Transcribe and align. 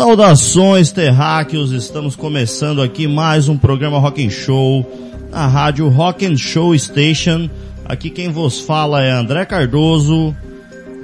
Saudações 0.00 0.90
terráqueos, 0.90 1.72
estamos 1.72 2.16
começando 2.16 2.80
aqui 2.80 3.06
mais 3.06 3.50
um 3.50 3.58
programa 3.58 3.98
Rock 3.98 4.26
and 4.26 4.30
Show 4.30 4.90
na 5.30 5.46
rádio 5.46 5.90
Rock 5.90 6.24
and 6.24 6.38
Show 6.38 6.74
Station. 6.78 7.50
Aqui 7.84 8.08
quem 8.08 8.30
vos 8.30 8.60
fala 8.60 9.02
é 9.04 9.10
André 9.10 9.44
Cardoso 9.44 10.34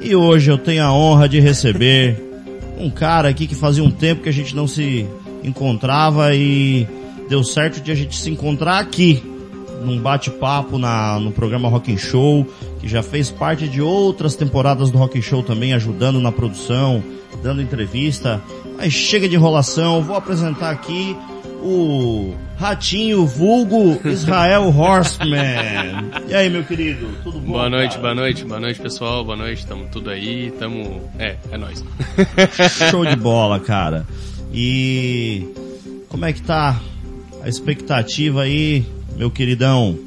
e 0.01 0.17
hoje 0.17 0.51
eu 0.51 0.57
tenho 0.57 0.83
a 0.83 0.95
honra 0.95 1.29
de 1.29 1.39
receber 1.41 2.17
um 2.81 2.89
cara 2.89 3.29
aqui 3.29 3.47
que 3.47 3.55
fazia 3.55 3.85
um 3.85 3.91
tempo 3.91 4.23
que 4.23 4.31
a 4.31 4.33
gente 4.33 4.57
não 4.57 4.67
se 4.67 5.07
encontrava 5.45 6.35
e 6.35 6.89
deu 7.29 7.45
certo 7.45 7.83
de 7.83 7.93
a 7.93 7.95
gente 7.95 8.17
se 8.17 8.31
encontrar 8.31 8.79
aqui 8.79 9.23
num 9.87 10.01
bate-papo 10.01 10.79
no 10.79 11.33
programa 11.33 11.69
Rock 11.69 11.93
and 11.93 11.99
Show, 11.99 12.47
que 12.81 12.89
já 12.89 13.03
fez 13.03 13.31
parte 13.31 13.69
de 13.69 13.81
outras 13.81 14.35
temporadas 14.35 14.91
do 14.91 14.99
Rock 14.99 15.19
and 15.19 15.23
Show 15.23 15.43
também 15.43 15.73
ajudando 15.73 16.21
na 16.21 16.33
produção, 16.33 17.03
dando 17.43 17.63
entrevista. 17.63 18.43
Mas 18.77 18.93
chega 18.93 19.29
de 19.29 19.37
enrolação, 19.37 20.03
vou 20.03 20.17
apresentar 20.17 20.71
aqui 20.71 21.17
o 21.63 22.35
Ratinho 22.57 23.27
Vulgo 23.27 24.01
Israel 24.09 24.69
Horseman. 24.69 26.11
E 26.29 26.35
aí, 26.35 26.49
meu 26.51 26.65
querido, 26.65 27.09
tudo 27.23 27.39
bom? 27.41 27.53
Boa 27.53 27.71
noite, 27.71 27.91
cara? 27.91 28.03
boa 28.03 28.15
noite, 28.15 28.45
boa 28.45 28.61
noite, 28.61 28.81
pessoal. 28.81 29.25
Boa 29.25 29.37
noite, 29.37 29.67
tamo 29.67 29.87
tudo 29.91 30.11
aí, 30.11 30.53
tamo. 30.59 31.11
É, 31.19 31.37
é 31.51 31.57
nóis. 31.57 31.85
Show 32.91 33.05
de 33.05 33.17
bola, 33.17 33.61
cara. 33.61 34.07
E 34.53 35.49
como 36.09 36.25
é 36.25 36.33
que 36.33 36.43
tá 36.43 36.81
a 37.43 37.49
expectativa 37.49 38.43
aí, 38.43 38.85
meu 39.17 39.31
queridão? 39.31 39.99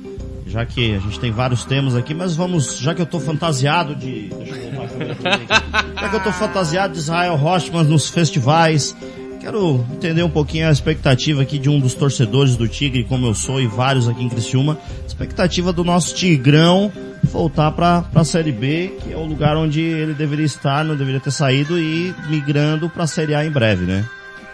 Já 0.47 0.65
que 0.65 0.95
a 0.95 0.99
gente 0.99 1.19
tem 1.19 1.31
vários 1.31 1.63
temas 1.63 1.95
aqui, 1.95 2.13
mas 2.13 2.35
vamos, 2.35 2.79
já 2.79 2.95
que 2.95 3.01
eu 3.01 3.05
tô 3.05 3.19
fantasiado 3.19 3.95
de. 3.95 4.29
Deixa 4.29 4.55
eu 4.55 4.81
a 4.81 4.85
aqui. 4.85 5.93
Já 6.01 6.09
que 6.09 6.15
eu 6.15 6.23
tô 6.23 6.31
fantasiado 6.31 6.93
de 6.93 6.99
Israel 6.99 7.35
Rochman 7.35 7.83
nos 7.83 8.09
festivais, 8.09 8.95
quero 9.39 9.85
entender 9.91 10.23
um 10.23 10.29
pouquinho 10.29 10.67
a 10.67 10.71
expectativa 10.71 11.43
aqui 11.43 11.59
de 11.59 11.69
um 11.69 11.79
dos 11.79 11.93
torcedores 11.93 12.55
do 12.55 12.67
Tigre, 12.67 13.03
como 13.03 13.27
eu 13.27 13.35
sou, 13.35 13.61
e 13.61 13.67
vários 13.67 14.07
aqui 14.09 14.23
em 14.23 14.29
Criciúma. 14.29 14.77
Expectativa 15.05 15.71
do 15.71 15.83
nosso 15.83 16.15
Tigrão 16.15 16.91
voltar 17.23 17.71
pra, 17.71 18.01
pra 18.01 18.23
Série 18.23 18.51
B, 18.51 18.93
que 19.03 19.13
é 19.13 19.17
o 19.17 19.25
lugar 19.25 19.55
onde 19.55 19.81
ele 19.81 20.13
deveria 20.13 20.45
estar, 20.45 20.83
não 20.83 20.95
deveria 20.95 21.19
ter 21.19 21.31
saído, 21.31 21.77
e 21.77 22.13
migrando 22.27 22.89
pra 22.89 23.05
Série 23.05 23.35
A 23.35 23.45
em 23.45 23.51
breve, 23.51 23.85
né? 23.85 24.05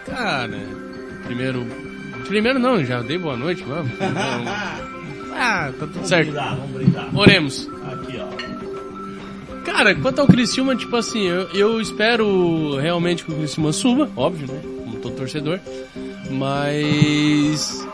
Cara, 0.04 0.58
primeiro. 1.24 1.85
Primeiro 2.28 2.58
não, 2.58 2.84
já 2.84 3.02
dei 3.02 3.18
boa 3.18 3.36
noite, 3.36 3.62
vamos. 3.62 3.90
Ah, 5.38 5.70
tá 5.78 5.86
tudo 5.86 6.08
certo. 6.08 6.32
vamos 6.32 6.70
brindar. 6.70 7.10
Oremos. 7.14 7.68
Aqui, 7.92 8.18
ó. 8.18 9.66
Cara, 9.70 9.94
quanto 9.94 10.18
ao 10.22 10.26
Criciúma, 10.26 10.74
tipo 10.74 10.96
assim, 10.96 11.26
eu, 11.26 11.42
eu 11.52 11.78
espero 11.78 12.76
realmente 12.80 13.22
que 13.22 13.30
o 13.30 13.34
Criciúma 13.34 13.70
suba, 13.70 14.08
óbvio, 14.16 14.50
né? 14.50 14.58
Como 14.82 14.96
todo 14.96 15.14
torcedor. 15.14 15.60
Mas. 16.30 17.86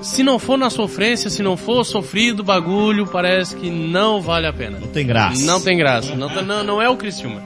Se 0.00 0.22
não 0.22 0.38
for 0.38 0.56
na 0.56 0.70
sofrência, 0.70 1.28
se 1.28 1.42
não 1.42 1.58
for 1.58 1.84
sofrido 1.84 2.42
bagulho, 2.42 3.06
parece 3.06 3.54
que 3.56 3.68
não 3.68 4.22
vale 4.22 4.46
a 4.46 4.52
pena. 4.52 4.78
Não 4.80 4.88
tem 4.88 5.06
graça. 5.06 5.44
Não 5.44 5.60
tem 5.60 5.76
graça. 5.76 6.14
Não, 6.14 6.28
tá- 6.30 6.40
não, 6.40 6.64
não 6.64 6.80
é 6.80 6.88
o 6.88 6.96
Criciúma. 6.96 7.42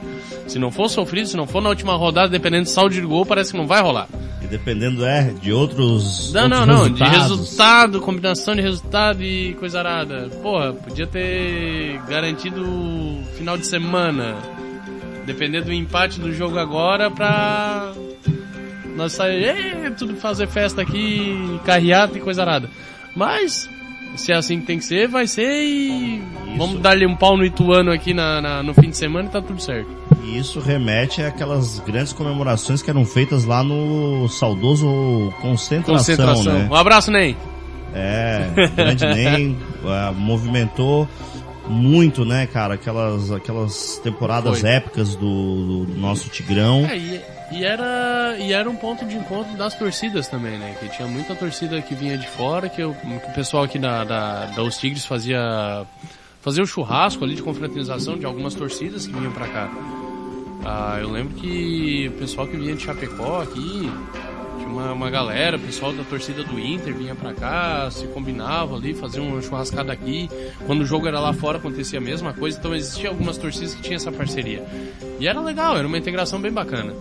Se 0.46 0.58
não 0.58 0.70
for 0.70 0.88
sofrido, 0.88 1.26
se 1.28 1.36
não 1.36 1.46
for 1.46 1.62
na 1.62 1.68
última 1.70 1.94
rodada, 1.96 2.28
dependendo 2.28 2.64
de 2.64 2.70
saldo 2.70 2.94
de 2.94 3.00
gol, 3.00 3.24
parece 3.24 3.52
que 3.52 3.58
não 3.58 3.66
vai 3.66 3.80
rolar. 3.80 4.08
E 4.42 4.46
dependendo, 4.46 5.04
é, 5.04 5.32
de 5.40 5.52
outros. 5.52 6.32
Não, 6.32 6.48
não, 6.48 6.60
outros 6.60 6.78
não. 6.78 6.88
De 6.90 7.02
resultados. 7.04 7.30
resultado, 7.40 8.00
combinação 8.00 8.54
de 8.54 8.60
resultado 8.60 9.22
e 9.22 9.54
coisa 9.54 9.78
arada. 9.78 10.28
Porra, 10.42 10.72
podia 10.72 11.06
ter 11.06 12.00
garantido 12.08 12.64
final 13.36 13.56
de 13.56 13.66
semana. 13.66 14.36
Depender 15.24 15.62
do 15.62 15.72
empate 15.72 16.18
do 16.20 16.32
jogo 16.32 16.58
agora 16.58 17.08
pra 17.10 17.92
nós 18.96 19.12
sair, 19.12 19.44
"Ê, 19.86 19.90
tudo 19.92 20.16
fazer 20.16 20.48
festa 20.48 20.82
aqui, 20.82 21.60
carreata 21.64 22.18
e 22.18 22.20
coisa 22.20 22.42
arada. 22.42 22.68
Mas, 23.14 23.70
se 24.16 24.32
é 24.32 24.36
assim 24.36 24.60
que 24.60 24.66
tem 24.66 24.78
que 24.78 24.84
ser, 24.84 25.08
vai 25.08 25.26
ser 25.26 25.50
e 25.64 26.22
vamos 26.56 26.80
dar-lhe 26.80 27.06
um 27.06 27.16
pau 27.16 27.36
no 27.36 27.44
Ituano 27.44 27.90
aqui 27.90 28.12
na, 28.14 28.40
na- 28.40 28.62
no 28.62 28.74
fim 28.74 28.90
de 28.90 28.96
semana 28.96 29.28
e 29.28 29.32
tá 29.32 29.40
tudo 29.40 29.60
certo. 29.60 29.88
E 30.24 30.38
isso 30.38 30.60
remete 30.60 31.22
àquelas 31.22 31.78
grandes 31.80 32.12
comemorações 32.12 32.80
que 32.82 32.88
eram 32.90 33.04
feitas 33.04 33.44
lá 33.44 33.62
no 33.64 34.28
saudoso 34.28 35.32
Concentração, 35.40 35.96
Concentração. 35.96 36.52
né? 36.60 36.68
Um 36.70 36.74
abraço, 36.74 37.10
Ney. 37.10 37.36
É, 37.94 38.48
grande 38.74 39.04
nem 39.06 39.56
ah, 39.84 40.12
movimentou 40.16 41.06
muito, 41.68 42.24
né, 42.24 42.46
cara? 42.46 42.74
Aquelas, 42.74 43.30
aquelas 43.30 44.00
temporadas 44.02 44.60
Foi. 44.60 44.70
épicas 44.70 45.14
do, 45.14 45.84
do 45.86 45.98
nosso 45.98 46.28
Tigrão. 46.28 46.86
É, 46.86 46.96
e, 46.96 47.20
e 47.52 47.64
era, 47.64 48.36
e 48.38 48.52
era 48.52 48.68
um 48.68 48.76
ponto 48.76 49.04
de 49.04 49.16
encontro 49.16 49.56
das 49.56 49.74
torcidas 49.74 50.28
também, 50.28 50.58
né? 50.58 50.76
Que 50.80 50.88
tinha 50.88 51.06
muita 51.08 51.34
torcida 51.34 51.80
que 51.82 51.94
vinha 51.94 52.16
de 52.18 52.26
fora, 52.26 52.68
que, 52.68 52.82
o- 52.82 52.94
que 52.94 53.06
o 53.30 53.34
pessoal 53.34 53.64
aqui 53.64 53.78
da, 53.78 54.04
da, 54.04 54.46
da 54.46 54.62
Os 54.62 54.76
Tigres 54.78 55.04
fazia, 55.06 55.84
fazia 56.40 56.62
o 56.62 56.66
churrasco 56.66 57.24
ali 57.24 57.34
de 57.34 57.42
confraternização 57.42 58.16
de 58.18 58.24
algumas 58.26 58.54
torcidas 58.54 59.06
que 59.06 59.12
vinham 59.12 59.32
pra 59.32 59.46
cá. 59.48 59.70
Ah, 60.64 60.98
eu 61.00 61.10
lembro 61.10 61.34
que 61.34 62.08
o 62.08 62.18
pessoal 62.18 62.46
que 62.46 62.56
vinha 62.56 62.74
de 62.74 62.82
Chapecó 62.82 63.42
aqui, 63.42 63.90
tinha 64.62 64.68
uma, 64.68 64.92
uma 64.92 65.10
galera, 65.10 65.56
o 65.56 65.60
pessoal 65.60 65.92
da 65.92 66.04
torcida 66.04 66.44
do 66.44 66.58
Inter 66.58 66.94
vinha 66.94 67.14
pra 67.14 67.32
cá, 67.34 67.90
se 67.90 68.06
combinava 68.08 68.76
ali, 68.76 68.94
fazia 68.94 69.20
uma 69.20 69.42
churrascada 69.42 69.92
aqui. 69.92 70.30
Quando 70.66 70.82
o 70.82 70.86
jogo 70.86 71.08
era 71.08 71.18
lá 71.18 71.32
fora 71.32 71.58
acontecia 71.58 71.98
a 71.98 72.02
mesma 72.02 72.32
coisa, 72.32 72.58
então 72.58 72.74
existia 72.74 73.08
algumas 73.08 73.36
torcidas 73.36 73.74
que 73.74 73.82
tinham 73.82 73.96
essa 73.96 74.12
parceria. 74.12 74.64
E 75.18 75.26
era 75.26 75.40
legal, 75.40 75.76
era 75.76 75.86
uma 75.86 75.98
integração 75.98 76.40
bem 76.40 76.52
bacana. 76.52 76.92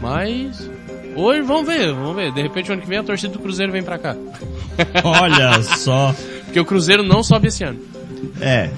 Mas 0.00 0.70
hoje 1.14 1.42
vamos 1.42 1.66
ver, 1.66 1.92
vamos 1.92 2.16
ver. 2.16 2.32
De 2.32 2.42
repente 2.42 2.72
ano 2.72 2.80
que 2.80 2.88
vem 2.88 2.98
a 2.98 3.04
torcida 3.04 3.32
do 3.32 3.38
Cruzeiro 3.38 3.72
vem 3.72 3.82
pra 3.82 3.98
cá. 3.98 4.16
Olha 5.04 5.62
só. 5.62 6.14
Porque 6.44 6.60
o 6.60 6.64
Cruzeiro 6.64 7.02
não 7.02 7.22
sobe 7.22 7.48
esse 7.48 7.64
ano. 7.64 7.80
É, 8.40 8.70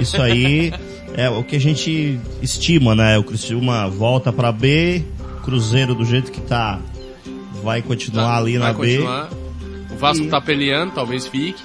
isso 0.00 0.20
aí 0.20 0.72
é 1.16 1.28
o 1.28 1.42
que 1.44 1.56
a 1.56 1.60
gente 1.60 2.18
estima, 2.42 2.94
né? 2.94 3.18
O 3.18 3.24
Criciúma 3.24 3.88
volta 3.88 4.32
pra 4.32 4.50
B, 4.50 5.04
Cruzeiro 5.44 5.94
do 5.94 6.04
jeito 6.04 6.32
que 6.32 6.40
tá 6.40 6.80
vai 7.64 7.82
continuar 7.82 8.24
Tá, 8.24 8.36
ali 8.36 8.58
vai 8.58 8.72
na 8.72 8.78
B. 8.78 8.98
O 9.90 9.96
Vasco 9.96 10.24
E- 10.26 10.28
tá 10.28 10.40
peleando, 10.40 10.92
talvez 10.92 11.26
fique. 11.26 11.62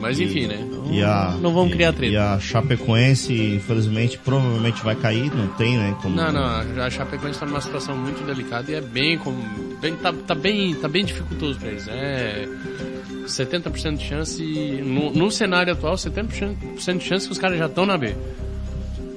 Mas 0.00 0.20
enfim, 0.20 0.46
né? 0.46 0.58
E 0.90 1.02
a, 1.02 1.34
não 1.40 1.54
vamos 1.54 1.70
e- 1.70 1.76
criar 1.76 1.92
treta. 1.94 2.12
E 2.12 2.16
a 2.16 2.38
Chapecoense, 2.38 3.32
infelizmente, 3.56 4.18
provavelmente 4.18 4.82
vai 4.84 4.94
cair, 4.94 5.34
não 5.34 5.48
tem, 5.48 5.78
né? 5.78 5.96
Como... 6.02 6.14
Não, 6.14 6.30
não, 6.30 6.44
a 6.82 6.90
Chapecoense 6.90 7.40
tá 7.40 7.46
numa 7.46 7.60
situação 7.60 7.96
muito 7.96 8.22
delicada 8.26 8.70
e 8.70 8.74
é 8.74 8.80
bem 8.82 9.16
como. 9.16 9.42
Bem, 9.80 9.94
tá, 9.96 10.12
tá 10.12 10.34
bem, 10.34 10.74
tá 10.74 10.88
bem 10.88 11.04
dificultoso 11.06 11.58
pra 11.58 11.68
eles. 11.70 11.88
É 11.88 12.46
70% 13.26 13.96
de 13.96 14.04
chance. 14.04 14.42
No, 14.84 15.10
no 15.10 15.30
cenário 15.30 15.72
atual, 15.72 15.94
70% 15.94 16.98
de 16.98 17.04
chance 17.04 17.26
que 17.26 17.32
os 17.32 17.38
caras 17.38 17.58
já 17.58 17.66
estão 17.66 17.86
na 17.86 17.96
B. 17.96 18.14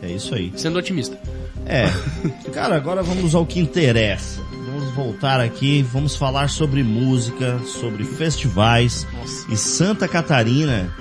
É 0.02 0.10
isso 0.12 0.34
aí. 0.36 0.54
Sendo 0.56 0.80
otimista. 0.80 1.20
É. 1.66 1.88
Cara, 2.54 2.78
agora 2.78 3.04
vamos 3.04 3.36
ao 3.36 3.46
que 3.46 3.60
interessa. 3.60 4.40
Vamos 4.78 4.94
voltar 4.94 5.40
aqui, 5.40 5.82
vamos 5.82 6.16
falar 6.16 6.50
sobre 6.50 6.84
música, 6.84 7.58
sobre 7.66 8.04
festivais. 8.04 9.08
Nossa. 9.12 9.52
E 9.52 9.58
Santa 9.58 10.08
Catarina 10.08 10.94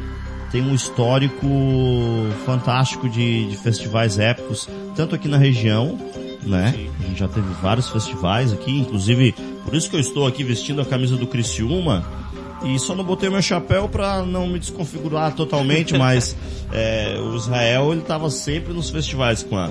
tem 0.51 0.63
um 0.63 0.75
histórico 0.75 1.47
fantástico 2.47 3.07
de, 3.07 3.51
de 3.51 3.57
festivais 3.59 4.19
épicos, 4.19 4.67
tanto 4.95 5.15
aqui 5.15 5.29
na 5.29 5.37
região, 5.37 5.99
né? 6.43 6.89
A 6.99 7.03
gente 7.03 7.19
já 7.19 7.29
teve 7.29 7.47
vários 7.61 7.91
festivais 7.91 8.51
aqui, 8.51 8.81
inclusive 8.81 9.35
por 9.63 9.75
isso 9.75 9.91
que 9.91 9.97
eu 9.97 10.01
estou 10.01 10.27
aqui 10.27 10.43
vestindo 10.43 10.81
a 10.81 10.85
camisa 10.87 11.15
do 11.15 11.27
Criciúma. 11.27 12.03
E 12.65 12.79
só 12.79 12.95
não 12.95 13.05
botei 13.05 13.29
meu 13.29 13.43
chapéu 13.43 13.91
pra 13.91 14.23
não 14.23 14.47
me 14.47 14.59
desconfigurar 14.59 15.35
totalmente, 15.35 15.93
mas 15.99 16.35
é, 16.73 17.21
o 17.21 17.37
Israel 17.37 17.93
ele 17.93 18.01
tava 18.01 18.31
sempre 18.31 18.73
nos 18.73 18.89
festivais 18.89 19.43
com 19.43 19.59
a 19.59 19.71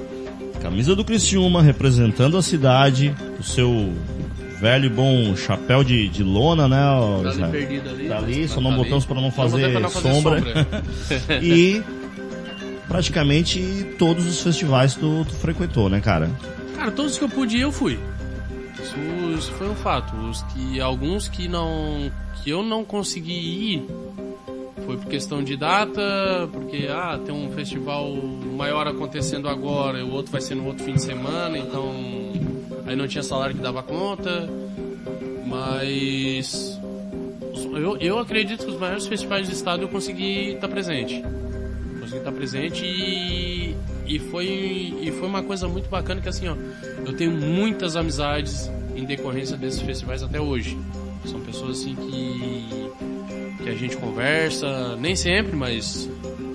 camisa 0.66 0.96
do 0.96 1.06
Criciúma, 1.06 1.62
representando 1.62 2.38
a 2.38 2.42
cidade, 2.42 3.14
o 3.40 3.44
seu 3.44 3.94
velho 4.60 4.86
e 4.86 4.90
bom 4.90 5.36
chapéu 5.36 5.84
de, 5.84 6.10
de 6.10 6.24
lona, 6.24 6.68
né? 6.68 6.84
ó, 6.88 7.22
Tá 7.22 7.30
ali 7.30 7.52
perdido 7.52 7.90
ali. 7.90 8.08
Tá 8.08 8.18
ali, 8.18 8.48
só 8.48 8.60
não 8.60 8.72
ali. 8.72 8.80
botamos 8.84 9.06
pra 9.06 9.16
não 9.16 9.22
não 9.24 9.32
fazer 9.32 9.90
sombra. 9.90 10.40
sombra. 10.40 10.68
e 11.44 11.84
praticamente 12.88 13.86
todos 14.00 14.26
os 14.26 14.42
festivais 14.42 14.96
tu, 14.96 15.24
tu 15.30 15.36
frequentou, 15.36 15.88
né, 15.88 16.02
cara? 16.02 16.32
Cara, 16.76 16.90
todos 16.90 17.16
que 17.16 17.24
eu 17.24 17.30
pude 17.30 17.58
ir, 17.58 17.62
eu 17.62 17.72
fui. 17.72 18.00
Isso, 18.82 18.96
isso 19.38 19.52
foi 19.52 19.70
um 19.70 19.76
fato. 19.76 20.16
Os 20.16 20.42
que, 20.44 20.82
alguns 20.82 21.28
que 21.28 21.48
não. 21.48 22.12
que 22.42 22.50
eu 22.50 22.64
não 22.64 22.84
consegui 22.84 23.34
ir 23.34 23.88
foi 24.96 24.98
por 24.98 25.10
questão 25.10 25.44
de 25.44 25.58
data, 25.58 26.02
porque 26.52 26.88
ah, 26.90 27.20
tem 27.24 27.34
um 27.34 27.52
festival 27.52 28.14
maior 28.16 28.88
acontecendo 28.88 29.48
agora, 29.50 30.00
e 30.00 30.04
o 30.04 30.12
outro 30.12 30.32
vai 30.32 30.42
ser 30.42 30.56
no 30.56 30.66
outro 30.66 30.84
fim 30.84 30.94
de 30.94 31.02
semana, 31.02 31.58
então 31.58 31.94
aí 32.86 32.96
não 32.96 33.08
tinha 33.08 33.24
salário 33.24 33.56
que 33.56 33.62
dava 33.62 33.84
conta. 33.84 34.50
Mas 35.46 36.80
eu, 37.74 37.98
eu 37.98 38.20
acredito 38.20 38.66
que 38.66 38.72
os 38.72 38.80
maiores 38.80 39.06
festivais 39.06 39.48
do 39.48 39.54
estado 39.54 39.84
eu 39.84 39.90
consegui 39.90 40.54
estar 40.54 40.68
presente. 40.68 41.24
Consegui 42.00 42.18
estar 42.18 42.32
presente 42.32 42.86
e, 42.86 43.76
e 44.08 44.20
foi 44.20 44.48
e 45.02 45.12
foi 45.12 45.28
uma 45.28 45.44
coisa 45.44 45.68
muito 45.68 45.90
bacana 45.90 46.22
que 46.22 46.30
assim, 46.30 46.48
ó, 46.48 46.56
eu 47.06 47.16
tenho 47.16 47.32
muitas 47.32 47.96
amizades 47.96 48.70
em 48.96 49.06
decorrência 49.06 49.58
desses 49.58 49.82
festivais 49.82 50.24
até 50.24 50.40
hoje. 50.40 50.78
São 51.26 51.40
pessoas 51.42 51.80
assim 51.80 51.96
que, 51.96 52.92
que 53.66 53.70
a 53.72 53.76
gente 53.76 53.98
conversa, 53.98 54.96
nem 54.98 55.16
sempre, 55.16 55.56
mas 55.56 56.08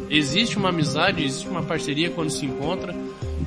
existe 0.09 0.57
uma 0.57 0.69
amizade, 0.69 1.25
existe 1.25 1.49
uma 1.49 1.61
parceria 1.61 2.09
quando 2.09 2.31
se 2.31 2.47
encontra. 2.47 2.95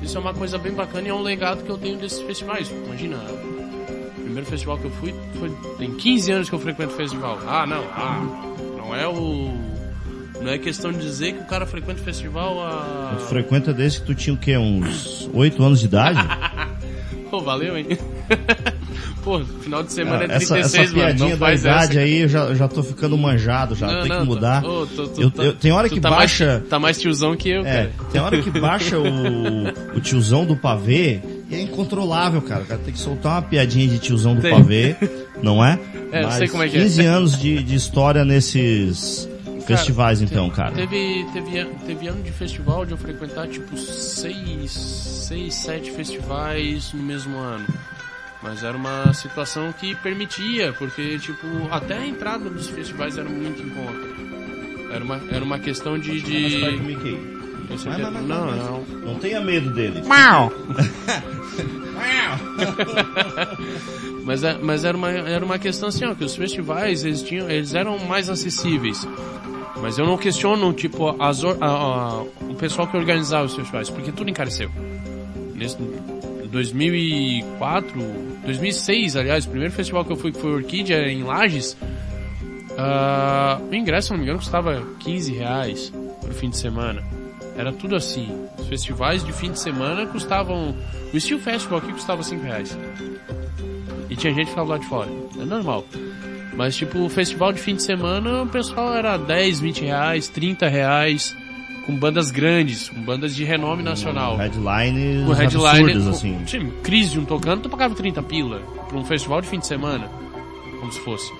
Isso 0.02 0.18
é 0.18 0.20
uma 0.20 0.34
coisa 0.34 0.58
bem 0.58 0.72
bacana 0.72 1.08
e 1.08 1.10
é 1.10 1.14
um 1.14 1.22
legado 1.22 1.64
que 1.64 1.70
eu 1.70 1.78
tenho 1.78 1.96
desses 1.96 2.20
festivais. 2.20 2.70
Imagina, 2.70 3.16
o 3.16 4.20
primeiro 4.20 4.44
festival 4.44 4.76
que 4.76 4.84
eu 4.84 4.90
fui, 4.90 5.14
foi, 5.38 5.50
tem 5.78 5.94
15 5.94 6.32
anos 6.32 6.48
que 6.50 6.54
eu 6.54 6.58
frequento 6.58 6.92
o 6.92 6.96
festival. 6.96 7.38
Ah, 7.46 7.66
não, 7.66 7.84
ah, 7.84 8.22
não 8.76 8.94
é 8.94 9.08
o 9.08 9.50
não 10.42 10.50
é 10.50 10.58
questão 10.58 10.92
de 10.92 10.98
dizer 10.98 11.32
que 11.32 11.40
o 11.40 11.46
cara 11.46 11.64
frequenta 11.64 12.02
o 12.02 12.04
festival 12.04 12.62
a. 12.62 13.16
Tu 13.18 13.24
frequenta 13.28 13.72
desde 13.72 14.00
que 14.00 14.06
tu 14.06 14.14
tinha 14.14 14.34
o 14.34 14.36
quê? 14.36 14.58
Uns 14.58 15.26
8 15.32 15.62
anos 15.62 15.80
de 15.80 15.86
idade? 15.86 16.20
Pô, 17.30 17.40
valeu, 17.40 17.78
hein? 17.78 17.86
Pô, 19.24 19.40
final 19.42 19.82
de 19.82 19.90
semana 19.92 20.18
Ah, 20.20 20.24
é 20.24 20.28
36, 20.28 20.66
essa, 20.66 20.76
essa 20.76 20.82
mano. 20.82 20.94
piadinha 20.94 21.28
Não 21.30 21.38
da 21.38 21.46
faz 21.46 21.60
idade 21.62 21.90
essa. 21.92 22.00
aí, 22.00 22.20
eu 22.20 22.28
já, 22.28 22.54
já 22.54 22.68
tô 22.68 22.82
ficando 22.82 23.16
manjado, 23.16 23.74
já 23.74 23.86
Não, 23.86 24.02
tem 24.02 24.18
que 24.18 24.24
mudar. 24.24 24.62
Tá, 24.62 24.68
Ô, 24.68 24.86
tu- 24.86 25.08
tu 25.08 25.20
Eu- 25.22 25.30
tá- 25.30 25.42
eu- 25.44 25.52
tem 25.54 25.72
hora 25.72 25.88
que 25.88 25.98
tá 25.98 26.10
baixa- 26.10 26.46
Mais, 26.58 26.68
tá 26.68 26.78
mais 26.78 27.00
tiozão 27.00 27.34
que 27.34 27.48
eu, 27.48 27.62
É, 27.64 27.72
cara. 27.72 27.92
tem 28.12 28.20
hora 28.20 28.42
que 28.42 28.50
baixa 28.60 28.98
o, 28.98 29.96
o 29.96 30.00
tiozão 30.00 30.44
do 30.44 30.54
pavê 30.54 31.20
e 31.50 31.54
é 31.54 31.60
incontrolável, 31.62 32.42
cara. 32.42 32.62
O 32.62 32.66
cara 32.66 32.80
tem 32.84 32.92
que 32.92 33.00
soltar 33.00 33.32
uma 33.32 33.42
piadinha 33.42 33.88
de 33.88 33.98
tiozão 33.98 34.34
do 34.34 34.42
Tem. 34.42 34.50
pavê, 34.50 34.94
não 35.42 35.64
é? 35.64 35.78
É, 36.12 36.20
eu 36.20 36.24
Mas 36.26 36.34
sei 36.34 36.48
como 36.48 36.62
é 36.62 36.68
que 36.68 36.76
é. 36.76 36.80
15 36.82 37.00
anos 37.06 37.38
de, 37.40 37.62
de 37.62 37.74
história 37.74 38.24
nesses 38.26 39.26
festivais, 39.66 40.20
então, 40.20 40.50
cara. 40.50 40.72
Teve, 40.72 41.24
teve, 41.32 41.64
teve 41.86 42.08
ano 42.08 42.22
de 42.22 42.30
festival 42.30 42.84
de 42.84 42.92
eu 42.92 42.98
frequentar 42.98 43.48
tipo 43.48 43.74
seis, 43.78 44.70
seis, 44.70 45.54
sete 45.54 45.90
festivais 45.92 46.92
no 46.92 47.02
mesmo 47.02 47.38
ano. 47.38 47.64
Mas 48.44 48.62
era 48.62 48.76
uma 48.76 49.12
situação 49.14 49.72
que 49.72 49.94
permitia, 49.96 50.72
porque 50.74 51.18
tipo, 51.18 51.46
até 51.70 51.96
a 51.96 52.06
entrada 52.06 52.48
dos 52.50 52.68
festivais 52.68 53.16
era 53.18 53.28
muito 53.28 53.60
em 53.62 53.70
conta. 53.70 54.94
Era 54.94 55.02
uma, 55.02 55.20
era 55.32 55.42
uma 55.44 55.58
questão 55.58 55.98
de. 55.98 56.20
de... 56.20 56.32
Mickey. 56.82 57.18
Vai, 57.68 57.78
que- 57.78 58.02
vai, 58.02 58.12
vai, 58.12 58.22
não, 58.22 58.54
não. 58.54 58.84
Não 58.84 59.14
tenha 59.18 59.40
medo 59.40 59.70
dele. 59.70 60.02
Mas, 64.24 64.42
é- 64.42 64.58
mas 64.60 64.84
era, 64.84 64.96
uma, 64.96 65.10
era 65.10 65.44
uma 65.44 65.58
questão 65.58 65.88
assim, 65.88 66.04
ó, 66.06 66.14
que 66.14 66.24
os 66.24 66.34
festivais, 66.34 67.04
eles, 67.04 67.22
tinham, 67.22 67.48
eles 67.50 67.74
eram 67.74 67.98
mais 67.98 68.28
acessíveis. 68.30 69.06
Mas 69.82 69.98
eu 69.98 70.06
não 70.06 70.16
questiono, 70.16 70.72
tipo, 70.72 71.20
as, 71.22 71.44
or- 71.44 71.58
a- 71.60 71.66
a- 71.66 72.22
o 72.22 72.54
pessoal 72.58 72.88
que 72.88 72.96
organizava 72.96 73.44
os 73.44 73.54
festivais, 73.54 73.90
porque 73.90 74.10
tudo 74.12 74.30
encareceu. 74.30 74.70
Nesse, 75.54 75.76
2004, 76.54 78.00
2006, 78.44 79.16
aliás, 79.16 79.44
o 79.44 79.48
primeiro 79.48 79.74
festival 79.74 80.04
que 80.04 80.12
eu 80.12 80.16
fui, 80.16 80.32
foi 80.32 80.52
Orquídea, 80.52 81.10
em 81.10 81.24
Lages, 81.24 81.76
ah, 82.78 83.60
o 83.68 83.74
ingresso, 83.74 84.06
se 84.06 84.12
não 84.12 84.18
me 84.18 84.24
engano, 84.24 84.38
custava 84.38 84.86
15 85.00 85.32
reais 85.32 85.92
pro 86.20 86.32
fim 86.32 86.50
de 86.50 86.56
semana. 86.56 87.02
Era 87.56 87.72
tudo 87.72 87.96
assim. 87.96 88.28
Os 88.56 88.68
festivais 88.68 89.24
de 89.24 89.32
fim 89.32 89.50
de 89.50 89.58
semana 89.58 90.06
custavam... 90.06 90.76
O 91.12 91.20
Steel 91.20 91.38
Festival 91.40 91.78
aqui 91.78 91.92
custava 91.92 92.22
5 92.22 92.42
reais. 92.44 92.76
E 94.08 94.16
tinha 94.16 94.32
gente 94.32 94.44
que 94.44 94.50
ficava 94.50 94.70
lá 94.70 94.78
de 94.78 94.86
fora. 94.86 95.10
É 95.40 95.44
normal. 95.44 95.84
Mas, 96.56 96.76
tipo, 96.76 97.00
o 97.00 97.08
festival 97.08 97.52
de 97.52 97.60
fim 97.60 97.74
de 97.74 97.82
semana, 97.82 98.42
o 98.42 98.48
pessoal 98.48 98.94
era 98.94 99.16
10, 99.16 99.60
20 99.60 99.84
reais, 99.84 100.28
30 100.28 100.68
reais, 100.68 101.36
com 101.86 101.94
bandas 101.96 102.30
grandes, 102.30 102.88
com 102.88 103.00
bandas 103.00 103.34
de 103.34 103.44
renome 103.44 103.82
nacional. 103.82 104.36
Headlines 104.36 105.28
O 105.28 105.32
headline, 105.32 105.68
absurdas, 105.92 106.06
o- 106.06 106.10
assim. 106.10 106.38
Time, 106.44 106.70
Crisium 106.82 107.24
tocando, 107.24 107.62
tu 107.62 107.68
pagava 107.68 107.94
30 107.94 108.22
pila 108.22 108.60
pra 108.88 108.96
um 108.98 109.04
festival 109.04 109.40
de 109.40 109.48
fim 109.48 109.58
de 109.58 109.66
semana. 109.66 110.08
Como 110.80 110.92
se 110.92 111.00
fosse. 111.00 111.30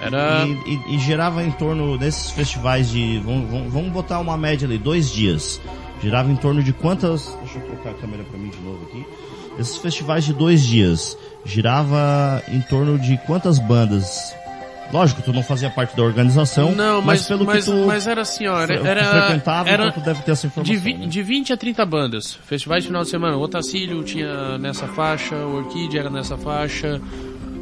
Era. 0.00 0.46
E, 0.46 0.72
e- 0.74 0.94
e 0.94 0.98
gerava 1.00 1.42
em 1.42 1.50
torno 1.50 1.98
desses 1.98 2.30
festivais 2.30 2.88
de. 2.90 3.18
Vamos, 3.24 3.50
vamos- 3.50 3.72
vamos 3.72 3.90
botar 3.92 4.20
uma 4.20 4.36
média 4.36 4.66
ali, 4.66 4.78
dois 4.78 5.10
dias. 5.10 5.60
Girava 6.00 6.30
em 6.30 6.36
torno 6.36 6.62
de 6.62 6.72
quantas. 6.72 7.36
Deixa 7.42 7.58
eu 7.58 7.62
trocar 7.66 7.90
a 7.90 7.94
câmera 7.94 8.22
pra 8.22 8.38
mim 8.38 8.50
de 8.50 8.58
novo 8.60 8.78
aqui. 8.88 9.04
Esses 9.58 9.76
festivais 9.78 10.24
de 10.24 10.32
dois 10.32 10.64
dias. 10.64 11.18
Girava 11.44 12.40
em 12.48 12.60
torno 12.60 12.96
de 12.96 13.16
quantas 13.26 13.58
bandas? 13.58 14.32
Lógico, 14.92 15.20
tu 15.22 15.32
não 15.32 15.42
fazia 15.42 15.68
parte 15.68 15.94
da 15.96 16.02
organização. 16.02 16.72
Não, 16.72 17.02
mas, 17.02 17.26
pelo 17.26 17.44
mas, 17.44 17.64
que 17.64 17.70
tu, 17.70 17.86
mas 17.86 18.06
era 18.06 18.22
assim, 18.22 18.46
ó. 18.46 18.60
Era, 18.62 19.04
frequentava, 19.04 19.68
era 19.68 19.86
então 19.88 20.00
tu 20.00 20.04
deve 20.04 20.22
ter 20.22 20.32
essa 20.32 20.46
informação. 20.46 20.74
de, 20.74 20.80
vi- 20.80 20.94
né? 20.94 21.06
de 21.06 21.22
20 21.22 21.52
a 21.52 21.56
30 21.56 21.84
bandas. 21.84 22.38
Festivais 22.46 22.82
de 22.82 22.88
final 22.88 23.02
de 23.02 23.10
semana. 23.10 23.36
O 23.36 23.40
Otacílio 23.40 24.02
tinha 24.02 24.56
nessa 24.58 24.86
faixa, 24.88 25.34
o 25.36 25.56
Orquídea 25.56 26.00
era 26.00 26.10
nessa 26.10 26.36
faixa, 26.38 27.00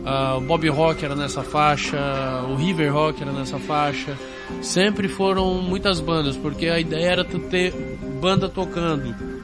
ah, 0.05 0.37
o 0.37 0.40
Bob 0.40 0.69
Rock 0.69 1.05
era 1.05 1.17
nessa 1.17 1.43
faixa, 1.43 1.99
o 2.49 2.55
River 2.55 2.93
Rock 2.93 3.23
era 3.23 3.32
nessa 3.32 3.58
faixa. 3.58 4.17
Sempre 4.62 5.08
foram 5.08 5.55
muitas 5.55 5.99
bandas, 5.99 6.37
porque 6.37 6.69
a 6.69 6.78
ideia 6.78 7.11
era 7.11 7.25
tu 7.25 7.40
ter 7.40 7.73
banda 8.20 8.49
tocando. 8.49 9.36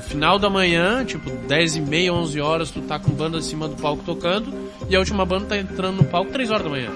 No 0.00 0.06
final 0.06 0.38
da 0.38 0.48
manhã, 0.48 1.04
tipo 1.04 1.30
10 1.46 1.76
e 1.76 1.80
meia, 1.82 2.10
11 2.14 2.40
horas, 2.40 2.70
tu 2.70 2.80
tá 2.80 2.98
com 2.98 3.10
banda 3.12 3.36
em 3.36 3.42
cima 3.42 3.68
do 3.68 3.76
palco 3.76 4.02
tocando, 4.02 4.50
e 4.88 4.96
a 4.96 4.98
última 4.98 5.26
banda 5.26 5.44
tá 5.44 5.58
entrando 5.58 5.98
no 5.98 6.04
palco 6.04 6.32
3 6.32 6.50
horas 6.50 6.64
da 6.64 6.70
manhã. 6.70 6.88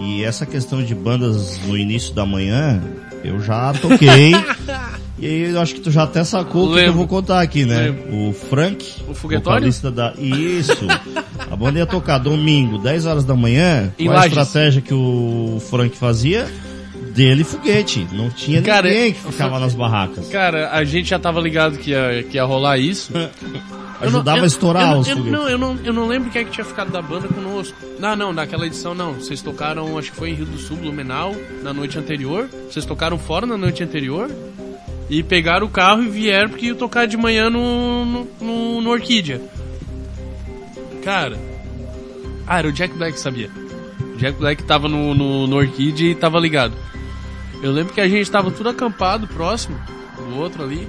E 0.00 0.24
essa 0.24 0.44
questão 0.44 0.82
de 0.82 0.92
bandas 0.92 1.60
no 1.68 1.78
início 1.78 2.12
da 2.12 2.26
manhã, 2.26 2.82
eu 3.22 3.40
já 3.40 3.72
toquei. 3.74 4.32
e 5.20 5.26
aí 5.26 5.52
eu 5.52 5.60
acho 5.60 5.76
que 5.76 5.80
tu 5.80 5.92
já 5.92 6.02
até 6.02 6.24
sacou 6.24 6.72
o 6.72 6.74
que 6.74 6.80
eu 6.80 6.92
vou 6.92 7.06
contar 7.06 7.40
aqui, 7.40 7.64
né? 7.64 7.90
Lembro. 7.90 8.30
O 8.30 8.32
Frank, 8.32 8.92
O 9.08 9.14
foguetório? 9.14 9.60
vocalista 9.60 9.88
da. 9.88 10.12
Isso! 10.18 10.84
A 11.48 11.54
banda 11.54 11.78
ia 11.78 11.86
tocar 11.86 12.18
domingo, 12.18 12.76
10 12.76 13.06
horas 13.06 13.24
da 13.24 13.36
manhã. 13.36 13.92
Em 13.96 14.06
qual 14.06 14.18
a 14.18 14.26
estratégia 14.26 14.82
que 14.82 14.92
o 14.92 15.62
Frank 15.70 15.96
fazia? 15.96 16.50
Dele 17.14 17.44
foguete. 17.44 18.06
Não 18.12 18.30
tinha 18.30 18.62
Cara, 18.62 18.88
ninguém 18.88 19.12
que 19.12 19.20
ficava 19.20 19.58
nas 19.60 19.74
barracas. 19.74 20.28
Cara, 20.28 20.70
a 20.72 20.82
gente 20.84 21.08
já 21.10 21.18
tava 21.18 21.40
ligado 21.40 21.76
que 21.78 21.90
ia, 21.90 22.22
que 22.28 22.36
ia 22.36 22.44
rolar 22.44 22.78
isso. 22.78 23.12
Não- 24.02 24.08
Ajudava 24.08 24.38
eu- 24.38 24.42
a 24.44 24.46
estourar 24.46 24.92
eu, 24.94 24.98
os 24.98 25.06
eu, 25.08 25.16
foguetes. 25.16 25.32
Não, 25.38 25.48
eu 25.48 25.56
não, 25.58 25.78
eu 25.84 25.92
não 25.92 26.08
lembro 26.08 26.28
quem 26.28 26.42
é 26.42 26.44
que 26.44 26.50
tinha 26.50 26.64
ficado 26.64 26.90
da 26.90 27.00
banda 27.00 27.28
conosco. 27.28 27.76
Não, 28.00 28.16
não, 28.16 28.32
naquela 28.32 28.66
edição 28.66 28.94
não. 28.94 29.12
Vocês 29.14 29.40
tocaram, 29.42 29.96
acho 29.96 30.10
que 30.10 30.16
foi 30.16 30.30
em 30.30 30.34
Rio 30.34 30.44
do 30.46 30.58
Sul, 30.58 30.76
Blumenau, 30.76 31.36
na 31.62 31.72
noite 31.72 31.96
anterior. 32.00 32.48
Vocês 32.68 32.84
tocaram 32.84 33.16
fora 33.16 33.46
na 33.46 33.56
noite 33.56 33.84
anterior. 33.84 34.28
E 35.08 35.22
pegaram 35.22 35.66
o 35.66 35.70
carro 35.70 36.02
e 36.02 36.08
vieram 36.08 36.48
porque 36.48 36.66
iam 36.66 36.74
tocar 36.76 37.06
de 37.06 37.16
manhã 37.16 37.48
no, 37.48 38.04
no, 38.04 38.28
no, 38.40 38.80
no 38.80 38.90
Orquídea. 38.90 39.40
Cara. 41.04 41.38
Ah, 42.46 42.58
era 42.58 42.68
o 42.68 42.72
Jack 42.72 42.94
Black 42.96 43.12
que 43.14 43.20
sabia. 43.20 43.50
O 44.14 44.16
Jack 44.16 44.38
Black 44.38 44.64
tava 44.64 44.88
no, 44.88 45.14
no, 45.14 45.46
no 45.46 45.56
Orquídea 45.56 46.10
e 46.10 46.14
tava 46.14 46.40
ligado. 46.40 46.72
Eu 47.62 47.70
lembro 47.70 47.94
que 47.94 48.00
a 48.00 48.08
gente 48.08 48.28
tava 48.28 48.50
tudo 48.50 48.68
acampado 48.68 49.28
próximo 49.28 49.78
do 50.16 50.36
outro 50.36 50.64
ali. 50.64 50.88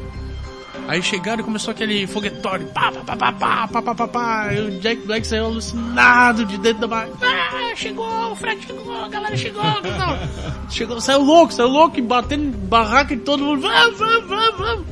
Aí 0.87 1.01
chegaram 1.01 1.41
e 1.41 1.43
começou 1.43 1.71
aquele 1.71 2.05
foguetório. 2.07 2.65
Pá, 2.67 2.91
pá, 2.91 3.15
pá, 3.15 3.31
pá, 3.31 3.67
pá, 3.67 3.81
pá, 3.81 3.95
pá, 3.95 4.07
pá. 4.07 4.53
E 4.53 4.59
o 4.59 4.79
Jack 4.79 5.05
Black 5.05 5.25
saiu 5.25 5.45
alucinado 5.45 6.43
de 6.43 6.57
dentro 6.57 6.81
da 6.81 6.87
barra. 6.87 7.09
Ah, 7.21 7.73
chegou, 7.75 8.31
o 8.31 8.35
Fred 8.35 8.65
chegou, 8.65 8.93
a 8.93 9.07
galera 9.07 9.37
chegou. 9.37 9.63
Não. 9.63 10.17
chegou 10.69 10.99
saiu 10.99 11.21
louco, 11.21 11.53
saiu 11.53 11.69
louco 11.69 11.99
e 11.99 12.01
batendo 12.01 12.57
barraca 12.57 13.13
e 13.13 13.17
todo 13.17 13.43
mundo. 13.43 13.61
Vamos, 13.61 13.99
vamos, 13.99 14.27
vamos, 14.27 14.57
vamos. 14.57 14.85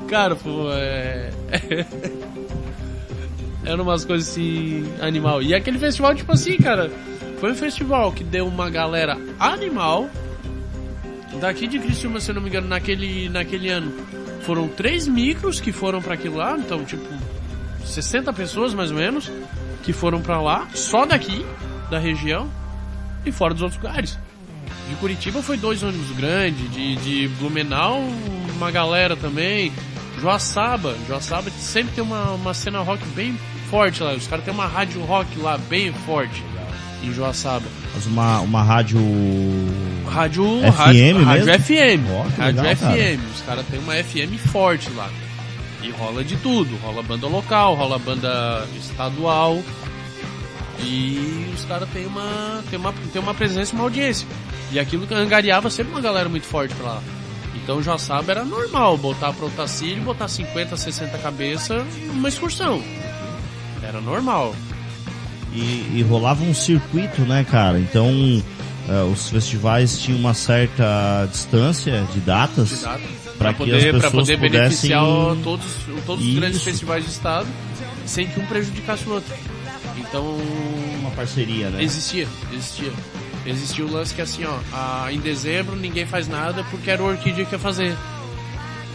Cara, 0.08 0.34
pô, 0.36 0.70
é... 0.70 1.30
Eram 3.64 3.82
umas 3.82 4.04
coisas 4.04 4.28
assim, 4.28 4.84
animal. 5.00 5.42
E 5.42 5.54
aquele 5.54 5.78
festival, 5.78 6.14
tipo 6.14 6.30
assim, 6.32 6.58
cara, 6.58 6.92
foi 7.40 7.52
um 7.52 7.54
festival 7.54 8.12
que 8.12 8.22
deu 8.22 8.46
uma 8.46 8.68
galera 8.68 9.18
animal 9.40 10.10
Daqui 11.40 11.66
de 11.66 11.78
Criciúma, 11.78 12.20
se 12.20 12.30
eu 12.30 12.34
não 12.34 12.42
me 12.42 12.48
engano, 12.48 12.68
naquele, 12.68 13.28
naquele 13.28 13.68
ano, 13.68 13.92
foram 14.42 14.68
três 14.68 15.06
micros 15.06 15.60
que 15.60 15.72
foram 15.72 16.00
pra 16.00 16.14
aquilo 16.14 16.36
lá, 16.36 16.56
então, 16.58 16.84
tipo, 16.84 17.04
60 17.84 18.32
pessoas 18.32 18.72
mais 18.74 18.90
ou 18.90 18.96
menos, 18.96 19.30
que 19.82 19.92
foram 19.92 20.20
pra 20.20 20.40
lá, 20.40 20.68
só 20.74 21.04
daqui, 21.04 21.44
da 21.90 21.98
região, 21.98 22.50
e 23.26 23.32
fora 23.32 23.52
dos 23.52 23.62
outros 23.62 23.82
lugares. 23.82 24.18
De 24.88 24.94
Curitiba 24.96 25.42
foi 25.42 25.56
dois 25.56 25.82
ônibus 25.82 26.10
grandes, 26.16 26.70
de, 26.70 26.96
de 26.96 27.28
Blumenau 27.38 28.00
uma 28.54 28.70
galera 28.70 29.16
também, 29.16 29.72
Joaçaba, 30.20 30.96
Joaçaba 31.06 31.50
sempre 31.50 31.94
tem 31.94 32.04
uma, 32.04 32.30
uma 32.32 32.54
cena 32.54 32.80
rock 32.80 33.04
bem 33.08 33.36
forte 33.68 34.02
lá, 34.02 34.14
os 34.14 34.26
caras 34.26 34.44
têm 34.44 34.54
uma 34.54 34.66
rádio 34.66 35.02
rock 35.02 35.38
lá 35.38 35.58
bem 35.58 35.92
forte 35.92 36.42
em 37.04 37.12
Joaçaba. 37.12 37.66
Mas 37.94 38.06
uma, 38.06 38.40
uma 38.40 38.62
rádio. 38.62 38.98
Rádio 40.08 40.44
FM 40.60 41.24
rádio, 41.24 41.24
rádio? 41.24 41.64
FM. 41.64 42.34
Que 42.34 42.40
rádio 42.40 42.62
legal, 42.62 42.76
cara. 42.76 42.94
FM. 42.96 43.20
Os 43.34 43.40
caras 43.42 43.66
têm 43.66 43.80
uma 43.80 43.94
FM 43.94 44.38
forte 44.50 44.90
lá. 44.90 45.10
E 45.82 45.90
rola 45.90 46.24
de 46.24 46.36
tudo. 46.36 46.76
Rola 46.76 47.02
banda 47.02 47.26
local, 47.26 47.74
rola 47.74 47.98
banda 47.98 48.66
estadual. 48.78 49.62
E 50.80 51.50
os 51.54 51.64
caras 51.64 51.88
têm 51.90 52.06
uma, 52.06 52.62
têm 52.70 52.78
uma, 52.78 52.92
têm 53.12 53.22
uma 53.22 53.34
presença 53.34 53.72
e 53.72 53.74
uma 53.74 53.84
audiência. 53.84 54.26
E 54.72 54.78
aquilo 54.78 55.06
que 55.06 55.14
angariava 55.14 55.70
sempre 55.70 55.92
uma 55.92 56.00
galera 56.00 56.28
muito 56.28 56.46
forte 56.46 56.74
pra 56.74 56.94
lá. 56.94 57.02
Então 57.54 57.82
Joaçaba 57.82 58.30
era 58.30 58.44
normal 58.44 58.98
botar 58.98 59.32
pro 59.32 59.46
Otacílio, 59.46 60.02
botar 60.02 60.28
50, 60.28 60.76
60 60.76 61.18
cabeças 61.18 61.82
numa 62.06 62.28
excursão. 62.28 62.82
Era 63.82 64.00
normal. 64.00 64.54
E, 65.54 65.98
e 65.98 66.02
rolava 66.08 66.42
um 66.42 66.52
circuito, 66.52 67.22
né, 67.22 67.46
cara? 67.48 67.78
Então, 67.78 68.10
uh, 68.10 69.12
os 69.12 69.28
festivais 69.30 69.98
tinham 70.00 70.18
uma 70.18 70.34
certa 70.34 71.28
distância 71.30 72.06
de 72.12 72.20
datas. 72.20 72.70
De 72.70 72.76
data. 72.76 73.00
Que 73.00 73.54
poder, 73.54 73.76
as 73.76 73.82
pra 73.84 73.92
pessoas 74.10 74.10
poder 74.10 74.36
pudessem- 74.38 74.90
beneficiar 74.90 75.04
todos, 75.42 75.66
todos 76.06 76.24
os 76.26 76.34
grandes 76.34 76.62
festivais 76.62 77.04
do 77.04 77.10
estado 77.10 77.46
sem 78.06 78.26
que 78.26 78.38
um 78.40 78.46
prejudicasse 78.46 79.06
o 79.08 79.12
outro. 79.12 79.34
Então, 79.98 80.36
Uma 81.00 81.10
parceria, 81.10 81.70
né? 81.70 81.82
Existia, 81.82 82.26
existia. 82.52 82.92
Existia 83.46 83.84
o 83.84 83.92
lance 83.92 84.14
que 84.14 84.22
assim, 84.22 84.44
ó, 84.44 84.56
ah, 84.72 85.08
em 85.12 85.18
dezembro 85.20 85.76
ninguém 85.76 86.06
faz 86.06 86.26
nada 86.26 86.64
porque 86.70 86.90
era 86.90 87.02
o 87.02 87.06
Orquídea 87.06 87.44
que 87.44 87.54
ia 87.54 87.58
fazer. 87.58 87.94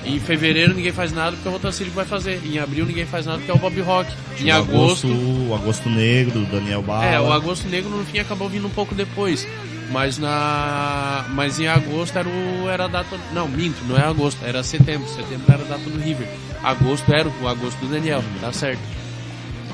Em 0.06 0.20
fevereiro 0.20 0.74
ninguém 0.74 0.92
faz 0.92 1.12
nada 1.12 1.36
porque 1.36 1.48
é 1.48 1.52
o 1.52 1.56
Otacílio 1.56 1.92
que 1.92 1.96
vai 1.96 2.06
fazer. 2.06 2.42
Em 2.46 2.58
abril 2.58 2.86
ninguém 2.86 3.06
faz 3.06 3.26
nada 3.26 3.38
porque 3.38 3.52
é 3.52 3.54
o 3.54 3.58
Bob 3.58 3.80
Rock. 3.82 4.12
Em 4.40 4.52
O 4.52 4.56
agosto. 4.56 5.08
O 5.08 5.54
Agosto 5.56 5.90
Negro, 5.90 6.46
Daniel 6.46 6.82
Bala. 6.82 7.06
É, 7.06 7.20
o 7.20 7.32
Agosto 7.32 7.68
Negro 7.68 7.90
no 7.90 8.06
fim 8.06 8.20
acabou 8.20 8.50
vindo 8.50 8.66
um 8.68 8.72
pouco 8.72 8.96
depois. 8.96 9.48
Mas 9.92 10.18
na. 10.18 11.26
Mas 11.30 11.60
em 11.60 11.68
agosto 11.68 12.18
era, 12.18 12.30
o, 12.30 12.70
era 12.70 12.86
a 12.86 12.88
data. 12.88 13.20
Não, 13.34 13.48
minto, 13.48 13.84
não 13.86 13.98
é 13.98 14.04
agosto, 14.04 14.40
era 14.44 14.64
setembro. 14.64 15.08
Setembro 15.10 15.52
era 15.52 15.64
a 15.64 15.68
data 15.68 15.90
do 15.90 16.00
River. 16.00 16.28
Agosto 16.64 17.12
era 17.12 17.28
o 17.42 17.48
agosto 17.48 17.78
do 17.80 17.88
Daniel, 17.88 18.24
tá 18.40 18.54
certo. 18.54 18.82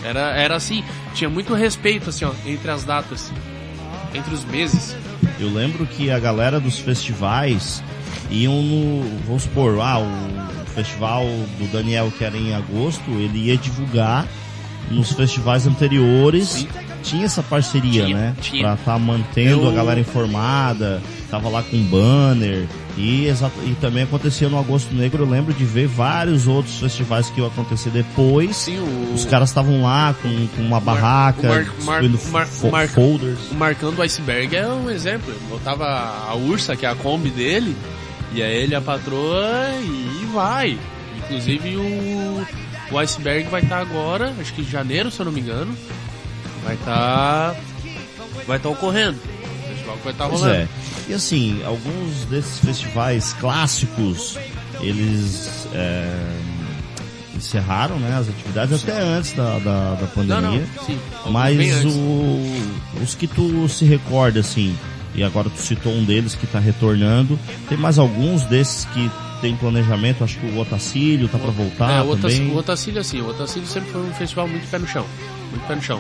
Era, 0.03 0.35
era 0.37 0.55
assim, 0.55 0.83
tinha 1.13 1.29
muito 1.29 1.53
respeito 1.53 2.09
assim, 2.09 2.25
ó, 2.25 2.31
entre 2.45 2.69
as 2.69 2.83
datas. 2.83 3.31
Entre 4.15 4.33
os 4.33 4.45
meses. 4.45 4.95
Eu 5.37 5.51
lembro 5.53 5.85
que 5.85 6.09
a 6.09 6.17
galera 6.17 6.57
dos 6.57 6.79
festivais 6.79 7.83
iam 8.31 8.61
no. 8.61 9.03
Vamos 9.25 9.43
supor, 9.43 9.77
ah, 9.81 9.99
o 9.99 10.65
festival 10.67 11.25
do 11.59 11.69
Daniel 11.69 12.09
que 12.17 12.23
era 12.23 12.37
em 12.37 12.53
agosto, 12.55 13.11
ele 13.11 13.47
ia 13.49 13.57
divulgar 13.57 14.25
nos 14.91 15.11
festivais 15.11 15.65
anteriores. 15.67 16.47
Sim. 16.49 16.67
Tinha 17.03 17.25
essa 17.25 17.43
parceria, 17.43 18.05
Tinha, 18.05 18.17
né? 18.17 18.35
tinha. 18.41 18.63
Pra 18.63 18.73
estar 18.73 18.97
mantendo 18.99 19.65
Eu- 19.65 19.69
a 19.69 19.73
galera 19.73 19.99
informada, 19.99 21.01
tava 21.29 21.49
lá 21.49 21.61
com 21.61 21.77
banner. 21.83 22.65
E, 22.97 23.27
e 23.27 23.75
também 23.79 24.03
acontecia 24.03 24.47
no 24.49 24.57
Agosto 24.57 24.91
Negro, 24.95 25.23
eu 25.23 25.29
lembro 25.29 25.53
de 25.53 25.63
ver 25.65 25.85
vários 25.85 26.47
outros 26.47 26.79
festivais 26.79 27.29
que 27.29 27.39
iam 27.39 27.47
acontecer 27.47 27.89
depois. 27.91 28.55
Sim, 28.55 28.79
o. 28.79 29.13
Os 29.13 29.23
caras 29.25 29.49
estavam 29.49 29.83
lá 29.83 30.15
com, 30.19 30.47
com 30.47 30.61
uma 30.63 30.79
Mar- 30.79 30.95
barraca, 30.95 31.41
o 31.81 31.85
Mar- 31.85 32.01
Mar- 32.01 32.09
Mar- 32.31 32.47
fo- 32.47 32.71
Mar- 32.71 32.87
folders. 32.87 33.51
O 33.51 33.55
Marcando 33.55 34.01
Iceberg 34.01 34.55
é 34.55 34.67
um 34.67 34.89
exemplo. 34.89 35.29
Ele 35.31 35.39
botava 35.49 35.85
a 35.85 36.33
Ursa, 36.35 36.75
que 36.75 36.85
é 36.85 36.89
a 36.89 36.95
Kombi 36.95 37.29
dele, 37.29 37.75
e 38.33 38.41
aí 38.41 38.63
ele 38.63 38.73
a 38.73 38.81
patroa 38.81 39.67
e 39.83 40.25
vai. 40.33 40.77
Inclusive 41.17 41.75
o, 41.75 42.45
o 42.91 42.97
Iceberg 42.99 43.49
vai 43.49 43.61
estar 43.61 43.79
agora, 43.79 44.33
acho 44.39 44.53
que 44.53 44.61
em 44.61 44.65
janeiro, 44.69 45.09
se 45.11 45.19
eu 45.19 45.25
não 45.25 45.31
me 45.31 45.41
engano. 45.41 45.75
Vai 46.63 46.75
estar. 46.75 47.55
vai 48.47 48.57
estar 48.57 48.69
ocorrendo. 48.69 49.17
O 49.19 49.67
festival 49.67 49.97
que 49.97 50.03
vai 50.03 50.13
estar 50.13 50.27
Pois 50.27 50.41
rolando. 50.41 50.59
é. 50.61 50.67
E 51.07 51.13
assim, 51.13 51.61
alguns 51.65 52.25
desses 52.25 52.59
festivais 52.59 53.33
clássicos, 53.39 54.37
eles 54.81 55.67
é, 55.73 56.09
encerraram 57.35 57.99
né, 57.99 58.17
as 58.17 58.27
atividades 58.29 58.81
até 58.83 58.99
antes 59.01 59.33
da, 59.33 59.59
da, 59.59 59.93
da 59.95 60.01
Não, 60.01 60.07
pandemia. 60.07 60.67
não, 60.75 60.85
sim. 60.85 60.99
alguns 61.23 61.33
bem 61.33 61.71
Mas 61.71 61.85
o, 61.85 63.03
os 63.03 63.13
que 63.13 63.27
tu 63.27 63.67
se 63.69 63.85
recorda, 63.85 64.39
assim, 64.39 64.75
e 65.13 65.23
agora 65.23 65.49
tu 65.49 65.61
citou 65.61 65.93
um 65.93 66.03
deles 66.03 66.33
que 66.33 66.45
está 66.45 66.59
retornando, 66.59 67.37
tem 67.69 67.77
mais 67.77 67.99
alguns 67.99 68.43
desses 68.45 68.85
que 68.85 69.11
tem 69.45 69.55
planejamento, 69.55 70.23
acho 70.23 70.39
que 70.39 70.45
o 70.47 70.57
Otacílio 70.59 71.27
tá 71.27 71.37
para 71.37 71.51
voltar 71.51 71.91
É, 71.91 72.01
o 72.01 72.09
Otac- 72.09 72.33
também. 72.33 72.49
o 72.51 72.57
Otacílio, 72.57 72.99
assim, 72.99 73.21
o 73.21 73.27
Otacílio 73.29 73.67
sempre 73.67 73.91
foi 73.91 74.01
um 74.01 74.11
festival 74.13 74.47
muito 74.47 74.67
pé 74.71 74.79
no 74.79 74.87
chão. 74.87 75.05
Muito 75.51 75.67
pé 75.67 75.75
no 75.75 75.81
chão. 75.83 75.99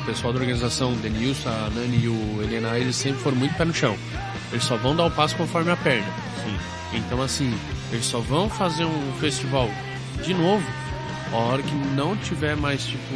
O 0.00 0.04
pessoal 0.06 0.32
da 0.32 0.38
organização, 0.38 0.92
o 0.92 0.96
Denilson, 0.96 1.48
a 1.48 1.70
Nani 1.74 2.04
e 2.04 2.08
o 2.08 2.40
Helena, 2.40 2.78
eles 2.78 2.94
sempre 2.94 3.20
foram 3.20 3.36
muito 3.36 3.52
pé 3.56 3.64
no 3.64 3.74
chão. 3.74 3.96
Eles 4.52 4.62
só 4.64 4.76
vão 4.76 4.94
dar 4.94 5.06
o 5.06 5.10
passo 5.10 5.34
conforme 5.34 5.72
a 5.72 5.76
perna. 5.76 6.06
Sim. 6.44 6.56
Então, 6.98 7.20
assim, 7.20 7.52
eles 7.92 8.06
só 8.06 8.20
vão 8.20 8.48
fazer 8.48 8.84
um 8.84 9.12
festival 9.18 9.68
de 10.24 10.32
novo 10.32 10.64
a 11.32 11.36
hora 11.36 11.62
que 11.62 11.74
não 11.96 12.16
tiver 12.16 12.56
mais, 12.56 12.84
tipo, 12.86 13.14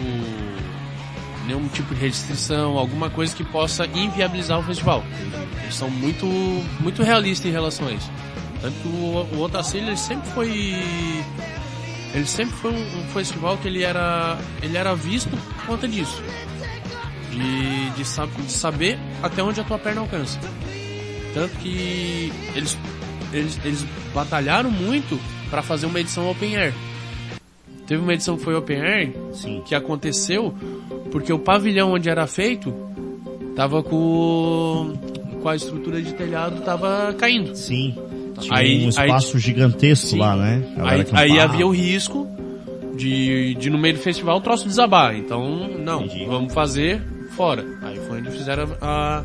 nenhum 1.47 1.69
tipo 1.69 1.95
de 1.95 2.01
restrição, 2.01 2.77
alguma 2.77 3.09
coisa 3.09 3.35
que 3.35 3.45
possa 3.45 3.87
inviabilizar 3.87 4.59
o 4.59 4.63
festival. 4.65 5.05
Eles 5.63 5.75
são 5.77 5.89
muito, 5.89 6.27
muito 6.81 7.03
realistas 7.05 7.49
em 7.49 7.53
relação 7.53 7.87
a 7.87 7.93
isso. 7.93 8.11
Tanto 8.63 8.75
que 8.81 8.89
o, 8.89 9.37
o 9.37 9.41
Otacílio, 9.43 9.89
ele 9.89 9.97
sempre 9.97 10.31
foi... 10.31 10.75
Ele 12.15 12.27
sempre 12.27 12.55
foi 12.57 12.71
um, 12.71 13.01
um 13.01 13.09
festival 13.09 13.59
que 13.59 13.69
ele 13.69 13.83
era, 13.83 14.39
ele 14.63 14.77
era 14.77 14.95
visto 14.95 15.31
por 15.31 15.67
conta 15.67 15.89
disso. 15.89 16.23
De, 17.31 17.91
de, 17.91 18.03
de 18.03 18.53
saber 18.53 18.99
até 19.23 19.43
onde 19.43 19.61
a 19.61 19.65
tua 19.65 19.79
perna 19.79 20.03
alcança. 20.03 20.39
Tanto 21.35 21.57
que 21.59 22.33
eles, 22.55 22.79
eles, 23.33 23.59
eles 23.65 23.85
batalharam 24.15 24.71
muito 24.71 25.19
para 25.51 25.63
fazer 25.63 25.87
uma 25.87 25.99
edição 25.99 26.31
Open 26.31 26.57
Air. 26.57 26.75
Teve 27.87 28.03
uma 28.03 28.13
edição 28.15 28.37
que 28.37 28.45
foi 28.45 28.55
Open 28.55 28.81
Air 28.81 29.13
Sim. 29.33 29.63
que 29.67 29.75
aconteceu 29.75 30.55
porque 31.11 31.33
o 31.33 31.39
pavilhão 31.39 31.93
onde 31.93 32.09
era 32.09 32.27
feito 32.27 32.73
tava 33.57 33.83
com, 33.83 34.95
com 35.43 35.49
a 35.49 35.57
estrutura 35.57 36.01
de 36.01 36.13
telhado 36.15 36.63
tava 36.63 37.15
caindo. 37.19 37.55
Sim. 37.55 37.97
Tinha 38.41 38.57
Aí- 38.57 38.85
um 38.85 38.89
espaço 38.89 39.39
gigantesco 39.39 40.09
Sim. 40.09 40.19
lá, 40.19 40.35
né? 40.37 40.63
Aí, 40.79 41.07
aí 41.13 41.39
havia 41.41 41.67
o 41.67 41.71
risco 41.71 42.27
de, 42.97 43.55
de 43.55 43.71
no 43.71 43.79
meio 43.79 43.95
do 43.95 44.01
festival 44.01 44.39
o 44.39 44.41
troço 44.41 44.67
desabar. 44.67 45.15
Então, 45.17 45.69
não, 45.79 46.05
Entendi. 46.05 46.25
vamos 46.25 46.53
fazer 46.53 47.01
fora. 47.37 47.65
Aí 47.83 47.97
foi 48.09 48.19
onde 48.21 48.31
fizeram 48.31 48.69
a. 48.81 49.23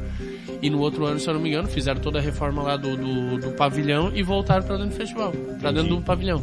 E 0.62 0.70
no 0.70 0.80
outro 0.80 1.06
ano, 1.06 1.20
se 1.20 1.28
eu 1.30 1.36
não 1.36 1.42
me 1.42 1.50
engano, 1.50 1.68
fizeram 1.68 2.02
toda 2.02 2.18
a 2.18 2.22
reforma 2.22 2.64
lá 2.64 2.76
do, 2.78 2.98
do, 2.98 3.38
do 3.38 3.50
pavilhão 3.52 4.12
e 4.16 4.24
voltaram 4.24 4.64
pra 4.64 4.76
dentro 4.78 4.92
do 4.92 4.96
festival. 4.96 5.32
Pra 5.60 5.72
dentro 5.72 5.96
do 5.96 6.02
pavilhão. 6.02 6.42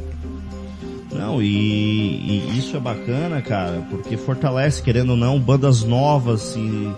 Não, 1.13 1.41
e, 1.43 1.47
e 1.47 2.59
isso 2.59 2.77
é 2.77 2.81
bacana, 2.81 3.41
cara, 3.41 3.85
porque 3.91 4.17
fortalece, 4.17 4.83
querendo 4.83 5.11
ou 5.11 5.17
não, 5.17 5.39
bandas 5.39 5.83
novas 5.83 6.55
e. 6.57 6.89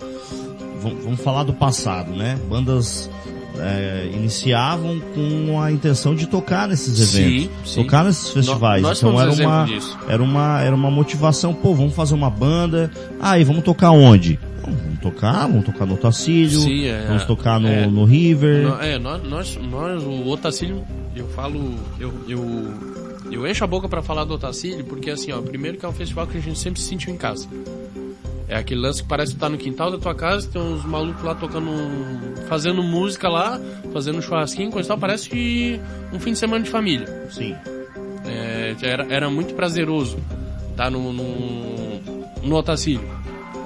Vamos 1.02 1.20
falar 1.20 1.42
do 1.42 1.52
passado, 1.52 2.12
né? 2.12 2.38
Bandas 2.48 3.10
é, 3.60 4.10
iniciavam 4.12 5.00
com 5.14 5.60
a 5.60 5.70
intenção 5.72 6.14
de 6.14 6.26
tocar 6.26 6.68
nesses 6.68 7.14
eventos, 7.14 7.72
sim. 7.72 7.82
tocar 7.82 8.04
nesses 8.04 8.30
festivais. 8.30 8.82
nós 8.82 8.98
então 8.98 9.20
era 9.20 9.32
uma, 9.32 9.64
disso. 9.64 9.98
era 10.08 10.22
uma 10.22 10.60
era 10.62 10.74
uma 10.74 10.90
motivação, 10.90 11.54
pô, 11.54 11.74
vamos 11.74 11.94
fazer 11.94 12.14
uma 12.14 12.30
banda. 12.30 12.90
Ah, 13.20 13.38
e 13.38 13.44
vamos 13.44 13.62
tocar 13.64 13.90
onde? 13.90 14.38
Vamos 14.62 14.98
tocar, 15.00 15.46
vamos 15.46 15.64
tocar 15.64 15.86
no 15.86 15.94
Otacílio, 15.94 16.60
Sim, 16.60 16.86
é, 16.86 17.06
vamos 17.06 17.24
tocar 17.24 17.60
no, 17.60 17.68
é. 17.68 17.86
no 17.86 18.04
River. 18.04 18.64
Nó- 18.68 18.80
É, 18.80 18.98
nós, 18.98 19.22
nós, 19.22 19.58
nós, 19.70 20.02
o 20.02 20.26
Otacílio, 20.28 20.82
eu 21.14 21.28
falo, 21.28 21.74
eu, 22.00 22.12
eu, 22.28 22.74
eu 23.30 23.46
encho 23.46 23.62
a 23.62 23.66
boca 23.66 23.88
pra 23.88 24.02
falar 24.02 24.24
do 24.24 24.34
Otacílio, 24.34 24.84
porque 24.84 25.10
assim, 25.10 25.30
ó, 25.30 25.40
primeiro 25.40 25.78
que 25.78 25.86
é 25.86 25.88
um 25.88 25.92
festival 25.92 26.26
que 26.26 26.36
a 26.36 26.40
gente 26.40 26.58
sempre 26.58 26.80
se 26.80 26.88
sentiu 26.88 27.14
em 27.14 27.16
casa. 27.16 27.46
É 28.48 28.56
aquele 28.56 28.80
lance 28.80 29.02
que 29.02 29.08
parece 29.08 29.34
que 29.34 29.40
tá 29.40 29.48
no 29.48 29.58
quintal 29.58 29.90
da 29.90 29.98
tua 29.98 30.14
casa, 30.14 30.48
tem 30.48 30.62
uns 30.62 30.84
malucos 30.84 31.22
lá 31.22 31.34
tocando, 31.34 31.70
fazendo 32.48 32.82
música 32.82 33.28
lá, 33.28 33.60
fazendo 33.92 34.22
churrasquinho, 34.22 34.70
coisa 34.70 34.86
e 34.86 34.90
tal, 34.90 34.98
parece 34.98 35.28
que 35.28 35.80
um 36.12 36.20
fim 36.20 36.32
de 36.32 36.38
semana 36.38 36.62
de 36.62 36.70
família. 36.70 37.06
Sim. 37.30 37.56
É, 38.24 38.76
era, 38.82 39.06
era 39.10 39.30
muito 39.30 39.54
prazeroso 39.54 40.18
estar 40.70 40.90
no, 40.90 41.12
no, 41.12 42.00
no 42.42 42.56
Otacílio. 42.56 43.08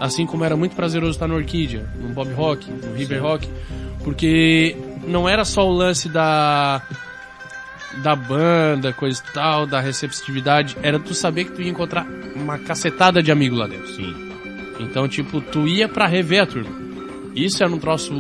Assim 0.01 0.25
como 0.25 0.45
era 0.45 0.57
muito 0.57 0.75
prazeroso 0.75 1.13
estar 1.13 1.29
no 1.29 1.35
Orquídea, 1.35 1.87
no 2.01 2.15
Bob 2.15 2.33
Rock, 2.33 2.71
no 2.71 2.95
River 2.95 3.23
Rock, 3.23 3.49
porque 4.03 4.75
não 5.07 5.29
era 5.29 5.45
só 5.45 5.69
o 5.69 5.73
lance 5.73 6.09
da 6.09 6.83
da 8.03 8.15
banda, 8.15 8.93
coisa 8.93 9.21
e 9.21 9.33
tal, 9.33 9.67
da 9.67 9.81
receptividade, 9.81 10.77
era 10.81 10.99
tu 10.99 11.13
saber 11.13 11.45
que 11.45 11.53
tu 11.53 11.61
ia 11.61 11.71
encontrar 11.71 12.07
uma 12.37 12.57
cacetada 12.57 13.21
de 13.23 13.33
amigo 13.33 13.57
lá 13.57 13.67
dentro. 13.67 13.89
Sim. 13.89 14.30
Então, 14.81 15.07
tipo, 15.09 15.41
tu 15.41 15.67
ia 15.69 15.89
pra 15.89 16.07
rever 16.07 16.43
a 16.43 16.47
turma. 16.47 16.71
Isso 17.35 17.63
era 17.63 17.73
um 17.73 17.79
troço 17.79 18.13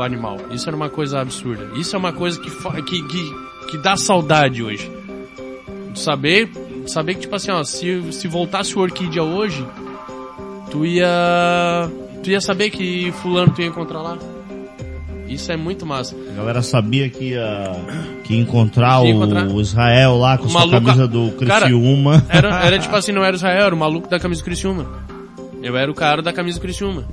animal. 0.00 0.36
Isso 0.50 0.68
era 0.68 0.76
uma 0.76 0.90
coisa 0.90 1.20
absurda. 1.20 1.70
Isso 1.78 1.96
é 1.96 1.98
uma 1.98 2.12
coisa 2.12 2.38
que, 2.40 2.50
que, 2.82 3.02
que, 3.08 3.30
que 3.70 3.78
dá 3.78 3.96
saudade 3.96 4.62
hoje. 4.62 4.90
Saber, 5.94 6.50
saber 6.86 7.14
que, 7.14 7.20
tipo 7.20 7.34
assim, 7.34 7.50
ó, 7.50 7.64
se, 7.64 8.12
se 8.12 8.28
voltasse 8.28 8.76
o 8.76 8.80
Orquídea 8.82 9.22
hoje, 9.22 9.64
tu 10.70 10.84
ia. 10.84 11.08
Tu 12.22 12.30
ia 12.30 12.40
saber 12.40 12.70
que 12.70 13.10
fulano 13.22 13.52
tu 13.52 13.60
ia 13.62 13.68
encontrar 13.68 14.02
lá. 14.02 14.18
Isso 15.28 15.52
é 15.52 15.56
muito 15.56 15.84
massa. 15.84 16.16
A 16.32 16.36
galera 16.36 16.62
sabia 16.62 17.08
que 17.10 17.30
ia, 17.30 17.72
que 18.24 18.34
ia 18.34 18.40
encontrar, 18.40 19.04
Ia 19.04 19.12
o, 19.14 19.16
encontrar. 19.18 19.46
o 19.46 19.60
Israel 19.60 20.16
lá 20.16 20.38
com 20.38 20.48
maluco- 20.48 20.84
camisa 20.86 21.06
do 21.06 21.30
Cara, 21.46 21.66
Criciúma. 21.66 22.24
Era, 22.28 22.64
era 22.64 22.78
tipo 22.78 22.94
assim, 22.96 23.12
não 23.12 23.22
era 23.24 23.36
Israel, 23.36 23.66
era 23.66 23.74
o 23.74 23.78
maluco 23.78 24.08
da 24.08 24.18
camisa 24.18 24.40
do 24.40 24.44
Criciúma. 24.44 24.86
Eu 25.68 25.76
era 25.76 25.90
o 25.90 25.94
cara 25.94 26.22
da 26.22 26.32
camisa 26.32 26.58
Criciúma. 26.58 27.04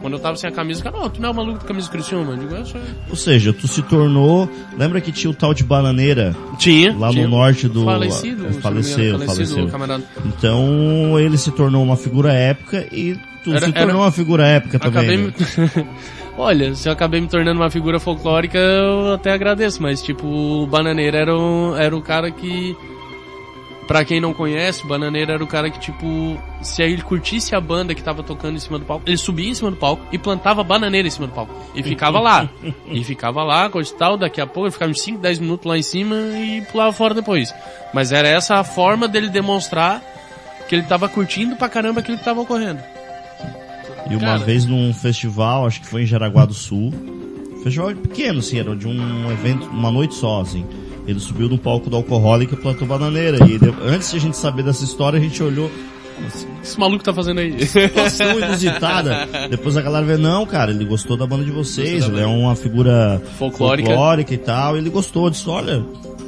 Quando 0.00 0.14
eu 0.14 0.18
tava 0.18 0.36
sem 0.36 0.48
a 0.50 0.52
camisa, 0.52 0.80
o 0.80 0.82
cara, 0.84 0.96
oh, 1.04 1.10
tu 1.10 1.20
não 1.20 1.28
é 1.28 1.32
o 1.32 1.34
maluco 1.34 1.58
da 1.60 1.64
camisa 1.66 1.88
Criciúma? 1.88 2.32
Eu 2.32 2.36
digo, 2.38 2.54
eu 2.54 2.64
sou. 2.66 2.80
Ou 3.10 3.14
seja, 3.14 3.52
tu 3.52 3.68
se 3.68 3.82
tornou. 3.82 4.48
Lembra 4.76 5.00
que 5.00 5.12
tinha 5.12 5.30
o 5.30 5.34
tal 5.34 5.52
de 5.54 5.62
bananeira? 5.62 6.34
Tinha. 6.58 6.96
Lá 6.98 7.10
tinha. 7.10 7.22
no 7.24 7.36
norte 7.36 7.68
do. 7.68 7.84
Falecido. 7.84 8.46
é, 8.48 8.52
Faleceu, 8.54 9.18
falecido, 9.18 9.26
faleceu. 9.26 9.68
camarada. 9.68 10.02
Então 10.26 11.18
ele 11.20 11.36
se 11.38 11.50
tornou 11.52 11.84
uma 11.84 11.96
figura 11.96 12.32
épica 12.32 12.84
e 12.90 13.16
tu 13.44 13.50
Era- 13.50 13.66
se 13.66 13.72
tornou 13.72 13.90
era- 13.90 13.98
uma 13.98 14.10
figura 14.10 14.44
épica 14.46 14.78
também. 14.78 15.00
Acabei 15.28 15.86
né? 15.86 15.86
Olha, 16.38 16.74
se 16.74 16.88
eu 16.88 16.92
acabei 16.94 17.20
me 17.20 17.28
tornando 17.28 17.60
uma 17.60 17.70
figura 17.70 18.00
folclórica, 18.00 18.58
eu 18.58 19.12
até 19.12 19.30
agradeço, 19.32 19.82
mas 19.82 20.02
tipo, 20.02 20.26
o 20.26 20.66
Bananeira 20.66 21.18
era, 21.18 21.36
um, 21.38 21.76
era 21.76 21.94
o 21.94 22.00
cara 22.00 22.30
que. 22.30 22.74
Pra 23.92 24.06
quem 24.06 24.22
não 24.22 24.32
conhece, 24.32 24.84
o 24.84 24.86
Bananeira 24.86 25.34
era 25.34 25.44
o 25.44 25.46
cara 25.46 25.68
que, 25.68 25.78
tipo, 25.78 26.40
se 26.62 26.82
ele 26.82 27.02
curtisse 27.02 27.54
a 27.54 27.60
banda 27.60 27.94
que 27.94 28.02
tava 28.02 28.22
tocando 28.22 28.56
em 28.56 28.58
cima 28.58 28.78
do 28.78 28.86
palco, 28.86 29.04
ele 29.06 29.18
subia 29.18 29.50
em 29.50 29.54
cima 29.54 29.70
do 29.70 29.76
palco 29.76 30.02
e 30.10 30.16
plantava 30.16 30.64
bananeira 30.64 31.06
em 31.06 31.10
cima 31.10 31.26
do 31.26 31.34
palco. 31.34 31.54
E 31.74 31.82
ficava 31.82 32.18
lá. 32.18 32.48
e 32.90 33.04
ficava 33.04 33.44
lá, 33.44 33.68
coisa 33.68 33.92
e 33.92 33.94
tal, 33.94 34.16
daqui 34.16 34.40
a 34.40 34.46
pouco 34.46 34.64
ele 34.64 34.70
ficava 34.70 34.90
uns 34.90 35.02
5, 35.02 35.18
10 35.18 35.40
minutos 35.40 35.66
lá 35.66 35.76
em 35.76 35.82
cima 35.82 36.16
e 36.16 36.62
pulava 36.72 36.90
fora 36.90 37.12
depois. 37.12 37.54
Mas 37.92 38.12
era 38.12 38.26
essa 38.26 38.56
a 38.56 38.64
forma 38.64 39.06
dele 39.06 39.28
demonstrar 39.28 40.02
que 40.66 40.74
ele 40.74 40.84
tava 40.84 41.06
curtindo 41.06 41.54
pra 41.56 41.68
caramba 41.68 42.00
aquilo 42.00 42.16
que 42.16 42.24
tava 42.24 42.40
ocorrendo. 42.40 42.80
E 44.08 44.16
uma 44.16 44.20
Cara. 44.20 44.38
vez 44.38 44.64
num 44.64 44.94
festival, 44.94 45.66
acho 45.66 45.82
que 45.82 45.86
foi 45.86 46.04
em 46.04 46.06
Jaraguá 46.06 46.46
do 46.46 46.54
Sul. 46.54 46.94
Festival 47.62 47.94
pequeno, 47.96 48.38
assim, 48.38 48.58
era 48.58 48.74
de 48.74 48.88
um 48.88 49.30
evento, 49.30 49.66
uma 49.66 49.90
noite 49.90 50.14
só, 50.14 50.40
assim. 50.40 50.64
Ele 51.06 51.18
subiu 51.18 51.48
no 51.48 51.58
palco 51.58 51.90
do 51.90 51.96
alcoólico 51.96 52.54
e 52.54 52.56
plantou 52.56 52.86
bananeira. 52.86 53.38
E 53.46 53.58
antes 53.84 54.10
de 54.10 54.16
a 54.16 54.20
gente 54.20 54.36
saber 54.36 54.62
dessa 54.62 54.84
história, 54.84 55.18
a 55.18 55.22
gente 55.22 55.42
olhou. 55.42 55.66
O 55.66 56.60
que 56.60 56.66
esse 56.66 56.78
maluco 56.78 57.02
tá 57.02 57.12
fazendo 57.12 57.40
aí? 57.40 57.66
situação 57.66 58.38
inusitada. 58.38 59.28
Depois 59.50 59.76
a 59.76 59.82
galera 59.82 60.04
vê, 60.04 60.16
não, 60.16 60.46
cara, 60.46 60.70
ele 60.70 60.84
gostou 60.84 61.16
da 61.16 61.26
banda 61.26 61.44
de 61.44 61.50
vocês, 61.50 62.04
ele 62.06 62.20
é 62.20 62.26
uma 62.26 62.54
figura 62.54 63.20
Folclórica. 63.38 63.88
folclórica 63.88 64.34
e 64.34 64.38
tal, 64.38 64.76
ele 64.76 64.90
gostou 64.90 65.28
disso, 65.30 65.50
olha. 65.50 65.84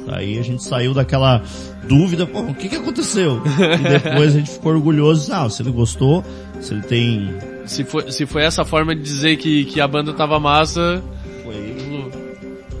Aí 0.07 0.37
a 0.37 0.43
gente 0.43 0.63
saiu 0.63 0.93
daquela 0.93 1.41
dúvida, 1.87 2.25
pô, 2.27 2.41
o 2.41 2.53
que 2.53 2.69
que 2.69 2.75
aconteceu? 2.75 3.41
E 3.45 3.89
depois 3.89 4.35
a 4.35 4.39
gente 4.39 4.51
ficou 4.51 4.73
orgulhoso, 4.73 5.31
ah, 5.33 5.49
se 5.49 5.61
ele 5.61 5.71
gostou, 5.71 6.23
se 6.59 6.73
ele 6.73 6.81
tem... 6.83 7.33
Se 7.65 7.83
foi, 7.83 8.11
se 8.11 8.25
foi 8.25 8.43
essa 8.43 8.63
forma 8.65 8.95
de 8.95 9.01
dizer 9.01 9.37
que, 9.37 9.65
que 9.65 9.79
a 9.81 9.87
banda 9.87 10.13
tava 10.13 10.39
massa. 10.39 11.01
Foi... 11.43 11.75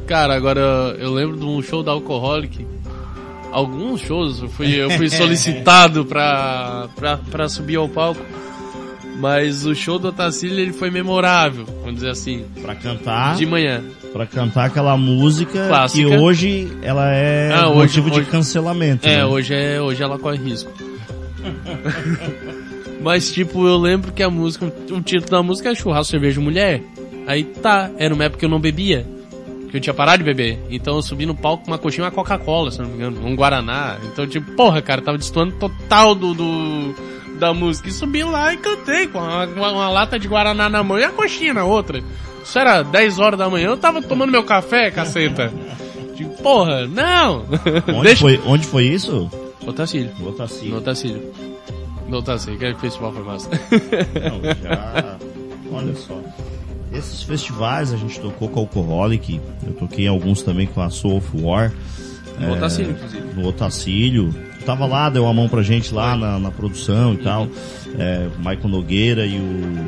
Cara, 0.07 0.35
agora 0.35 0.95
eu 0.99 1.11
lembro 1.13 1.37
de 1.37 1.45
um 1.45 1.61
show 1.61 1.81
da 1.83 1.91
Alcoholic. 1.91 2.65
Alguns 3.51 4.01
shows 4.01 4.41
eu 4.41 4.49
fui, 4.49 4.67
eu 4.75 4.89
fui 4.91 5.07
solicitado 5.09 6.05
pra, 6.05 6.87
pra, 6.95 7.17
pra 7.17 7.49
subir 7.49 7.77
ao 7.77 7.87
palco. 7.89 8.21
Mas 9.17 9.65
o 9.65 9.73
show 9.73 9.97
do 9.97 10.09
Otacílio 10.09 10.59
ele 10.59 10.73
foi 10.73 10.91
memorável, 10.91 11.65
vamos 11.79 11.95
dizer 11.95 12.09
assim. 12.09 12.43
Pra 12.61 12.75
cantar, 12.75 13.35
De 13.37 13.45
manhã. 13.45 13.81
pra 14.11 14.25
cantar 14.25 14.65
aquela 14.65 14.97
música 14.97 15.67
Clássica. 15.69 16.09
que 16.09 16.15
hoje 16.17 16.67
ela 16.81 17.09
é 17.13 17.49
Ah, 17.53 17.69
hoje- 17.69 17.77
motivo 18.01 18.11
de 18.11 18.19
hoje- 18.19 18.29
cancelamento. 18.29 19.07
É, 19.07 19.17
né? 19.17 19.25
hoje, 19.25 19.53
é, 19.53 19.81
hoje 19.81 20.03
ela 20.03 20.19
corre 20.19 20.37
risco. 20.37 20.69
Mas 23.01 23.31
tipo, 23.31 23.65
eu 23.67 23.77
lembro 23.77 24.11
que 24.11 24.21
a 24.23 24.29
música, 24.29 24.65
o 24.91 25.01
título 25.01 25.29
da 25.31 25.43
música 25.43 25.69
é 25.69 25.75
Churrasco, 25.75 26.11
Cerveja 26.11 26.41
Mulher. 26.41 26.81
Aí 27.27 27.43
tá, 27.43 27.89
era 27.97 28.13
uma 28.13 28.23
época 28.25 28.39
que 28.39 28.45
eu 28.45 28.49
não 28.49 28.59
bebia. 28.59 29.05
Que 29.75 29.79
eu 29.79 29.81
tinha 29.81 29.93
parado 29.93 30.19
de 30.19 30.23
beber. 30.23 30.57
Então 30.69 30.95
eu 30.95 31.01
subi 31.01 31.25
no 31.25 31.35
palco 31.35 31.65
com 31.65 31.71
uma 31.71 31.77
coxinha 31.77 32.05
e 32.05 32.05
uma 32.05 32.11
Coca-Cola, 32.11 32.71
se 32.71 32.79
não 32.81 32.87
me 32.87 32.95
engano. 32.95 33.19
Um 33.27 33.35
Guaraná. 33.35 33.97
Então, 34.05 34.25
tipo, 34.25 34.49
porra, 34.53 34.81
cara, 34.81 35.01
tava 35.01 35.17
destoando 35.17 35.53
total 35.57 36.15
do, 36.15 36.33
do- 36.33 36.95
da 37.37 37.53
música. 37.53 37.89
E 37.89 37.91
subi 37.91 38.23
lá 38.23 38.53
e 38.53 38.57
cantei 38.57 39.07
com 39.07 39.19
uma, 39.19 39.45
uma- 39.45 39.71
uma 39.73 39.89
lata 39.89 40.17
de 40.17 40.29
Guaraná 40.29 40.69
na 40.69 40.81
mão 40.81 40.97
e 40.97 41.03
a 41.03 41.09
coxinha 41.09 41.53
na 41.53 41.65
outra. 41.65 42.01
Isso 42.41 42.57
era 42.57 42.83
10 42.83 43.19
horas 43.19 43.37
da 43.37 43.49
manhã, 43.49 43.67
eu 43.67 43.75
tava 43.77 44.01
tomando 44.01 44.31
meu 44.31 44.43
café, 44.45 44.89
caceta. 44.91 45.51
Tipo, 46.15 46.41
porra, 46.41 46.87
não! 46.87 47.43
Onde, 47.89 48.03
Deixa... 48.07 48.21
foi, 48.21 48.41
onde 48.45 48.65
foi 48.65 48.85
isso? 48.85 49.29
Otacílio. 49.67 50.11
Otacílio. 50.25 50.77
Otacílio. 50.77 51.33
Otacílio, 52.09 52.57
que 52.57 52.73
festival 52.79 53.11
foi 53.11 53.23
massa. 53.23 53.49
Não, 53.49 54.41
já. 54.63 55.17
Olha 55.73 55.93
só. 55.95 56.17
Esses 56.95 57.23
festivais 57.23 57.93
a 57.93 57.97
gente 57.97 58.19
tocou 58.19 58.47
com 58.47 58.59
a 58.59 58.63
Alcoholic, 58.63 59.39
eu 59.65 59.73
toquei 59.73 60.07
alguns 60.07 60.41
também 60.41 60.65
com 60.65 60.81
a 60.81 60.89
Soul 60.89 61.17
of 61.17 61.29
War. 61.33 61.71
No 62.39 62.53
Otacílio, 62.53 62.91
inclusive. 62.91 63.33
No 63.35 63.47
Otacílio. 63.47 64.35
Tava 64.65 64.85
lá, 64.85 65.09
deu 65.09 65.27
a 65.27 65.33
mão 65.33 65.47
pra 65.47 65.61
gente 65.61 65.93
lá 65.93 66.17
na, 66.17 66.39
na 66.39 66.51
produção 66.51 67.13
e 67.13 67.17
tal. 67.17 67.47
É, 67.97 68.27
o 68.35 68.39
Michael 68.39 68.67
Nogueira 68.67 69.25
e 69.25 69.37
o 69.37 69.85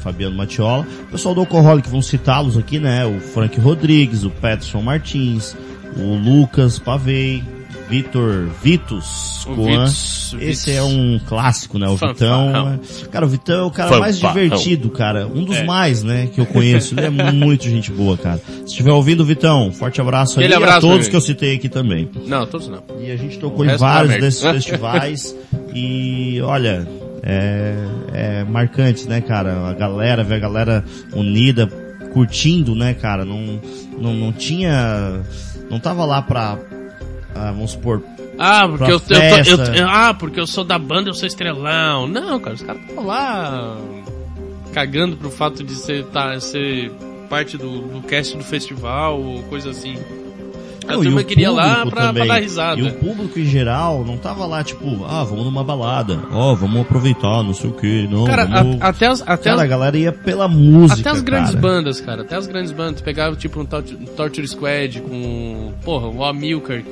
Fabiano 0.00 0.36
Matiola. 0.36 0.86
O 1.08 1.10
pessoal 1.10 1.34
do 1.34 1.40
Alcoholic, 1.40 1.88
vão 1.88 2.00
citá-los 2.00 2.56
aqui, 2.56 2.78
né? 2.78 3.04
O 3.04 3.18
Frank 3.20 3.58
Rodrigues, 3.58 4.22
o 4.22 4.30
Peterson 4.30 4.80
Martins, 4.80 5.56
o 5.96 6.14
Lucas 6.14 6.78
Pavei, 6.78 7.42
Vitor 7.88 8.48
Vitus 8.62 9.46
Coan. 9.54 9.84
Esse 10.40 10.72
é 10.72 10.82
um 10.82 11.20
clássico, 11.26 11.78
né? 11.78 11.88
O 11.88 11.96
Fanfarrão. 11.96 12.78
Vitão. 12.78 13.08
Cara, 13.10 13.26
o 13.26 13.28
Vitão 13.28 13.58
é 13.58 13.62
o 13.62 13.70
cara 13.70 13.88
Fanfarrão. 13.90 14.00
mais 14.00 14.18
divertido, 14.18 14.90
cara. 14.90 15.26
Um 15.26 15.44
dos 15.44 15.56
É. 15.56 15.64
mais, 15.64 16.02
né, 16.02 16.28
que 16.34 16.40
eu 16.40 16.46
conheço. 16.46 16.94
Ele 16.98 17.06
é 17.06 17.32
muito 17.32 17.64
gente 17.64 17.92
boa, 17.92 18.16
cara. 18.16 18.38
Se 18.38 18.64
estiver 18.66 18.92
ouvindo, 18.92 19.24
Vitão, 19.24 19.70
forte 19.72 20.00
abraço 20.00 20.40
aí 20.40 20.46
Aquele 20.46 20.54
a 20.54 20.66
abraço, 20.66 20.80
todos 20.86 21.06
que 21.08 21.14
eu 21.16 21.20
citei 21.20 21.54
aqui 21.54 21.68
também. 21.68 22.10
Não, 22.26 22.44
todos 22.46 22.68
não. 22.68 22.82
E 23.00 23.10
a 23.10 23.16
gente 23.16 23.38
tocou 23.38 23.64
em 23.64 23.68
tá 23.68 23.76
vários 23.76 24.20
desses 24.20 24.42
festivais 24.42 25.36
e 25.74 26.40
olha, 26.42 26.86
é, 27.22 27.76
é 28.12 28.44
marcante, 28.44 29.06
né, 29.08 29.20
cara? 29.20 29.68
A 29.68 29.72
galera, 29.74 30.24
ver 30.24 30.34
a 30.34 30.38
galera 30.40 30.84
unida, 31.12 31.66
curtindo, 32.12 32.74
né, 32.74 32.94
cara? 32.94 33.24
Não, 33.24 33.60
não, 33.98 34.12
não 34.14 34.32
tinha, 34.32 35.20
não 35.70 35.78
tava 35.78 36.04
lá 36.04 36.20
pra, 36.22 36.58
ah, 37.36 37.52
vamos 37.52 37.72
supor, 37.72 38.02
Ah, 38.38 38.66
porque 38.68 38.84
eu, 38.90 39.00
eu, 39.46 39.58
tô- 39.58 39.72
eu- 39.72 39.88
ah, 39.88 40.14
porque 40.14 40.38
eu 40.40 40.46
sou 40.46 40.64
da 40.64 40.78
banda, 40.78 41.08
eu 41.10 41.14
sou 41.14 41.26
estrelão. 41.26 42.06
Não, 42.06 42.38
cara, 42.40 42.54
os 42.54 42.62
caras 42.62 42.82
estão 42.82 43.04
lá 43.06 43.76
cagando 44.72 45.16
pro 45.16 45.30
fato 45.30 45.62
de 45.64 45.74
ser, 45.74 46.04
tá, 46.06 46.38
ser 46.40 46.90
parte 47.30 47.56
do, 47.56 47.80
do 47.80 48.02
cast 48.02 48.36
do 48.36 48.44
festival, 48.44 49.20
ou 49.20 49.42
coisa 49.44 49.70
assim. 49.70 49.96
A 50.86 50.92
Não, 50.92 51.02
turma 51.02 51.24
queria 51.24 51.50
lá 51.50 51.84
pra, 51.84 52.12
pra 52.12 52.24
dar 52.26 52.40
risada. 52.40 52.80
E 52.80 52.84
o 52.88 52.94
público 52.94 53.40
em 53.40 53.44
geral 53.44 54.04
não 54.04 54.16
tava 54.16 54.46
lá, 54.46 54.62
tipo, 54.62 55.04
ah, 55.04 55.24
vamos 55.24 55.44
numa 55.44 55.64
balada, 55.64 56.20
ó, 56.30 56.54
vamos 56.54 56.82
aproveitar, 56.82 57.42
não 57.42 57.52
sei 57.52 57.70
o 57.70 57.72
que, 57.72 58.06
não, 58.06 58.24
Cara, 58.24 58.44
vamos... 58.44 58.80
a- 58.80 58.86
até 58.88 59.06
as, 59.08 59.20
até 59.22 59.50
Cara, 59.50 59.62
a 59.62 59.64
as, 59.64 59.68
galera 59.70 59.98
ia 59.98 60.12
pela 60.12 60.46
música, 60.46 61.00
até 61.00 61.10
as 61.10 61.22
grandes 61.22 61.50
cara. 61.56 61.60
bandas, 61.62 62.00
cara, 62.00 62.22
até 62.22 62.36
as 62.36 62.46
grandes 62.46 62.70
bandas. 62.70 63.00
Pegava 63.00 63.34
tipo 63.34 63.58
um 63.60 63.64
Tort- 63.64 63.90
Torture 64.16 64.46
Squad 64.46 65.00
com, 65.00 65.72
porra, 65.84 66.06
o 66.06 66.22
Amilcar, 66.24 66.82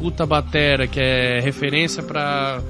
puta 0.00 0.24
batera, 0.24 0.86
que 0.86 0.98
é 0.98 1.40
referência 1.40 2.02
pra 2.02 2.62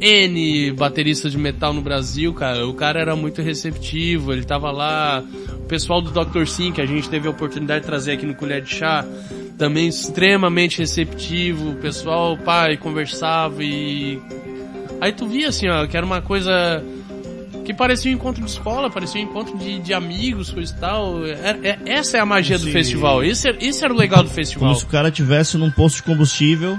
N 0.00 0.72
bateristas 0.72 1.30
de 1.30 1.38
metal 1.38 1.72
no 1.72 1.80
Brasil, 1.80 2.34
cara. 2.34 2.66
O 2.66 2.74
cara 2.74 2.98
era 2.98 3.14
muito 3.14 3.40
receptivo, 3.40 4.32
ele 4.32 4.42
tava 4.42 4.72
lá. 4.72 5.22
O 5.54 5.66
pessoal 5.68 6.02
do 6.02 6.10
Dr. 6.10 6.44
Sim, 6.46 6.72
que 6.72 6.80
a 6.80 6.86
gente 6.86 7.08
teve 7.08 7.28
a 7.28 7.30
oportunidade 7.30 7.82
de 7.82 7.86
trazer 7.86 8.12
aqui 8.12 8.26
no 8.26 8.34
Colher 8.34 8.60
de 8.60 8.74
Chá, 8.74 9.06
também 9.56 9.86
extremamente 9.86 10.80
receptivo. 10.80 11.70
O 11.70 11.76
pessoal, 11.76 12.36
pai, 12.36 12.76
conversava 12.76 13.62
e. 13.62 14.20
Aí 15.00 15.12
tu 15.12 15.26
via 15.28 15.48
assim, 15.48 15.68
ó, 15.68 15.86
que 15.86 15.96
era 15.96 16.04
uma 16.04 16.20
coisa 16.20 16.82
que 17.64 17.72
parecia 17.72 18.10
um 18.10 18.14
encontro 18.14 18.42
de 18.44 18.50
escola, 18.50 18.90
parecia 18.90 19.20
um 19.20 19.24
encontro 19.24 19.56
de, 19.56 19.78
de 19.78 19.94
amigos, 19.94 20.50
coisa 20.50 20.74
e 20.74 20.80
tal. 20.80 21.24
É- 21.26 21.58
é- 21.62 21.78
essa 21.86 22.16
é 22.16 22.20
a 22.20 22.26
magia 22.26 22.58
do 22.58 22.64
Sim. 22.64 22.72
festival. 22.72 23.22
Esse, 23.22 23.48
é- 23.48 23.56
esse 23.60 23.84
era 23.84 23.92
o 23.92 23.96
legal 23.96 24.22
do 24.22 24.30
festival. 24.30 24.68
Como 24.68 24.78
se 24.80 24.84
o 24.84 24.88
cara 24.88 25.10
tivesse 25.10 25.56
num 25.56 25.70
posto 25.70 25.96
de 25.96 26.02
combustível, 26.02 26.78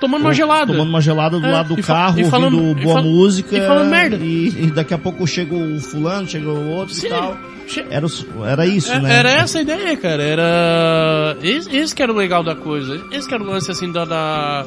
Tomando 0.00 0.22
uma 0.22 0.32
gelada. 0.32 0.72
tomando 0.72 0.88
uma 0.88 1.00
gelada 1.02 1.38
do 1.38 1.46
É, 1.46 1.50
lado 1.52 1.74
do 1.74 1.80
e 1.80 1.82
carro, 1.82 2.18
e 2.20 2.24
falando- 2.24 2.54
ouvindo 2.58 2.80
e 2.80 2.82
boa 2.84 2.94
fal- 2.94 3.04
música. 3.04 3.56
e 3.56 3.60
falando 3.60 3.90
merda. 3.90 4.16
E, 4.16 4.46
e 4.48 4.70
daqui 4.70 4.94
a 4.94 4.98
pouco 4.98 5.26
chega 5.26 5.54
o 5.54 5.78
fulano, 5.80 6.26
chega 6.26 6.48
o 6.48 6.70
outro 6.70 6.94
Sim. 6.94 7.06
e 7.06 7.10
tal. 7.10 7.36
Era, 7.90 8.06
era 8.50 8.66
isso, 8.66 8.90
É- 8.90 8.98
né? 9.00 9.14
Era 9.14 9.30
essa 9.30 9.58
a 9.58 9.62
ideia, 9.62 9.96
cara. 9.96 10.22
Era. 10.22 11.36
Esse, 11.42 11.76
esse 11.76 11.94
que 11.94 12.02
era 12.02 12.10
o 12.12 12.16
legal 12.16 12.42
da 12.42 12.54
coisa. 12.54 13.00
Esse 13.12 13.28
que 13.28 13.34
era 13.34 13.42
o 13.42 13.46
lance 13.46 13.70
assim 13.70 13.92
da. 13.92 14.04
da... 14.04 14.64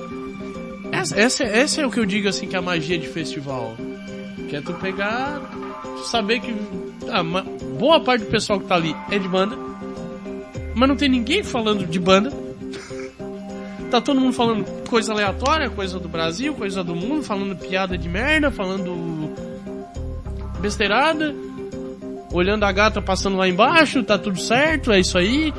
Essa, 0.92 1.20
essa, 1.20 1.44
essa 1.44 1.82
é 1.82 1.86
o 1.86 1.90
que 1.92 2.00
eu 2.00 2.06
digo 2.06 2.30
assim 2.30 2.48
que 2.48 2.56
é 2.56 2.60
a 2.60 2.62
magia 2.62 2.98
de 3.00 3.08
festival. 3.08 3.76
Que 4.54 4.58
é 4.58 4.62
tu 4.62 4.74
pegar. 4.76 5.42
tu 5.98 6.04
saber 6.06 6.40
que. 6.40 6.56
Ah, 7.10 7.24
boa 7.80 8.00
parte 8.00 8.24
do 8.24 8.30
pessoal 8.30 8.60
que 8.60 8.68
tá 8.68 8.76
ali 8.76 8.96
é 9.10 9.18
de 9.18 9.28
banda. 9.28 9.58
Mas 10.76 10.88
não 10.88 10.96
tem 10.96 11.10
ninguém 11.10 11.44
falando 11.44 11.88
de 11.88 12.00
banda. 12.00 12.32
Tá 13.90 14.02
todo 14.02 14.20
mundo 14.20 14.34
falando 14.34 14.66
coisa 14.90 15.14
aleatória, 15.14 15.70
coisa 15.70 16.00
do 16.00 16.10
Brasil, 16.10 16.56
coisa 16.56 16.84
do 16.84 16.96
mundo, 16.96 17.22
falando 17.22 17.56
piada 17.56 17.96
de 17.96 18.10
merda, 18.10 18.50
falando 18.50 19.32
besteirada 20.60 21.32
olhando 22.32 22.64
a 22.64 22.72
gata 22.72 23.00
passando 23.00 23.38
lá 23.38 23.48
embaixo, 23.48 24.02
tá 24.02 24.18
tudo 24.18 24.40
certo, 24.40 24.92
é 24.92 25.00
isso 25.00 25.16
aí. 25.16 25.54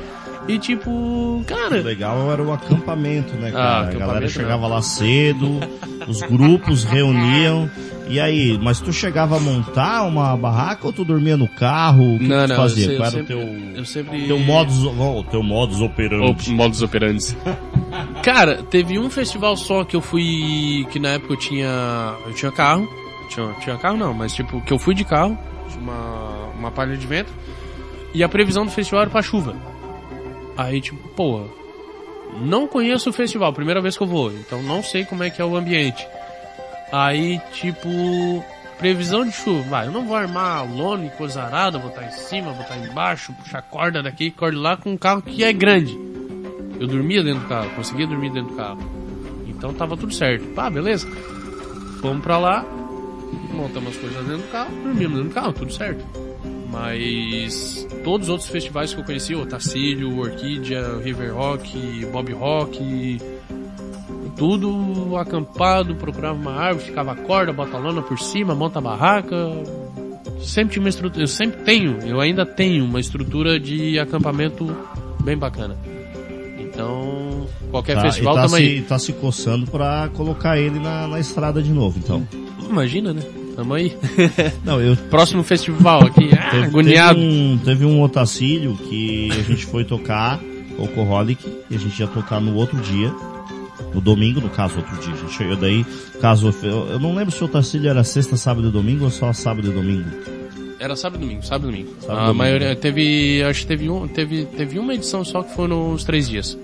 E 0.49 0.59
tipo, 0.59 1.41
cara. 1.47 1.79
O 1.79 1.83
legal 1.83 2.29
era 2.29 2.43
o 2.43 2.51
acampamento, 2.51 3.33
né, 3.35 3.51
cara? 3.51 3.63
Ah, 3.63 3.79
a 3.79 3.83
galera 3.83 3.95
acampamento 3.95 4.31
chegava 4.33 4.67
lá 4.67 4.81
cedo, 4.81 5.61
os 6.05 6.21
grupos 6.21 6.83
reuniam. 6.83 7.69
E 8.07 8.19
aí, 8.19 8.57
mas 8.61 8.79
tu 8.79 8.93
chegava 8.93 9.37
a 9.37 9.39
montar 9.39 10.03
uma 10.03 10.35
barraca 10.37 10.85
ou 10.85 10.93
tu 10.93 11.03
dormia 11.03 11.35
no 11.35 11.47
carro? 11.47 12.15
O 12.15 12.19
que 12.19 12.27
Não, 12.27 12.45
tu 12.45 12.49
não, 12.49 12.55
fazia? 12.55 12.85
eu, 12.91 13.03
era 13.03 13.03
eu 13.03 13.07
o 13.07 13.11
sempre, 13.11 13.25
teu, 13.25 13.39
eu 13.75 13.85
sempre. 13.85 14.27
teu 14.27 14.39
modus, 14.39 14.83
oh, 14.85 15.23
teu 15.23 15.41
modus 15.41 15.81
operandi? 15.81 16.49
Ou 16.51 16.55
modus 16.55 16.81
operantes. 16.81 17.35
Cara, 18.21 18.61
teve 18.63 18.99
um 18.99 19.09
festival 19.09 19.57
só 19.57 19.83
que 19.83 19.95
eu 19.95 20.01
fui. 20.01 20.85
Que 20.91 20.99
na 20.99 21.09
época 21.09 21.33
eu 21.33 21.37
tinha. 21.37 22.15
Eu 22.27 22.33
tinha 22.33 22.51
carro. 22.51 22.87
Tinha, 23.29 23.53
tinha 23.61 23.77
carro 23.77 23.97
não, 23.97 24.13
mas 24.13 24.33
tipo, 24.33 24.61
que 24.61 24.71
eu 24.71 24.77
fui 24.79 24.93
de 24.93 25.03
carro. 25.03 25.37
Tinha 25.69 25.81
uma, 25.81 26.49
uma 26.59 26.71
palha 26.71 26.95
de 26.95 27.07
vento. 27.07 27.33
E 28.13 28.23
a 28.23 28.29
previsão 28.29 28.65
do 28.65 28.71
festival 28.71 29.01
era 29.01 29.09
pra 29.09 29.21
chuva. 29.21 29.55
Aí, 30.57 30.79
tipo, 30.79 30.97
pô. 31.09 31.41
Não 32.41 32.67
conheço 32.67 33.09
o 33.09 33.13
festival, 33.13 33.53
primeira 33.53 33.81
vez 33.81 33.97
que 33.97 34.03
eu 34.03 34.07
vou. 34.07 34.31
Então 34.31 34.61
não 34.61 34.83
sei 34.83 35.05
como 35.05 35.23
é 35.23 35.29
que 35.29 35.41
é 35.41 35.45
o 35.45 35.55
ambiente. 35.55 36.05
Aí, 36.95 37.41
tipo. 37.51 37.89
Previsão 38.79 39.25
de 39.25 39.31
chuva. 39.33 39.69
Vai, 39.69 39.87
eu 39.87 39.91
não 39.91 40.05
vou 40.05 40.15
armar 40.15 40.65
lona 40.69 41.05
e 41.05 41.09
coisa 41.09 41.43
arada, 41.43 41.77
vou 41.77 41.89
estar 41.89 42.05
em 42.05 42.11
cima, 42.11 42.51
vou 42.51 42.61
estar 42.61 42.77
embaixo, 42.77 43.33
puxar 43.33 43.61
corda 43.61 44.01
daqui, 44.01 44.31
corda 44.31 44.57
lá 44.57 44.77
com 44.77 44.91
um 44.91 44.97
carro 44.97 45.21
que 45.21 45.43
é 45.43 45.51
grande. 45.51 45.97
Eu 46.79 46.87
dormia 46.87 47.23
dentro 47.23 47.41
do 47.41 47.47
carro, 47.47 47.69
conseguia 47.71 48.07
dormir 48.07 48.31
dentro 48.31 48.51
do 48.51 48.55
carro. 48.55 48.79
Então 49.47 49.73
tava 49.73 49.97
tudo 49.97 50.13
certo. 50.13 50.45
Pá, 50.53 50.69
beleza. 50.69 51.07
Fomos 52.01 52.23
pra 52.23 52.37
lá, 52.37 52.65
montamos 53.53 53.89
as 53.89 53.97
coisas 53.97 54.25
dentro 54.25 54.43
do 54.43 54.51
carro, 54.51 54.71
dormimos 54.83 55.17
dentro 55.17 55.29
do 55.29 55.33
carro, 55.33 55.53
tudo 55.53 55.73
certo. 55.73 56.05
Mas 56.69 57.87
todos 58.03 58.27
os 58.27 58.31
outros 58.31 58.49
festivais 58.49 58.93
que 58.93 58.99
eu 58.99 59.05
conheci, 59.05 59.35
o 59.35 59.45
Tacílio, 59.45 60.17
Orquídea, 60.17 60.97
River 61.03 61.33
Rock, 61.33 62.05
Bob 62.07 62.31
Rock, 62.33 63.19
tudo 64.35 65.15
acampado, 65.17 65.95
procurava 65.95 66.37
uma 66.37 66.53
árvore, 66.53 66.85
ficava 66.85 67.11
a 67.13 67.15
corda, 67.15 67.53
bota 67.53 67.77
a 67.77 67.79
lona 67.79 68.01
por 68.01 68.19
cima, 68.19 68.53
monta 68.55 68.79
a 68.79 68.81
barraca. 68.81 69.35
Sempre 70.41 70.73
tinha 70.73 70.83
uma 70.83 70.89
estrutura, 70.89 71.23
eu 71.23 71.27
sempre 71.27 71.61
tenho, 71.63 71.97
eu 72.05 72.19
ainda 72.19 72.45
tenho 72.45 72.83
uma 72.85 72.99
estrutura 72.99 73.59
de 73.59 73.97
acampamento 73.97 74.75
bem 75.23 75.37
bacana. 75.37 75.75
Então, 76.59 77.47
qualquer 77.71 77.95
Tá, 77.95 78.01
festival 78.01 78.35
tá 78.35 78.41
tamo 78.43 78.57
se, 78.57 78.81
tá 78.87 78.99
se 78.99 79.13
coçando 79.13 79.65
pra 79.71 80.09
colocar 80.13 80.59
ele 80.59 80.77
na, 80.79 81.07
na 81.07 81.19
estrada 81.19 81.63
de 81.63 81.71
novo, 81.71 81.97
então. 81.97 82.27
Imagina, 82.69 83.13
né? 83.13 83.21
Tamo 83.55 83.73
aí. 83.73 83.95
Não, 84.65 84.81
eu 84.81 84.97
Próximo 85.09 85.41
festival 85.41 86.01
aqui, 86.03 86.29
ah, 86.37 86.49
Teve, 86.51 86.65
agoniado. 86.65 87.19
teve 87.19 87.31
um, 87.33 87.57
teve 87.57 87.85
um 87.85 88.01
otacílio 88.01 88.75
que 88.75 89.29
a 89.31 89.43
gente 89.43 89.65
foi 89.65 89.85
tocar, 89.85 90.39
Alcoholic, 90.77 91.41
e 91.71 91.75
a 91.75 91.79
gente 91.79 91.97
ia 91.97 92.07
tocar 92.07 92.41
no 92.41 92.53
outro 92.55 92.77
dia. 92.81 93.13
No 93.95 94.01
domingo, 94.01 94.41
no 94.41 94.49
caso, 94.49 94.75
outro 94.75 94.97
dia. 94.97 95.13
A 95.13 95.17
gente 95.17 95.33
chegou 95.33 95.55
daí, 95.55 95.85
caso, 96.19 96.53
eu, 96.61 96.87
eu 96.89 96.99
não 96.99 97.15
lembro 97.15 97.33
se 97.33 97.41
o 97.41 97.45
otacílio 97.45 97.89
era 97.89 98.03
sexta, 98.03 98.35
sábado 98.35 98.67
e 98.67 98.71
domingo 98.71 99.05
ou 99.05 99.09
só 99.09 99.31
sábado 99.31 99.69
e 99.69 99.71
domingo. 99.71 100.09
Era 100.77 100.97
sábado 100.97 101.21
e 101.21 101.25
domingo, 101.25 101.45
sábado 101.45 101.69
e 101.69 101.71
domingo. 101.71 101.95
Sábado 102.01 102.17
a 102.17 102.21
domingo. 102.23 102.37
maioria 102.37 102.75
teve, 102.75 103.41
acho 103.43 103.61
que 103.61 103.67
teve 103.67 103.89
um, 103.89 104.05
teve, 104.05 104.45
teve 104.47 104.79
uma 104.79 104.93
edição 104.93 105.23
só 105.23 105.41
que 105.43 105.55
foi 105.55 105.69
nos 105.69 106.03
três 106.03 106.27
dias. 106.27 106.57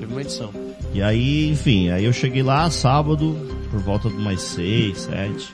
Teve 0.00 0.10
uma 0.10 0.22
edição. 0.22 0.50
E 0.94 1.02
aí, 1.02 1.50
enfim, 1.50 1.90
aí 1.90 2.06
eu 2.06 2.12
cheguei 2.12 2.42
lá 2.42 2.70
sábado, 2.70 3.36
por 3.70 3.80
volta 3.80 4.08
de 4.08 4.16
umas 4.16 4.40
seis, 4.40 5.02
sete. 5.02 5.52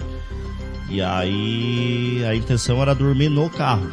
E 0.88 1.02
aí 1.02 2.24
a 2.24 2.36
intenção 2.36 2.80
era 2.80 2.94
dormir 2.94 3.28
no 3.28 3.50
carro. 3.50 3.90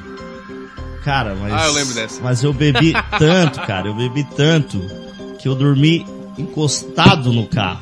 Cara, 1.03 1.35
mas. 1.35 1.51
Ah, 1.53 1.65
eu 1.65 1.73
lembro 1.73 1.95
dessa. 1.95 2.21
Mas 2.21 2.43
eu 2.43 2.53
bebi 2.53 2.93
tanto, 3.17 3.59
cara, 3.61 3.87
eu 3.87 3.95
bebi 3.95 4.23
tanto 4.23 4.79
que 5.39 5.47
eu 5.47 5.55
dormi 5.55 6.05
encostado 6.37 7.31
no 7.31 7.45
carro. 7.47 7.81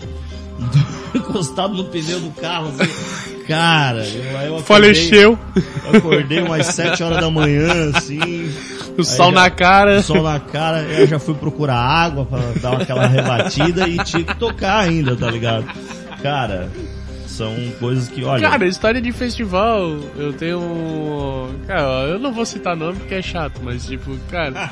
encostado 1.16 1.74
no 1.74 1.86
pneu 1.86 2.20
do 2.20 2.32
carro, 2.32 2.68
assim. 2.80 3.40
Cara, 3.48 4.06
eu, 4.06 4.58
acordei, 4.58 4.62
Faleceu, 4.64 5.40
eu 5.92 5.98
acordei 5.98 6.42
umas 6.42 6.68
sete 6.68 7.02
horas 7.02 7.20
da 7.20 7.32
manhã, 7.32 7.90
assim. 7.96 8.52
o 8.96 9.04
sol 9.04 9.30
já- 9.32 9.40
na 9.42 9.50
cara. 9.50 10.04
Sol 10.04 10.22
na 10.22 10.40
cara, 10.40 10.82
eu 10.84 11.08
já 11.08 11.18
fui 11.18 11.34
procurar 11.34 11.76
água 11.78 12.26
pra 12.26 12.40
dar 12.62 12.82
aquela 12.82 13.08
rebatida 13.08 13.88
e 13.88 13.98
tinha 14.04 14.24
que 14.24 14.36
tocar 14.38 14.80
ainda, 14.82 15.16
tá 15.16 15.32
ligado? 15.32 15.66
Cara, 16.22 16.70
são 17.26 17.56
coisas 17.80 18.08
que, 18.10 18.24
olha. 18.24 18.48
Cara, 18.48 18.68
história 18.68 19.02
de 19.02 19.12
festival, 19.12 19.98
eu 20.16 20.32
tenho. 20.34 21.50
Cara, 21.66 22.08
eu 22.08 22.20
não 22.20 22.32
vou 22.32 22.46
citar 22.46 22.76
nome 22.76 23.00
porque 23.00 23.16
é 23.16 23.22
chato, 23.22 23.62
mas 23.64 23.84
tipo, 23.88 24.16
cara, 24.30 24.70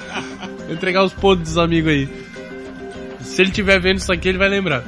vou 0.68 0.76
entregar 0.76 1.04
os 1.04 1.14
podres 1.14 1.50
dos 1.50 1.58
amigos 1.58 1.90
aí. 1.92 2.10
Se 3.22 3.42
ele 3.42 3.50
estiver 3.50 3.80
vendo 3.80 3.98
isso 3.98 4.12
aqui, 4.12 4.30
ele 4.30 4.38
vai 4.38 4.50
lembrar. 4.50 4.84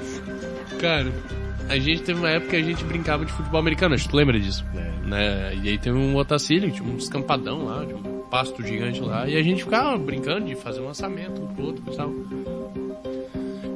Cara, 0.80 1.12
a 1.68 1.78
gente 1.78 2.04
teve 2.04 2.20
uma 2.20 2.30
época 2.30 2.52
que 2.52 2.56
a 2.56 2.64
gente 2.64 2.84
brincava 2.84 3.26
de 3.26 3.32
futebol 3.32 3.60
americano, 3.60 3.94
acho 3.94 4.06
que 4.06 4.10
tu 4.10 4.18
lembra 4.18 4.40
disso. 4.40 4.66
É. 4.76 5.08
Né? 5.08 5.56
E 5.64 5.70
aí 5.70 5.78
teve 5.78 5.98
um 5.98 6.16
otacílio, 6.16 6.72
tinha 6.72 6.88
um 6.88 6.98
escampadão 6.98 7.66
lá, 7.66 7.86
tinha 7.86 7.98
um 7.98 8.22
pasto 8.30 8.66
gigante 8.66 9.02
lá, 9.02 9.28
e 9.28 9.36
a 9.36 9.44
gente 9.44 9.64
ficava 9.64 9.98
brincando 9.98 10.46
de 10.46 10.56
fazer 10.56 10.82
um 10.82 10.86
lançamento 10.86 11.42
um 11.42 11.48
pro 11.48 11.66
outro 11.66 11.84
e 11.92 11.96
tal. 11.96 12.14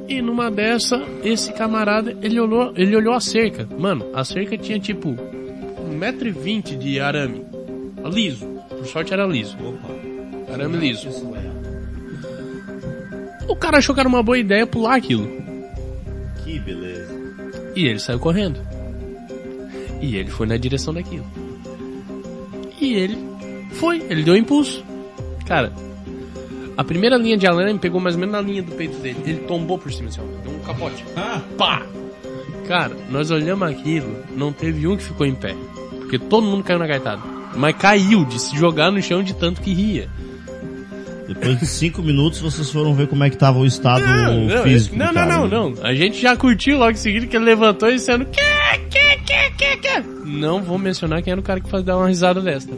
E 0.08 0.20
numa 0.20 0.50
dessa, 0.50 1.02
esse 1.22 1.52
camarada, 1.52 2.16
ele 2.22 2.38
olhou, 2.38 2.72
ele 2.76 2.94
olhou 2.94 3.14
a 3.14 3.20
cerca. 3.20 3.66
Mano, 3.78 4.06
a 4.12 4.22
cerca 4.22 4.56
tinha 4.58 4.78
tipo 4.78 5.10
1,20m 5.10 6.78
de 6.78 7.00
arame. 7.00 7.44
Liso. 8.12 8.46
Por 8.68 8.86
sorte 8.86 9.14
era 9.14 9.26
liso. 9.26 9.56
Opa. 9.58 10.52
Arame 10.52 10.76
liso. 10.76 11.08
O 13.48 13.56
cara 13.56 13.78
achou 13.78 13.94
que 13.94 14.00
era 14.00 14.08
uma 14.08 14.22
boa 14.22 14.38
ideia 14.38 14.66
pular 14.66 14.96
aquilo. 14.96 15.28
Que 16.42 16.58
beleza. 16.58 17.14
E 17.76 17.86
ele 17.86 17.98
saiu 17.98 18.18
correndo. 18.18 18.60
E 20.00 20.16
ele 20.16 20.30
foi 20.30 20.46
na 20.46 20.56
direção 20.56 20.92
daquilo. 20.94 21.24
E 22.80 22.94
ele 22.94 23.18
foi, 23.72 24.02
ele 24.08 24.22
deu 24.22 24.34
um 24.34 24.36
impulso. 24.36 24.84
Cara, 25.46 25.72
a 26.76 26.84
primeira 26.84 27.16
linha 27.16 27.36
de 27.36 27.46
arame 27.46 27.78
pegou 27.78 28.00
mais 28.00 28.14
ou 28.14 28.20
menos 28.20 28.34
na 28.34 28.40
linha 28.40 28.62
do 28.62 28.72
peito 28.72 28.96
dele. 28.98 29.18
Ele 29.24 29.38
tombou 29.40 29.78
por 29.78 29.92
cima 29.92 30.08
assim, 30.08 30.20
ó, 30.20 30.42
deu 30.42 30.52
um 30.52 30.60
capote. 30.60 31.04
Ah, 31.16 31.40
Pá! 31.56 31.82
Cara, 32.66 32.96
nós 33.10 33.30
olhamos 33.30 33.68
aquilo, 33.68 34.16
não 34.34 34.52
teve 34.52 34.86
um 34.88 34.96
que 34.96 35.02
ficou 35.04 35.26
em 35.26 35.34
pé. 35.34 35.54
Porque 36.00 36.18
todo 36.18 36.46
mundo 36.46 36.64
caiu 36.64 36.78
na 36.78 36.86
gaitada. 36.86 37.22
Mas 37.56 37.76
caiu 37.76 38.24
de 38.24 38.38
se 38.38 38.56
jogar 38.56 38.90
no 38.90 39.00
chão 39.02 39.22
de 39.22 39.34
tanto 39.34 39.60
que 39.60 39.72
ria. 39.72 40.08
Depois 41.28 41.58
de 41.58 41.66
cinco 41.66 42.02
minutos 42.02 42.40
vocês 42.40 42.70
foram 42.70 42.94
ver 42.94 43.06
como 43.08 43.24
é 43.24 43.30
que 43.30 43.36
tava 43.36 43.58
o 43.58 43.66
estado 43.66 44.02
físico. 44.62 44.96
não, 44.96 45.06
do 45.08 45.12
não, 45.12 45.20
cara, 45.26 45.36
não, 45.48 45.48
né? 45.70 45.74
não. 45.80 45.86
A 45.86 45.94
gente 45.94 46.20
já 46.20 46.36
curtiu 46.36 46.78
logo 46.78 46.92
em 46.92 46.96
seguida 46.96 47.26
que 47.26 47.36
ele 47.36 47.44
levantou 47.46 47.88
e 47.90 47.94
dizendo 47.94 48.24
que, 48.26 48.40
que, 48.90 49.16
que, 49.24 49.50
que, 49.56 49.76
que. 49.78 50.00
Não 50.26 50.62
vou 50.62 50.78
mencionar 50.78 51.22
quem 51.22 51.30
era 51.30 51.40
o 51.40 51.44
cara 51.44 51.60
que 51.60 51.68
faz 51.70 51.82
dar 51.84 51.96
uma 51.96 52.08
risada 52.08 52.40
dessa. 52.40 52.68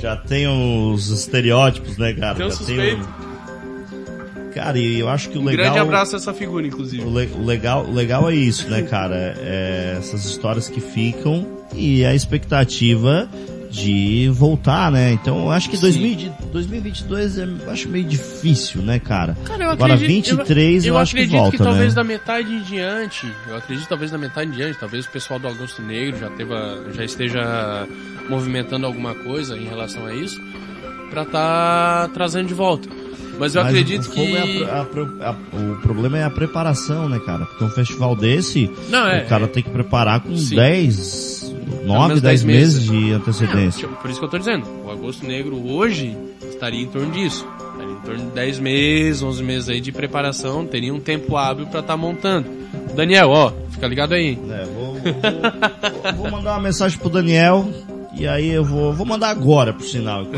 Já 0.00 0.16
tem 0.16 0.46
os 0.48 1.08
estereótipos, 1.10 1.96
né, 1.96 2.12
cara? 2.12 2.34
Tem 2.34 2.46
um 2.46 2.50
Já 2.50 2.56
suspeito. 2.56 3.02
o- 3.28 4.52
Cara, 4.52 4.78
e 4.78 4.98
eu 4.98 5.08
acho 5.08 5.30
que 5.30 5.38
o 5.38 5.40
Um 5.40 5.44
legal. 5.44 5.64
grande 5.64 5.78
abraço 5.78 6.14
a 6.14 6.18
essa 6.18 6.34
figura, 6.34 6.66
inclusive. 6.66 7.02
O, 7.04 7.10
le- 7.10 7.30
o 7.38 7.42
legal, 7.44 7.86
o 7.86 7.92
legal 7.94 8.28
é 8.30 8.34
isso, 8.34 8.68
né, 8.68 8.82
cara? 8.82 9.34
É 9.38 9.94
essas 9.98 10.24
histórias 10.26 10.68
que 10.68 10.80
ficam 10.80 11.46
e 11.74 12.04
a 12.04 12.14
expectativa 12.14 13.28
de 13.72 14.28
voltar, 14.34 14.92
né? 14.92 15.12
Então, 15.12 15.38
eu 15.44 15.50
acho 15.50 15.70
que 15.70 15.76
Sim. 15.76 15.82
2000 15.82 16.14
de- 16.16 16.32
2022 16.52 17.38
é, 17.38 17.44
eu 17.44 17.70
acho 17.70 17.88
meio 17.88 18.04
difícil, 18.04 18.82
né, 18.82 18.98
cara? 18.98 19.36
Cara, 19.44 19.64
eu 19.64 19.70
Agora, 19.70 19.94
acredito, 19.94 20.36
23 20.36 20.84
eu, 20.84 20.94
eu 20.94 20.98
acho 20.98 21.14
que 21.14 21.20
acredito 21.20 21.38
volta, 21.40 21.56
que 21.56 21.62
talvez 21.62 21.88
né? 21.88 21.94
da 21.94 22.04
metade 22.04 22.52
em 22.52 22.62
diante, 22.62 23.26
eu 23.48 23.56
acredito 23.56 23.88
talvez 23.88 24.10
da 24.10 24.18
metade 24.18 24.50
em 24.50 24.52
diante, 24.52 24.78
talvez 24.78 25.06
o 25.06 25.10
pessoal 25.10 25.40
do 25.40 25.48
Augusto 25.48 25.80
Negro 25.80 26.18
já, 26.20 26.28
teva, 26.30 26.84
já 26.94 27.04
esteja 27.04 27.88
movimentando 28.28 28.86
alguma 28.86 29.14
coisa 29.14 29.56
em 29.56 29.64
relação 29.64 30.04
a 30.06 30.14
isso, 30.14 30.38
pra 31.10 31.24
tá 31.24 32.10
trazendo 32.12 32.48
de 32.48 32.54
volta. 32.54 32.88
Mas 33.38 33.54
eu 33.54 33.62
Mas 33.64 33.72
acredito 33.72 34.06
o 34.06 34.10
que... 34.10 34.36
é 34.36 34.64
a- 34.64 34.86
a 35.22 35.30
a- 35.30 35.36
o 35.56 35.76
problema 35.80 36.18
é 36.18 36.24
a 36.24 36.30
preparação, 36.30 37.08
né, 37.08 37.18
cara? 37.24 37.46
Porque 37.46 37.64
um 37.64 37.70
festival 37.70 38.14
desse, 38.14 38.70
Não, 38.90 39.06
é, 39.08 39.22
o 39.24 39.26
cara 39.28 39.48
tem 39.48 39.62
que 39.62 39.70
preparar 39.70 40.20
com 40.20 40.36
Sim. 40.36 40.54
10, 40.56 41.41
9, 41.84 42.08
menos 42.08 42.20
10 42.22 42.22
10 42.22 42.44
meses 42.44 42.88
meses. 42.88 42.90
de 43.06 43.12
antecedência. 43.12 43.88
Por 43.88 44.10
isso 44.10 44.18
que 44.18 44.24
eu 44.24 44.30
tô 44.30 44.38
dizendo, 44.38 44.66
o 44.84 44.90
Agosto 44.90 45.26
Negro 45.26 45.56
hoje 45.72 46.16
estaria 46.48 46.80
em 46.82 46.86
torno 46.88 47.10
disso. 47.12 47.46
Estaria 47.72 47.92
em 47.92 48.00
torno 48.00 48.18
de 48.26 48.30
10 48.34 48.58
meses, 48.58 49.22
11 49.22 49.42
meses 49.42 49.68
aí 49.68 49.80
de 49.80 49.92
preparação, 49.92 50.66
teria 50.66 50.92
um 50.94 51.00
tempo 51.00 51.36
hábil 51.36 51.66
pra 51.66 51.80
estar 51.80 51.96
montando. 51.96 52.46
Daniel, 52.94 53.30
ó, 53.30 53.52
fica 53.70 53.86
ligado 53.86 54.14
aí. 54.14 54.38
É, 54.50 54.64
vou, 54.64 54.94
vou- 54.94 56.12
vou- 56.16 56.30
mandar 56.30 56.52
uma 56.52 56.60
mensagem 56.60 56.98
pro 56.98 57.08
Daniel 57.08 57.68
e 58.16 58.26
aí 58.26 58.48
eu 58.50 58.64
vou, 58.64 58.92
vou 58.92 59.06
mandar 59.06 59.30
agora, 59.30 59.72
por 59.72 59.84
sinal. 59.84 60.26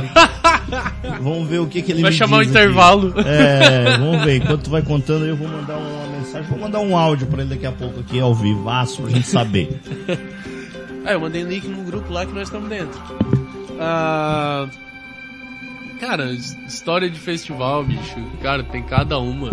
Vamos 1.20 1.46
ver 1.48 1.58
o 1.60 1.66
que, 1.66 1.82
que 1.82 1.92
ele 1.92 2.00
Vai 2.02 2.10
chamar 2.12 2.38
o 2.38 2.40
aqui. 2.40 2.50
intervalo. 2.50 3.12
É, 3.20 3.98
vamos 3.98 4.24
ver. 4.24 4.36
Enquanto 4.36 4.62
tu 4.62 4.70
vai 4.70 4.80
contando, 4.82 5.24
eu 5.26 5.36
vou 5.36 5.46
mandar 5.46 5.76
uma 5.76 6.18
mensagem, 6.18 6.48
vou 6.48 6.58
mandar 6.58 6.80
um 6.80 6.96
áudio 6.96 7.26
pra 7.26 7.42
ele 7.42 7.50
daqui 7.50 7.66
a 7.66 7.72
pouco 7.72 8.00
aqui 8.00 8.18
ao 8.18 8.34
vivaço 8.34 9.02
pra 9.02 9.10
gente 9.10 9.28
saber. 9.28 9.78
Ah, 11.04 11.12
eu 11.12 11.20
mandei 11.20 11.42
link 11.42 11.66
no 11.68 11.82
grupo 11.84 12.12
lá 12.12 12.24
que 12.24 12.32
nós 12.32 12.44
estamos 12.48 12.68
dentro. 12.68 13.00
Ah, 13.80 14.66
Cara, 16.00 16.32
his- 16.32 16.56
história 16.66 17.08
de 17.08 17.18
festival, 17.18 17.84
bicho. 17.84 18.16
Cara, 18.42 18.62
tem 18.64 18.82
cada 18.82 19.18
uma. 19.18 19.50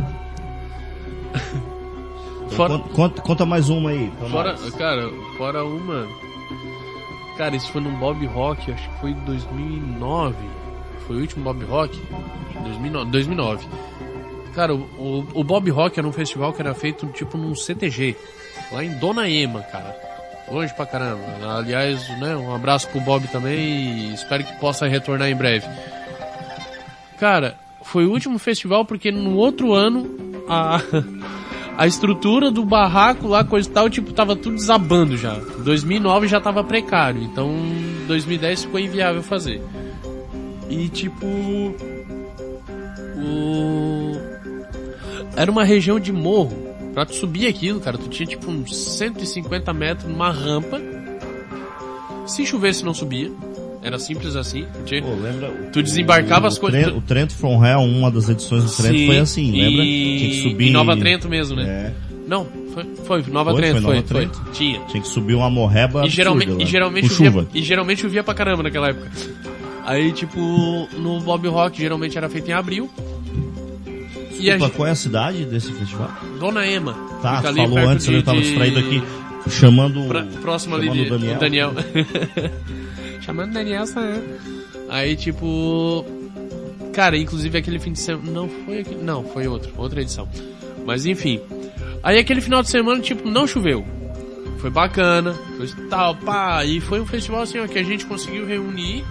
Fora, 2.50 2.80
Conta, 2.80 3.22
conta- 3.22 3.46
mais 3.46 3.70
uma 3.70 3.92
aí. 3.92 4.12
fora, 4.30 4.56
cara, 4.78 5.10
fora 5.38 5.64
uma. 5.64 6.06
Cara, 7.38 7.56
isso 7.56 7.72
foi 7.72 7.82
num 7.82 7.96
Bob 7.96 8.26
Rock, 8.26 8.72
acho 8.72 8.90
que 8.90 9.00
foi 9.00 9.12
em 9.12 9.20
2009. 9.26 10.36
Foi 11.08 11.16
o 11.18 11.20
último 11.22 11.44
Bob 11.46 11.64
Rock? 11.64 11.98
2009. 12.64 13.12
2009. 13.12 13.68
Cara, 14.54 14.76
o, 14.76 14.80
o- 14.98 15.28
o 15.36 15.44
Bob 15.44 15.70
Rock 15.72 15.98
era 15.98 16.08
um 16.08 16.12
festival 16.12 16.52
que 16.52 16.62
era 16.62 16.74
feito 16.74 17.08
tipo 17.08 17.38
num 17.38 17.56
CTG, 17.56 18.18
lá 18.74 18.84
em 18.84 18.94
Dona 18.98 19.30
Ema, 19.30 19.62
cara. 19.62 19.96
Longe 20.52 20.74
pra 20.74 20.86
caramba. 20.86 21.24
Aliás, 21.58 22.08
né, 22.20 22.36
um 22.36 22.54
abraço 22.54 22.88
pro 22.90 23.00
Bob 23.00 23.28
também 23.30 23.58
e 23.58 24.14
espero 24.14 24.44
que 24.44 24.54
possa 24.60 24.88
retornar 24.88 25.30
em 25.30 25.36
breve. 25.36 25.66
Cara, 27.18 27.56
foi 27.84 28.06
o 28.06 28.12
último 28.12 28.38
festival 28.38 28.84
porque 28.84 29.12
no 29.12 29.36
outro 29.36 29.74
ano 29.74 30.10
a, 30.50 30.82
a 31.78 31.88
estrutura 31.88 32.52
do 32.52 32.66
barraco 32.66 33.28
lá, 33.28 33.44
coisa 33.44 33.70
e 33.70 33.72
tal, 33.72 33.90
tipo, 33.90 34.12
tava 34.12 34.36
tudo 34.36 34.56
desabando 34.56 35.18
já. 35.18 35.36
2009 35.36 36.28
já 36.28 36.42
tava 36.42 36.64
precário, 36.64 37.24
então 37.24 37.50
2010 38.08 38.64
ficou 38.64 38.80
inviável 38.80 39.24
fazer. 39.24 39.62
E 40.70 40.90
tipo. 40.90 41.26
O. 43.18 44.12
Era 45.36 45.52
uma 45.52 45.64
região 45.64 46.00
de 46.00 46.12
morro. 46.12 46.71
Pra 46.94 47.06
tu 47.06 47.16
subir 47.16 47.48
aquilo, 47.48 47.80
cara, 47.80 47.98
tu 47.98 48.10
tinha 48.10 48.28
tipo 48.28 48.50
uns 48.52 48.76
150 48.76 49.74
metros 49.74 50.10
numa 50.10 50.30
rampa. 50.32 50.82
Se 52.28 52.46
chovesse, 52.46 52.84
não 52.84 52.94
subia. 52.94 53.32
Era 53.84 53.98
simples 53.98 54.36
assim. 54.36 54.66
Tinha- 54.86 55.02
Pô, 55.02 55.10
lembra? 55.16 55.50
Tu 55.74 55.82
desembarcava 55.82 56.46
o, 56.46 56.48
as 56.48 56.58
coisas- 56.60 56.88
O 56.94 57.02
Trento 57.02 57.34
From 57.36 57.66
Hell, 57.66 57.80
uma 57.80 58.12
das 58.12 58.30
edições 58.30 58.64
do 58.64 58.70
Trento 58.72 58.98
Sim, 58.98 59.08
foi 59.08 59.18
assim, 59.18 59.52
lembra? 59.52 59.84
e- 59.84 60.18
Tinha 60.20 60.30
que 60.30 60.42
subir. 60.50 60.68
Em 60.68 60.72
Nova 60.72 60.96
Trento 60.98 61.28
mesmo, 61.28 61.56
né? 61.56 61.64
É, 61.64 61.94
Não, 62.28 62.46
foi, 62.74 62.86
foi 63.06 63.24
Nova 63.34 63.52
Foi? 63.52 63.60
Trento, 63.62 63.82
Foi 63.82 63.82
foi, 63.82 63.96
Nova 63.96 64.08
foi. 64.08 64.28
Trento? 64.28 64.52
Tinha. 64.54 64.80
tinha 64.86 65.02
que 65.02 65.08
subir 65.10 65.34
uma 65.34 65.50
morreba. 65.50 66.06
E 66.06 66.10
geralmente, 66.10 66.62
e, 66.62 66.66
geralmente 66.66 67.10
chovia, 67.10 67.32
chuva. 67.32 67.48
e 67.54 67.62
geralmente 67.64 68.02
chovia 68.02 68.24
pra 68.24 68.34
caramba 68.36 68.62
naquela 68.64 68.90
época. 68.90 69.10
Aí, 69.84 70.12
tipo, 70.12 70.40
no 70.98 71.20
Bob 71.22 71.48
Rock 71.48 71.82
geralmente 71.82 72.16
era 72.18 72.30
feito 72.30 72.48
em 72.50 72.54
abril. 72.54 72.88
Desculpa, 74.42 74.66
gente, 74.66 74.76
qual 74.76 74.88
é 74.88 74.92
a 74.92 74.96
cidade 74.96 75.46
desse 75.46 75.72
festival? 75.74 76.12
Dona 76.40 76.66
Ema. 76.68 76.94
Tá, 77.22 77.40
ali 77.48 77.58
falou 77.58 77.78
antes, 77.80 78.06
de- 78.06 78.14
eu 78.14 78.24
tava 78.24 78.40
distraído 78.42 78.80
aqui, 78.80 79.04
chamando... 79.50 80.08
Pra, 80.08 80.24
próximo 80.42 80.76
ali 80.76 80.88
chamando 80.88 81.04
de 81.04 81.08
o 81.08 81.10
Daniel. 81.18 81.36
o 81.36 81.40
Daniel. 81.40 81.74
Chamando 83.22 83.54
Daniel. 83.54 83.84
Aí, 84.90 85.16
tipo. 85.16 86.04
Cara, 86.92 87.18
inclusive 87.18 87.58
aquele 87.58 87.80
fim 87.80 87.94
de 87.94 88.00
semana. 88.00 88.32
Não 88.32 88.50
foi 88.50 88.80
aquele. 88.80 89.02
Não, 89.04 89.24
foi 89.24 89.48
outro. 89.48 89.72
Outra 89.78 90.02
edição. 90.02 90.28
Mas 90.86 91.06
enfim. 91.06 91.40
Aí 92.04 92.18
aquele 92.18 92.42
final 92.42 92.62
de 92.64 92.70
semana, 92.70 93.00
tipo, 93.00 93.28
não 93.30 93.46
choveu. 93.46 93.86
Foi 94.58 94.70
bacana. 94.70 95.34
Foi 95.56 95.68
tal, 95.90 96.16
pá. 96.16 96.66
E 96.66 96.82
foi 96.82 97.00
um 97.00 97.06
festival 97.06 97.44
assim, 97.44 97.60
ó, 97.60 97.68
que 97.68 97.78
a 97.78 97.84
gente 97.84 98.06
conseguiu 98.06 98.46
reunir 98.46 99.06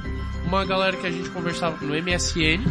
uma 0.44 0.64
galera 0.64 0.96
que 0.96 1.06
a 1.06 1.10
gente 1.10 1.30
conversava 1.30 1.76
no 1.84 1.94
MSN. 1.94 2.64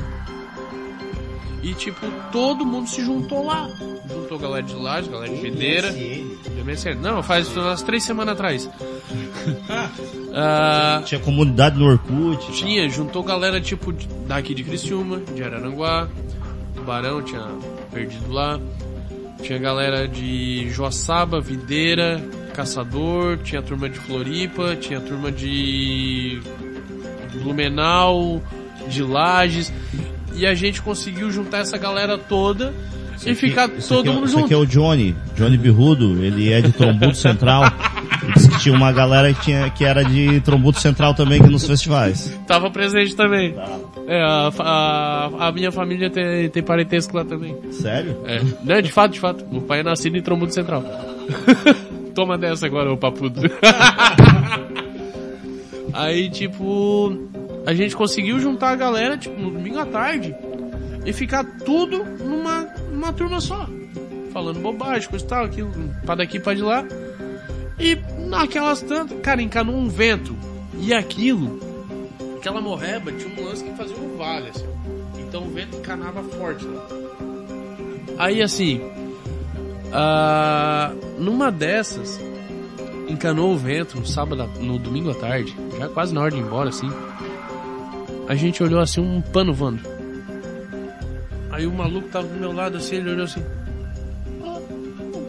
E 1.61 1.73
tipo, 1.73 2.05
todo 2.31 2.65
mundo 2.65 2.87
se 2.87 3.03
juntou 3.03 3.45
lá. 3.45 3.69
Juntou 4.09 4.39
galera 4.39 4.63
de 4.65 4.73
laje, 4.75 5.09
galera 5.09 5.33
de 5.33 5.41
videira. 5.41 5.91
MSN. 6.65 6.95
Não, 7.01 7.21
faz 7.23 7.55
umas 7.55 7.81
três 7.81 8.03
semanas 8.03 8.33
atrás. 8.33 8.69
Ah, 10.31 11.01
Tinha 11.05 11.19
comunidade 11.19 11.77
no 11.79 11.85
Orkut. 11.85 12.37
tal. 12.45 12.51
tinha, 12.53 12.87
juntou 12.87 13.23
galera 13.23 13.59
tipo 13.59 13.91
daqui 14.27 14.53
de 14.53 14.63
Criciúma, 14.63 15.17
de 15.35 15.43
Araranguá, 15.43 16.07
Tubarão 16.75 17.23
tinha 17.23 17.47
perdido 17.91 18.31
lá. 18.31 18.59
Tinha 19.41 19.57
galera 19.57 20.07
de 20.07 20.69
Joaçaba, 20.69 21.41
Videira, 21.41 22.21
Caçador, 22.53 23.37
tinha 23.39 23.59
turma 23.63 23.89
de 23.89 23.97
Floripa, 23.97 24.75
tinha 24.75 25.01
turma 25.01 25.31
de 25.31 26.39
Blumenau, 27.41 28.41
de 28.87 29.01
Lages. 29.01 29.73
E 30.35 30.45
a 30.45 30.53
gente 30.53 30.81
conseguiu 30.81 31.31
juntar 31.31 31.59
essa 31.59 31.77
galera 31.77 32.17
toda 32.17 32.73
e 33.25 33.35
ficar 33.35 33.69
Isso 33.77 33.89
todo 33.89 33.99
aqui 34.01 34.09
é- 34.09 34.13
mundo 34.13 34.25
Isso 34.25 34.33
junto. 34.35 34.45
aqui 34.45 34.53
é 34.53 34.57
o 34.57 34.65
Johnny, 34.65 35.15
Johnny 35.35 35.57
Birrudo, 35.57 36.23
ele 36.23 36.51
é 36.51 36.61
de 36.61 36.71
Trombudo 36.71 37.15
Central. 37.15 37.63
Disse 38.35 38.49
que 38.49 38.59
tinha 38.59 38.75
uma 38.75 38.91
galera 38.91 39.33
que, 39.33 39.41
tinha, 39.41 39.69
que 39.69 39.83
era 39.83 40.03
de 40.03 40.39
Trombudo 40.41 40.79
Central 40.79 41.13
também 41.13 41.39
aqui 41.41 41.49
nos 41.49 41.65
festivais. 41.65 42.31
Tava 42.47 42.69
presente 42.69 43.15
também. 43.15 43.55
É, 44.07 44.21
a, 44.21 44.51
a, 44.59 45.47
a 45.47 45.51
minha 45.51 45.71
família 45.71 46.09
tem, 46.09 46.49
tem 46.49 46.63
parentesco 46.63 47.15
lá 47.17 47.25
também. 47.25 47.55
Sério? 47.71 48.17
É. 48.25 48.39
Não, 48.63 48.81
de 48.81 48.91
fato, 48.91 49.13
de 49.13 49.19
fato. 49.19 49.43
O 49.51 49.61
pai 49.61 49.79
é 49.79 49.83
nascido 49.83 50.17
em 50.17 50.21
Trombudo 50.21 50.53
Central. 50.53 50.83
Toma 52.15 52.37
dessa 52.37 52.65
agora, 52.65 52.91
ô 52.91 52.97
papudo. 52.97 53.41
Aí, 55.93 56.29
tipo, 56.29 57.17
a 57.65 57.73
gente 57.73 57.95
conseguiu 57.95 58.39
juntar 58.39 58.71
a 58.71 58.75
galera, 58.75 59.17
tipo, 59.17 59.39
no 59.39 59.51
domingo 59.51 59.79
à 59.79 59.85
tarde 59.85 60.35
e 61.05 61.13
ficar 61.13 61.43
tudo 61.65 62.03
numa, 62.03 62.61
numa 62.91 63.13
turma 63.13 63.39
só. 63.39 63.67
Falando 64.31 64.59
bobagem, 64.59 65.09
coisa 65.09 65.25
e 65.25 65.27
tal, 65.27 65.45
aquilo, 65.45 65.71
pra 66.05 66.15
daqui 66.15 66.39
pra 66.39 66.53
de 66.53 66.61
lá. 66.61 66.85
E 67.79 67.97
naquelas 68.27 68.81
tantas, 68.81 69.19
cara, 69.21 69.41
encanou 69.41 69.75
um 69.75 69.87
vento. 69.87 70.35
E 70.77 70.93
aquilo, 70.93 71.59
aquela 72.37 72.61
morreba 72.61 73.11
tinha 73.11 73.33
um 73.41 73.45
lance 73.45 73.63
que 73.63 73.75
fazia 73.75 73.97
um 73.97 74.17
vale, 74.17 74.49
assim. 74.49 74.67
Então 75.17 75.43
o 75.45 75.49
vento 75.49 75.77
encanava 75.77 76.23
forte 76.23 76.65
lá. 76.65 76.87
Aí 78.17 78.41
assim, 78.41 78.81
ah, 79.93 80.93
numa 81.17 81.51
dessas, 81.51 82.19
encanou 83.07 83.53
o 83.53 83.57
vento 83.57 83.97
no 83.97 84.05
sábado, 84.05 84.49
no 84.59 84.77
domingo 84.77 85.11
à 85.11 85.15
tarde, 85.15 85.55
já 85.77 85.87
quase 85.87 86.13
na 86.13 86.21
hora 86.21 86.31
de 86.31 86.37
ir 86.37 86.41
embora, 86.41 86.69
assim. 86.69 86.89
A 88.29 88.35
gente 88.35 88.63
olhou 88.63 88.79
assim, 88.79 89.01
um 89.01 89.19
pano 89.19 89.53
voando. 89.53 89.81
Aí 91.51 91.65
o 91.67 91.71
maluco 91.73 92.07
tava 92.09 92.27
do 92.27 92.39
meu 92.39 92.53
lado 92.53 92.77
assim, 92.77 92.95
ele 92.97 93.09
olhou 93.09 93.25
assim. 93.25 93.43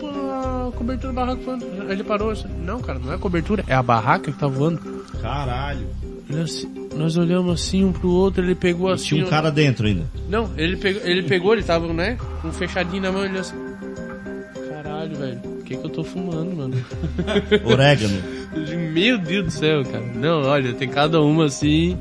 "Ah, 0.05 0.71
cobertura 0.77 1.13
da 1.13 1.21
barraca 1.21 1.43
voando. 1.43 1.65
Aí 1.83 1.93
ele 1.93 2.05
parou 2.05 2.31
assim, 2.31 2.49
não 2.65 2.81
cara, 2.81 2.99
não 2.99 3.13
é 3.13 3.19
cobertura, 3.19 3.65
é 3.67 3.75
a 3.75 3.83
barraca 3.83 4.31
que 4.31 4.39
tá 4.39 4.47
voando. 4.47 4.81
Caralho. 5.21 5.87
Ele 6.29 6.41
assim- 6.43 6.71
nós 6.95 7.17
olhamos 7.17 7.61
assim 7.61 7.85
um 7.85 7.93
pro 7.93 8.09
outro, 8.11 8.45
ele 8.45 8.55
pegou 8.55 8.89
assim. 8.91 9.09
Tinha 9.09 9.25
um 9.25 9.27
ó- 9.27 9.31
cara 9.31 9.51
dentro 9.51 9.87
ainda. 9.87 10.05
não, 10.29 10.51
ele 10.57 10.77
pegou, 10.77 11.03
ele 11.05 11.23
pegou, 11.25 11.53
ele 11.55 11.63
tava, 11.63 11.93
né, 11.93 12.17
com 12.43 12.49
um 12.49 12.53
fechadinho 12.53 13.03
na 13.03 13.11
mão, 13.13 13.25
ele 13.25 13.39
assim. 13.39 13.57
Caralho, 14.71 15.17
velho, 15.17 15.41
o 15.45 15.63
que 15.65 15.77
que 15.77 15.85
eu 15.85 15.91
tô 15.91 16.05
fumando, 16.05 16.55
mano? 16.55 16.75
Orégano. 17.65 18.23
Meu 18.93 19.19
Deus 19.19 19.45
do 19.47 19.51
céu, 19.51 19.83
cara. 19.85 20.05
Não, 20.15 20.43
olha, 20.43 20.73
tem 20.75 20.89
cada 20.89 21.21
uma 21.21 21.47
assim. 21.47 21.97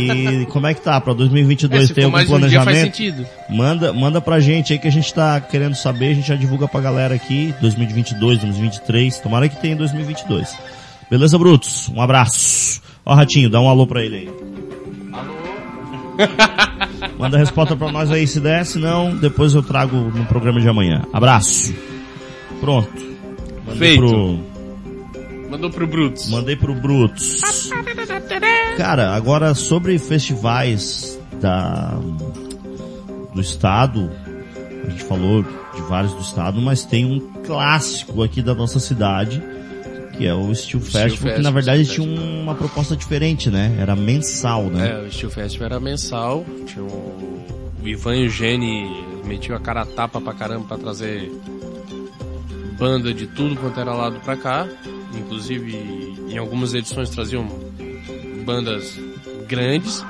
E 0.00 0.46
como 0.46 0.66
é 0.66 0.74
que 0.74 0.80
tá 0.80 1.00
para 1.00 1.12
2022 1.14 1.90
É, 1.90 1.94
tem 1.94 2.04
algum 2.04 2.18
um 2.18 2.24
planejamento? 2.26 2.80
sentido. 2.96 3.26
Manda, 3.50 3.92
manda 3.92 4.20
pra 4.20 4.40
gente 4.40 4.72
aí 4.72 4.78
que 4.78 4.88
a 4.88 4.92
gente 4.92 5.12
tá 5.12 5.40
querendo 5.40 5.74
saber, 5.74 6.12
a 6.12 6.14
gente 6.14 6.28
já 6.28 6.36
divulga 6.36 6.68
pra 6.68 6.80
galera 6.80 7.14
aqui, 7.14 7.54
2022, 7.60 8.38
2023, 8.38 9.18
tomara 9.20 9.48
que 9.48 9.60
tenha 9.60 9.74
em 9.74 9.78
2022. 9.78 10.56
Beleza, 11.10 11.38
Brutos? 11.38 11.88
Um 11.88 12.00
abraço. 12.00 12.80
Ó, 13.04 13.14
Ratinho, 13.14 13.50
dá 13.50 13.60
um 13.60 13.68
alô 13.68 13.86
pra 13.86 14.02
ele 14.02 14.16
aí. 14.16 14.30
Manda 17.18 17.36
a 17.36 17.40
resposta 17.40 17.76
pra 17.76 17.90
nós 17.90 18.10
aí 18.10 18.26
se 18.26 18.40
der, 18.40 18.64
senão 18.64 19.16
depois 19.16 19.54
eu 19.54 19.62
trago 19.62 19.96
no 19.96 20.24
programa 20.26 20.60
de 20.60 20.68
amanhã. 20.68 21.02
Abraço. 21.12 21.74
Pronto. 22.60 22.90
Mandei 23.66 23.96
Feito. 23.96 24.00
pro, 24.00 24.38
Mandou 25.52 25.68
pro 25.68 25.86
Brutus. 25.86 26.30
mandei 26.30 26.56
pro 26.56 26.74
Brutos. 26.74 27.40
Cara, 28.78 29.14
agora 29.14 29.54
sobre 29.54 29.98
festivais 29.98 31.20
da, 31.42 31.98
do 33.34 33.38
estado, 33.38 34.10
a 34.86 34.88
gente 34.88 35.04
falou 35.04 35.42
de 35.42 35.82
vários 35.82 36.14
do 36.14 36.22
estado, 36.22 36.58
mas 36.58 36.86
tem 36.86 37.04
um 37.04 37.20
clássico 37.44 38.22
aqui 38.22 38.40
da 38.40 38.54
nossa 38.54 38.80
cidade, 38.80 39.42
que 40.16 40.26
é 40.26 40.32
o 40.32 40.54
Steel 40.54 40.80
Festival, 40.80 41.34
que 41.34 41.42
na 41.42 41.50
verdade 41.50 41.84
Steel 41.84 42.06
tinha 42.06 42.20
uma 42.42 42.54
proposta 42.54 42.96
diferente, 42.96 43.50
né? 43.50 43.76
Era 43.78 43.94
mensal, 43.94 44.64
né? 44.64 44.90
É, 44.90 45.06
o 45.06 45.12
Steel 45.12 45.30
Festival 45.30 45.66
era 45.66 45.78
mensal. 45.78 46.46
Tinha 46.64 46.82
o, 46.82 47.44
o 47.82 47.86
Ivan 47.86 48.16
e 48.16 48.26
o 48.26 48.30
Gene 48.30 49.04
metiam 49.26 49.54
a 49.54 49.60
cara 49.60 49.82
a 49.82 49.86
tapa 49.86 50.18
pra 50.18 50.32
caramba 50.32 50.64
pra 50.66 50.78
trazer 50.78 51.30
banda 52.78 53.12
de 53.12 53.26
tudo 53.26 53.54
quanto 53.56 53.78
era 53.78 53.92
lado 53.92 54.18
pra 54.20 54.34
cá. 54.34 54.66
Inclusive, 55.14 55.76
em 56.28 56.38
algumas 56.38 56.74
edições 56.74 57.10
traziam 57.10 57.46
bandas 58.44 58.98
grandes 59.46 60.04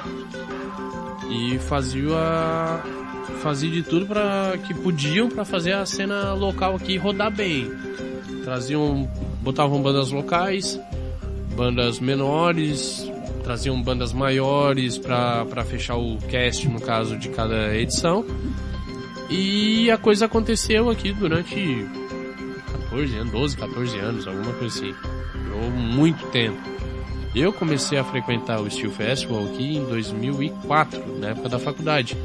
e 1.31 1.59
faziam 1.59 2.17
fazia 3.43 3.71
de 3.71 3.83
tudo 3.83 4.07
para 4.07 4.57
que 4.67 4.73
podiam 4.73 5.29
para 5.29 5.45
fazer 5.45 5.73
a 5.73 5.85
cena 5.85 6.33
local 6.33 6.77
aqui 6.77 6.97
rodar 6.97 7.35
bem. 7.35 7.71
Traziam, 8.45 9.11
botavam 9.41 9.83
bandas 9.83 10.13
locais, 10.13 10.81
bandas 11.57 11.99
menores, 11.99 13.11
traziam 13.43 13.81
bandas 13.83 14.13
maiores 14.13 14.97
para 14.97 15.65
fechar 15.65 15.97
o 15.97 16.17
cast 16.29 16.69
no 16.69 16.81
caso 16.81 17.17
de 17.19 17.29
cada 17.31 17.77
edição. 17.77 18.25
E 19.29 19.91
a 19.91 19.99
coisa 19.99 20.27
aconteceu 20.27 20.89
aqui 20.89 21.13
durante 21.13 21.87
14 22.93 23.17
anos, 23.17 23.33
12, 23.33 23.57
14 23.57 23.99
anos, 23.99 24.27
alguma 24.27 24.53
coisa 24.53 24.79
assim. 24.79 24.95
Durou 25.45 25.71
muito 25.71 26.27
tempo. 26.27 26.61
Eu 27.35 27.51
comecei 27.51 27.97
a 27.97 28.05
frequentar 28.05 28.61
o 28.61 28.71
Steel 28.71 28.91
Festival 28.91 29.47
aqui 29.47 29.79
em 29.79 29.85
2004, 29.87 31.19
na 31.19 31.29
época 31.29 31.49
da 31.49 31.59
faculdade. 31.59 32.17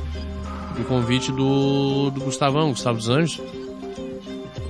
Por 0.75 0.85
convite 0.85 1.31
do, 1.31 2.11
do 2.11 2.19
Gustavão, 2.19 2.71
Gustavo 2.71 2.97
dos 2.97 3.09
Anjos. 3.09 3.41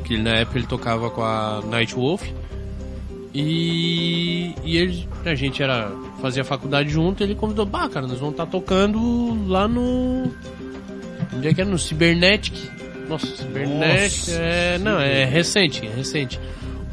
Que 0.05 0.17
na 0.17 0.35
época 0.35 0.59
ele 0.59 0.67
tocava 0.67 1.09
com 1.09 1.23
a 1.23 1.61
Night 1.67 1.95
Wolf. 1.95 2.23
E, 3.33 4.53
e 4.63 4.77
ele, 4.77 5.09
a 5.25 5.35
gente 5.35 5.61
era 5.61 5.91
fazia 6.21 6.43
faculdade 6.43 6.89
junto, 6.89 7.23
ele 7.23 7.35
convidou, 7.35 7.65
bah, 7.65 7.87
cara, 7.89 8.07
nós 8.07 8.17
vamos 8.17 8.33
estar 8.33 8.47
tocando 8.47 9.47
lá 9.47 9.67
no 9.67 10.31
onde 11.35 11.47
é 11.47 11.53
que 11.53 11.61
é? 11.61 11.65
No 11.65 11.77
Cybernetic. 11.77 12.53
Nossa, 13.07 13.27
Nossa, 13.27 14.31
é, 14.31 14.77
não, 14.77 14.99
é 14.99 15.25
recente, 15.25 15.85
é 15.85 15.89
recente. 15.89 16.39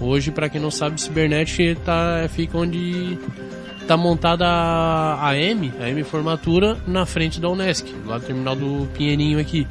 Hoje, 0.00 0.30
pra 0.30 0.48
quem 0.48 0.60
não 0.60 0.70
sabe, 0.70 1.00
Cybernetic 1.00 1.78
tá 1.84 2.28
fica 2.28 2.58
onde 2.58 3.18
tá 3.86 3.96
montada 3.96 4.46
a 4.46 5.28
a 5.28 5.36
M, 5.36 5.72
a 5.80 5.88
M 5.88 6.02
Formatura 6.04 6.76
na 6.86 7.06
frente 7.06 7.40
da 7.40 7.48
Unesc, 7.48 7.92
lá 8.06 8.18
no 8.18 8.24
terminal 8.24 8.56
do 8.56 8.86
Pinheirinho 8.94 9.38
aqui. 9.38 9.66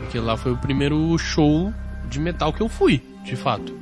Porque 0.00 0.18
lá 0.18 0.36
foi 0.36 0.52
o 0.52 0.56
primeiro 0.56 1.16
show 1.18 1.72
de 2.08 2.20
metal 2.20 2.52
que 2.52 2.60
eu 2.60 2.68
fui, 2.68 3.02
de 3.24 3.36
fato. 3.36 3.74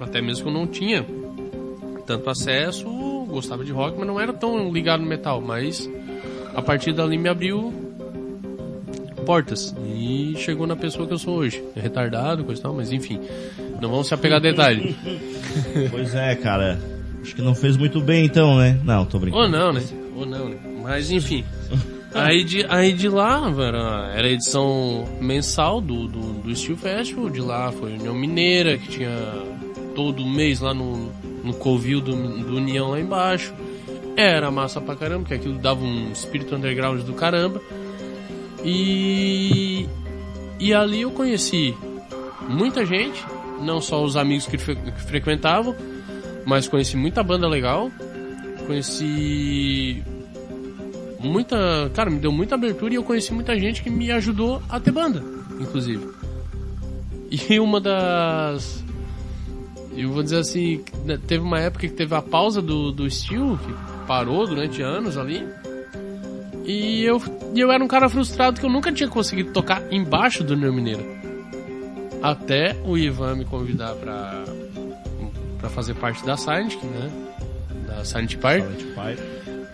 Até 0.00 0.20
mesmo 0.20 0.44
que 0.44 0.48
eu 0.48 0.54
não 0.54 0.66
tinha 0.66 1.04
tanto 2.06 2.30
acesso, 2.30 2.86
gostava 3.28 3.64
de 3.64 3.72
rock, 3.72 3.98
mas 3.98 4.06
não 4.06 4.18
era 4.18 4.32
tão 4.32 4.72
ligado 4.72 5.00
no 5.00 5.06
metal. 5.06 5.40
Mas 5.40 5.88
a 6.54 6.62
partir 6.62 6.92
dali 6.92 7.18
me 7.18 7.28
abriu 7.28 7.87
portas 9.28 9.74
e 9.94 10.34
chegou 10.38 10.66
na 10.66 10.74
pessoa 10.74 11.06
que 11.06 11.12
eu 11.12 11.18
sou 11.18 11.34
hoje. 11.34 11.62
É 11.76 11.80
retardado, 11.80 12.44
coisa 12.44 12.58
e 12.58 12.62
tal, 12.62 12.72
mas 12.72 12.90
enfim. 12.90 13.20
Não 13.78 13.90
vamos 13.90 14.06
se 14.06 14.14
apegar 14.14 14.38
a 14.38 14.40
detalhe. 14.40 14.96
Pois 15.90 16.14
é, 16.14 16.34
cara. 16.34 16.78
Acho 17.20 17.34
que 17.34 17.42
não 17.42 17.54
fez 17.54 17.76
muito 17.76 18.00
bem 18.00 18.24
então, 18.24 18.56
né? 18.56 18.80
Não, 18.84 19.04
tô 19.04 19.18
brincando. 19.18 19.42
Ou 19.42 19.48
não, 19.50 19.70
né? 19.70 19.82
Ou 20.16 20.24
não, 20.24 20.48
né? 20.48 20.56
Mas 20.82 21.10
enfim. 21.10 21.44
Aí 22.14 22.42
de, 22.42 22.64
aí 22.64 22.94
de 22.94 23.06
lá, 23.06 23.52
era, 23.58 24.12
era 24.16 24.26
a 24.26 24.30
edição 24.30 25.06
mensal 25.20 25.78
do, 25.78 26.08
do, 26.08 26.42
do 26.42 26.56
Steel 26.56 26.78
Festival. 26.78 27.28
De 27.28 27.40
lá 27.42 27.70
foi 27.70 27.92
União 27.92 28.14
Mineira, 28.14 28.78
que 28.78 28.88
tinha 28.88 29.10
todo 29.94 30.24
mês 30.24 30.60
lá 30.60 30.72
no, 30.72 31.12
no 31.44 31.52
Covil 31.52 32.00
do, 32.00 32.12
do 32.12 32.56
União 32.56 32.92
lá 32.92 32.98
embaixo. 32.98 33.52
Era 34.16 34.50
massa 34.50 34.80
pra 34.80 34.96
caramba, 34.96 35.20
porque 35.20 35.34
aquilo 35.34 35.58
dava 35.58 35.84
um 35.84 36.10
espírito 36.10 36.56
underground 36.56 37.02
do 37.02 37.12
caramba. 37.12 37.60
E, 38.64 39.86
e 40.58 40.74
ali 40.74 41.02
eu 41.02 41.10
conheci 41.10 41.74
muita 42.48 42.84
gente, 42.84 43.24
não 43.60 43.80
só 43.80 44.02
os 44.02 44.16
amigos 44.16 44.46
que, 44.46 44.58
fre- 44.58 44.76
que 44.76 45.02
frequentavam, 45.02 45.74
mas 46.44 46.66
conheci 46.68 46.96
muita 46.96 47.22
banda 47.22 47.46
legal. 47.48 47.90
Conheci 48.66 50.02
muita. 51.20 51.90
Cara, 51.94 52.10
me 52.10 52.18
deu 52.18 52.30
muita 52.32 52.54
abertura 52.54 52.92
e 52.92 52.96
eu 52.96 53.02
conheci 53.02 53.32
muita 53.32 53.58
gente 53.58 53.82
que 53.82 53.88
me 53.90 54.10
ajudou 54.12 54.62
a 54.68 54.78
ter 54.78 54.90
banda, 54.90 55.22
inclusive. 55.60 56.06
E 57.30 57.58
uma 57.60 57.80
das. 57.80 58.84
Eu 59.96 60.10
vou 60.12 60.22
dizer 60.22 60.38
assim, 60.38 60.84
né, 61.04 61.18
teve 61.26 61.42
uma 61.42 61.58
época 61.58 61.88
que 61.88 61.92
teve 61.92 62.14
a 62.14 62.22
pausa 62.22 62.62
do, 62.62 62.92
do 62.92 63.10
Steel, 63.10 63.58
que 63.58 64.06
parou 64.06 64.46
durante 64.46 64.80
anos 64.82 65.16
ali. 65.16 65.44
E 66.70 67.02
eu, 67.02 67.20
eu 67.56 67.72
era 67.72 67.82
um 67.82 67.88
cara 67.88 68.08
frustrado 68.10 68.60
que 68.60 68.66
eu 68.66 68.70
nunca 68.70 68.92
tinha 68.92 69.08
conseguido 69.08 69.52
tocar 69.52 69.82
embaixo 69.90 70.44
do 70.44 70.54
Neo 70.54 70.72
Mineiro. 70.72 71.02
Até 72.22 72.76
o 72.84 72.98
Ivan 72.98 73.36
me 73.36 73.44
convidar 73.46 73.94
pra, 73.94 74.44
pra 75.58 75.70
fazer 75.70 75.94
parte 75.94 76.24
da 76.26 76.36
Silent, 76.36 76.74
né? 76.82 77.10
Da 77.86 78.04
Silent 78.04 78.36
Park. 78.36 78.64
Silent. 78.94 79.18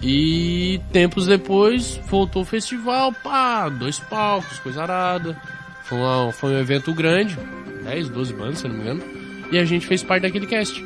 E 0.00 0.80
tempos 0.92 1.26
depois 1.26 1.98
voltou 2.08 2.42
o 2.42 2.44
festival, 2.44 3.12
pá, 3.12 3.68
dois 3.68 3.98
palcos, 3.98 4.58
coisa 4.60 4.82
arada. 4.82 5.36
Foi, 5.84 5.98
uma- 5.98 6.32
foi 6.32 6.52
um 6.54 6.58
evento 6.58 6.92
grande, 6.94 7.36
10, 7.82 8.08
12 8.10 8.32
bandas, 8.34 8.58
se 8.58 8.68
não 8.68 8.74
me 8.76 8.82
engano. 8.82 9.02
E 9.50 9.58
a 9.58 9.64
gente 9.64 9.86
fez 9.86 10.02
parte 10.02 10.22
daquele 10.22 10.46
cast. 10.46 10.80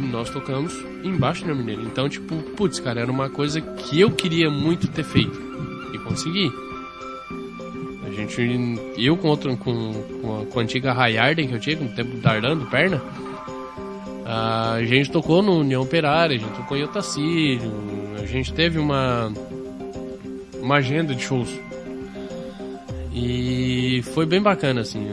Nós 0.00 0.30
tocamos 0.30 0.74
embaixo 1.04 1.44
do 1.44 1.54
Mineiro. 1.54 1.82
Então, 1.82 2.08
tipo, 2.08 2.36
putz, 2.56 2.80
cara, 2.80 3.00
era 3.00 3.10
uma 3.10 3.28
coisa 3.28 3.60
que 3.60 4.00
eu 4.00 4.10
queria 4.10 4.50
muito 4.50 4.88
ter 4.88 5.04
feito. 5.04 5.40
E 5.92 5.98
consegui. 5.98 6.50
A 8.06 8.10
gente, 8.10 8.78
eu 8.96 9.16
com, 9.16 9.28
outro, 9.28 9.56
com, 9.56 9.92
com, 10.20 10.40
a, 10.40 10.46
com 10.46 10.58
a 10.58 10.62
antiga 10.62 10.92
Hayarden 10.92 11.48
que 11.48 11.54
eu 11.54 11.60
tinha, 11.60 11.76
com 11.76 11.84
o 11.84 11.88
tempo 11.88 12.16
dardando 12.16 12.66
perna, 12.66 13.00
a 14.24 14.82
gente 14.84 15.10
tocou 15.10 15.42
no 15.42 15.58
União 15.58 15.82
Operária, 15.82 16.36
a 16.36 16.38
gente 16.38 16.52
tocou 16.52 16.76
em 16.76 16.84
Otacílio, 16.84 17.72
a 18.20 18.26
gente 18.26 18.52
teve 18.52 18.78
uma, 18.78 19.32
uma 20.60 20.76
agenda 20.76 21.14
de 21.14 21.22
shows. 21.22 21.50
E 23.12 24.02
foi 24.14 24.24
bem 24.26 24.40
bacana, 24.40 24.82
assim. 24.82 25.08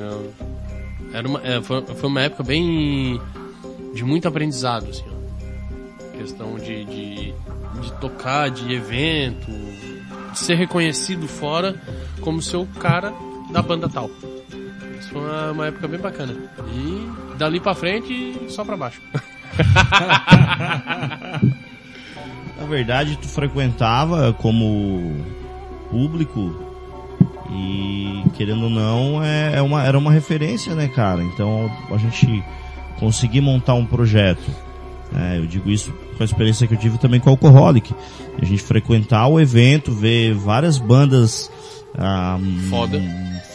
Era 1.13 1.27
uma, 1.27 1.41
é, 1.43 1.61
foi, 1.61 1.81
foi 1.81 2.09
uma 2.09 2.21
época 2.21 2.43
bem. 2.43 3.19
De 3.97 4.05
muito 4.05 4.27
aprendizado, 4.27 4.89
assim. 4.89 5.03
ó. 5.11 6.17
Questão 6.17 6.55
de, 6.55 6.85
de, 6.85 7.33
de 7.81 7.91
tocar, 7.99 8.49
de 8.49 8.71
evento, 8.73 9.51
de 10.31 10.39
ser 10.39 10.55
reconhecido 10.55 11.27
fora 11.27 11.75
como 12.21 12.41
ser 12.41 12.57
o 12.57 12.65
cara 12.65 13.11
da 13.51 13.61
banda 13.61 13.89
tal. 13.89 14.09
Isso 14.99 15.09
foi 15.09 15.21
uma, 15.21 15.51
uma 15.51 15.67
época 15.67 15.87
bem 15.87 15.99
bacana. 15.99 16.35
E 16.73 17.35
dali 17.37 17.59
pra 17.59 17.73
frente, 17.73 18.39
só 18.49 18.63
pra 18.63 18.77
baixo. 18.77 19.01
Na 22.57 22.65
verdade, 22.67 23.17
tu 23.17 23.27
frequentava 23.27 24.33
como 24.33 25.25
público 25.89 26.55
e 27.49 28.23
querendo 28.35 28.65
ou 28.65 28.69
não 28.69 29.23
é, 29.23 29.55
é 29.55 29.61
uma, 29.61 29.83
era 29.83 29.97
uma 29.97 30.11
referência, 30.11 30.75
né, 30.75 30.87
cara? 30.87 31.23
Então 31.23 31.71
a 31.91 31.97
gente 31.97 32.43
conseguir 32.99 33.41
montar 33.41 33.73
um 33.73 33.85
projeto. 33.85 34.49
né? 35.11 35.37
eu 35.37 35.45
digo 35.45 35.69
isso 35.69 35.93
com 36.17 36.23
a 36.23 36.25
experiência 36.25 36.67
que 36.67 36.73
eu 36.73 36.79
tive 36.79 36.97
também 36.97 37.19
com 37.19 37.29
o 37.29 37.33
Alcoholic. 37.33 37.93
A 38.41 38.45
gente 38.45 38.61
frequentar 38.61 39.27
o 39.27 39.39
evento, 39.39 39.91
ver 39.91 40.33
várias 40.33 40.77
bandas 40.77 41.51
ah, 41.97 42.37
Foda. 42.69 43.01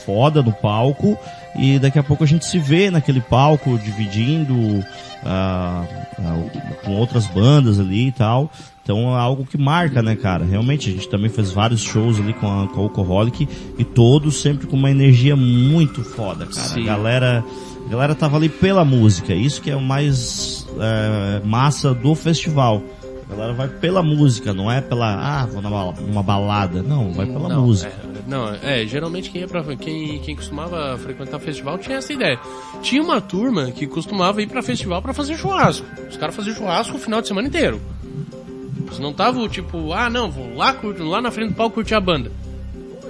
foda 0.05 0.43
no 0.43 0.53
palco 0.53 1.17
e 1.57 1.79
daqui 1.79 1.99
a 1.99 2.03
pouco 2.03 2.25
a 2.25 2.27
gente 2.27 2.45
se 2.45 2.59
vê 2.59 2.91
naquele 2.91 3.21
palco 3.21 3.79
dividindo 3.79 4.85
ah, 5.25 5.85
ah, 6.19 6.75
com 6.85 6.93
outras 6.97 7.27
bandas 7.27 7.79
ali 7.79 8.09
e 8.09 8.13
tal. 8.13 8.51
Então 8.83 9.17
é 9.17 9.21
algo 9.21 9.47
que 9.47 9.57
marca, 9.57 10.03
né, 10.03 10.17
cara? 10.17 10.45
Realmente, 10.45 10.91
a 10.91 10.93
gente 10.93 11.09
também 11.09 11.31
fez 11.31 11.53
vários 11.53 11.81
shows 11.81 12.19
ali 12.19 12.33
com 12.33 12.47
a, 12.47 12.67
com 12.67 12.81
a 12.81 12.83
Alcoholic 12.83 13.49
e 13.79 13.85
todos 13.85 14.41
sempre 14.43 14.67
com 14.67 14.77
uma 14.77 14.91
energia 14.91 15.37
muito 15.37 16.03
foda, 16.03 16.47
cara. 16.47 16.69
Sim. 16.69 16.83
A 16.83 16.87
galera, 16.87 17.45
a 17.87 17.89
galera 17.89 18.15
tava 18.15 18.37
ali 18.37 18.49
pela 18.49 18.85
música, 18.85 19.35
isso 19.35 19.61
que 19.61 19.71
é 19.71 19.77
o 19.77 19.81
mais 19.81 20.67
é, 20.79 21.45
massa 21.45 21.93
do 21.95 22.15
festival. 22.15 22.83
A 23.29 23.35
galera 23.35 23.53
vai 23.55 23.69
pela 23.69 24.03
música, 24.03 24.53
não 24.53 24.71
é 24.71 24.81
pela, 24.81 25.15
ah, 25.15 25.47
vou 25.47 25.63
numa, 25.63 26.23
balada. 26.23 26.83
Não, 26.83 27.13
vai 27.13 27.25
pela 27.25 27.49
não, 27.49 27.63
música. 27.63 27.91
é, 27.91 28.29
não, 28.29 28.55
é, 28.63 28.87
geralmente 28.87 29.31
quem 29.31 29.41
ia 29.41 29.49
pra, 29.49 29.63
quem, 29.77 30.19
quem 30.19 30.37
costumava 30.37 30.99
frequentar 30.99 31.41
festival 31.41 31.79
tinha 31.79 31.97
essa 31.97 32.13
ideia. 32.13 32.39
Tinha 32.83 33.03
uma 33.03 33.21
turma 33.21 33.71
que 33.71 33.87
costumava 33.87 34.43
ir 34.43 34.49
pra 34.49 34.63
festival 34.63 35.01
pra 35.01 35.15
fazer 35.15 35.37
churrasco. 35.37 35.87
Os 36.11 36.17
caras 36.17 36.37
faziam 36.37 36.55
churrasco 36.55 36.97
o 36.97 37.01
final 37.01 37.23
de 37.23 37.29
semana 37.29 37.49
inteiro. 37.49 37.81
Eles 38.87 38.99
não 38.99 39.13
estavam 39.13 39.49
tipo, 39.49 39.95
ah 39.95 40.11
não, 40.11 40.31
vou 40.31 40.55
lá, 40.55 40.75
curto, 40.75 41.03
lá 41.03 41.23
na 41.23 41.31
frente 41.31 41.51
do 41.51 41.57
palco 41.57 41.77
curtir 41.77 41.95
a 41.95 42.01
banda. 42.01 42.31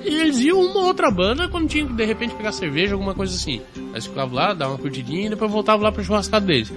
E 0.05 0.21
eles 0.21 0.39
iam 0.39 0.61
uma 0.61 0.85
outra 0.85 1.11
banda 1.11 1.49
quando 1.49 1.69
tinha 1.69 1.85
que 1.85 1.93
de 1.93 2.05
repente 2.05 2.35
pegar 2.35 2.53
cerveja, 2.53 2.95
alguma 2.95 3.15
coisa 3.15 3.35
assim. 3.35 3.61
Aí 3.93 3.95
eles 3.95 4.07
ficavam 4.07 4.35
lá, 4.35 4.53
davam 4.55 4.75
uma 4.75 4.81
curtidinha 4.81 5.27
e 5.27 5.31
depois 5.31 5.51
voltavam 5.51 5.83
lá 5.85 5.93
pro 5.93 6.03
churrascado 6.03 6.47
deles. 6.47 6.73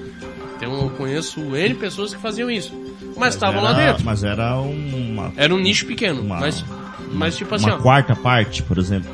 Então 0.57 0.74
eu 0.82 0.89
conheço 0.91 1.39
N 1.55 1.74
pessoas 1.76 2.13
que 2.13 2.22
faziam 2.22 2.49
isso. 2.49 2.74
Mas 3.18 3.34
estavam 3.36 3.61
lá 3.63 3.74
dentro. 3.74 4.03
Mas 4.05 4.24
era 4.24 4.55
uma, 4.59 5.32
Era 5.38 5.53
um 5.53 5.57
nicho 5.59 5.86
pequeno. 5.86 6.22
Uma- 6.22 6.39
mas, 6.39 6.63
mas 7.11 7.36
tipo 7.38 7.55
assim, 7.55 7.66
uma 7.68 7.76
ó. 7.76 7.82
quarta 7.82 8.16
parte, 8.16 8.61
por 8.63 8.78
exemplo. 8.78 9.09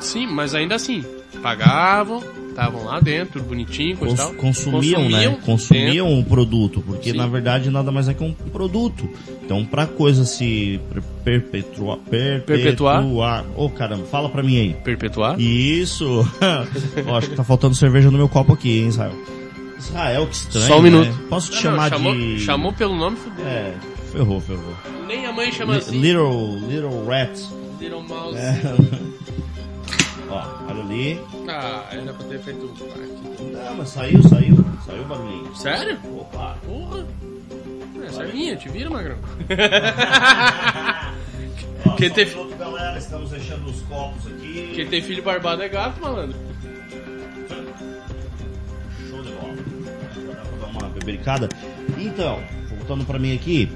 Sim, 0.00 0.26
mas 0.26 0.54
ainda 0.54 0.74
assim, 0.74 1.04
pagavam, 1.42 2.22
estavam 2.58 2.84
lá 2.84 2.98
dentro, 2.98 3.40
bonitinho, 3.42 3.96
Cons- 3.96 4.14
tal. 4.14 4.34
consumiam, 4.34 5.08
né? 5.08 5.20
dentro. 5.28 5.42
Consumiam 5.42 6.18
o 6.18 6.24
produto, 6.24 6.82
porque 6.84 7.12
Sim. 7.12 7.16
na 7.16 7.26
verdade 7.26 7.70
nada 7.70 7.92
mais 7.92 8.08
é 8.08 8.14
que 8.14 8.22
um 8.24 8.32
produto. 8.32 9.08
Então, 9.44 9.64
pra 9.64 9.86
coisa 9.86 10.24
se 10.24 10.80
per- 10.92 11.02
perpetuar, 11.24 11.98
Perpetuar? 12.44 13.04
Ô, 13.56 13.70
caramba, 13.70 14.04
fala 14.06 14.28
pra 14.28 14.42
mim 14.42 14.58
aí. 14.58 14.74
Perpetuar. 14.84 15.40
Isso! 15.40 16.28
Ó, 17.06 17.16
acho 17.16 17.30
que 17.30 17.36
tá 17.36 17.44
faltando 17.44 17.74
cerveja 17.74 18.10
no 18.10 18.18
meu 18.18 18.28
copo 18.28 18.52
aqui, 18.52 18.80
hein, 18.80 18.88
Israel? 18.88 19.12
Israel, 19.78 20.26
que 20.26 20.34
estranho. 20.34 20.66
Só 20.66 20.78
um 20.78 20.82
né? 20.82 20.90
minuto. 20.90 21.18
Posso 21.28 21.50
te 21.50 21.54
Não, 21.54 21.62
chamar 21.62 21.88
chamou, 21.90 22.14
de. 22.14 22.40
chamou 22.40 22.72
pelo 22.72 22.96
nome, 22.96 23.16
fudeu. 23.16 23.46
É, 23.46 23.74
ferrou, 24.12 24.40
ferrou. 24.40 24.74
Nem 25.06 25.24
a 25.26 25.32
mãe 25.32 25.52
chama 25.52 25.74
Li- 25.74 25.78
assim. 25.78 26.00
Little, 26.00 26.58
little 26.68 27.04
Rat. 27.06 27.38
Little 27.80 28.02
Mouse. 28.02 28.36
É. 28.36 28.60
Ó, 30.30 30.46
olha 30.68 30.82
ali. 30.82 31.18
Ah, 31.48 31.84
era 31.90 32.12
pra 32.12 32.26
ter 32.26 32.38
feito. 32.40 32.66
aqui. 32.66 33.52
Não, 33.52 33.76
mas 33.76 33.88
saiu, 33.88 34.22
saiu. 34.24 34.62
Saiu 34.84 35.02
o 35.02 35.06
barulhinho. 35.06 35.56
Sério? 35.56 35.98
Opa. 36.18 36.56
Porra. 36.66 37.06
É, 38.06 38.10
servinha, 38.10 38.56
te 38.56 38.68
vira, 38.68 38.90
magrão. 38.90 39.16
Ó, 41.86 41.90
Quem 41.96 42.10
tem- 42.10 42.26
um 42.26 42.28
minuto, 42.44 42.56
galera, 42.58 42.98
estamos 42.98 43.30
deixando 43.30 43.68
os 43.70 43.80
copos 43.82 44.26
aqui. 44.26 44.72
Quem 44.74 44.86
tem 44.86 45.02
filho 45.02 45.22
barbado 45.22 45.62
é 45.62 45.68
gato, 45.68 46.00
malandro. 46.00 46.36
Show 49.08 49.22
de 49.22 49.30
bola. 49.32 49.54
Dá 50.26 50.34
pra 50.42 50.58
dar 50.58 50.66
uma 50.66 50.88
bebericada. 50.90 51.48
Então, 51.96 52.40
voltando 52.76 53.04
pra 53.04 53.18
mim 53.18 53.34
aqui, 53.34 53.70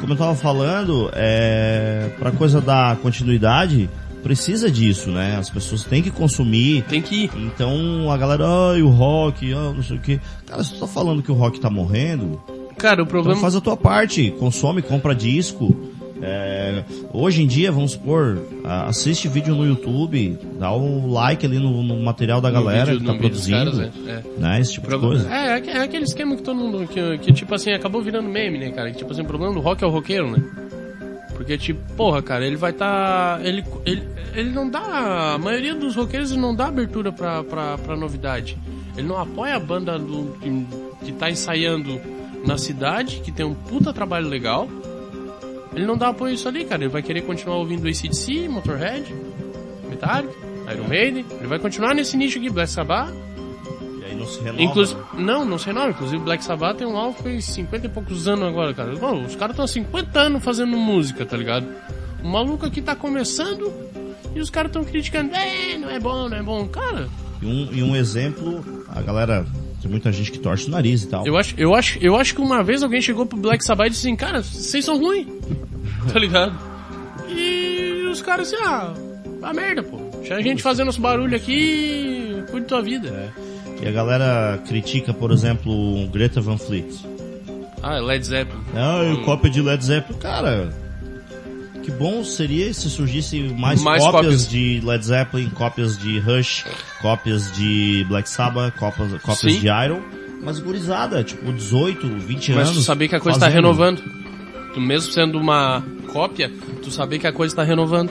como 0.00 0.12
eu 0.12 0.16
tava 0.16 0.34
falando, 0.34 1.10
é, 1.14 2.10
pra 2.18 2.30
coisa 2.30 2.60
da 2.60 2.96
continuidade, 3.02 3.88
precisa 4.22 4.70
disso, 4.70 5.10
né? 5.10 5.36
As 5.36 5.48
pessoas 5.50 5.84
têm 5.84 6.02
que 6.02 6.10
consumir. 6.10 6.82
Tem 6.88 7.00
que 7.02 7.24
ir. 7.24 7.30
Então 7.36 8.10
a 8.10 8.16
galera, 8.16 8.44
ai, 8.72 8.82
o 8.82 8.88
rock, 8.88 9.52
ah, 9.52 9.72
não 9.74 9.82
sei 9.82 9.96
o 9.96 10.00
que. 10.00 10.20
Cara, 10.46 10.62
se 10.64 10.74
tu 10.74 10.80
tá 10.80 10.86
falando 10.86 11.22
que 11.22 11.30
o 11.30 11.34
rock 11.34 11.60
tá 11.60 11.70
morrendo, 11.70 12.40
Cara, 12.76 13.00
o 13.00 13.04
então 13.04 13.06
problema. 13.06 13.40
faz 13.40 13.54
a 13.56 13.60
tua 13.60 13.76
parte, 13.76 14.30
consome, 14.38 14.82
compra 14.82 15.14
disco. 15.14 15.74
É, 16.20 16.82
hoje 17.12 17.44
em 17.44 17.46
dia, 17.46 17.70
vamos 17.70 17.92
supor, 17.92 18.42
assiste 18.64 19.28
vídeo 19.28 19.54
no 19.54 19.64
YouTube, 19.64 20.36
dá 20.58 20.72
o 20.72 21.08
like 21.08 21.46
ali 21.46 21.60
no, 21.60 21.80
no 21.80 21.96
material 22.02 22.40
da 22.40 22.50
galera 22.50 22.86
vídeo- 22.86 23.00
que 23.00 23.06
tá 23.06 23.14
produzindo, 23.14 23.56
caras, 23.56 23.78
é, 23.78 23.90
é. 24.10 24.22
né? 24.36 24.60
Esse 24.60 24.72
tipo 24.72 24.88
de 24.88 24.96
Problema- 24.98 25.22
coisa. 25.22 25.32
É, 25.32 25.60
é, 25.60 25.70
é 25.78 25.82
aquele 25.82 26.02
esquema 26.02 26.34
que 26.34 26.42
todo 26.42 26.56
mundo. 26.56 26.88
Que, 26.88 27.18
que, 27.18 27.32
tipo 27.32 27.54
assim, 27.54 27.70
acabou 27.70 28.02
virando 28.02 28.28
meme, 28.28 28.58
né, 28.58 28.70
cara? 28.72 28.90
Que, 28.90 28.98
tipo 28.98 29.12
assim, 29.12 29.22
o 29.22 29.26
problema 29.26 29.54
do 29.54 29.60
rock 29.60 29.84
é 29.84 29.86
o 29.86 29.90
roqueiro, 29.90 30.28
né? 30.28 30.42
Porque, 31.48 31.56
tipo, 31.56 31.80
porra, 31.94 32.20
cara, 32.20 32.46
ele 32.46 32.56
vai 32.56 32.74
tá. 32.74 33.40
Ele, 33.42 33.64
ele, 33.86 34.06
ele 34.34 34.50
não 34.50 34.68
dá. 34.68 35.32
A 35.32 35.38
maioria 35.38 35.74
dos 35.74 35.96
roqueiros 35.96 36.30
não 36.32 36.54
dá 36.54 36.66
abertura 36.66 37.10
pra, 37.10 37.42
pra, 37.42 37.78
pra 37.78 37.96
novidade. 37.96 38.58
Ele 38.94 39.08
não 39.08 39.18
apoia 39.18 39.56
a 39.56 39.58
banda 39.58 39.98
do, 39.98 40.36
que, 40.42 41.06
que 41.06 41.12
tá 41.12 41.30
ensaiando 41.30 41.98
na 42.46 42.58
cidade, 42.58 43.22
que 43.24 43.32
tem 43.32 43.46
um 43.46 43.54
puta 43.54 43.94
trabalho 43.94 44.28
legal. 44.28 44.68
Ele 45.74 45.86
não 45.86 45.96
dá 45.96 46.08
apoio 46.08 46.34
isso 46.34 46.46
ali, 46.46 46.66
cara. 46.66 46.82
Ele 46.82 46.92
vai 46.92 47.02
querer 47.02 47.22
continuar 47.22 47.56
ouvindo 47.56 47.88
ACDC, 47.88 48.46
Motorhead, 48.46 49.14
Metallica, 49.88 50.34
Iron 50.70 50.86
Maiden. 50.86 51.24
Ele 51.30 51.46
vai 51.46 51.58
continuar 51.58 51.94
nesse 51.94 52.14
nicho 52.18 52.36
aqui, 52.38 52.50
Black 52.50 52.70
Sabbath. 52.70 53.10
Não 54.18 54.26
se 54.26 54.40
renova. 54.40 54.62
Inclusive, 54.62 55.00
né? 55.00 55.06
não, 55.18 55.44
não 55.44 55.58
sei 55.58 55.72
não. 55.72 55.90
Inclusive, 55.90 56.22
Black 56.22 56.44
Sabbath 56.44 56.76
tem 56.78 56.86
um 56.86 56.96
álbum 56.96 57.14
que 57.14 57.22
tem 57.22 57.40
50 57.40 57.86
e 57.86 57.88
poucos 57.88 58.26
anos 58.28 58.44
agora, 58.48 58.74
cara. 58.74 58.94
Mano, 58.98 59.24
os 59.26 59.36
caras 59.36 59.52
estão 59.54 59.64
há 59.64 59.68
50 59.68 60.18
anos 60.20 60.44
fazendo 60.44 60.76
música, 60.76 61.24
tá 61.24 61.36
ligado? 61.36 61.66
O 62.22 62.28
maluco 62.28 62.66
aqui 62.66 62.80
tá 62.82 62.94
começando 62.96 63.72
e 64.34 64.40
os 64.40 64.50
caras 64.50 64.70
estão 64.70 64.84
criticando. 64.84 65.34
É, 65.34 65.78
não 65.78 65.88
é 65.90 65.98
bom, 66.00 66.28
não 66.28 66.36
é 66.36 66.42
bom. 66.42 66.66
Cara, 66.68 67.08
E 67.40 67.46
um, 67.46 67.68
e 67.72 67.82
um 67.82 67.94
exemplo, 67.96 68.84
a 68.88 69.00
galera, 69.00 69.46
tem 69.80 69.90
muita 69.90 70.10
gente 70.10 70.32
que 70.32 70.38
torce 70.38 70.66
o 70.66 70.70
nariz 70.70 71.04
e 71.04 71.06
tal. 71.08 71.26
eu 71.26 71.36
acho, 71.36 71.54
eu 71.56 71.74
acho, 71.74 71.98
eu 72.00 72.16
acho 72.16 72.34
que 72.34 72.40
uma 72.40 72.62
vez 72.62 72.82
alguém 72.82 73.00
chegou 73.00 73.24
pro 73.24 73.38
Black 73.38 73.64
Sabbath 73.64 73.86
e 73.86 73.90
disse 73.90 74.06
assim, 74.06 74.16
cara, 74.16 74.42
vocês 74.42 74.84
são 74.84 74.98
ruins. 74.98 75.26
Tá 76.12 76.18
ligado? 76.18 76.56
E 77.28 78.08
os 78.10 78.22
caras 78.22 78.52
assim, 78.52 78.62
ah, 78.64 78.94
a 79.42 79.52
merda, 79.52 79.82
pô. 79.82 79.98
Tinha 80.22 80.40
gente 80.42 80.62
fazendo 80.62 80.88
os 80.88 80.96
barulho 80.96 81.36
aqui, 81.36 82.42
cuide 82.50 82.62
da 82.62 82.68
tua 82.68 82.82
vida. 82.82 83.08
É. 83.08 83.47
E 83.82 83.86
a 83.86 83.92
galera 83.92 84.58
critica, 84.66 85.12
por 85.14 85.30
exemplo, 85.30 85.72
o 85.72 86.08
Greta 86.08 86.40
Van 86.40 86.58
Fleet. 86.58 86.86
Ah, 87.82 87.98
Led 88.00 88.24
Zeppelin. 88.26 88.60
Ah, 88.74 89.02
Hum. 89.04 89.22
cópia 89.24 89.50
de 89.50 89.62
Led 89.62 89.84
Zeppelin. 89.84 90.18
Cara, 90.18 90.74
que 91.84 91.90
bom 91.92 92.24
seria 92.24 92.72
se 92.74 92.90
surgisse 92.90 93.40
mais, 93.56 93.80
Mais 93.82 94.02
cópias, 94.02 94.22
cópias. 94.24 94.48
de 94.48 94.80
Led 94.84 95.04
Zeppelin, 95.04 95.48
cópias 95.50 95.96
de 95.98 96.18
Rush, 96.18 96.64
cópias 97.00 97.52
de 97.56 98.04
Black 98.08 98.28
Sabbath, 98.28 98.74
cópias, 98.76 99.12
cópias 99.22 99.38
Sim. 99.54 99.60
de 99.60 99.68
Iron. 99.68 100.00
Mas 100.42 100.58
gurizada, 100.60 101.22
tipo 101.24 101.52
18, 101.52 102.06
20 102.08 102.52
Mas 102.52 102.68
anos. 102.68 102.78
tu 102.80 102.82
saber 102.84 103.08
que 103.08 103.14
a 103.16 103.20
coisa 103.20 103.38
tá 103.38 103.46
fazendo. 103.46 103.62
renovando. 103.62 104.02
Tu 104.74 104.80
mesmo 104.80 105.12
sendo 105.12 105.38
uma 105.38 105.82
cópia, 106.12 106.50
tu 106.82 106.90
saber 106.90 107.18
que 107.18 107.26
a 107.26 107.32
coisa 107.32 107.54
tá 107.56 107.62
renovando. 107.62 108.10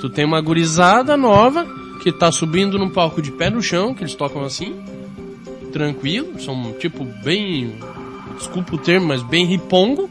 Tu 0.00 0.08
tem 0.08 0.24
uma 0.24 0.40
gurizada 0.40 1.16
nova 1.16 1.66
que 2.02 2.10
tá 2.12 2.30
subindo 2.32 2.78
num 2.78 2.88
palco 2.90 3.20
de 3.22 3.30
pé 3.30 3.50
no 3.50 3.62
chão, 3.62 3.94
que 3.94 4.02
eles 4.02 4.14
tocam 4.14 4.42
assim, 4.42 4.74
tranquilo, 5.72 6.40
são 6.40 6.72
tipo 6.78 7.04
bem, 7.22 7.74
desculpa 8.38 8.74
o 8.74 8.78
termo, 8.78 9.06
mas 9.08 9.22
bem 9.22 9.46
ripongo. 9.46 10.10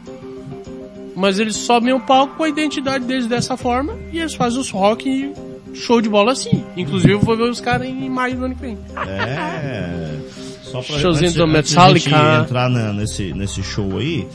Mas 1.16 1.38
eles 1.38 1.56
sobem 1.56 1.92
o 1.92 2.00
palco 2.00 2.36
com 2.36 2.44
a 2.44 2.48
identidade 2.48 3.04
deles 3.04 3.26
dessa 3.26 3.56
forma 3.56 3.94
e 4.12 4.18
eles 4.20 4.34
fazem 4.34 4.58
os 4.58 4.70
rock 4.70 5.32
show 5.74 6.00
de 6.00 6.08
bola 6.08 6.32
assim. 6.32 6.64
Inclusive 6.76 7.12
eu 7.12 7.20
vou 7.20 7.36
ver 7.36 7.50
os 7.50 7.60
caras 7.60 7.86
em 7.88 8.08
maio 8.08 8.36
do 8.38 8.44
ano 8.46 8.54
que 8.54 8.62
vem. 8.62 8.78
É. 9.06 10.18
Só 10.62 10.80
pra 10.80 10.96
Showzinho 10.98 11.26
antes, 11.28 11.34
do 11.34 11.44
antes 11.44 11.72
Metallica. 11.74 12.40
entrar 12.42 12.70
na- 12.70 12.92
nesse, 12.92 13.34
nesse 13.34 13.62
show 13.62 13.98
aí, 13.98 14.26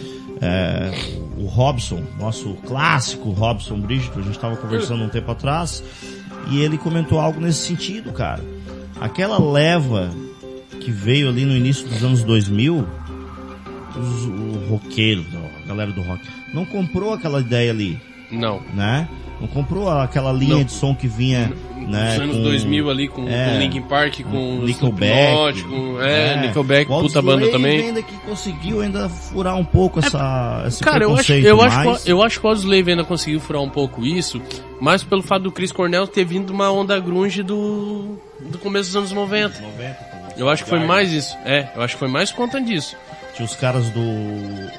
é, 0.41 0.91
o 1.38 1.45
Robson, 1.45 2.03
nosso 2.20 2.53
clássico 2.68 3.32
Robson 3.32 3.80
Brígido, 3.80 4.20
a 4.20 4.24
gente 4.24 4.38
tava 4.38 4.56
conversando 4.58 5.03
um 5.03 5.10
tempo 5.10 5.32
atrás, 5.32 5.82
e 6.50 6.62
ele 6.62 6.78
comentou 6.78 7.20
algo 7.20 7.39
nesse 7.39 7.66
sentido, 7.68 8.12
cara. 8.12 8.43
Aquela 9.00 9.39
leva 9.39 10.12
que 10.80 10.91
veio 10.91 11.28
ali 11.30 11.46
no 11.46 11.56
início 11.56 11.88
dos 11.88 12.04
anos 12.04 12.22
2000, 12.24 12.86
os, 13.98 14.24
o 14.26 14.68
roqueiro, 14.70 15.26
a 15.64 15.68
galera 15.68 15.91
do 15.91 16.02
rock, 16.02 16.22
não 16.54 16.66
comprou 16.66 17.14
aquela 17.14 17.39
ideia 17.39 17.72
ali, 17.72 18.00
Não. 18.32 18.62
né? 18.74 19.08
Não 19.39 19.47
comprou 19.47 19.89
aquela 19.89 20.31
linha 20.31 20.55
Não. 20.55 20.63
de 20.63 20.71
som 20.71 20.95
que 20.95 21.07
vinha, 21.07 21.51
né? 21.75 22.13
Nos 22.15 22.19
anos 22.23 22.36
com- 22.38 22.43
2000 22.43 22.89
ali 22.89 23.07
com, 23.09 23.27
é, 23.27 23.51
com 23.51 23.59
Linkin 23.59 23.81
Park, 23.81 24.21
com 24.23 24.61
Nickelback. 24.63 25.61
Com, 25.63 26.01
é, 26.01 26.41
Nickelback, 26.47 26.89
o 26.91 27.01
puta 27.01 27.19
Audioslave 27.19 27.27
banda 27.27 27.51
também. 27.51 27.79
ainda 27.81 28.01
que 28.01 28.13
conseguiu 28.19 28.81
ainda 28.81 29.09
furar 29.09 29.55
um 29.57 29.65
pouco 29.65 29.99
essa, 29.99 30.63
esse 30.67 30.81
Cara, 30.83 31.03
eu 31.03 31.13
acho, 31.15 31.33
eu, 31.33 31.61
acho, 31.61 32.09
eu 32.09 32.23
acho 32.23 32.39
que 32.39 32.45
o 32.45 32.49
Audioslave 32.49 32.91
ainda 32.91 33.03
conseguiu 33.03 33.39
furar 33.41 33.61
um 33.61 33.69
pouco 33.69 34.05
isso, 34.05 34.41
mas 34.79 35.03
pelo 35.03 35.21
fato 35.21 35.43
do 35.43 35.51
Chris 35.51 35.71
Cornell 35.71 36.07
ter 36.07 36.23
vindo 36.23 36.51
uma 36.51 36.71
onda 36.71 36.97
grunge 36.99 37.43
do, 37.43 38.17
do 38.49 38.57
começo 38.57 38.86
dos 38.88 38.95
anos 38.95 39.11
90. 39.11 39.59
90, 39.61 39.97
Eu 40.38 40.49
acho 40.49 40.63
que 40.63 40.69
foi 40.69 40.79
mais 40.79 41.11
isso. 41.11 41.36
É, 41.45 41.67
eu 41.75 41.81
acho 41.81 41.95
que 41.95 41.99
foi 41.99 42.07
mais 42.09 42.31
conta 42.31 42.59
disso. 42.61 42.95
Tinha 43.36 43.45
os 43.45 43.55
caras 43.55 43.89
do... 43.89 43.99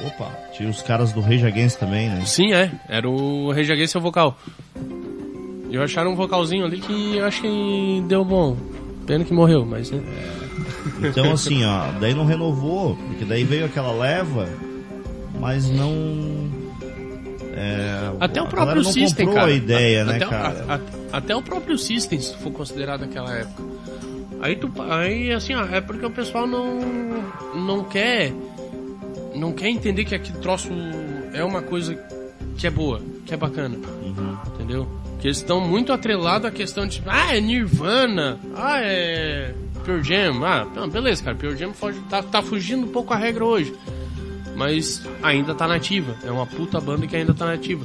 Opa, 0.07 0.31
tinha 0.53 0.69
os 0.69 0.81
caras 0.83 1.13
do 1.13 1.21
Rage 1.21 1.47
Against 1.47 1.79
também, 1.79 2.09
né? 2.09 2.23
Sim, 2.25 2.53
é. 2.55 2.71
Era 2.89 3.09
o 3.09 3.53
Rage 3.53 3.71
Against 3.73 3.93
seu 3.93 4.01
vocal. 4.01 4.39
E 5.71 5.75
eu 5.75 5.83
acharam 5.83 6.13
um 6.13 6.17
vocalzinho 6.17 6.65
ali 6.65 6.79
que 6.81 7.17
eu 7.17 7.25
acho 7.27 7.43
que 7.43 8.03
deu 8.09 8.25
bom. 8.25 8.57
Pena 9.07 9.25
que 9.25 9.35
morreu, 9.35 9.65
mas 9.67 9.91
né? 9.91 10.01
Então 11.03 11.33
assim, 11.33 11.65
ó, 11.65 11.91
daí 12.01 12.15
não 12.15 12.25
renovou, 12.25 12.97
porque 12.97 13.25
daí 13.25 13.45
veio 13.45 13.67
aquela 13.67 13.93
leva, 13.93 14.49
mas 15.39 15.69
não. 15.71 16.47
É, 17.55 18.13
Até 18.21 18.41
o 18.41 18.45
a 18.45 18.49
próprio 18.49 18.85
System, 18.85 19.27
cara. 19.33 19.47
a 19.47 19.51
ideia, 19.51 20.05
né, 20.05 20.17
até, 20.17 20.27
o- 20.27 20.31
cara? 20.31 20.65
a- 20.69 20.75
a- 20.77 20.81
até 21.19 21.37
o 21.37 21.43
próprio 21.43 21.77
System, 21.79 22.21
se 22.21 22.35
for 22.37 22.51
considerado 22.53 23.03
aquela 23.05 23.33
época. 23.35 23.63
Aí 24.41 24.57
tu, 24.57 24.71
aí 24.91 25.33
assim, 25.33 25.55
ó, 25.55 25.65
é 25.65 25.81
porque 25.81 26.05
o 26.05 26.11
pessoal 26.11 26.47
não 26.47 26.81
não 27.55 27.85
quer 27.85 28.33
não 29.35 29.53
quer 29.53 29.69
entender 29.69 30.05
que 30.05 30.15
aquele 30.15 30.39
troço 30.39 30.71
é 31.33 31.45
uma 31.45 31.63
coisa 31.63 31.95
que 32.57 32.67
é 32.67 32.71
boa, 32.71 33.01
que 33.25 33.35
é 33.35 33.37
bacana. 33.37 33.77
Uhum. 33.77 34.37
Entendeu? 34.55 34.89
Que 35.21 35.29
eles 35.29 35.39
estão 35.39 35.61
muito 35.61 35.93
atrelados 35.93 36.49
à 36.49 36.51
questão 36.51 36.87
de, 36.87 37.03
ah, 37.07 37.37
é 37.37 37.41
Nirvana, 37.41 38.39
ah, 38.55 38.81
é 38.81 39.55
Pearl 39.85 40.03
Jam, 40.03 40.45
ah, 40.45 40.67
não, 40.75 40.89
beleza, 40.89 41.23
cara, 41.23 41.37
Pearl 41.37 41.55
Jam 41.55 41.73
foge, 41.73 41.99
tá, 42.11 42.23
tá 42.23 42.43
fugindo 42.43 42.85
um 42.85 42.91
pouco 42.91 43.13
a 43.13 43.17
regra 43.17 43.45
hoje. 43.45 43.75
Mas 44.55 45.07
ainda 45.23 45.55
tá 45.55 45.69
nativa, 45.69 46.17
é 46.25 46.31
uma 46.31 46.47
puta 46.47 46.81
banda 46.81 47.07
que 47.07 47.15
ainda 47.15 47.35
tá 47.35 47.45
nativa. 47.47 47.85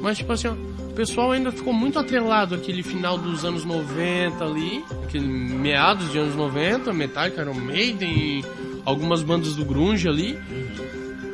Mas 0.00 0.18
tipo 0.18 0.32
assim, 0.32 0.48
ó, 0.48 0.54
pessoal 0.98 1.30
ainda 1.30 1.52
ficou 1.52 1.72
muito 1.72 1.96
atrelado 1.96 2.56
àquele 2.56 2.82
final 2.82 3.16
dos 3.16 3.44
anos 3.44 3.64
90 3.64 4.44
ali, 4.44 4.84
aquele 5.04 5.28
meados 5.28 6.10
de 6.10 6.18
anos 6.18 6.34
90, 6.34 6.92
Metallica, 6.92 7.40
Iron 7.40 7.54
Maiden, 7.54 8.44
algumas 8.84 9.22
bandas 9.22 9.54
do 9.54 9.64
grunge 9.64 10.08
ali. 10.08 10.36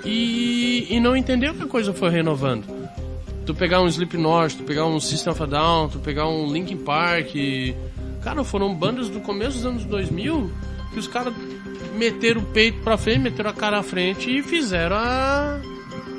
E, 0.05 0.87
e 0.91 1.01
não 1.01 1.17
entendeu 1.17 1.55
que 1.55 1.63
a 1.63 1.67
coisa 1.67 1.95
foi 1.95 2.11
renovando 2.11 2.67
tu 3.47 3.55
pegar 3.55 3.81
um 3.81 3.87
Slipknot, 3.87 4.57
tu 4.57 4.65
pegar 4.65 4.85
um 4.85 5.01
System 5.01 5.33
of 5.33 5.43
a 5.43 5.47
Down, 5.47 5.89
tu 5.89 5.99
pegar 5.99 6.29
um 6.29 6.53
Linkin 6.53 6.77
Park. 6.77 7.31
Cara, 8.23 8.45
foram 8.45 8.75
bandas 8.75 9.09
do 9.09 9.21
começo 9.21 9.57
dos 9.57 9.67
anos 9.67 9.85
2000 9.87 10.51
que 10.93 10.99
os 10.99 11.09
caras 11.09 11.33
meteram 11.97 12.43
o 12.43 12.45
peito 12.45 12.83
pra 12.83 12.99
frente, 12.99 13.21
meteram 13.21 13.49
a 13.49 13.55
cara 13.55 13.79
à 13.79 13.83
frente 13.83 14.31
e 14.31 14.43
fizeram 14.43 14.97
a. 14.97 15.59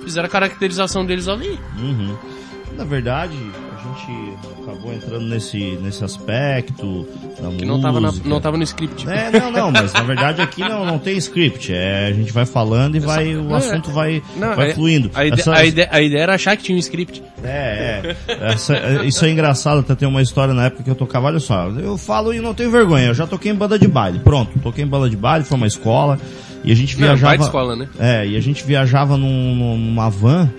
Fizeram 0.04 0.28
a 0.28 0.30
caracterização 0.30 1.06
deles 1.06 1.28
ali. 1.28 1.60
Uhum. 1.78 2.35
Na 2.78 2.84
verdade, 2.84 3.34
a 3.36 3.82
gente 4.06 4.34
acabou 4.64 4.94
entrando 4.94 5.26
nesse, 5.26 5.78
nesse 5.82 6.04
aspecto 6.04 7.08
da 7.42 7.50
Que 7.52 7.66
não 7.66 7.80
tava, 7.80 8.00
na- 8.00 8.08
música. 8.10 8.28
não 8.30 8.42
tava 8.42 8.58
no 8.58 8.64
script. 8.64 9.08
É, 9.10 9.32
não, 9.32 9.52
não, 9.52 9.72
mas 9.72 9.94
na 9.94 10.02
verdade 10.04 10.42
aqui 10.42 10.62
não, 10.62 10.86
não 10.86 11.00
tem 11.00 11.18
script. 11.18 11.72
É, 11.74 12.08
a 12.08 12.14
gente 12.14 12.32
vai 12.32 12.46
falando 12.46 12.96
e 12.96 13.00
vai, 13.00 13.36
o 13.36 13.52
é, 13.52 13.56
assunto 13.58 13.92
vai, 13.92 14.22
Não, 14.36 14.56
vai 14.56 14.72
a- 14.72 14.76
fluindo. 14.76 15.10
A, 15.14 15.26
ide- 15.26 15.40
Essas- 15.40 15.54
a 15.58 15.66
ide- 15.66 15.88
a 15.90 16.02
ideia 16.02 16.22
era 16.24 16.36
achar 16.36 16.58
que 16.58 16.64
tinha 16.64 16.76
um 16.76 16.80
script. 16.80 17.24
É, 17.44 18.16
é. 18.28 18.52
Essa- 18.54 18.76
é, 18.76 19.06
isso 19.06 19.24
é 19.26 19.30
engraçado, 19.32 19.80
até 19.80 19.96
tem 19.96 20.08
uma 20.08 20.22
história 20.22 20.54
na 20.54 20.66
época 20.66 20.84
que 20.84 20.90
eu 20.90 20.96
tocava, 20.96 21.28
olha 21.28 21.40
só, 21.40 21.70
eu 21.70 21.98
falo 21.98 22.34
e 22.34 22.40
não 22.40 22.54
tenho 22.54 22.72
vergonha, 22.72 23.08
eu 23.08 23.14
já 23.14 23.26
toquei 23.28 23.52
em 23.52 23.56
banda 23.56 23.78
de 23.80 23.88
baile, 23.88 24.20
pronto, 24.20 24.58
toquei 24.60 24.84
em 24.84 24.88
banda 24.88 25.10
de 25.10 25.16
baile, 25.16 25.46
foi 25.46 25.58
uma 25.58 25.68
escola, 25.68 26.20
e 26.64 26.72
a 26.72 26.76
gente 26.76 26.94
Não, 27.00 27.08
viajava... 27.08 27.28
baita 27.32 27.44
escola, 27.46 27.76
né? 27.76 27.88
É, 28.00 28.28
e 28.28 28.36
a 28.36 28.42
gente 28.42 28.64
viajava 28.66 29.16
num- 29.16 29.56
numa 29.78 30.10
van, 30.10 30.50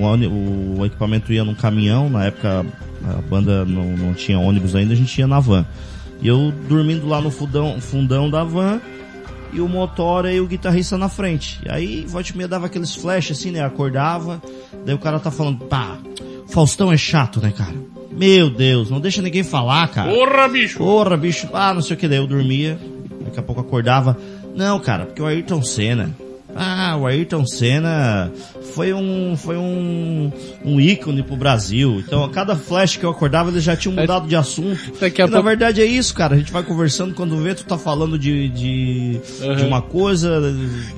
o, 0.00 0.80
o 0.80 0.86
equipamento 0.86 1.32
ia 1.32 1.44
num 1.44 1.54
caminhão, 1.54 2.08
na 2.08 2.26
época 2.26 2.64
a 3.04 3.20
banda 3.22 3.64
não, 3.64 3.96
não 3.96 4.14
tinha 4.14 4.38
ônibus 4.38 4.74
ainda, 4.74 4.92
a 4.92 4.96
gente 4.96 5.18
ia 5.18 5.26
na 5.26 5.40
van. 5.40 5.66
E 6.20 6.28
eu 6.28 6.52
dormindo 6.68 7.06
lá 7.08 7.20
no 7.20 7.30
fundão, 7.30 7.80
fundão 7.80 8.30
da 8.30 8.44
van, 8.44 8.80
e 9.52 9.60
o 9.60 9.68
motor 9.68 10.26
e 10.26 10.40
o 10.40 10.46
guitarrista 10.46 10.96
na 10.96 11.08
frente. 11.08 11.60
E 11.66 11.70
aí, 11.70 12.06
volte 12.06 12.36
meia 12.36 12.48
dava 12.48 12.66
aqueles 12.66 12.94
flash 12.94 13.32
assim, 13.32 13.50
né? 13.50 13.60
Acordava, 13.60 14.40
daí 14.86 14.94
o 14.94 14.98
cara 14.98 15.18
tá 15.18 15.30
falando, 15.30 15.64
pá, 15.64 15.98
Faustão 16.48 16.92
é 16.92 16.96
chato, 16.96 17.40
né, 17.40 17.50
cara? 17.50 17.74
Meu 18.10 18.50
Deus, 18.50 18.90
não 18.90 19.00
deixa 19.00 19.22
ninguém 19.22 19.42
falar, 19.42 19.88
cara. 19.88 20.12
Porra, 20.12 20.48
bicho! 20.48 20.78
Porra, 20.78 21.16
bicho, 21.16 21.48
ah, 21.52 21.72
não 21.72 21.80
sei 21.80 21.96
o 21.96 21.98
que, 21.98 22.06
daí 22.06 22.18
eu 22.18 22.26
dormia, 22.26 22.78
daqui 23.24 23.40
a 23.40 23.42
pouco 23.42 23.60
acordava. 23.60 24.16
Não, 24.54 24.78
cara, 24.78 25.06
porque 25.06 25.22
o 25.22 25.26
Ayrton 25.26 25.62
Senna. 25.62 26.10
Ah, 26.54 26.96
o 27.00 27.06
Ayrton 27.06 27.46
Senna 27.46 28.30
foi 28.74 28.92
um, 28.92 29.34
foi 29.36 29.56
um, 29.56 30.30
um 30.64 30.78
ícone 30.80 31.22
pro 31.22 31.34
Brasil. 31.36 32.02
Então, 32.06 32.22
a 32.24 32.28
cada 32.30 32.54
flash 32.56 32.96
que 32.96 33.04
eu 33.04 33.10
acordava, 33.10 33.50
eles 33.50 33.62
já 33.64 33.74
tinham 33.74 33.94
mudado 33.94 34.28
de 34.28 34.36
assunto. 34.36 34.78
Daqui 35.00 35.22
a 35.22 35.24
e, 35.24 35.28
na 35.28 35.36
pouco- 35.36 35.48
verdade 35.48 35.80
é 35.80 35.84
isso, 35.86 36.14
cara. 36.14 36.34
A 36.34 36.38
gente 36.38 36.52
vai 36.52 36.62
conversando, 36.62 37.14
quando 37.14 37.36
vê, 37.38 37.54
tu 37.54 37.64
tá 37.64 37.78
falando 37.78 38.18
de, 38.18 38.48
de, 38.50 39.20
Uhum. 39.40 39.54
de 39.56 39.64
uma 39.64 39.80
coisa, 39.82 40.40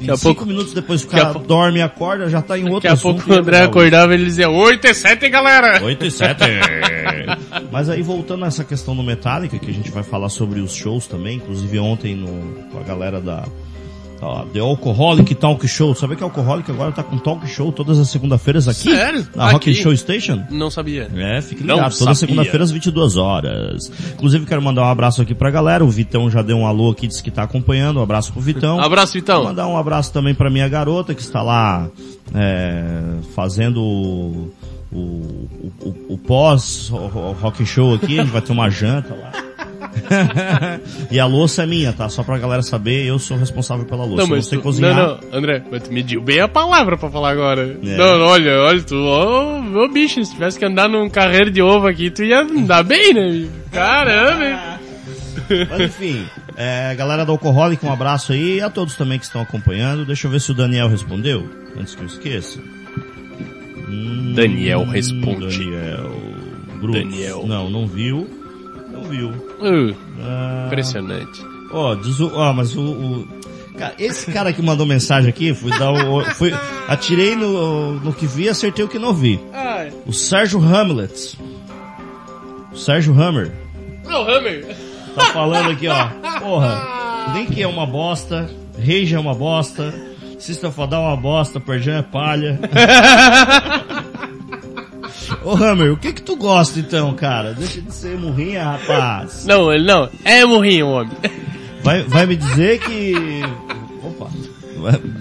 e 0.01 0.11
a 0.11 0.17
cinco 0.17 0.35
pouco- 0.35 0.47
minutos 0.47 0.73
depois 0.75 1.03
o 1.03 1.05
daqui 1.07 1.17
a 1.17 1.21
cara 1.21 1.33
pouco- 1.35 1.49
dorme 1.49 1.79
e 1.79 1.83
acorda, 1.83 2.29
já 2.29 2.43
tá 2.43 2.59
em 2.59 2.63
outro 2.65 2.75
Daqui 2.75 2.89
a 2.89 2.93
assunto. 2.95 3.17
pouco 3.23 3.33
o 3.33 3.39
André 3.39 3.63
acordava 3.63 4.13
e 4.13 4.17
ele 4.17 4.25
dizia 4.25 4.51
8 4.51 4.87
e 4.87 4.95
7, 4.95 5.29
galera! 5.29 5.83
8 5.85 6.05
e 6.07 6.11
7. 6.11 6.41
Mas 7.71 7.89
aí 7.89 8.03
voltando 8.03 8.45
a 8.45 8.49
essa 8.49 8.65
questão 8.65 8.95
do 8.97 9.03
Metallica, 9.03 9.59
que 9.59 9.71
a 9.71 9.75
gente 9.75 9.91
vai 9.91 10.03
falar 10.03 10.29
sobre 10.29 10.61
os 10.61 10.75
shows 10.75 11.07
também, 11.07 11.37
inclusive 11.37 11.79
ontem 11.79 12.15
no, 12.15 12.29
com 12.71 12.79
a 12.79 12.83
galera 12.83 13.21
da 13.21 13.45
ó, 14.21 14.45
The 14.45 14.61
Alcoholic 14.61 15.35
Talk 15.35 15.67
Show. 15.69 15.95
Sabe 15.95 16.17
que 16.17 16.23
a 16.23 16.27
Alcoholic 16.27 16.71
agora 16.71 16.93
tá 16.93 17.03
com 17.03 17.19
talk 17.19 17.47
show 17.47 17.71
todas 17.73 17.99
as 17.99 18.09
segunda-feiras 18.09 18.67
aqui? 18.69 18.91
Sério? 18.91 19.27
Na 19.35 19.51
Rock 19.53 19.71
Aqui? 19.71 19.75
Show 19.83 19.97
Station? 19.97 20.43
Não 20.51 20.71
sabia. 20.71 21.09
É, 21.15 21.41
fique 21.43 21.63
ligado, 21.63 21.79
toda 21.81 21.93
sabia. 21.93 22.15
segunda-feira 22.15 22.65
às 22.65 22.71
22 22.71 23.17
horas. 23.17 23.91
Inclusive 24.15 24.47
quero 24.47 24.63
mandar 24.63 24.83
um 24.83 24.89
abraço 24.91 25.21
aqui 25.23 25.35
pra 25.35 25.51
galera, 25.51 25.85
o 25.85 25.89
Vitão 25.91 26.31
já 26.31 26.43
deu 26.43 26.57
um 26.57 26.67
alô 26.67 26.91
aqui, 26.91 27.07
disse 27.07 27.23
que 27.23 27.31
tá 27.31 27.43
acompanhando, 27.43 28.01
um 28.01 28.03
abraço 28.03 28.33
pro 28.33 28.41
Vitão. 28.41 28.81
Abraço, 28.81 29.13
Vou 29.13 29.21
Vitão. 29.21 29.45
mandar 29.45 29.67
um 29.69 29.77
abraço 29.77 30.13
também 30.13 30.35
pra 30.35 30.51
minha 30.51 30.69
garota 30.69 31.15
que 31.15 31.21
está 31.23 31.43
lá 31.43 31.89
é, 32.35 32.93
fazendo 33.35 33.81
o, 33.83 34.51
o, 34.93 34.97
o, 34.99 35.95
o 36.15 36.19
pós 36.19 36.91
o- 36.91 36.97
o 36.97 37.33
rock 37.41 37.65
show 37.67 37.95
aqui, 37.95 38.19
a 38.19 38.23
gente 38.23 38.33
vai 38.33 38.41
ter 38.43 38.53
uma 38.53 38.71
janta 38.71 39.15
lá. 39.15 39.33
e 41.11 41.19
a 41.19 41.27
louça 41.27 41.63
é 41.63 41.67
minha, 41.67 41.93
tá? 41.93 42.09
Só 42.09 42.23
pra 42.23 42.39
galera 42.39 42.63
saber, 42.63 43.07
eu 43.07 43.19
sou 43.19 43.37
responsável 43.37 43.85
pela 43.85 44.05
louça. 44.05 44.23
Não, 44.23 44.29
mas 44.29 44.47
tu, 44.49 44.61
cozinhar. 44.61 44.95
não, 44.95 45.19
não, 45.19 45.39
André, 45.39 45.63
mas 45.71 45.83
tu 45.83 45.93
mediu 45.93 46.21
bem 46.21 46.41
a 46.41 46.49
palavra 46.49 46.97
pra 46.97 47.11
falar 47.11 47.31
agora. 47.31 47.77
É. 47.83 47.97
Não, 47.97 48.21
olha, 48.23 48.61
olha, 48.61 48.83
tu, 48.83 48.97
ô, 48.97 49.83
ô 49.85 49.89
bicho, 49.89 50.25
se 50.25 50.33
tivesse 50.33 50.59
que 50.59 50.65
andar 50.65 50.89
num 50.89 51.09
carreiro 51.09 51.51
de 51.51 51.63
ovo 51.63 51.87
aqui, 51.87 52.11
tu 52.11 52.25
ia 52.25 52.41
andar 52.41 52.83
bem, 52.85 53.15
né? 53.15 53.49
Caramba, 53.71 54.45
hein? 54.45 54.57
Mas 55.71 55.81
enfim, 55.81 56.25
é, 56.57 56.95
galera 56.95 57.25
do 57.25 57.33
Alcoholic, 57.33 57.85
um 57.85 57.93
abraço 57.93 58.33
aí 58.33 58.57
e 58.57 58.61
a 58.61 58.71
todos 58.71 58.95
também 58.95 59.19
que 59.19 59.25
estão 59.25 59.41
acompanhando. 59.43 60.05
Deixa 60.05 60.27
eu 60.27 60.31
ver 60.31 60.41
se 60.41 60.51
o 60.51 60.55
Daniel 60.55 60.89
respondeu, 60.89 61.49
antes 61.79 61.95
que 61.95 62.03
eu 62.03 62.07
esqueça. 62.07 62.59
Hum, 63.89 64.33
Daniel 64.35 64.85
responde. 64.85 65.59
Daniel. 65.59 66.11
Bruno. 66.81 66.93
Daniel. 66.93 67.47
Não, 67.47 67.71
não 67.71 67.87
viu. 67.87 68.44
Viu. 69.17 69.29
Uh, 69.31 69.95
Ah, 70.21 70.65
impressionante. 70.67 71.43
Ó, 71.73 71.95
diz 71.95 72.19
o, 72.21 72.33
ó, 72.35 72.53
mas 72.53 72.77
o, 72.77 72.81
o- 72.83 73.29
cara, 73.79 73.95
esse 73.99 74.31
cara 74.33 74.53
que 74.53 74.63
mandou 74.63 74.87
mensagem 74.87 75.29
aqui, 75.31 75.53
fui 75.55 75.71
dar 75.79 75.91
o, 75.93 76.25
fui, 76.35 76.53
atirei 76.89 77.35
no, 77.37 77.95
no 78.01 78.13
que 78.13 78.27
vi, 78.27 78.49
acertei 78.49 78.85
o 78.85 78.89
que 78.89 78.99
não 78.99 79.13
vi. 79.15 79.41
Ai, 79.53 79.93
O 80.07 80.13
Sérgio 80.13 80.61
Hamlet. 80.61 81.39
O 82.73 82.77
Sérgio 82.77 83.13
Hammer. 83.21 83.53
não, 84.05 84.23
Hammer. 84.29 84.77
Tá 85.15 85.27
falando 85.27 85.71
aqui, 85.71 85.87
ó. 85.89 86.09
Porra, 86.41 87.33
Link 87.35 87.61
é 87.63 87.67
uma 87.69 87.87
bosta, 87.87 88.51
Rage 88.77 89.15
é 89.15 89.19
uma 89.19 89.33
bosta, 89.35 89.95
a 90.83 90.87
Down 90.87 91.05
é 91.05 91.09
uma 91.09 91.17
bosta, 91.17 91.61
Perjan 91.61 91.99
é 91.99 92.03
palha. 92.03 92.59
Ô 95.45 95.53
Hammer, 95.55 95.93
o 95.93 95.97
que 95.97 96.13
que 96.13 96.23
tu 96.23 96.37
gosta 96.37 96.79
então, 96.81 97.13
cara? 97.15 97.53
Deixa 97.53 97.81
de 97.81 97.93
ser 97.93 98.17
murrinha, 98.17 98.65
rapaz. 98.65 99.45
Não, 99.47 99.73
ele 99.73 99.85
não. 99.85 100.09
É 100.25 100.45
morrinho, 100.45 100.89
homem. 100.89 101.13
Vai, 101.83 102.03
vai 102.05 102.27
me 102.27 102.35
dizer 102.37 102.81
que... 102.81 103.15
Opa. 104.03 104.29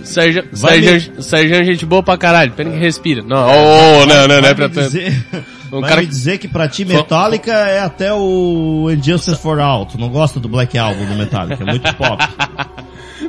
Sérgio, 0.04 0.44
Vai 0.52 0.82
Sérgio, 0.82 1.22
Sérgio 1.22 1.56
é 1.56 1.64
gente 1.64 1.86
boa 1.86 2.02
pra 2.04 2.18
caralho. 2.18 2.52
Pena 2.54 2.72
que 2.72 2.78
respira. 2.78 3.22
Não, 3.22 3.38
oh, 3.48 4.06
não, 4.06 4.28
não, 4.28 4.42
não 4.42 4.48
é 4.50 4.54
pra 4.54 4.68
me 4.68 4.74
tanto. 4.74 4.90
dizer, 4.90 5.26
Um 5.72 5.82
vai 5.82 5.90
cara 5.90 6.02
me 6.02 6.08
dizer 6.08 6.38
que 6.38 6.48
pra 6.48 6.68
ti 6.68 6.84
Metallica 6.86 7.52
é 7.52 7.80
até 7.80 8.14
o 8.14 8.90
Injustice 8.92 9.42
for 9.42 9.60
All. 9.60 9.86
Tu 9.86 9.98
não 9.98 10.10
gosta 10.10 10.40
do 10.40 10.48
Black 10.50 10.78
Album 10.78 11.06
do 11.06 11.16
Metallica, 11.16 11.64
é 11.64 11.66
muito 11.66 11.94
pop. 11.96 12.18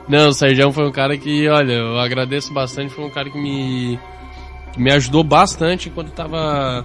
Não, 0.08 0.28
o 0.28 0.32
Sérgio 0.34 0.70
foi 0.72 0.86
um 0.86 0.92
cara 0.92 1.16
que, 1.16 1.48
olha, 1.48 1.72
eu 1.72 1.98
agradeço 1.98 2.52
bastante, 2.52 2.92
foi 2.92 3.04
um 3.04 3.10
cara 3.10 3.30
que 3.30 3.38
me, 3.38 3.98
me 4.76 4.90
ajudou 4.92 5.22
bastante 5.24 5.90
quando 5.90 6.08
eu 6.08 6.14
tava 6.14 6.84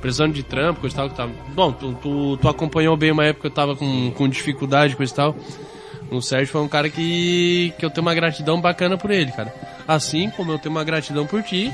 precisando 0.00 0.34
de 0.34 0.42
trampo, 0.42 0.80
coisa 0.80 0.94
e 0.94 0.98
tal, 0.98 1.08
que 1.08 1.16
tava... 1.16 1.32
Bom, 1.54 1.72
tu, 1.72 1.94
tu, 2.02 2.36
tu 2.36 2.48
acompanhou 2.48 2.94
bem 2.96 3.10
uma 3.10 3.24
época 3.24 3.42
que 3.42 3.46
eu 3.46 3.50
tava 3.50 3.74
com, 3.74 4.10
com 4.10 4.28
dificuldade, 4.28 4.96
coisa 4.96 5.12
e 5.12 5.16
tal. 5.16 5.36
O 6.10 6.20
Sérgio 6.20 6.48
foi 6.48 6.60
um 6.60 6.68
cara 6.68 6.90
que, 6.90 7.72
que 7.78 7.84
eu 7.84 7.90
tenho 7.90 8.06
uma 8.06 8.14
gratidão 8.14 8.60
bacana 8.60 8.98
por 8.98 9.10
ele, 9.10 9.32
cara. 9.32 9.52
Assim 9.88 10.28
como 10.30 10.52
eu 10.52 10.58
tenho 10.58 10.74
uma 10.74 10.84
gratidão 10.84 11.26
por 11.26 11.42
ti, 11.42 11.72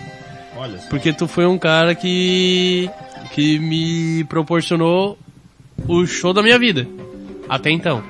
Olha 0.57 0.79
só. 0.79 0.89
porque 0.89 1.13
tu 1.13 1.27
foi 1.27 1.45
um 1.45 1.59
cara 1.59 1.95
que, 1.95 2.89
que 3.33 3.59
me 3.59 4.23
proporcionou 4.25 5.19
o 5.89 6.07
show 6.07 6.33
da 6.33 6.43
minha 6.43 6.59
vida. 6.59 6.87
Até 7.49 7.71
então. 7.71 8.03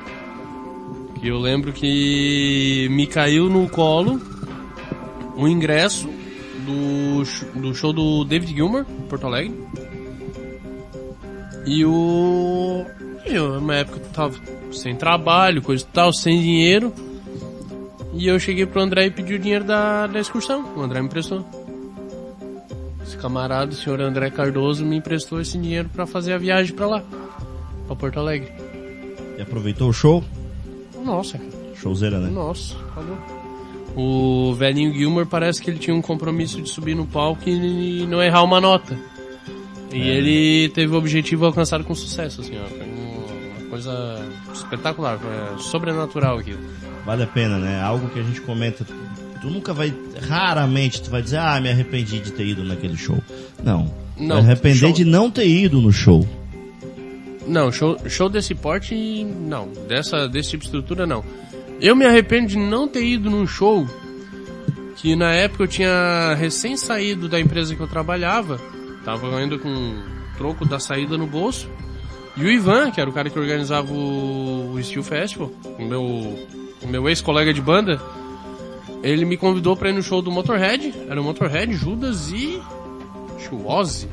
Que 1.18 1.29
eu 1.29 1.39
lembro 1.39 1.73
que 1.73 2.89
me 2.91 3.07
caiu 3.07 3.49
no 3.49 3.68
colo 3.71 4.21
o 5.35 5.49
ingresso 5.49 6.09
do, 6.61 7.61
do 7.61 7.74
show 7.74 7.92
do 7.92 8.24
David 8.24 8.54
Gilmour, 8.54 8.84
em 8.88 9.06
Porto 9.08 9.26
Alegre. 9.26 9.54
E 11.66 11.84
o. 11.84 12.84
Eu, 13.24 13.58
uma 13.58 13.76
época 13.76 13.98
eu 13.98 14.08
tava 14.11 14.34
sem 14.72 14.94
trabalho, 14.96 15.62
coisa 15.62 15.84
e 15.84 15.86
tal, 15.86 16.12
sem 16.12 16.40
dinheiro. 16.40 16.92
E 18.12 18.26
eu 18.26 18.38
cheguei 18.40 18.66
pro 18.66 18.80
André 18.80 19.06
e 19.06 19.11
pedi 19.11 19.34
o 19.34 19.38
dinheiro 19.38 19.64
da, 19.64 20.06
da 20.06 20.18
excursão. 20.18 20.64
O 20.76 20.80
André 20.80 21.00
me 21.00 21.06
emprestou. 21.06 21.44
Esse 23.02 23.16
camarada, 23.16 23.70
o 23.70 23.74
senhor 23.74 24.00
André 24.00 24.30
Cardoso, 24.30 24.84
me 24.84 24.96
emprestou 24.96 25.40
esse 25.40 25.56
dinheiro 25.58 25.88
para 25.88 26.06
fazer 26.06 26.32
a 26.32 26.38
viagem 26.38 26.74
para 26.74 26.86
lá, 26.86 27.04
pra 27.86 27.96
Porto 27.96 28.18
Alegre. 28.18 28.52
E 29.38 29.42
aproveitou 29.42 29.88
o 29.88 29.92
show? 29.92 30.24
Nossa, 31.04 31.38
cara. 31.38 31.50
Showzeira, 31.80 32.18
né? 32.18 32.28
Nossa, 32.28 32.74
falou. 32.94 33.39
O 33.97 34.55
velhinho 34.55 34.93
Gilmore 34.95 35.26
parece 35.26 35.61
que 35.61 35.68
ele 35.70 35.78
tinha 35.78 35.95
um 35.95 36.01
compromisso 36.03 36.61
de 36.62 36.68
subir 36.68 36.95
no 36.95 37.07
palco 37.07 37.49
e 37.49 38.07
não 38.07 38.22
errar 38.22 38.43
uma 38.45 38.61
nota. 38.61 38.97
E 39.93 40.01
É. 40.01 40.07
ele 40.16 40.68
teve 40.70 40.95
o 40.95 40.99
objetivo 40.99 41.45
alcançado 41.47 41.82
com 41.84 41.95
sucesso, 41.95 42.41
assim, 42.41 42.53
ó. 42.57 42.66
Foi 42.68 42.86
uma 42.86 43.68
coisa 43.70 44.24
espetacular, 44.55 45.18
foi 45.18 45.59
sobrenatural 45.62 46.38
aquilo. 46.38 46.61
Vale 47.05 47.24
a 47.24 47.26
pena, 47.26 47.59
né? 47.59 47.80
Algo 47.82 48.09
que 48.11 48.20
a 48.20 48.22
gente 48.22 48.41
comenta. 48.43 48.86
Tu 49.41 49.49
nunca 49.51 49.72
vai. 49.72 49.93
Raramente 50.28 51.03
tu 51.03 51.11
vai 51.11 51.22
dizer, 51.22 51.38
ah, 51.38 51.61
me 51.61 51.70
arrependi 51.70 52.20
de 52.20 52.30
ter 52.30 52.47
ido 52.47 52.62
naquele 52.62 52.97
show. 52.97 53.18
Não. 53.64 53.93
Não, 54.16 54.36
Vai 54.36 54.45
arrepender 54.53 54.76
show- 54.78 54.93
de 54.93 55.05
não 55.05 55.30
ter 55.30 55.49
ido 55.49 55.80
no 55.80 55.91
show. 55.91 56.26
Não, 57.47 57.72
show, 57.72 57.97
show 58.07 58.28
desse 58.28 58.55
porte, 58.55 58.95
não. 59.24 59.68
Dessa, 59.88 60.28
desse 60.28 60.51
tipo 60.51 60.61
de 60.62 60.66
estrutura, 60.68 61.07
não. 61.07 61.24
Eu 61.81 61.97
me 61.97 62.05
arrependo 62.05 62.49
de 62.49 62.59
não 62.59 62.87
ter 62.87 63.05
ido 63.05 63.31
num 63.31 63.47
show 63.47 63.87
que 64.97 65.16
na 65.16 65.33
época 65.33 65.64
eu 65.64 65.68
tinha 65.68 66.35
recém 66.35 66.76
saído 66.76 67.26
da 67.26 67.41
empresa 67.41 67.74
que 67.74 67.81
eu 67.81 67.89
trabalhava. 67.89 68.61
Tava 69.03 69.35
ainda 69.39 69.59
com 69.59 69.68
um 69.68 70.03
troco 70.37 70.66
da 70.66 70.78
saída 70.78 71.16
no 71.16 71.26
bolso. 71.26 71.70
E 72.37 72.45
o 72.45 72.51
Ivan, 72.51 72.91
que 72.91 73.01
era 73.01 73.09
o 73.09 73.12
cara 73.12 73.31
que 73.31 73.39
organizava 73.39 73.91
o, 73.91 74.78
Steel 74.83 75.03
Festival, 75.03 75.51
o 75.78 75.85
meu, 75.85 76.03
o 76.83 76.87
meu 76.87 77.09
ex-colega 77.09 77.53
de 77.53 77.62
banda, 77.62 78.01
ele 79.03 79.24
me 79.24 79.39
convidou 79.39 79.74
pra 79.74 79.89
ir 79.89 79.95
no 79.95 80.03
show 80.03 80.20
do 80.20 80.31
Motorhead. 80.31 80.95
Era 81.09 81.20
o 81.20 81.24
Motorhead, 81.24 81.72
Judas 81.72 82.31
e. 82.31 82.61
Acho 83.37 83.49
que 83.49 83.55
o 83.55 83.66
Ozzy. 83.66 84.07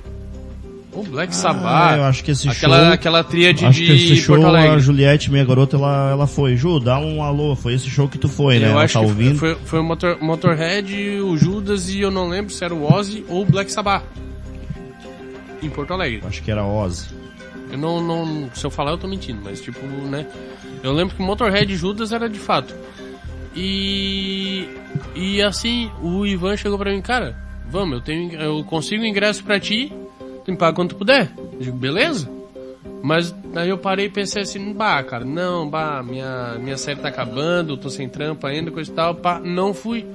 O 0.92 1.04
Black 1.04 1.36
Sabbath. 1.36 1.64
Ah, 1.66 1.98
eu 1.98 2.04
acho 2.06 2.24
que 2.24 2.32
esse 2.32 2.48
aquela, 2.48 2.86
show. 2.86 2.94
Aquela 2.94 3.24
tríade 3.24 3.66
acho 3.66 3.80
que 3.80 3.92
esse 3.92 4.06
de 4.08 4.16
show, 4.18 4.36
a. 4.48 4.80
Juliette, 4.80 5.30
minha 5.30 5.46
garota, 5.46 5.76
ela, 5.76 6.12
ela 6.12 6.28
foi. 6.28 6.56
Ju, 6.56 6.80
dá 6.80 6.98
um 6.98 7.22
alô. 7.22 7.56
Foi 7.56 7.74
esse 7.74 7.90
show 7.90 8.08
que 8.08 8.18
tu 8.18 8.30
foi, 8.30 8.58
né? 8.60 8.72
Eu 8.72 8.80
acho 8.80 8.94
tá 8.94 9.00
que 9.02 9.06
ouvindo. 9.06 9.38
foi, 9.38 9.56
foi 9.56 9.80
o 9.80 9.84
Motor, 9.84 10.18
Motorhead, 10.22 10.94
o 11.22 11.38
Judas 11.38 11.90
e 11.90 12.00
eu 12.00 12.10
não 12.10 12.30
lembro 12.30 12.52
se 12.52 12.64
era 12.64 12.74
o 12.74 12.92
Ozzy 12.92 13.24
ou 13.28 13.44
o 13.44 13.46
Black 13.46 13.72
Sabbath. 13.72 14.04
Em 15.62 15.70
Porto 15.70 15.94
Alegre. 15.94 16.22
Acho 16.26 16.42
que 16.42 16.50
era 16.50 16.64
Ozzy. 16.64 17.08
Eu 17.72 17.78
não, 17.78 18.02
não. 18.02 18.50
Se 18.54 18.66
eu 18.66 18.72
falar, 18.72 18.92
eu 18.92 18.98
tô 18.98 19.08
mentindo, 19.08 19.42
mas 19.44 19.62
tipo, 19.62 19.86
né? 19.86 20.26
Eu 20.82 20.94
lembro 20.94 21.16
que 21.16 21.22
Motorhead 21.22 21.72
e 21.72 21.76
Judas 21.76 22.12
era 22.12 22.30
de 22.30 22.40
fato. 22.40 22.74
E. 23.56 24.70
E 25.16 25.42
assim, 25.42 25.92
o 26.02 26.26
Ivan 26.26 26.56
chegou 26.56 26.78
pra 26.78 26.92
mim, 26.92 27.02
cara, 27.02 27.36
vamos, 27.70 27.96
eu 27.96 28.02
tenho. 28.02 28.34
Eu 28.34 28.64
consigo 28.64 29.04
ingresso 29.04 29.44
pra 29.44 29.60
ti, 29.60 29.92
tu 30.48 30.52
me 30.52 30.58
paga 30.58 30.74
quanto 30.74 30.96
tu 30.96 30.98
puder. 30.98 31.30
Eu 31.54 31.60
digo, 31.60 31.78
beleza? 31.78 32.30
Mas 33.04 33.32
daí 33.54 33.70
eu 33.70 33.78
parei 33.78 34.06
e 34.06 34.10
pensei 34.10 34.42
assim, 34.42 34.74
bah, 34.74 35.04
cara, 35.04 35.26
não, 35.26 35.70
bah, 35.70 36.02
minha, 36.02 36.58
minha 36.58 36.78
série 36.78 37.00
tá 37.00 37.10
acabando, 37.10 37.78
tô 37.78 37.90
sem 37.90 38.08
trampo 38.08 38.48
ainda, 38.48 38.72
coisa 38.72 38.90
e 38.90 38.94
tal, 38.94 39.14
pá, 39.14 39.40
não 39.40 39.74
fui. 39.74 40.06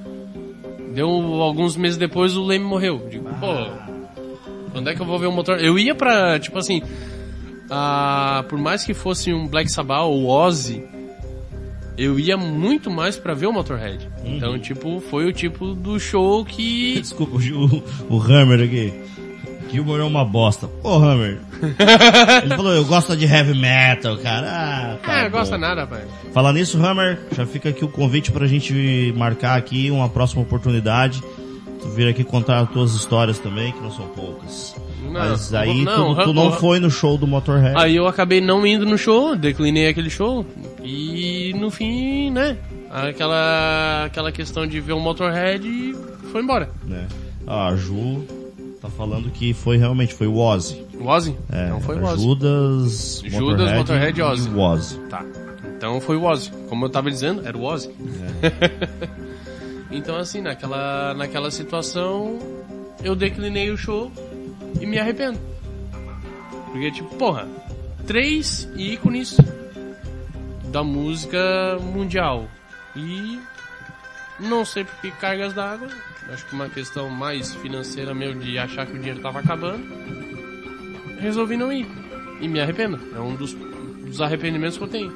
Deu 0.95 1.09
alguns 1.09 1.77
meses 1.77 1.99
depois 1.99 2.35
o 2.35 2.45
Leme 2.45 2.65
morreu. 2.65 3.01
Eu 3.05 3.09
Digo, 3.09 3.29
pô, 3.39 3.55
quando 4.73 4.89
é 4.89 4.95
que 4.95 5.03
eu 5.03 5.07
vou 5.07 5.19
ver 5.19 5.27
o 5.27 5.33
motor? 5.33 5.63
Eu 5.63 5.79
ia 5.79 5.95
pra, 5.95 6.39
tipo 6.41 6.59
assim, 6.59 6.83
ah, 7.71 8.45
por 8.49 8.59
mais 8.59 8.85
que 8.85 8.95
fosse 8.95 9.33
um 9.33 9.47
Black 9.47 9.71
Sabbath 9.71 10.05
ou 10.05 10.29
Ozzy, 10.29 10.83
eu 11.97 12.19
ia 12.19 12.39
muito 12.39 12.91
mais 12.91 13.17
pra 13.17 13.35
ver 13.35 13.47
o 13.47 13.53
Motorhead. 13.53 14.09
Então, 14.25 14.59
tipo, 14.59 14.99
foi 14.99 15.27
o 15.27 15.33
tipo 15.33 15.75
do 15.75 16.01
show 16.01 16.43
que. 16.43 17.01
Desculpa, 17.01 17.37
o, 17.37 18.17
o 18.17 18.19
Hammer 18.19 18.63
aqui. 18.63 18.93
Gilmore 19.73 20.03
é 20.03 20.05
uma 20.05 20.23
bosta. 20.23 20.69
Pô, 20.69 20.97
Hammer. 20.97 21.41
Ele 22.45 22.55
falou, 22.55 22.73
eu 22.73 22.85
gosto 22.85 23.17
de 23.17 23.25
heavy 23.25 23.55
metal, 23.59 24.19
cara. 24.19 24.47
Ah, 24.47 24.97
tá 25.03 25.25
bom. 25.25 25.39
gosta 25.39 25.57
nada, 25.57 25.87
pai. 25.87 26.03
Falar 26.35 26.53
nisso, 26.53 26.77
Hammer, 26.85 27.19
já 27.35 27.47
fica 27.47 27.71
aqui 27.71 27.83
o 27.83 27.89
convite 27.89 28.31
pra 28.31 28.47
gente 28.47 29.15
marcar 29.17 29.57
aqui 29.57 29.91
uma 29.91 30.11
próxima 30.11 30.43
oportunidade. 30.43 31.23
Tu 31.81 31.89
vir 31.89 32.07
aqui 32.07 32.23
contar 32.23 32.61
as 32.61 32.71
tuas 32.71 32.95
histórias 32.95 33.39
também, 33.39 33.73
que 33.73 33.81
não 33.81 33.91
são 33.91 34.07
poucas. 34.09 34.77
Não, 35.03 35.13
Mas 35.13 35.55
aí 35.55 35.85
não, 35.85 36.15
tu, 36.15 36.25
tu 36.25 36.33
não 36.35 36.53
foi 36.53 36.79
no 36.79 36.91
show 36.91 37.17
do 37.17 37.27
Motorhead. 37.27 37.75
Aí 37.77 37.97
eu 37.97 38.07
acabei 38.07 38.41
não 38.41 38.67
indo 38.67 38.85
no 38.85 38.99
show, 38.99 39.35
declinei 39.35 39.89
aquele 39.89 40.11
show. 40.11 40.47
E 40.83 41.55
no 41.59 41.71
fim, 41.71 42.31
né? 42.31 42.59
Aquela, 42.91 44.05
aquela 44.05 44.31
questão 44.31 44.67
de 44.67 44.79
ver 44.81 44.93
o 44.93 45.01
Motorhead 45.01 45.67
foi 46.31 46.43
embora. 46.43 46.69
Né? 46.85 47.09
Ah, 47.47 47.75
Ju 47.75 48.23
tá 48.83 48.91
falando 48.91 49.31
que 49.31 49.55
foi 49.55 49.77
realmente, 49.77 50.13
foi 50.13 50.27
o 50.27 50.37
Ozzy. 50.37 50.85
O 50.99 51.07
Ozzy? 51.07 51.37
É, 51.53 51.67
então 51.67 51.81
foi 51.81 51.99
o 51.99 52.05
Ozzy. 52.05 52.23
Judas, 52.23 53.23
Judas, 53.25 53.73
Motorhead 53.75 54.19
e 54.19 54.23
Ozzy. 54.23 54.51
Ozzy. 54.51 54.99
Tá. 55.09 55.25
Então 55.77 56.01
foi 56.01 56.17
o 56.17 56.25
Ozzy. 56.25 56.51
Como 56.69 56.85
eu 56.85 56.91
tava 56.91 57.09
dizendo, 57.09 57.47
era 57.47 57.57
o 57.57 57.63
Ozzy. 57.63 57.91
então 59.91 60.17
assim, 60.17 60.41
naquela, 60.41 61.15
naquela 61.15 61.51
situação, 61.53 62.41
eu 63.05 63.15
declinei 63.15 63.71
o 63.71 63.77
show 63.77 64.11
e 64.81 64.85
me 64.85 64.99
arrependo. 64.99 65.39
Porque 66.73 66.91
tipo, 66.91 67.15
porra, 67.15 67.47
três 68.05 68.69
ícones 68.77 69.37
da 70.73 70.83
música 70.83 71.79
mundial. 71.81 72.49
E 72.97 73.39
não 74.41 74.65
sei 74.65 74.85
por 74.85 74.95
que 75.01 75.11
cargas 75.13 75.53
d'água. 75.55 75.89
Acho 76.33 76.47
que 76.47 76.55
uma 76.55 76.69
questão 76.69 77.09
mais 77.11 77.55
financeira 77.57 78.15
meu 78.15 78.35
de 78.35 78.57
achar 78.59 78.87
que 78.87 78.93
o 78.97 78.99
dinheiro 78.99 79.21
tava 79.21 79.41
acabando. 79.41 79.83
Resolvi 81.19 81.57
não 81.57 81.73
ir. 81.73 81.87
E 82.41 82.49
me 82.49 82.61
arrependo. 82.61 82.99
É 83.15 83.21
um 83.21 83.35
dos, 83.37 83.55
dos 84.07 84.21
arrependimentos 84.21 84.77
que 84.79 84.85
eu 84.85 84.89
tenho. 84.89 85.13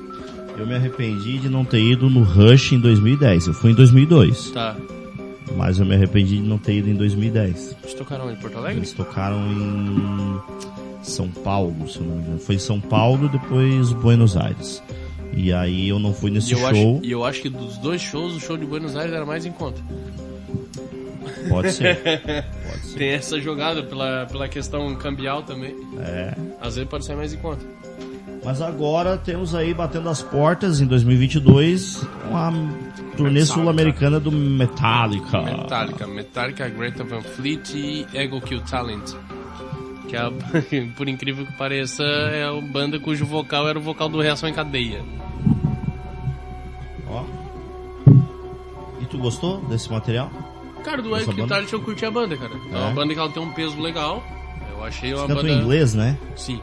Eu 0.57 0.67
me 0.67 0.75
arrependi 0.75 1.39
de 1.39 1.49
não 1.49 1.65
ter 1.65 1.81
ido 1.81 2.09
no 2.09 2.23
Rush 2.23 2.73
em 2.73 2.81
2010. 2.81 3.49
Eu 3.49 3.55
fui 3.55 3.73
em 3.73 3.75
2002, 3.75 4.51
Tá. 4.53 4.77
mas 5.57 5.79
eu 5.79 5.85
me 5.85 5.95
arrependi 5.95 6.37
de 6.37 6.43
não 6.43 6.57
ter 6.59 6.77
ido 6.79 6.89
em 6.89 6.95
2010. 6.95 7.77
Eles 7.83 7.95
tocaram 7.95 8.31
em 8.31 8.37
Porto 8.37 8.57
Alegre? 8.59 8.79
Eles 8.79 8.93
tocaram 8.93 9.39
em 9.53 10.41
São 11.03 11.29
Paulo, 11.29 11.89
se 11.89 12.01
não 12.01 12.17
me 12.17 12.23
engano. 12.23 12.39
Foi 12.39 12.55
em 12.55 12.59
São 12.59 12.81
Paulo, 12.81 13.29
depois 13.29 13.93
Buenos 13.93 14.37
Aires. 14.37 14.83
E 15.35 15.53
aí 15.53 15.89
eu 15.89 15.99
não 15.99 16.13
fui 16.15 16.31
E 16.31 16.35
nesse 16.35 16.53
eu, 16.53 16.59
show. 16.59 17.01
e 17.03 17.11
eu 17.11 17.25
acho 17.25 17.43
que 17.43 17.49
dos 17.49 17.77
dois 17.79 18.01
shows, 18.01 18.35
o 18.35 18.41
show 18.41 18.57
de 18.57 18.65
Buenos 18.67 18.97
Aires 18.97 19.13
era 19.15 19.25
mais 19.27 19.45
em 19.47 19.53
conta. 19.53 19.81
Pode 21.49 21.73
ser. 21.73 21.97
Pode 22.03 22.87
ser. 22.87 22.99
Tem 22.99 23.09
essa 23.11 23.41
jogada 23.41 23.83
pela, 23.83 24.27
pela 24.27 24.49
questão 24.49 24.95
cambial 24.97 25.43
também. 25.43 25.75
É. 26.01 26.35
Às 26.61 26.77
vezes 26.77 26.89
pode 26.91 27.05
ser 27.05 27.15
mais 27.15 27.33
em 27.33 27.39
conta. 27.39 27.65
Mas 28.45 28.61
agora 28.63 29.17
temos 29.19 29.55
aí 29.55 29.75
batendo 29.75 30.09
as 30.09 30.23
portas 30.23 30.81
em 30.81 30.87
2022 30.87 32.07
uma 32.31 32.53
turnê 33.17 33.45
sul-americana 33.45 34.21
do 34.21 34.31
Metallica. 34.31 35.43
Metallica, 35.43 36.07
Metallica, 36.07 36.69
Greta 36.69 37.03
Van 37.05 37.23
Fleet 37.23 37.75
e 37.75 38.07
Ego 38.15 38.41
Kill 38.41 38.61
Talent. 38.61 39.15
Que 40.09 40.17
é 40.17 40.21
a, 40.21 40.31
por 40.97 41.09
incrível 41.09 41.45
que 41.47 41.53
pareça, 41.55 42.03
é 42.05 42.45
a 42.45 42.53
banda 42.61 42.99
cujo 43.01 43.25
vocal 43.27 43.69
era 43.69 43.79
o 43.79 43.83
vocal 43.83 44.09
do 44.09 44.21
Reação 44.21 44.49
em 44.49 44.53
Cadeia. 44.53 45.03
Ó. 47.09 47.25
E 49.01 49.05
tu 49.07 49.19
gostou 49.19 49.61
desse 49.63 49.91
material? 49.91 50.31
Cara, 50.85 51.03
do 51.03 51.11
banda? 51.11 51.47
Talent 51.49 51.73
eu 51.73 51.81
curti 51.81 52.05
a 52.07 52.11
banda, 52.11 52.37
cara. 52.37 52.53
É 52.73 52.75
É? 52.75 52.79
uma 52.79 52.91
banda 52.93 53.13
que 53.13 53.19
ela 53.21 53.31
tem 53.31 53.43
um 53.43 53.53
peso 53.53 53.81
legal. 53.81 54.23
Eu 54.71 54.85
achei 54.85 55.13
uma 55.15 55.27
Canto 55.27 55.43
banda. 55.43 55.51
em 55.51 55.59
inglês, 55.61 55.95
né? 55.95 56.17
Sim. 56.37 56.61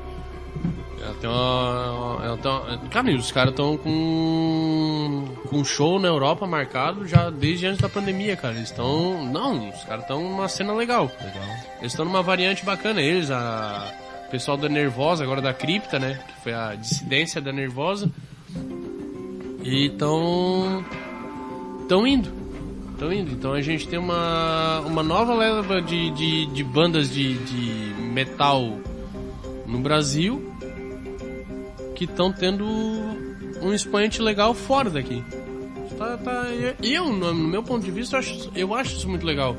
Ela 1.03 1.15
tem 1.15 1.29
uma. 1.29 2.21
Ela 2.23 2.37
tem 2.37 2.51
uma... 2.51 2.77
Cara, 2.89 3.15
os 3.15 3.31
caras 3.31 3.51
estão 3.51 3.77
com. 3.77 5.25
com 5.49 5.57
um 5.57 5.65
show 5.65 5.99
na 5.99 6.07
Europa 6.07 6.47
marcado 6.47 7.05
já 7.05 7.29
desde 7.29 7.67
antes 7.67 7.81
da 7.81 7.89
pandemia, 7.89 8.37
cara. 8.37 8.55
Eles 8.55 8.69
estão. 8.69 9.25
Não, 9.25 9.69
os 9.69 9.83
caras 9.83 10.03
estão 10.03 10.23
numa 10.23 10.47
cena 10.47 10.73
legal. 10.73 11.11
Legal. 11.21 11.43
Eles 11.79 11.91
estão 11.91 12.05
numa 12.05 12.21
variante 12.21 12.63
bacana. 12.63 13.01
Eles, 13.01 13.29
a. 13.29 13.93
O 14.27 14.31
pessoal 14.33 14.57
da 14.57 14.67
Nervosa, 14.67 15.23
agora 15.23 15.41
da 15.41 15.53
Cripta, 15.53 15.99
né? 15.99 16.19
Que 16.27 16.41
foi 16.41 16.53
a 16.53 16.73
dissidência 16.73 17.41
da 17.41 17.51
Nervosa. 17.51 18.09
E 19.61 19.87
estão. 19.87 20.85
estão 21.81 22.07
indo. 22.07 22.31
Estão 22.93 23.11
indo. 23.11 23.31
Então 23.31 23.53
a 23.53 23.61
gente 23.61 23.87
tem 23.87 23.99
uma, 23.99 24.79
uma 24.79 25.03
nova 25.03 25.35
leva 25.35 25.81
de, 25.81 26.11
de, 26.11 26.45
de 26.47 26.63
bandas 26.63 27.11
de, 27.11 27.37
de 27.39 28.01
metal 28.01 28.79
no 29.67 29.79
Brasil 29.79 30.52
que 31.95 32.05
estão 32.05 32.31
tendo 32.31 32.65
um 33.61 33.73
expoente 33.73 34.21
legal 34.21 34.53
fora 34.53 34.89
daqui. 34.89 35.23
Tá, 35.97 36.17
tá, 36.17 36.45
eu, 36.81 37.05
no, 37.11 37.33
no 37.33 37.47
meu 37.47 37.61
ponto 37.63 37.85
de 37.85 37.91
vista, 37.91 38.15
eu 38.15 38.19
acho, 38.19 38.51
eu 38.55 38.73
acho 38.73 38.95
isso 38.95 39.07
muito 39.09 39.25
legal. 39.25 39.55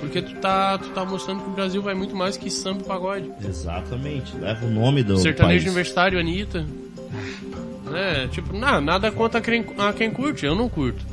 Porque 0.00 0.22
tu 0.22 0.34
tá, 0.36 0.78
tu 0.78 0.88
tá 0.90 1.04
mostrando 1.04 1.42
que 1.42 1.50
o 1.50 1.52
Brasil 1.52 1.82
vai 1.82 1.94
muito 1.94 2.14
mais 2.16 2.36
que 2.36 2.48
samba 2.50 2.80
e 2.82 2.84
pagode. 2.86 3.30
Exatamente, 3.44 4.34
leva 4.36 4.64
o 4.66 4.70
nome 4.70 5.02
do 5.02 5.16
Sertanejo 5.18 5.58
país. 5.60 5.64
universitário, 5.64 6.18
Anitta. 6.18 6.64
É, 7.94 8.26
tipo, 8.28 8.56
não, 8.56 8.80
nada 8.80 9.10
contra 9.12 9.38
quem, 9.40 9.66
a 9.76 9.92
quem 9.92 10.10
curte, 10.10 10.46
eu 10.46 10.54
não 10.54 10.66
curto. 10.66 11.04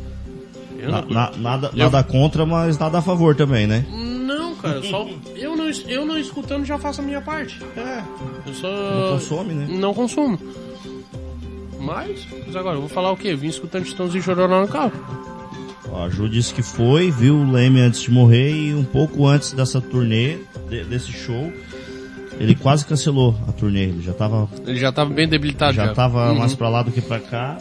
Eu 0.77 0.89
Na- 0.89 0.97
não 0.97 1.01
curto. 1.01 1.13
na- 1.13 1.31
nada, 1.37 1.67
Eu- 1.73 1.77
nada 1.77 2.03
contra, 2.03 2.45
mas 2.45 2.77
nada 2.77 2.99
a 2.99 3.01
favor 3.01 3.35
também, 3.35 3.67
né? 3.67 3.83
Não, 3.91 4.55
cara, 4.55 4.81
só 4.83 5.05
eu 5.35 5.57
não, 5.71 5.89
eu 5.89 6.05
não 6.05 6.17
escutando 6.17 6.65
já 6.65 6.77
faço 6.77 7.01
a 7.01 7.03
minha 7.03 7.21
parte. 7.21 7.59
É, 7.77 8.03
Eu 8.45 8.53
só. 8.53 8.67
não 8.67 9.13
consome, 9.13 9.53
né? 9.53 9.67
Não 9.69 9.93
consumo. 9.93 10.39
Mas, 11.79 12.27
mas 12.45 12.55
agora, 12.55 12.75
eu 12.75 12.81
vou 12.81 12.89
falar 12.89 13.11
o 13.11 13.17
quê? 13.17 13.29
Eu 13.29 13.37
vim 13.37 13.47
escutando 13.47 13.85
Titãozinho 13.85 14.21
Chororó 14.23 14.61
no 14.61 14.67
carro. 14.67 14.91
Ó, 15.91 16.03
a 16.05 16.09
Ju 16.09 16.27
disse 16.29 16.53
que 16.53 16.61
foi, 16.61 17.09
viu 17.09 17.35
o 17.35 17.51
Leme 17.51 17.79
antes 17.79 18.01
de 18.01 18.11
morrer 18.11 18.51
e 18.53 18.73
um 18.75 18.83
pouco 18.83 19.25
antes 19.25 19.53
dessa 19.53 19.79
turnê, 19.81 20.37
de- 20.69 20.83
desse 20.83 21.11
show, 21.11 21.51
ele 22.39 22.53
quase 22.53 22.85
cancelou 22.85 23.35
a 23.47 23.51
turnê. 23.53 23.83
Ele 23.85 24.01
já 24.01 24.13
tava, 24.13 24.47
Ele 24.67 24.77
já 24.79 24.91
tava 24.91 25.09
bem 25.11 25.27
debilitado. 25.27 25.73
já 25.73 25.93
tava 25.93 26.31
Uhum. 26.31 26.37
mais 26.39 26.53
pra 26.53 26.69
lá 26.69 26.83
do 26.83 26.91
que 26.91 27.01
pra 27.01 27.19
cá. 27.19 27.57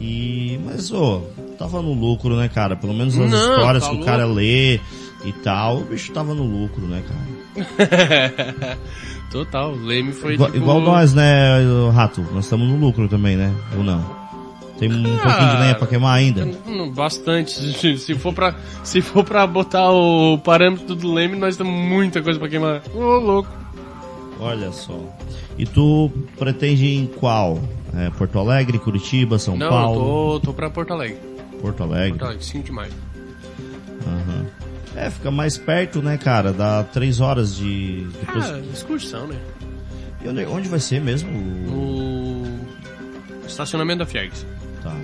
E, 0.00 0.58
mas, 0.64 0.90
ô, 0.92 1.20
tava 1.58 1.82
no 1.82 1.92
lucro, 1.92 2.34
né, 2.36 2.48
cara? 2.48 2.76
Pelo 2.76 2.94
menos 2.94 3.18
as 3.18 3.30
Não, 3.30 3.38
histórias 3.56 3.84
tá 3.84 3.90
que 3.90 3.96
o 4.00 4.04
cara 4.04 4.24
lê 4.24 4.80
e 5.24 5.32
tal, 5.32 5.78
o 5.78 5.84
bicho 5.84 6.12
tava 6.12 6.34
no 6.34 6.44
lucro, 6.44 6.82
né, 6.86 7.02
cara? 7.06 8.78
Total, 9.30 9.72
o 9.72 9.84
Leme 9.84 10.12
foi 10.12 10.34
Igual, 10.34 10.50
tipo... 10.50 10.62
igual 10.62 10.80
nós, 10.80 11.14
né, 11.14 11.58
Rato? 11.92 12.20
Nós 12.32 12.44
estamos 12.44 12.68
no 12.68 12.76
lucro 12.76 13.08
também, 13.08 13.36
né? 13.36 13.52
Ou 13.76 13.84
não? 13.84 14.18
Tem 14.78 14.88
um 14.90 15.02
pouquinho 15.02 15.50
de 15.50 15.56
lenha 15.58 15.74
pra 15.74 15.86
queimar 15.86 16.16
ainda? 16.16 16.48
Bastante. 16.94 17.52
Se 17.98 18.14
for 18.14 18.32
pra, 18.32 18.54
se 18.82 19.02
for 19.02 19.22
pra 19.22 19.46
botar 19.46 19.90
o 19.90 20.38
parâmetro 20.38 20.94
do 20.94 21.12
Leme, 21.12 21.36
nós 21.36 21.54
temos 21.56 21.72
muita 21.72 22.22
coisa 22.22 22.38
pra 22.38 22.48
queimar. 22.48 22.82
Ô, 22.94 23.18
louco. 23.18 23.50
Olha 24.40 24.72
só. 24.72 24.98
E 25.58 25.66
tu 25.66 26.10
pretende 26.38 26.86
ir 26.86 26.96
em 26.96 27.06
qual? 27.06 27.60
É, 27.94 28.08
Porto 28.10 28.38
Alegre, 28.38 28.78
Curitiba, 28.78 29.38
São 29.38 29.54
Não, 29.54 29.68
Paulo? 29.68 30.34
eu 30.34 30.40
tô, 30.40 30.46
tô 30.46 30.52
pra 30.54 30.70
Porto 30.70 30.94
Alegre. 30.94 31.18
Porto 31.60 31.82
Alegre. 31.82 32.10
Porto 32.12 32.24
Alegre, 32.24 32.44
sinto 32.44 32.64
demais. 32.66 32.92
Aham. 34.06 34.39
É, 34.96 35.08
fica 35.10 35.30
mais 35.30 35.56
perto, 35.56 36.02
né, 36.02 36.18
cara? 36.18 36.52
Dá 36.52 36.82
três 36.82 37.20
horas 37.20 37.54
de. 37.56 38.06
Depois... 38.20 38.44
Ah, 38.50 38.58
excursão, 38.72 39.26
né? 39.28 39.36
E 40.24 40.28
onde, 40.28 40.44
onde 40.46 40.68
vai 40.68 40.80
ser 40.80 41.00
mesmo? 41.00 41.30
O- 41.30 42.60
O 43.42 43.46
estacionamento 43.46 44.00
da 44.00 44.06
Fiergs. 44.06 44.44
Tá. 44.82 44.94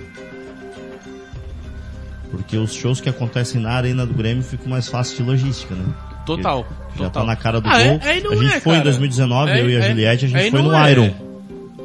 Porque 2.29 2.57
os 2.57 2.73
shows 2.73 2.99
que 2.99 3.09
acontecem 3.09 3.61
na 3.61 3.71
Arena 3.71 4.05
do 4.05 4.13
Grêmio 4.13 4.43
ficam 4.43 4.67
mais 4.67 4.87
fácil 4.87 5.17
de 5.17 5.23
logística, 5.23 5.73
né? 5.73 5.85
Total. 6.25 6.67
Já 6.97 7.05
total. 7.05 7.09
tá 7.11 7.23
na 7.23 7.35
cara 7.37 7.61
do 7.61 7.69
Ah, 7.69 7.81
é- 7.81 7.89
gol. 7.89 7.99
aí 8.03 8.21
não 8.21 8.31
a 8.31 8.35
gente 8.35 8.53
é, 8.55 8.59
foi 8.59 8.73
em 8.73 8.75
cara. 8.79 8.83
2019, 8.85 9.51
Aí- 9.51 9.59
eu 9.61 9.69
e 9.69 9.75
a 9.77 9.79
aí- 9.83 9.89
Juliette, 9.89 10.25
a 10.25 10.27
gente 10.27 10.51
foi 10.51 10.61
no 10.61 10.73
é. 10.75 10.91
Iron. 10.91 11.13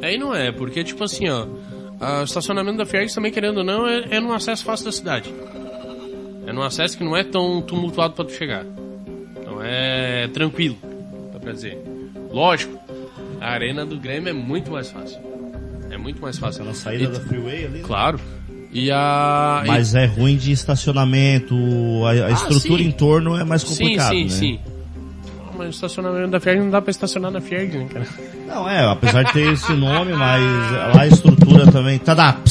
Aí 0.01 0.17
não 0.17 0.35
é, 0.35 0.51
porque 0.51 0.83
tipo 0.83 1.01
assim, 1.05 1.29
ó, 1.29 1.45
o 2.19 2.23
estacionamento 2.23 2.77
da 2.77 2.85
Fiergs 2.85 3.15
também, 3.15 3.31
querendo 3.31 3.59
ou 3.59 3.63
não, 3.63 3.87
é, 3.87 4.03
é 4.11 4.19
num 4.19 4.33
acesso 4.33 4.65
fácil 4.65 4.85
da 4.85 4.91
cidade. 4.91 5.33
É 6.45 6.51
num 6.53 6.61
acesso 6.61 6.97
que 6.97 7.03
não 7.03 7.15
é 7.15 7.23
tão 7.23 7.61
tumultuado 7.61 8.13
pra 8.13 8.25
tu 8.25 8.31
chegar. 8.33 8.65
Então 9.39 9.59
é 9.63 10.27
tranquilo, 10.33 10.77
dá 11.33 11.39
pra 11.39 11.51
dizer. 11.53 11.77
Lógico, 12.31 12.77
a 13.39 13.49
arena 13.51 13.85
do 13.85 13.97
Grêmio 13.97 14.29
é 14.29 14.33
muito 14.33 14.71
mais 14.71 14.89
fácil. 14.91 15.19
É 15.89 15.97
muito 15.97 16.21
mais 16.21 16.37
fácil. 16.37 16.63
Na 16.65 16.73
saída 16.73 17.03
E- 17.05 17.07
da 17.07 17.19
freeway 17.19 17.65
ali. 17.65 17.77
né? 17.79 17.83
Claro. 17.85 18.19
E 18.71 18.89
a... 18.91 19.61
e- 19.63 19.67
Mas 19.67 19.93
é 19.93 20.05
ruim 20.05 20.35
de 20.35 20.51
estacionamento, 20.51 21.55
a, 22.05 22.09
a 22.27 22.31
estrutura 22.31 22.81
sim. 22.81 22.89
em 22.89 22.91
torno 22.91 23.37
é 23.37 23.43
mais 23.43 23.61
Sim, 23.61 23.67
complicado, 23.83 24.09
sim, 24.13 24.23
né? 24.23 24.29
sim. 24.29 24.59
Ah, 25.47 25.51
Mas 25.57 25.67
o 25.67 25.69
estacionamento 25.69 26.31
da 26.31 26.39
Fiergs 26.39 26.63
não 26.63 26.71
dá 26.71 26.81
pra 26.81 26.89
estacionar 26.89 27.29
na 27.31 27.39
Fiergs, 27.39 27.77
né, 27.77 27.87
cara? 27.93 28.07
Não, 28.47 28.67
é, 28.67 28.83
apesar 28.91 29.23
de 29.23 29.33
ter 29.33 29.53
esse 29.53 29.71
nome, 29.73 30.13
mas 30.13 30.41
lá 30.95 31.01
a 31.03 31.07
estrutura 31.07 31.71
também. 31.71 31.99
Tadá! 31.99 32.37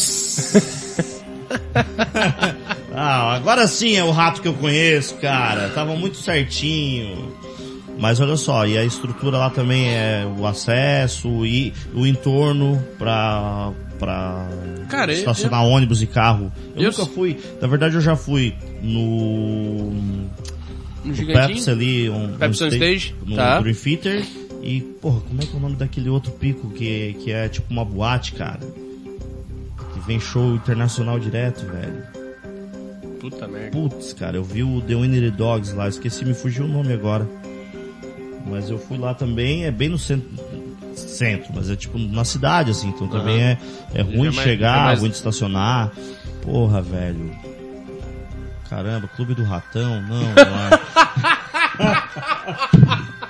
ah, 2.94 3.34
agora 3.34 3.66
sim 3.66 3.96
é 3.96 4.04
o 4.04 4.10
rato 4.10 4.40
que 4.42 4.48
eu 4.48 4.54
conheço, 4.54 5.14
cara. 5.16 5.68
Tava 5.70 5.94
muito 5.96 6.16
certinho. 6.18 7.32
Mas 7.98 8.18
olha 8.20 8.36
só, 8.36 8.66
e 8.66 8.76
a 8.76 8.84
estrutura 8.84 9.38
lá 9.38 9.50
também 9.50 9.88
é 9.90 10.26
o 10.38 10.46
acesso 10.46 11.46
e 11.46 11.72
o 11.94 12.04
entorno 12.06 12.82
pra, 12.98 13.70
pra 13.98 14.48
Cara, 14.88 15.12
eu- 15.12 15.18
estacionar 15.18 15.64
ônibus 15.64 16.02
e 16.02 16.06
carro. 16.06 16.50
Eu, 16.74 16.82
Eu 16.84 16.90
nunca 16.90 17.06
fui. 17.06 17.38
Na 17.60 17.68
verdade, 17.68 17.94
eu 17.94 18.00
já 18.00 18.16
fui 18.16 18.54
no, 18.82 19.92
gigantinho. 21.12 21.48
Pepsi 21.48 21.70
ali, 21.70 22.10
um, 22.10 22.36
Pepsi 22.36 22.64
um 22.64 22.66
on 22.66 22.70
Stage, 22.70 23.14
no 23.24 23.36
tá. 23.36 23.60
Dream 23.60 23.74
Theater. 23.76 24.26
E, 24.62 24.80
porra, 24.80 25.20
como 25.20 25.40
é 25.42 25.46
que 25.46 25.54
é 25.54 25.56
o 25.56 25.60
nome 25.60 25.76
daquele 25.76 26.08
outro 26.08 26.32
pico 26.32 26.70
que, 26.70 27.16
que 27.22 27.30
é 27.30 27.48
tipo 27.48 27.70
uma 27.72 27.84
boate, 27.84 28.32
cara? 28.32 28.60
Que 29.92 30.00
vem 30.06 30.18
show 30.18 30.54
internacional 30.54 31.18
direto, 31.20 31.64
velho. 31.66 32.02
Puta 33.22 33.46
merda. 33.48 33.70
Putz, 33.70 34.12
cara, 34.12 34.36
eu 34.36 34.44
vi 34.44 34.62
o 34.62 34.80
The 34.82 34.94
Winner 34.96 35.30
Dogs 35.32 35.72
lá, 35.74 35.88
esqueci, 35.88 36.24
me 36.24 36.34
fugiu 36.34 36.64
o 36.64 36.68
nome 36.68 36.92
agora. 36.92 37.26
Mas 38.46 38.68
eu 38.68 38.76
fui 38.78 38.98
lá 38.98 39.14
também, 39.14 39.64
é 39.64 39.70
bem 39.70 39.88
no 39.88 39.96
centro, 39.98 40.28
centro 40.96 41.52
mas 41.54 41.70
é 41.70 41.76
tipo 41.76 41.96
na 41.98 42.24
cidade, 42.24 42.72
assim, 42.72 42.88
então 42.88 43.06
também 43.08 43.40
Aham. 43.40 43.56
é, 43.94 44.00
é 44.00 44.02
ruim 44.02 44.26
é 44.26 44.30
de 44.30 44.36
mais- 44.36 44.48
chegar, 44.48 44.78
é 44.78 44.84
mais- 44.86 45.00
ruim 45.00 45.10
de 45.10 45.16
estacionar. 45.16 45.92
Porra, 46.42 46.82
velho. 46.82 47.30
Caramba, 48.68 49.06
Clube 49.14 49.34
do 49.34 49.44
Ratão, 49.44 50.02
não, 50.02 50.20
não 50.20 50.26
é. 50.26 50.82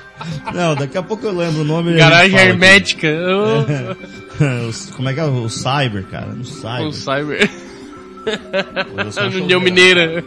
Não, 0.54 0.74
daqui 0.74 0.96
a 0.98 1.02
pouco 1.02 1.26
eu 1.26 1.36
lembro 1.36 1.62
o 1.62 1.64
nome. 1.64 1.94
Garagem 1.96 2.38
hermética. 2.38 3.08
Como 4.96 5.08
é 5.08 5.14
que 5.14 5.20
é 5.20 5.24
o 5.24 5.48
Cyber, 5.48 6.04
cara? 6.04 6.26
No 6.26 6.44
Cyber. 6.44 6.86
O 6.86 6.92
Cyber. 6.92 7.50
Pô, 8.24 9.00
eu 9.00 9.12
só 9.12 9.22
acho 9.22 9.38
União 9.42 9.60
legal. 9.60 9.60
Mineira. 9.60 10.24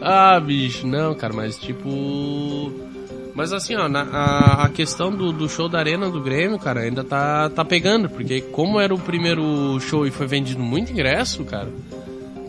ah, 0.00 0.40
bicho, 0.40 0.86
não, 0.86 1.14
cara, 1.14 1.32
mas 1.32 1.56
tipo. 1.58 2.72
Mas 3.34 3.52
assim, 3.52 3.76
ó, 3.76 3.88
na- 3.88 4.02
a, 4.10 4.64
a 4.64 4.68
questão 4.68 5.10
do, 5.14 5.32
do 5.32 5.48
show 5.48 5.68
da 5.68 5.78
Arena 5.78 6.10
do 6.10 6.20
Grêmio, 6.20 6.58
cara, 6.58 6.80
ainda 6.80 7.04
tá, 7.04 7.48
tá 7.48 7.64
pegando, 7.64 8.08
porque 8.10 8.40
como 8.40 8.80
era 8.80 8.92
o 8.94 8.98
primeiro 8.98 9.78
show 9.80 10.06
e 10.06 10.10
foi 10.10 10.26
vendido 10.26 10.60
muito 10.62 10.92
ingresso, 10.92 11.44
cara, 11.44 11.68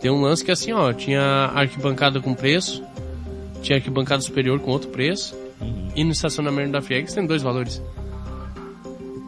tem 0.00 0.10
um 0.10 0.20
lance 0.20 0.44
que 0.44 0.50
assim, 0.50 0.72
ó, 0.72 0.92
tinha 0.92 1.22
arquibancada 1.54 2.20
com 2.20 2.34
preço, 2.34 2.82
tinha 3.62 3.78
arquibancada 3.78 4.20
superior 4.22 4.58
com 4.58 4.72
outro 4.72 4.88
preço, 4.90 5.34
e 5.94 6.02
no 6.02 6.10
estacionamento 6.10 6.72
da 6.72 6.82
Fiex 6.82 7.14
tem 7.14 7.24
dois 7.26 7.42
valores. 7.42 7.80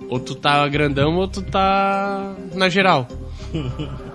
Ou 0.08 0.18
tu 0.18 0.34
tá 0.34 0.66
grandão 0.68 1.14
ou 1.16 1.28
tu 1.28 1.40
tá 1.40 2.34
na 2.54 2.68
geral. 2.68 3.06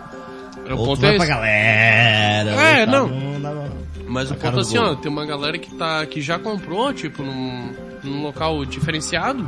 É, 0.69 0.73
o 0.73 0.77
Ou 0.77 0.83
tu 0.83 0.87
ponto 0.89 1.01
vai 1.01 1.09
é 1.11 1.15
pra 1.15 1.25
esse. 1.25 1.33
galera. 1.33 2.51
É, 2.61 2.85
tá 2.85 2.91
não. 2.91 3.07
no- 3.07 3.39
na- 3.39 3.69
Mas 4.07 4.29
o 4.31 4.35
cara 4.35 4.51
ponto 4.51 4.55
do 4.55 4.61
assim, 4.61 4.77
gol. 4.77 4.91
ó, 4.91 4.95
tem 4.95 5.11
uma 5.11 5.25
galera 5.25 5.57
que 5.57 5.73
tá 5.75 6.05
que 6.05 6.21
já 6.21 6.37
comprou, 6.39 6.93
tipo, 6.93 7.23
num, 7.23 7.73
num 8.03 8.21
local 8.23 8.63
diferenciado, 8.65 9.45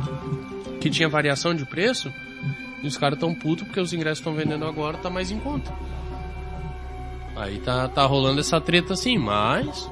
que 0.80 0.90
tinha 0.90 1.08
variação 1.08 1.54
de 1.54 1.64
preço, 1.64 2.12
e 2.82 2.86
os 2.86 2.96
caras 2.96 3.18
tão 3.18 3.34
putos 3.34 3.64
porque 3.66 3.80
os 3.80 3.92
ingressos 3.92 4.18
estão 4.18 4.34
vendendo 4.34 4.64
agora, 4.66 4.98
tá 4.98 5.08
mais 5.08 5.30
em 5.30 5.38
conta. 5.38 5.72
Aí 7.36 7.58
tá, 7.60 7.88
tá 7.88 8.04
rolando 8.04 8.40
essa 8.40 8.60
treta 8.60 8.92
assim, 8.92 9.16
mas 9.18 9.88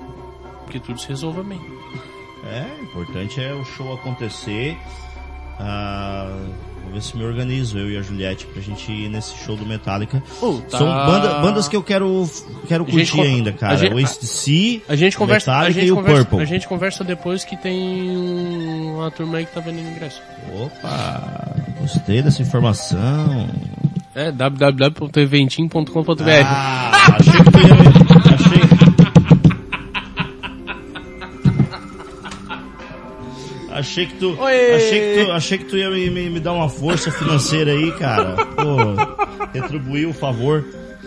que 0.70 0.78
tudo 0.78 1.00
se 1.00 1.08
resolva 1.08 1.42
bem. 1.42 1.60
É, 2.44 2.66
o 2.80 2.84
importante 2.84 3.40
é 3.42 3.52
o 3.54 3.64
show 3.64 3.92
acontecer. 3.94 4.76
Ah, 5.58 6.36
vou 6.84 6.92
ver 6.92 7.02
se 7.02 7.16
me 7.16 7.24
organizo, 7.24 7.78
eu 7.78 7.90
e 7.90 7.96
a 7.96 8.02
Juliette, 8.02 8.46
pra 8.46 8.60
gente 8.62 8.90
ir 8.90 9.08
nesse 9.08 9.34
show 9.44 9.56
do 9.56 9.64
Metallica. 9.66 10.22
Tá- 10.70 10.78
São 10.78 10.86
banda- 10.86 11.38
bandas 11.40 11.68
que 11.68 11.76
eu 11.76 11.82
quero, 11.82 12.28
quero 12.68 12.84
A 12.84 12.90
gente 12.90 13.10
curtir 13.12 13.20
ainda, 13.26 13.50
a 13.50 13.52
cara. 13.52 13.76
gente- 13.76 13.94
o 13.94 13.98
ACDC, 13.98 14.82
A 14.88 14.96
gente 14.96 15.16
conversa, 15.16 15.50
a 15.50 15.54
Metallica 15.54 15.80
gente 15.80 15.88
e 15.88 15.92
o 15.92 15.96
conversa, 15.96 16.24
Purple. 16.24 16.40
a 16.42 16.44
gente 16.46 16.68
conversa 16.68 17.04
depois 17.04 17.44
que 17.44 17.56
tem 17.56 18.10
um- 18.16 18.96
uma 18.98 19.10
turma 19.10 19.38
aí 19.38 19.46
que 19.46 19.52
tá 19.52 19.60
vendendo 19.60 19.88
ingresso. 19.90 20.20
Opa, 20.60 21.54
gostei 21.80 22.22
dessa 22.22 22.42
informação. 22.42 23.48
É 24.14 24.32
www.eventim.com.br. 24.32 26.22
Ah, 26.44 27.16
achei 27.18 27.32
que 27.32 27.50
Achei 33.80 34.06
que 34.06 34.14
tu, 34.14 34.36
Oi. 34.38 34.74
achei 34.74 35.00
que 35.00 35.24
tu, 35.24 35.32
achei 35.32 35.58
que 35.58 35.64
tu 35.64 35.76
ia 35.76 35.90
me, 35.90 36.08
me, 36.10 36.30
me 36.30 36.38
dar 36.40 36.52
uma 36.52 36.68
força 36.68 37.10
financeira 37.10 37.72
aí, 37.72 37.90
cara. 37.92 38.36
Pô, 38.46 39.48
retribuir 39.54 40.06
o 40.08 40.12
favor 40.12 40.64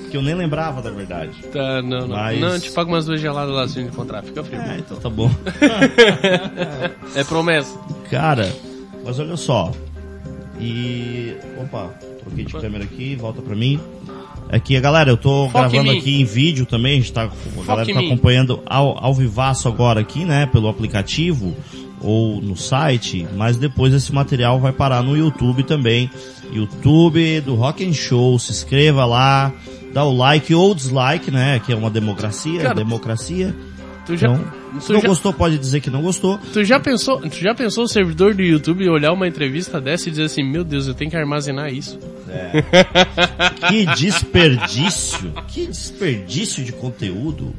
que 0.10 0.18
eu 0.18 0.22
nem 0.22 0.34
lembrava 0.36 0.82
da 0.82 0.90
verdade. 0.92 1.32
Tá, 1.52 1.82
não, 1.82 2.02
não. 2.08 2.16
Mas- 2.18 2.40
Não, 2.40 2.60
te 2.60 2.72
pago 2.72 2.92
umas 2.92 3.06
duas 3.06 3.20
geladas 3.22 3.54
lá 3.54 3.68
se 3.68 3.80
a 3.80 3.82
gente 3.84 3.94
encontrar, 3.94 4.24
fica 4.24 4.44
frio. 4.44 4.60
É, 4.62 4.78
então 4.80 4.98
tá 4.98 5.10
bom. 5.10 5.30
É 7.16 7.24
promessa. 7.24 7.78
Cara, 8.10 8.52
mas 9.06 9.20
olha 9.20 9.38
só. 9.38 9.72
E. 10.60 11.36
Opa, 11.62 11.94
troquei 12.22 12.46
de 12.46 12.54
câmera 12.54 12.84
aqui, 12.84 13.16
volta 13.16 13.42
pra 13.42 13.56
mim. 13.56 13.80
É 14.50 14.60
que, 14.60 14.80
galera, 14.80 15.10
eu 15.10 15.18
tô 15.18 15.48
Foca 15.50 15.68
em 15.68 15.70
gravando 15.72 15.92
mim. 15.94 15.98
aqui 15.98 16.22
em 16.22 16.26
vídeo 16.26 16.66
também, 16.66 16.94
a, 16.94 16.96
gente 16.98 17.12
tá, 17.12 17.24
a 17.24 17.66
galera 17.66 17.90
em 17.90 17.94
tá 17.94 18.00
acompanhando 18.02 18.62
ao, 18.66 19.04
ao 19.04 19.14
vivaço 19.14 19.68
agora 19.68 20.00
aqui, 20.02 20.26
né, 20.26 20.46
pelo 20.46 20.68
aplicativo 20.68 21.56
ou 22.04 22.42
no 22.42 22.56
site, 22.58 23.26
mas 23.36 23.58
depois 23.58 23.94
esse 23.94 24.14
material 24.14 24.60
vai 24.60 24.72
parar 24.74 25.02
no 25.02 25.16
YouTube 25.18 25.64
também. 25.64 26.10
YouTube 26.52 27.42
do 27.42 27.56
Rock 27.56 27.84
and 27.88 27.94
Show, 27.94 28.38
se 28.38 28.52
inscreva 28.52 29.06
lá, 29.06 29.52
dá 29.94 30.04
o 30.04 30.16
like 30.16 30.54
ou 30.54 30.76
dislike, 30.76 31.32
né, 31.32 31.60
que 31.66 31.72
é 31.72 31.76
uma 31.76 31.90
democracia, 31.90 32.62
Cara, 32.62 32.76
democracia. 32.76 33.56
Tu 34.06 34.18
já, 34.18 34.28
Então, 34.28 34.44
se 34.82 34.88
tu, 34.88 34.94
não 34.94 35.00
já, 35.02 35.08
gostou, 35.08 35.32
pode 35.32 35.58
dizer 35.58 35.80
que 35.80 35.90
não 35.90 36.02
gostou. 36.02 36.38
tu 36.52 36.62
já 36.66 36.78
pensou, 36.78 37.22
tu 37.22 37.38
já 37.38 37.56
pensou 37.56 37.86
o 37.86 37.88
servidor 37.88 38.34
do 38.36 38.42
YouTube 38.42 38.88
olhar 38.90 39.14
uma 39.14 39.26
entrevista 39.28 39.80
dessa 39.80 40.10
e 40.10 40.12
dizer 40.12 40.24
assim, 40.26 40.44
meu 40.44 40.64
Deus, 40.66 40.88
eu 40.88 40.94
tenho 40.94 41.10
que 41.10 41.16
armazenar 41.16 41.74
isso. 41.74 41.98
Que 43.70 43.86
desperdício, 43.86 45.32
que 45.48 45.68
desperdício 45.68 46.64
de 46.66 46.74
conteúdo. 46.74 47.54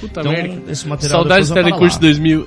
Puta 0.00 0.20
Então, 0.20 0.32
merda. 0.32 0.72
esse 0.72 0.86
material 0.88 1.20
Saudades 1.20 1.50
Telecurso 1.50 1.98
pra 1.98 2.08
lá. 2.08 2.12
2000. 2.14 2.46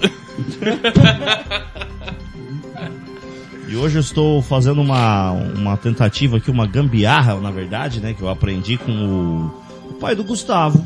E 3.70 3.76
hoje 3.76 3.98
eu 3.98 4.02
estou 4.02 4.42
fazendo 4.42 4.82
uma, 4.82 5.32
uma 5.32 5.76
tentativa 5.78 6.38
aqui, 6.38 6.50
uma 6.50 6.66
gambiarra, 6.66 7.36
na 7.36 7.52
verdade, 7.52 8.00
né? 8.00 8.14
Que 8.14 8.22
eu 8.22 8.30
aprendi 8.30 8.78
com 8.78 8.92
o, 8.92 9.90
o 9.90 9.94
pai 9.96 10.16
do 10.16 10.24
Gustavo, 10.24 10.86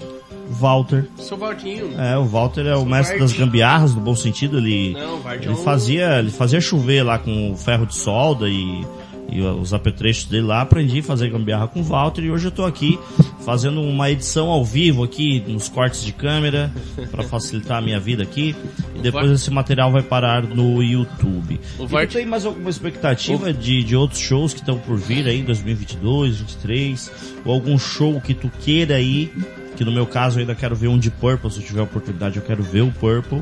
o 0.50 0.54
Walter. 0.54 1.06
Seu 1.18 1.38
Valtinho. 1.38 2.00
É, 2.00 2.18
o 2.18 2.26
Walter 2.26 2.66
é 2.66 2.76
o 2.76 2.84
mestre 2.86 3.20
Vart. 3.20 3.30
das 3.30 3.38
gambiarras, 3.40 3.94
no 3.94 4.02
bom 4.02 4.16
sentido. 4.16 4.58
Ele, 4.58 4.94
Não, 4.94 5.22
é 5.30 5.36
ele, 5.36 5.50
um- 5.50 5.56
fazia, 5.58 6.18
ele 6.20 6.32
fazia 6.32 6.60
chover 6.60 7.04
lá 7.04 7.20
com 7.20 7.52
o 7.52 7.56
ferro 7.56 7.86
de 7.86 7.96
solda 7.96 8.50
e, 8.50 8.84
e 9.32 9.42
os 9.42 9.74
apetrechos 9.74 10.26
dele 10.26 10.44
lá. 10.48 10.62
Aprendi 10.62 11.00
a 11.00 11.04
fazer 11.04 11.30
gambiarra 11.30 11.68
com 11.68 11.80
o 11.80 11.84
Walter 11.84 12.22
e 12.24 12.32
hoje 12.32 12.46
eu 12.46 12.52
tô 12.52 12.66
aqui 12.66 13.00
fazendo 13.46 13.82
uma 13.82 14.10
edição 14.12 14.48
ao 14.50 14.64
vivo 14.64 15.04
aqui 15.04 15.44
nos 15.48 15.70
cortes 15.70 16.04
de 16.04 16.12
câmera 16.12 16.72
para 17.10 17.24
facilitar 17.24 17.78
a 17.78 17.82
minha 17.82 18.00
vida 18.00 18.24
aqui. 18.24 18.56
E 18.96 19.00
depois 19.00 19.32
esse 19.32 19.50
material 19.50 19.92
vai 19.92 20.02
parar 20.04 20.44
no 20.44 20.84
YouTube. 20.84 21.60
O 21.80 21.88
Vart- 21.88 22.12
tem 22.12 22.26
mais 22.26 22.46
alguma 22.46 22.70
expectativa 22.70 23.54
de, 23.54 23.84
de 23.84 23.96
outros 23.96 24.20
shows 24.20 24.54
que 24.54 24.60
estão 24.60 24.78
por 24.78 24.98
vir 24.98 25.26
aí 25.28 25.40
em 25.40 25.44
2022, 25.46 26.38
2023? 26.40 27.12
Ou 27.46 27.54
algum 27.54 27.78
show 27.80 28.20
que 28.22 28.34
tu 28.34 28.52
queira 28.62 29.00
ir? 29.00 29.34
Que 29.78 29.86
no 29.86 29.92
meu 29.92 30.06
caso 30.06 30.38
eu 30.38 30.42
ainda 30.42 30.54
quero 30.54 30.76
ver 30.76 30.90
um 30.90 31.00
de 31.00 31.10
Purple, 31.10 31.50
se 31.50 31.60
eu 31.60 31.66
tiver 31.66 31.82
oportunidade 31.82 32.36
eu 32.38 32.44
quero 32.44 32.62
ver 32.62 32.82
o 32.82 32.92
Purple. 32.92 33.42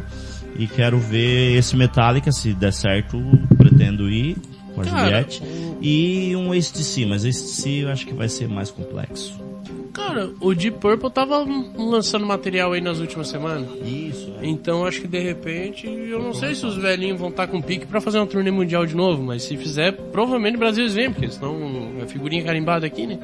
E 0.58 0.68
quero 0.68 1.00
ver 1.00 1.56
esse 1.58 1.76
Metallica, 1.76 2.32
se 2.32 2.54
der 2.54 2.74
certo, 2.74 3.18
pretendo 3.58 4.10
ir 4.10 4.36
com 4.76 4.82
a 4.82 4.84
Cara, 4.84 5.00
Juliette. 5.06 5.42
E 5.82 6.36
um 6.36 6.52
ACDC, 6.52 7.06
mas 7.06 7.24
ACDC 7.24 7.70
eu 7.84 7.90
acho 7.90 8.06
que 8.06 8.14
vai 8.14 8.28
ser 8.28 8.48
mais 8.48 8.70
complexo. 8.70 9.34
Cara, 9.94 10.30
o 10.40 10.54
Deep 10.54 10.78
Purple 10.80 11.10
tava 11.10 11.46
lançando 11.78 12.26
material 12.26 12.74
aí 12.74 12.82
nas 12.82 13.00
últimas 13.00 13.28
semanas. 13.28 13.68
Isso, 13.84 14.34
é. 14.42 14.46
Então 14.46 14.86
acho 14.86 15.02
que 15.02 15.08
de 15.08 15.20
repente, 15.20 15.88
eu 15.88 16.22
não 16.22 16.34
sei 16.34 16.56
se 16.56 16.66
os 16.66 16.76
velhinhos 16.76 17.20
vão 17.20 17.30
estar 17.30 17.48
com 17.48 17.62
pique 17.62 17.86
pra 17.86 18.00
fazer 18.00 18.18
uma 18.20 18.28
turnê 18.28 18.52
mundial 18.52 18.86
de 18.86 18.96
novo, 18.96 19.22
mas 19.24 19.44
se 19.44 19.58
fizer, 19.58 19.92
provavelmente 19.92 20.56
o 20.56 20.60
Brasil 20.60 20.88
vêm, 20.90 21.12
porque 21.12 21.30
senão 21.30 21.94
é 22.02 22.06
figurinha 22.06 22.44
carimbada 22.44 22.86
aqui, 22.86 23.08
né? 23.08 23.20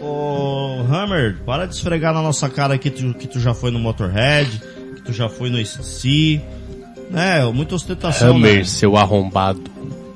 Ô, 0.00 0.80
Hammer, 0.88 1.38
para 1.44 1.66
de 1.66 1.74
esfregar 1.74 2.14
na 2.14 2.22
nossa 2.22 2.48
cara 2.48 2.78
que 2.78 2.90
tu, 2.90 3.14
que 3.14 3.26
tu 3.26 3.38
já 3.38 3.54
foi 3.54 3.70
no 3.70 3.78
Motorhead, 3.78 4.60
que 4.96 5.02
tu 5.02 5.12
já 5.12 5.28
foi 5.28 5.50
no 5.50 5.58
ACDC. 5.58 6.40
É, 7.12 7.44
muita 7.52 7.74
ostentação, 7.74 8.38
né? 8.38 8.64
seu 8.64 8.96
arrombado. 8.96 9.62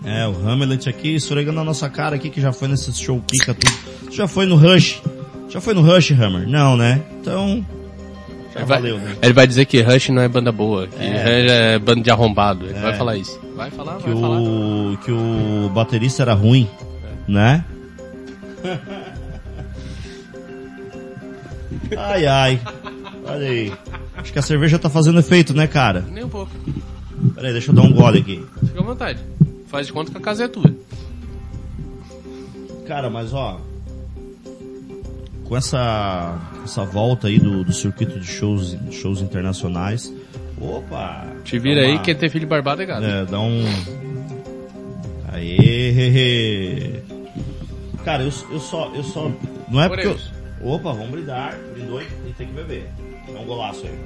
É, 0.05 0.27
o 0.29 0.33
Hamlet 0.49 0.89
aqui 0.89 1.15
esfregando 1.15 1.57
na 1.57 1.65
nossa 1.65 1.89
cara 1.89 2.17
aqui 2.17 2.29
que 2.29 2.41
já 2.41 2.53
foi 2.53 2.69
nesse 2.69 2.93
show 2.93 3.21
pica 3.21 3.55
tudo. 3.55 3.73
Tu 4.07 4.13
já 4.17 4.29
foi 4.29 4.45
no 4.47 4.55
Rush? 4.57 5.01
Já 5.49 5.61
foi 5.61 5.73
no 5.75 5.81
Rush, 5.83 6.11
Hammer? 6.13 6.47
Não, 6.49 6.77
né? 6.77 7.01
Então, 7.21 7.65
já 8.53 8.61
Ele 8.61 8.67
vai, 8.67 8.79
valeu, 8.81 8.99
né? 8.99 9.17
ele 9.23 9.33
vai 9.33 9.47
dizer 9.47 9.65
que 9.65 9.81
Rush 9.81 10.11
não 10.11 10.21
é 10.23 10.29
banda 10.29 10.53
boa, 10.53 10.87
que 10.89 11.03
É. 11.03 11.09
Rush 11.43 11.51
é 11.53 11.79
banda 11.79 12.03
de 12.03 12.11
arrombado. 12.11 12.67
Ele 12.67 12.79
vai 12.79 12.95
falar 12.97 13.17
isso. 13.17 13.41
Vai 13.57 13.71
falar, 13.71 13.97
Que 13.97 14.11
vai 14.11 14.21
falar. 14.21 14.41
o, 14.41 14.99
que 15.05 15.11
o 15.13 15.71
baterista 15.73 16.23
era 16.23 16.35
ruim, 16.35 16.69
né? 17.27 17.65
Ai, 21.97 22.27
ai. 22.27 22.61
Olha 23.25 23.47
aí. 23.49 23.73
Acho 24.17 24.33
que 24.33 24.39
a 24.39 24.43
cerveja 24.43 24.79
tá 24.79 24.89
fazendo 24.89 25.19
efeito, 25.19 25.55
né, 25.55 25.67
cara? 25.67 26.05
Nem 26.11 26.25
um 26.25 26.29
pouco. 26.29 26.51
Pera 27.35 27.49
aí, 27.49 27.53
deixa 27.53 27.71
eu 27.71 27.75
dar 27.75 27.83
um 27.83 27.93
gole 27.93 28.19
aqui. 28.21 28.45
Fica 28.67 28.81
à 28.81 28.83
vontade. 28.83 29.21
Faz 29.75 29.89
de 29.89 29.93
conta 29.93 30.13
que 30.13 30.19
a 30.19 30.21
casa 30.21 30.45
é 30.45 30.47
tua. 30.49 30.73
Cara, 32.87 33.11
mas 33.11 33.35
ó, 33.35 33.61
com 35.49 35.57
essa 35.57 36.39
essa 36.63 36.85
volta 36.85 37.27
aí 37.27 37.41
do, 37.41 37.65
do 37.65 37.73
circuito 37.73 38.21
de 38.21 38.25
shows 38.25 38.77
shows 38.93 39.21
internacionais, 39.21 40.15
opa, 40.61 41.27
Te 41.43 41.59
vira 41.59 41.81
dá 41.81 41.87
aí, 41.89 41.95
uma- 41.95 42.03
quem 42.03 42.15
tem 42.15 42.29
filho 42.31 42.47
barbado 42.47 42.83
é 42.83 42.87
gado. 42.87 43.05
é, 43.05 43.25
dá 43.25 43.41
um 43.41 43.65
Aê! 45.33 47.03
Cara, 48.05 48.23
eu, 48.23 48.33
eu 48.53 48.61
só 48.61 48.93
eu 48.95 49.03
só 49.03 49.29
não 49.69 49.81
é 49.83 49.89
porque 49.89 50.07
eu... 50.07 50.17
Opa, 50.63 50.93
vamos 50.93 51.11
brindar, 51.11 51.59
brindou 51.73 52.01
e 52.01 52.33
tem 52.39 52.47
que 52.47 52.53
beber. 52.53 52.89
Dá 53.33 53.41
um 53.41 53.45
golaço 53.45 53.85
aí. 53.85 53.99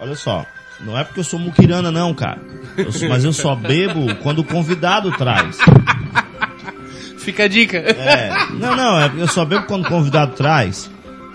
Olha 0.00 0.16
só, 0.16 0.46
não 0.80 0.98
é 0.98 1.04
porque 1.04 1.20
eu 1.20 1.24
sou 1.24 1.38
muquirana 1.38 1.90
não, 1.90 2.12
cara. 2.14 2.40
Eu 2.76 2.90
sou- 2.92 3.08
mas 3.08 3.24
eu 3.24 3.32
só 3.32 3.54
bebo 3.54 4.14
quando 4.16 4.40
o 4.40 4.44
convidado 4.44 5.10
traz. 5.12 5.58
Fica 7.18 7.44
a 7.44 7.48
dica. 7.48 7.78
É, 7.78 8.30
não, 8.58 8.74
não, 8.74 9.00
é 9.00 9.10
eu 9.16 9.28
só 9.28 9.44
bebo 9.44 9.66
quando 9.66 9.84
o 9.84 9.88
convidado 9.88 10.32
traz. 10.34 10.90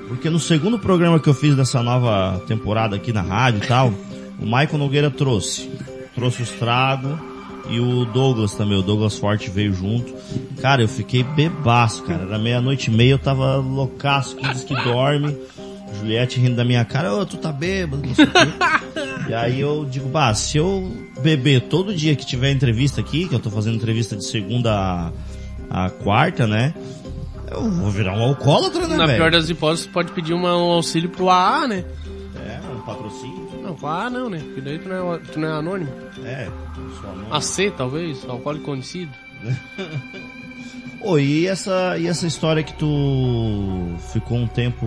Porque 0.08 0.30
no 0.30 0.40
segundo 0.40 0.78
programa 0.80 1.20
que 1.20 1.28
eu 1.30 1.34
fiz 1.34 1.56
dessa 1.56 1.82
nova 1.84 2.42
temporada 2.48 2.96
aqui 2.96 3.12
na 3.14 3.22
rádio 3.22 3.62
e 3.64 3.68
tal, 3.68 3.94
o 4.40 4.46
Michael 4.46 4.78
Nogueira 4.78 5.10
trouxe. 5.12 5.70
Trouxe 6.16 6.42
os 6.44 6.50
tragos 6.52 7.18
e 7.70 7.80
o 7.80 8.06
Douglas 8.06 8.54
também, 8.54 8.78
o 8.78 8.82
Douglas 8.82 9.18
Forte 9.18 9.50
veio 9.50 9.74
junto. 9.74 10.14
Cara, 10.62 10.82
eu 10.82 10.88
fiquei 10.88 11.24
bebaço, 11.24 12.04
cara. 12.04 12.24
Era 12.24 12.40
meia-noite 12.40 12.90
e 12.90 12.94
meia, 12.94 13.12
eu 13.12 13.20
tava 13.20 13.58
loucaço, 13.58 14.36
que 14.36 14.48
diz 14.50 14.64
que 14.64 14.74
dorme. 14.76 15.38
Juliette 15.94 16.40
rindo 16.40 16.56
da 16.56 16.64
minha 16.66 16.84
cara, 16.86 17.14
ô, 17.16 17.26
tu 17.26 17.38
tá 17.38 17.52
bêbado, 17.52 18.06
não 18.06 18.16
sei 18.16 18.26
o 18.26 18.32
quê. 18.32 18.40
E 19.30 19.34
aí 19.34 19.60
eu 19.60 19.84
digo, 19.84 20.08
bah, 20.08 20.34
se 20.34 20.58
eu 20.58 20.90
beber 21.22 21.64
todo 21.64 21.94
dia 21.94 22.16
que 22.16 22.26
tiver 22.26 22.50
entrevista 22.50 23.02
aqui, 23.02 23.28
que 23.28 23.36
eu 23.36 23.40
tô 23.40 23.50
fazendo 23.52 23.76
entrevista 23.76 24.16
de 24.16 24.24
segunda 24.24 25.12
a, 25.70 25.86
a 25.86 25.90
quarta, 25.90 26.48
né? 26.48 26.74
Eu 27.52 27.70
vou 27.70 27.90
virar 27.92 28.14
um 28.18 28.24
alcoólatra, 28.24 28.88
né, 28.88 28.96
Na 28.96 29.06
velho? 29.06 29.18
pior 29.18 29.32
das 29.32 29.50
hipóteses, 29.50 29.86
pode 29.86 30.14
pedir 30.14 30.34
uma- 30.34 30.56
um 30.56 30.72
auxílio 30.72 31.10
pro 31.10 31.30
AA, 31.30 31.68
né? 31.68 31.84
É, 32.38 32.60
um 32.74 32.80
patrocínio. 32.86 33.50
Não, 33.62 33.76
com 33.76 33.86
AA 33.88 34.10
não, 34.10 34.30
né? 34.30 34.40
Porque 34.40 34.62
daí 34.62 34.80
tu 34.80 34.88
não 34.88 35.14
é, 35.16 35.18
tu 35.18 35.40
não 35.42 35.48
é 35.50 35.52
anônimo. 35.60 35.92
É, 36.24 36.48
sua 37.02 37.12
mão. 37.14 37.34
AC, 37.34 37.72
talvez, 37.76 38.24
alcoólico 38.30 38.64
conhecido. 38.66 39.12
Ô, 41.02 41.18
e 41.20 41.48
essa, 41.48 41.98
e 41.98 42.08
essa 42.08 42.26
história 42.26 42.64
que 42.64 42.74
tu 42.74 43.94
ficou 44.14 44.38
um 44.38 44.48
tempo 44.48 44.86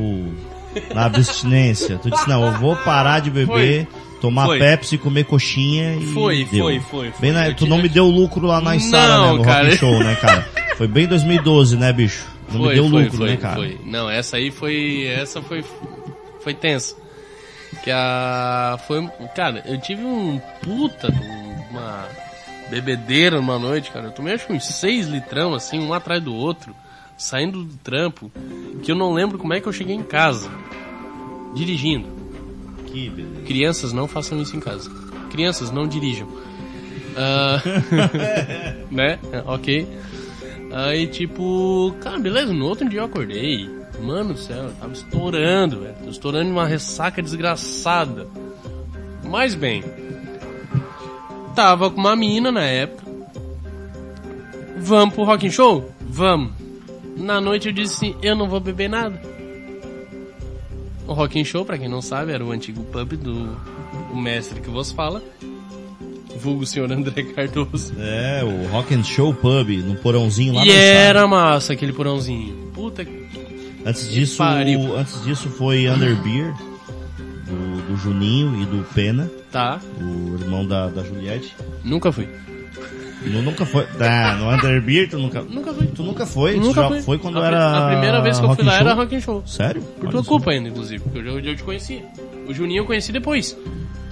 na 0.95 1.05
abstinência? 1.07 1.99
Tu 1.99 2.11
disse, 2.11 2.29
não, 2.29 2.45
eu 2.47 2.53
vou 2.59 2.77
parar 2.77 3.21
de 3.21 3.31
beber, 3.31 3.87
tomar 4.21 4.47
Foi. 4.47 4.59
Pepsi, 4.59 4.99
comer 4.99 5.25
coxinha 5.25 5.97
e 5.97 6.07
Foi, 6.13 6.45
deu. 6.45 6.65
foi, 6.65 6.81
foi, 6.81 7.11
foi. 7.11 7.21
Bem 7.21 7.33
na- 7.33 7.53
tu 7.55 7.67
não 7.67 7.79
me 7.79 7.89
deu 7.89 8.07
lucro 8.07 8.47
lá 8.47 8.61
na 8.61 8.75
Não, 8.75 9.33
né, 9.33 9.39
no 9.39 9.45
cara. 9.45 9.65
Rock 9.67 9.77
Show, 9.79 9.99
né, 9.99 10.15
cara? 10.17 10.49
Foi 10.77 10.87
bem 10.89 11.07
2012, 11.07 11.77
né, 11.77 11.93
bicho? 11.93 12.27
Não 12.53 12.63
me 12.63 12.75
deu 12.75 12.87
lucro, 12.87 13.17
foi, 13.19 13.31
né, 13.31 13.37
cara? 13.37 13.57
Foi. 13.57 13.79
Não, 13.85 14.11
essa 14.11 14.37
aí 14.37 14.51
foi. 14.51 15.07
Essa 15.07 15.41
foi. 15.41 15.65
Foi 16.43 16.55
tensa. 16.55 16.97
Que 17.85 17.91
a. 17.91 18.79
Foi. 18.87 19.07
Cara, 19.37 19.63
eu 19.67 19.79
tive 19.81 20.03
um 20.03 20.41
puta 20.63 21.09
uma 21.71 22.09
bebedeira 22.69 23.37
numa 23.37 23.59
noite, 23.59 23.91
cara. 23.91 24.07
Eu 24.07 24.11
tomei 24.13 24.35
acho 24.35 24.47
que 24.47 24.53
uns 24.53 24.65
seis 24.65 25.07
litrão, 25.07 25.55
assim, 25.55 25.79
um 25.79 25.93
atrás 25.95 26.23
do 26.23 26.35
outro, 26.35 26.75
saindo 27.21 27.63
do 27.65 27.77
trampo, 27.77 28.33
que 28.83 28.91
eu 28.91 28.97
não 28.97 29.13
lembro 29.13 29.39
como 29.39 29.53
é 29.53 29.61
que 29.61 29.69
eu 29.69 29.73
cheguei 29.73 29.95
em 29.95 30.03
casa. 30.03 30.51
Dirigindo. 31.55 32.09
Que 32.87 33.11
beleza. 33.11 33.43
Crianças 33.43 33.93
não 33.93 34.09
façam 34.09 34.41
isso 34.41 34.57
em 34.57 34.61
casa. 34.61 34.91
Crianças 35.31 35.71
não 35.71 35.87
dirijam. 35.87 36.27
Ah, 37.15 37.61
né? 38.91 39.19
Ok. 39.47 39.87
Aí 40.73 41.07
tipo, 41.09 41.95
cara, 42.01 42.19
beleza, 42.19 42.55
no 42.55 42.65
outro 42.65 42.89
dia 42.89 43.01
eu 43.01 43.05
acordei. 43.05 43.69
Mano 44.01 44.33
do 44.33 44.41
céu, 44.41 44.65
eu 44.65 44.73
tava 44.73 44.93
estourando, 44.95 45.81
velho. 45.81 45.95
Tô 46.03 46.11
estourando 46.11 46.51
uma 46.51 46.67
ressaca 46.67 47.21
desgraçada. 47.21 48.27
Mas 49.23 49.55
bem, 49.55 49.85
tava 51.55 51.91
com 51.91 52.01
uma 52.01 52.17
mina 52.17 52.51
na 52.51 52.63
época. 52.63 53.05
Vamos 54.79 55.15
pro 55.15 55.25
rock 55.25 55.47
and 55.47 55.51
show? 55.51 55.93
Vamos. 56.01 56.60
Na 57.21 57.41
noite 57.41 57.69
eu 57.69 57.73
disse 57.73 57.95
assim, 57.95 58.17
eu 58.23 58.35
não 58.35 58.49
vou 58.49 58.61
beber 58.61 58.89
nada. 58.89 59.21
O 61.07 61.13
Rock 61.13 61.41
and 61.41 61.45
Show, 61.45 61.65
pra 61.65 61.77
quem 61.77 61.89
não 61.89 62.01
sabe, 62.01 62.33
era 62.33 62.45
o 62.45 62.51
antigo 62.53 62.85
pub 62.85 63.13
do 63.17 63.57
mestre 64.15 64.61
que 64.61 64.71
vos 64.71 64.93
fala. 64.93 65.23
Vulgo 66.39 66.65
senhor 66.65 66.91
André 66.91 67.23
Cardoso. 67.35 67.93
É, 67.99 68.43
o 68.45 68.69
Rock 68.69 68.95
and 68.95 69.03
Show 69.05 69.35
Pub, 69.35 69.69
no 69.85 69.97
porãozinho 69.97 70.55
lá 70.55 70.65
E 70.65 70.71
era 70.71 71.27
massa 71.27 71.73
aquele 71.75 71.93
porãozinho. 71.93 72.71
Puta 72.73 73.05
que. 73.05 73.27
Antes 73.85 74.11
disso, 74.11 74.39
pariu. 74.39 74.97
antes 74.97 75.23
disso 75.25 75.49
foi 75.51 75.89
Underbeer, 75.89 76.55
do, 77.47 77.89
do 77.89 77.97
Juninho 77.97 78.63
e 78.63 78.65
do 78.67 78.85
Pena, 78.95 79.31
Tá. 79.51 79.81
o 80.01 80.35
irmão 80.41 80.65
da, 80.67 80.87
da 80.89 81.03
Juliette. 81.03 81.55
Nunca 81.85 82.13
fui. 82.13 82.29
Nu- 83.23 83.43
nunca 83.43 83.67
foi. 83.67 83.87
Ah, 84.01 84.35
no 84.37 84.49
Underbeer 84.51 85.09
tu 85.11 85.19
nunca. 85.19 85.43
Nunca 85.43 85.73
fui. 85.75 85.87
Tu 85.89 86.03
nunca 86.03 86.25
foi? 86.27 86.55
Tu 86.55 86.61
Nunca 86.61 86.83
já 86.83 86.89
fui. 86.89 87.03
foi 87.03 87.19
quando 87.19 87.41
a, 87.41 87.47
era. 87.47 87.79
A 87.79 87.91
primeira 87.91 88.21
vez 88.23 88.39
que 88.39 88.45
eu 88.47 88.55
fui 88.55 88.65
lá 88.65 88.73
Show? 88.73 88.81
era 88.81 88.95
Rock 88.95 89.17
and 89.17 89.21
Show. 89.21 89.43
Sério? 89.47 89.83
Por 89.83 90.05
Olha 90.05 90.11
tua 90.13 90.23
só. 90.23 90.29
culpa 90.29 90.51
ainda, 90.53 90.69
inclusive, 90.71 91.03
porque 91.03 91.19
eu 91.19 91.25
já, 91.43 91.51
eu 91.51 91.57
te 91.57 91.63
conheci. 91.63 92.03
O 92.49 92.55
Juninho 92.55 92.81
eu 92.81 92.87
conheci 92.87 93.13
depois. 93.13 93.57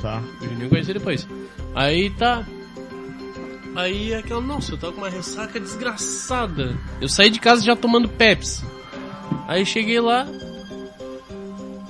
Tá. 0.03 0.23
O 0.41 0.45
Juninho 0.45 0.65
eu 0.65 0.69
conheci 0.69 0.93
depois. 0.93 1.27
Aí 1.75 2.11
tá. 2.11 2.45
Aí 3.77 4.13
aquela, 4.15 4.41
nossa, 4.41 4.73
eu 4.73 4.79
tava 4.79 4.93
com 4.93 5.01
uma 5.01 5.09
ressaca 5.09 5.59
desgraçada. 5.61 6.77
Eu 7.01 7.09
saí 7.09 7.31
de 7.31 7.39
casa 7.41 7.65
já 7.65 7.75
tomando 7.77 8.09
Pepsi. 8.09 8.65
Aí 9.47 9.65
cheguei 9.65 10.01
lá, 10.01 10.27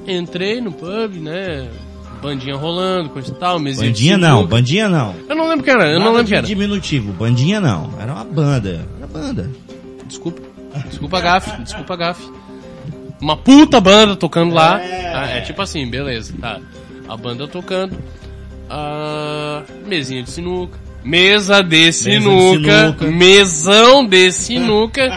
entrei 0.06 0.60
no 0.60 0.72
pub, 0.72 1.14
né? 1.20 1.68
Bandinha 2.22 2.56
rolando, 2.56 3.10
coisa 3.10 3.30
e 3.30 3.34
tal, 3.34 3.58
mesinha 3.58 3.86
de 3.86 3.92
Bandinha 3.92 4.18
não, 4.18 4.36
sinuca. 4.38 4.54
bandinha 4.56 4.88
não. 4.88 5.14
Eu 5.28 5.36
não 5.36 5.48
lembro 5.48 5.64
que 5.64 5.70
era, 5.70 5.86
eu 5.86 5.98
não 6.00 6.06
Nada 6.06 6.10
lembro 6.10 6.20
o 6.20 6.24
de 6.24 6.30
que 6.30 6.36
era. 6.36 6.46
diminutivo, 6.46 7.12
bandinha 7.12 7.60
não. 7.60 7.90
Era 8.00 8.12
uma 8.12 8.24
banda. 8.24 8.84
Era 8.98 9.06
banda. 9.06 9.50
Desculpa. 10.06 10.42
Desculpa, 10.88 11.20
Gaf. 11.20 11.62
Desculpa, 11.62 11.96
Gaf. 11.96 12.20
Uma 13.20 13.36
puta 13.36 13.80
banda 13.80 14.14
tocando 14.16 14.54
lá. 14.54 14.80
É. 14.82 15.12
Ah, 15.14 15.26
É, 15.30 15.40
tipo 15.40 15.60
assim, 15.62 15.88
beleza, 15.88 16.32
tá. 16.40 16.60
A 17.08 17.16
banda 17.16 17.46
tocando. 17.48 17.96
A 18.70 19.62
mesinha 19.86 20.22
de 20.22 20.30
sinuca. 20.30 20.78
Mesa 21.04 21.62
de 21.62 21.90
sinuca. 21.92 22.86
sinuca. 22.98 23.06
Mesão 23.06 24.06
de 24.06 24.30
sinuca. 24.32 25.08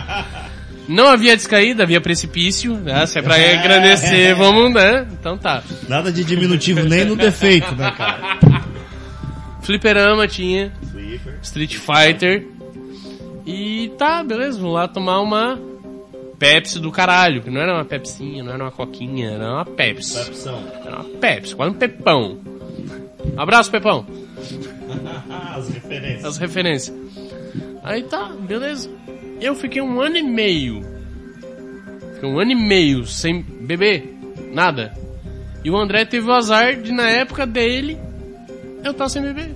Não 0.92 1.08
havia 1.08 1.36
descaída, 1.38 1.84
havia 1.84 2.02
precipício. 2.02 2.76
Né? 2.76 3.06
Se 3.06 3.18
é 3.20 3.22
pra 3.22 3.39
engrandecer, 3.54 4.36
vamos, 4.36 4.74
né? 4.74 5.08
Então 5.14 5.38
tá. 5.38 5.64
Nada 5.88 6.12
de 6.12 6.24
diminutivo 6.24 6.84
nem 6.84 7.06
no 7.06 7.16
defeito, 7.16 7.74
né, 7.76 7.92
cara? 7.92 8.39
Fliperama 9.64 10.28
tinha. 10.28 10.72
Street 11.42 11.78
Fighter. 11.78 12.46
E 13.46 13.92
tá, 13.98 14.24
beleza, 14.24 14.60
vamos 14.60 14.76
lá 14.76 14.88
tomar 14.88 15.20
uma 15.22 15.60
Pepsi 16.38 16.80
do 16.80 16.92
caralho, 16.92 17.42
que 17.42 17.50
não 17.50 17.62
era 17.62 17.74
uma 17.74 17.86
Pepsinha, 17.86 18.44
não 18.44 18.54
era 18.54 18.64
uma 18.64 18.72
coquinha, 18.72 19.32
era 19.32 19.54
uma 19.54 19.66
Pepsi. 19.66 20.16
Percepção. 20.16 20.64
Era 20.86 20.96
uma 20.98 21.04
Pepsi, 21.06 21.56
quase 21.56 21.72
um 21.72 21.78
Pepão. 21.78 22.39
Abraço, 23.38 23.72
Pepão. 23.72 24.06
As 25.56 25.70
referências. 25.70 26.26
As 26.26 26.38
referências. 26.38 26.98
Aí 27.84 28.04
tá, 28.04 28.32
beleza. 28.39 28.89
Eu 29.42 29.56
fiquei 29.56 29.82
um 29.82 30.00
ano 30.00 30.18
e 30.18 30.24
meio. 30.24 30.86
Fiquei 32.14 32.30
um 32.30 32.39
ano 32.39 32.52
e 32.52 32.56
meio 32.56 33.06
sem 33.06 33.42
beber. 33.42 34.18
Nada. 34.54 34.94
E 35.64 35.70
o 35.72 35.78
André 35.78 36.06
teve 36.06 36.28
o 36.30 36.34
azar 36.34 36.76
de, 36.76 36.92
na 36.92 37.08
época 37.10 37.46
dele, 37.46 37.98
eu 38.84 38.94
tava 38.94 39.10
sem 39.10 39.22
beber. 39.22 39.52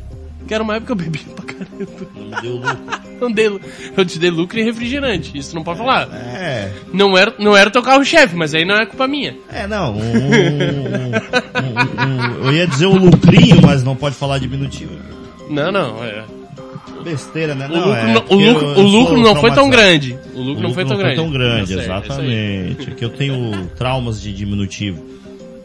Que 0.48 0.54
era 0.54 0.64
uma 0.64 0.76
época 0.76 0.96
que 0.96 1.02
eu 1.02 1.06
bebia 1.06 1.22
pra 1.36 1.46
caramba. 1.46 1.88
Não 2.16 2.42
deu 2.42 2.56
lucro. 2.58 3.06
Dei, 3.34 3.48
eu 3.96 4.06
te 4.06 4.20
dei 4.20 4.30
lucro 4.30 4.60
em 4.60 4.66
refrigerante, 4.66 5.38
isso 5.38 5.56
não 5.56 5.64
pode 5.64 5.80
falar. 5.80 6.10
É. 6.14 6.70
Não 6.94 7.18
era, 7.18 7.34
não 7.40 7.56
era 7.56 7.72
teu 7.72 7.82
carro-chefe, 7.82 8.36
mas 8.36 8.54
aí 8.54 8.66
não 8.66 8.76
é 8.76 8.86
culpa 8.86 9.08
minha. 9.08 9.38
É, 9.50 9.66
não. 9.66 9.96
um- 9.96 10.02
um- 10.02 11.12
um- 12.42 12.46
eu 12.48 12.52
ia 12.54 12.68
dizer 12.68 12.88
o 12.88 12.96
lucrinho, 12.96 13.62
mas 13.62 13.84
não 13.84 13.96
pode 13.96 14.16
falar 14.16 14.38
diminutivo. 14.38 14.92
Não, 15.50 15.72
não. 15.72 16.04
É. 16.04 16.26
Besteira, 17.06 17.54
né? 17.56 17.68
O 17.68 17.70
Não, 17.70 17.78
lucro, 17.86 17.94
é 17.94 18.14
não- 18.14 18.22
o 18.30 18.36
lucro, 18.36 18.66
eu- 18.68 18.78
o 18.80 18.82
lucro 18.88 19.18
não 19.22 19.36
foi 19.36 19.52
tão 19.54 19.70
grande. 19.70 20.18
O 20.34 20.40
O 20.40 20.44
lucro 20.44 20.64
não 20.64 20.74
foi 20.74 20.84
tão 20.86 20.98
grande. 20.98 21.16
tão 21.16 21.30
grande, 21.32 21.68
certo, 21.68 21.80
é 21.80 21.84
isso 21.84 21.92
aí. 21.92 22.28
exatamente. 22.28 22.92
É 22.92 22.94
que 22.96 23.06
eu 23.06 23.10
tenho 23.10 23.68
traumas 23.78 24.20
de 24.20 24.34
diminutivo. 24.34 25.04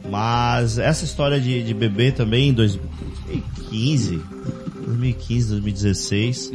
Mas 0.08 0.78
essa 0.78 1.04
história 1.04 1.40
de, 1.40 1.62
de 1.62 1.72
beber 1.74 2.12
também 2.12 2.50
em 2.50 2.52
2015, 2.52 4.20
2015, 4.86 5.48
2016, 5.50 6.52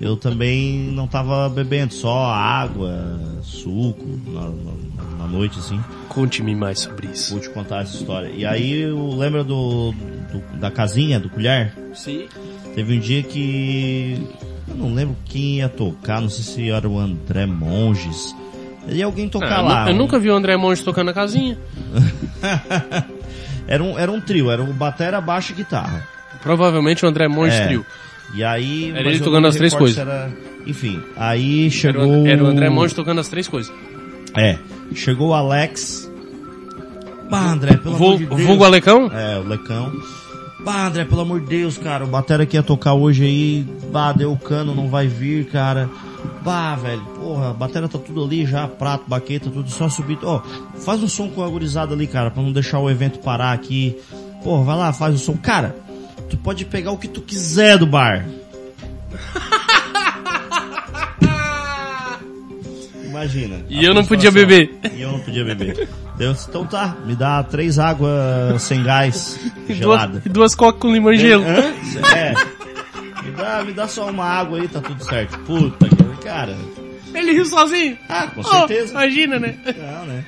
eu 0.00 0.16
também 0.16 0.90
não 0.92 1.06
tava 1.06 1.48
bebendo, 1.48 1.92
só 1.94 2.26
água, 2.26 3.18
suco 3.42 4.06
na, 4.28 4.42
na- 4.42 5.18
na 5.20 5.26
noite, 5.26 5.58
assim. 5.58 5.80
Conte-me 6.08 6.54
mais 6.54 6.80
sobre 6.80 7.08
isso. 7.08 7.32
Vou 7.32 7.40
te 7.40 7.50
contar 7.50 7.82
essa 7.82 7.96
história. 7.96 8.30
E 8.36 8.44
aí, 8.44 8.80
eu 8.82 9.14
lembro 9.16 9.44
do, 9.44 9.94
do- 10.32 10.58
da 10.58 10.70
casinha, 10.70 11.18
do 11.20 11.28
colher? 11.28 11.72
Sim. 11.94 12.26
Teve 12.74 12.96
um 12.96 13.00
dia 13.00 13.22
que. 13.22 14.26
Eu 14.68 14.76
não 14.76 14.94
lembro 14.94 15.16
quem 15.24 15.56
ia 15.58 15.68
tocar, 15.68 16.20
não 16.20 16.28
sei 16.28 16.44
se 16.44 16.70
era 16.70 16.88
o 16.88 16.98
André 16.98 17.44
Monges. 17.46 18.34
Ia 18.88 19.04
alguém 19.04 19.28
tocar 19.28 19.58
Ah, 19.58 19.62
lá. 19.62 19.90
eu 19.90 19.94
nunca 19.94 20.18
vi 20.18 20.30
o 20.30 20.34
André 20.34 20.56
Monge 20.56 20.82
tocando 20.82 21.06
na 21.06 21.12
casinha. 21.12 21.58
era, 23.66 23.82
um, 23.82 23.98
era 23.98 24.10
um 24.10 24.20
trio, 24.20 24.50
era 24.50 24.62
o 24.62 24.72
batera, 24.72 25.20
baixo 25.20 25.52
e 25.52 25.56
guitarra. 25.56 26.06
Provavelmente 26.42 27.04
o 27.04 27.08
André 27.08 27.28
Monge 27.28 27.56
É. 27.56 27.66
trio. 27.66 27.84
E 28.34 28.44
aí. 28.44 28.90
Era 28.94 29.08
ele 29.08 29.18
tocando 29.20 29.46
as 29.48 29.56
três 29.56 29.74
coisas. 29.74 29.98
era- 29.98 30.30
Enfim, 30.66 31.00
aí 31.16 31.70
chegou. 31.70 32.06
o- 32.22 32.26
era 32.26 32.42
o 32.42 32.46
André 32.46 32.68
Monge 32.70 32.94
tocando 32.94 33.20
as 33.20 33.28
três 33.28 33.48
coisas. 33.48 33.72
É, 34.36 34.56
chegou 34.94 35.28
o 35.30 35.34
Alex. 35.34 36.08
Bah, 37.28 37.52
André, 37.52 37.76
pelo 37.76 37.96
amor 37.96 38.18
de 38.18 38.26
Deus. 38.26 38.40
vulgo 38.42 38.64
Alecão? 38.64 39.10
É, 39.12 39.38
o 39.38 39.46
Lecão. 39.46 39.92
Bah, 40.64 40.86
André, 40.86 41.04
pelo 41.04 41.22
amor 41.22 41.40
de 41.40 41.46
Deus, 41.46 41.78
cara, 41.78 42.04
o 42.04 42.08
Batera 42.08 42.44
que 42.44 42.56
ia 42.56 42.62
tocar 42.62 42.94
hoje 42.94 43.24
aí, 43.24 43.66
bah, 43.90 44.12
deu 44.12 44.36
cano, 44.36 44.74
não 44.74 44.88
vai 44.88 45.06
vir, 45.06 45.46
cara. 45.46 45.88
Bah, 46.42 46.74
velho, 46.76 47.02
porra, 47.16 47.50
a 47.50 47.52
batera 47.52 47.88
tá 47.88 47.98
tudo 47.98 48.24
ali 48.24 48.46
já, 48.46 48.66
prato, 48.66 49.04
baqueta, 49.06 49.50
tudo 49.50 49.70
só 49.70 49.88
subir. 49.88 50.18
Ó, 50.22 50.40
faz 50.78 51.02
um 51.02 51.08
som 51.08 51.28
com 51.28 51.42
a 51.42 51.48
gurizada 51.48 51.94
ali, 51.94 52.06
cara, 52.06 52.30
pra 52.30 52.42
não 52.42 52.52
deixar 52.52 52.78
o 52.78 52.90
evento 52.90 53.18
parar 53.20 53.52
aqui. 53.52 53.98
Porra, 54.42 54.64
vai 54.64 54.76
lá, 54.76 54.92
faz 54.92 55.14
o 55.14 55.18
som. 55.18 55.36
Cara, 55.36 55.76
tu 56.28 56.36
pode 56.38 56.64
pegar 56.64 56.92
o 56.92 56.98
que 56.98 57.08
tu 57.08 57.20
quiser 57.20 57.78
do 57.78 57.86
bar. 57.86 58.26
Imagina. 63.20 63.56
E 63.68 63.84
eu 63.84 63.92
não 63.94 64.04
podia 64.04 64.30
beber. 64.30 64.78
E 64.94 65.02
eu 65.02 65.12
não 65.12 65.20
podia 65.20 65.44
beber. 65.44 65.88
Eu 66.18 66.32
disse, 66.32 66.48
então 66.48 66.64
tá, 66.66 66.96
me 67.06 67.14
dá 67.14 67.42
três 67.42 67.78
águas 67.78 68.60
sem 68.62 68.82
gás, 68.82 69.38
duas, 69.66 69.78
gelada. 69.78 70.22
e 70.24 70.28
duas 70.28 70.54
cocas 70.54 70.80
com 70.80 70.92
limão 70.92 71.12
e 71.12 71.18
gelo. 71.18 71.44
É. 71.44 72.34
Me 73.24 73.30
dá, 73.32 73.62
me 73.64 73.72
dá 73.72 73.86
só 73.88 74.10
uma 74.10 74.24
água 74.24 74.58
aí, 74.60 74.68
tá 74.68 74.80
tudo 74.80 75.02
certo. 75.04 75.38
Puta, 75.40 75.86
que- 75.88 76.24
cara. 76.24 76.56
Ele 77.14 77.32
riu 77.32 77.44
sozinho. 77.46 77.98
Ah, 78.08 78.26
com 78.28 78.40
Oh, 78.40 78.44
certeza. 78.44 78.92
imagina, 78.92 79.38
né? 79.38 79.54
Não, 79.66 80.06
né? 80.06 80.24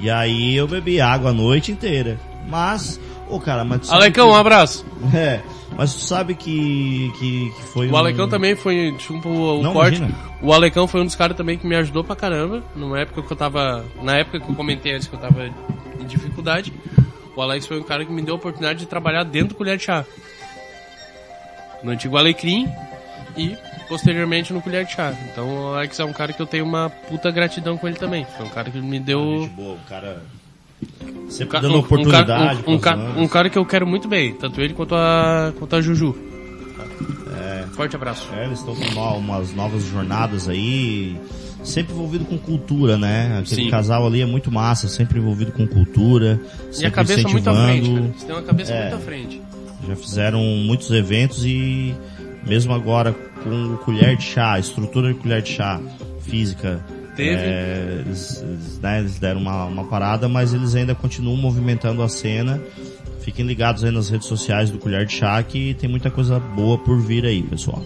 E 0.00 0.10
aí 0.10 0.56
eu 0.56 0.66
bebi 0.66 1.00
água 1.00 1.30
a 1.30 1.32
noite 1.32 1.70
inteira. 1.70 2.18
Mas, 2.48 2.98
ô 3.28 3.38
cara, 3.38 3.64
mas 3.64 3.90
Alecão, 3.90 4.28
um 4.30 4.32
que- 4.32 4.38
abraço. 4.38 4.84
É, 5.14 5.40
mas 5.76 5.94
tu 5.94 6.00
sabe 6.00 6.34
que, 6.34 7.10
que, 7.18 7.50
que 7.50 7.62
foi 7.72 7.88
O 7.88 7.92
um- 7.92 7.96
Alecão 7.96 8.28
também 8.28 8.54
foi, 8.54 8.92
desculpa 8.92 9.28
o, 9.28 9.60
o 9.60 9.62
Não, 9.62 9.72
corte. 9.72 9.96
imagina. 9.98 10.18
O 10.42 10.52
Alecão 10.52 10.86
foi 10.86 11.00
um 11.00 11.04
dos 11.06 11.14
caras 11.16 11.36
também 11.36 11.56
que 11.58 11.66
me 11.66 11.74
ajudou 11.76 12.04
pra 12.04 12.14
caramba. 12.16 12.62
Numa 12.76 13.00
época 13.00 13.22
que 13.22 13.32
eu 13.32 13.36
tava. 13.36 13.84
Na 14.02 14.16
época 14.16 14.40
que 14.40 14.48
eu 14.48 14.54
comentei 14.54 14.94
antes 14.94 15.08
que 15.08 15.14
eu 15.14 15.20
tava 15.20 15.46
em 15.46 16.04
dificuldade. 16.06 16.72
O 17.36 17.42
Alex 17.42 17.66
foi 17.66 17.80
um 17.80 17.82
cara 17.82 18.04
que 18.04 18.12
me 18.12 18.22
deu 18.22 18.34
a 18.34 18.36
oportunidade 18.36 18.78
de 18.80 18.86
trabalhar 18.86 19.24
dentro 19.24 19.48
do 19.48 19.54
colher 19.56 19.76
de 19.76 19.82
chá. 19.84 20.04
No 21.82 21.90
antigo 21.90 22.16
Alecrim 22.16 22.68
e 23.36 23.56
posteriormente 23.88 24.52
no 24.52 24.62
colher 24.62 24.84
de 24.86 24.92
chá. 24.92 25.12
Então 25.32 25.48
o 25.48 25.74
Alex 25.74 25.98
é 25.98 26.04
um 26.04 26.12
cara 26.12 26.32
que 26.32 26.40
eu 26.40 26.46
tenho 26.46 26.64
uma 26.64 26.88
puta 26.90 27.30
gratidão 27.30 27.76
com 27.76 27.88
ele 27.88 27.96
também. 27.96 28.24
Foi 28.36 28.46
um 28.46 28.50
cara 28.50 28.70
que 28.70 28.78
me 28.78 29.00
deu. 29.00 29.40
Gente 29.42 29.50
boa, 29.50 29.74
o 29.74 29.78
cara 29.88 30.22
Um, 30.22 30.43
sempre 31.28 31.60
dando 31.60 31.74
um- 31.76 31.78
oportunidade. 31.80 32.60
um, 32.66 32.78
ca- 32.78 32.96
um 33.16 33.26
cara 33.28 33.48
que 33.50 33.58
eu 33.58 33.64
quero 33.66 33.86
muito 33.86 34.06
bem, 34.08 34.34
tanto 34.34 34.60
ele 34.60 34.74
quanto 34.74 34.94
a, 34.94 35.52
quanto 35.58 35.76
a 35.76 35.80
Juju. 35.80 36.14
Forte 37.72 37.96
abraço. 37.96 38.28
É, 38.32 38.44
eles 38.46 38.60
estão 38.60 38.74
com 38.74 39.18
umas 39.18 39.52
novas 39.52 39.82
jornadas 39.84 40.48
aí, 40.48 41.16
sempre 41.64 41.92
envolvido 41.92 42.24
com 42.24 42.38
cultura, 42.38 42.96
né? 42.96 43.38
Aquele 43.40 43.64
Sim. 43.64 43.70
casal 43.70 44.06
ali 44.06 44.20
é 44.20 44.26
muito 44.26 44.48
massa, 44.52 44.86
sempre 44.86 45.18
envolvido 45.18 45.50
com 45.50 45.66
cultura, 45.66 46.40
E 46.78 46.86
a 46.86 46.90
cabeça 46.90 47.28
muito 47.28 47.50
à 47.50 47.54
frente, 47.66 47.90
cara. 47.90 48.12
Você 48.16 48.26
tem 48.26 48.34
uma 48.36 48.42
cabeça 48.42 48.72
É. 48.72 48.82
muito 48.82 48.94
à 48.94 48.98
frente. 49.00 49.42
Já 49.88 49.96
fizeram 49.96 50.40
muitos 50.40 50.88
eventos 50.92 51.44
e 51.44 51.92
mesmo 52.46 52.72
agora 52.72 53.12
com 53.42 53.74
o 53.74 53.78
colher 53.78 54.16
de 54.16 54.22
chá, 54.22 54.56
estrutura 54.56 55.12
de 55.12 55.18
colher 55.18 55.42
de 55.42 55.50
chá 55.50 55.80
física, 56.20 56.80
Teve. 57.16 57.30
é, 57.30 58.02
eles, 58.04 58.42
eles, 58.42 58.78
né, 58.80 59.00
eles 59.00 59.18
deram 59.18 59.40
uma, 59.40 59.64
uma 59.66 59.84
parada, 59.84 60.28
mas 60.28 60.52
eles 60.52 60.74
ainda 60.74 60.94
continuam 60.94 61.36
movimentando 61.36 62.02
a 62.02 62.08
cena. 62.08 62.60
Fiquem 63.20 63.46
ligados 63.46 63.84
aí 63.84 63.90
nas 63.90 64.10
redes 64.10 64.26
sociais 64.28 64.68
do 64.68 64.78
Colher 64.78 65.06
de 65.06 65.14
Chá 65.14 65.42
que 65.42 65.74
tem 65.74 65.88
muita 65.88 66.10
coisa 66.10 66.38
boa 66.38 66.76
por 66.76 67.00
vir 67.00 67.24
aí, 67.24 67.42
pessoal. 67.42 67.82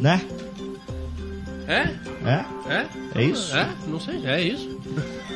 Né? 0.00 0.20
É? 1.68 1.94
É? 2.24 2.44
É? 2.68 2.86
É 3.14 3.22
isso? 3.24 3.54
É? 3.56 3.68
Não 3.86 4.00
sei, 4.00 4.26
é 4.26 4.42
isso. 4.42 4.78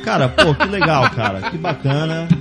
Cara, 0.03 0.27
pô, 0.27 0.53
que 0.55 0.65
legal, 0.67 1.09
cara. 1.11 1.49
Que 1.49 1.57
bacana. 1.57 2.27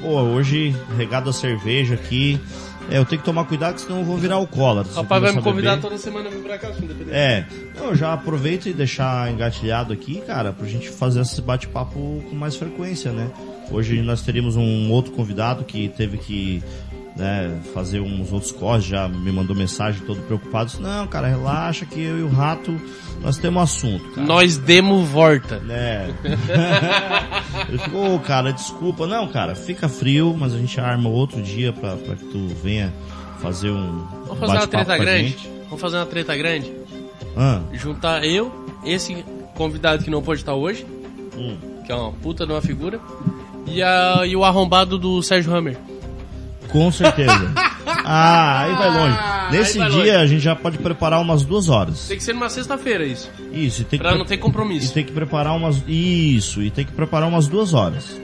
Pô, 0.00 0.20
hoje 0.20 0.74
regado 0.96 1.30
a 1.30 1.32
cerveja 1.32 1.94
aqui. 1.94 2.40
É, 2.90 2.98
eu 2.98 3.04
tenho 3.04 3.20
que 3.20 3.24
tomar 3.24 3.44
cuidado, 3.44 3.78
senão 3.78 4.00
eu 4.00 4.04
vou 4.04 4.16
virar 4.16 4.36
eu 4.36 4.46
Rapaz 4.94 5.22
vai 5.22 5.32
me 5.32 5.42
convidar 5.42 5.78
toda 5.78 5.96
semana 5.98 6.28
pra 6.28 6.38
vir 6.38 6.44
pra 6.44 6.58
cá, 6.58 6.72
se 6.72 6.80
depender. 6.82 7.12
É, 7.12 7.46
eu 7.76 7.94
já 7.94 8.12
aproveito 8.12 8.66
e 8.66 8.72
deixar 8.72 9.30
engatilhado 9.30 9.92
aqui, 9.92 10.20
cara, 10.20 10.52
pra 10.52 10.66
gente 10.66 10.90
fazer 10.90 11.20
esse 11.20 11.40
bate-papo 11.40 12.22
com 12.28 12.34
mais 12.36 12.56
frequência, 12.56 13.12
né? 13.12 13.30
Hoje 13.70 14.02
nós 14.02 14.22
teríamos 14.22 14.56
um 14.56 14.90
outro 14.90 15.12
convidado 15.12 15.64
que 15.64 15.88
teve 15.88 16.18
que 16.18 16.62
né, 17.16 17.60
fazer 17.74 18.00
uns 18.00 18.32
outros 18.32 18.52
corres, 18.52 18.84
já 18.84 19.08
me 19.08 19.30
mandou 19.30 19.54
mensagem 19.54 20.02
todo 20.06 20.20
preocupado. 20.22 20.70
Disse, 20.70 20.80
Não, 20.82 21.06
cara, 21.06 21.28
relaxa 21.28 21.84
que 21.84 22.00
eu 22.00 22.18
e 22.18 22.22
o 22.22 22.28
Rato, 22.28 22.74
nós 23.22 23.36
temos 23.38 23.60
um 23.60 23.62
assunto, 23.62 24.10
cara. 24.10 24.26
Nós 24.26 24.56
demos 24.56 25.08
volta. 25.08 25.60
É. 25.68 26.10
Ele 27.68 27.78
ficou, 27.78 28.14
"Ô, 28.14 28.18
cara, 28.18 28.52
desculpa. 28.52 29.06
Não, 29.06 29.26
cara, 29.28 29.54
fica 29.54 29.88
frio, 29.88 30.34
mas 30.38 30.54
a 30.54 30.58
gente 30.58 30.80
arma 30.80 31.08
outro 31.08 31.42
dia 31.42 31.72
pra, 31.72 31.96
pra 31.96 32.16
que 32.16 32.24
tu 32.24 32.48
venha 32.62 32.92
fazer 33.40 33.70
um 33.70 34.04
Vamos 34.26 34.38
fazer 34.38 34.52
uma 34.58 34.66
treta 34.66 34.98
grande? 34.98 35.28
gente. 35.28 35.50
Vamos 35.64 35.80
fazer 35.80 35.96
uma 35.96 36.06
treta 36.06 36.36
grande? 36.36 36.72
Ah, 37.36 37.60
Juntar 37.72 38.24
eu, 38.24 38.52
esse 38.84 39.24
convidado 39.54 40.02
que 40.04 40.10
não 40.10 40.22
pôde 40.22 40.40
estar 40.40 40.54
hoje, 40.54 40.86
hum. 41.36 41.56
que 41.84 41.90
é 41.92 41.94
uma 41.94 42.12
puta 42.12 42.46
de 42.46 42.52
uma 42.52 42.60
figura, 42.60 43.00
e, 43.66 43.82
a, 43.82 44.22
e 44.26 44.34
o 44.36 44.44
arrombado 44.44 44.98
do 44.98 45.22
Sérgio 45.22 45.54
Hammer. 45.54 45.76
Com 46.72 46.90
certeza. 46.90 47.52
Ah, 48.04 48.62
aí 48.62 48.74
vai 48.74 48.90
longe. 48.90 49.18
Nesse 49.52 49.78
vai 49.78 49.88
dia 49.90 49.98
longe. 49.98 50.10
a 50.10 50.26
gente 50.26 50.40
já 50.40 50.56
pode 50.56 50.78
preparar 50.78 51.20
umas 51.20 51.44
duas 51.44 51.68
horas. 51.68 52.08
Tem 52.08 52.16
que 52.16 52.24
ser 52.24 52.32
numa 52.32 52.48
sexta-feira 52.48 53.04
isso, 53.04 53.30
Isso, 53.52 53.82
e 53.82 53.84
tem 53.84 53.98
que, 53.98 54.02
pra 54.02 54.10
pre- 54.10 54.18
não 54.18 54.24
ter 54.26 54.34
e 54.34 54.38
compromisso. 54.38 54.92
tem 54.92 55.04
que 55.04 55.12
preparar 55.12 55.54
umas. 55.56 55.82
Isso, 55.86 56.62
e 56.62 56.70
tem 56.70 56.84
que 56.84 56.90
preparar 56.92 57.28
umas 57.28 57.46
duas 57.46 57.74
horas. 57.74 58.20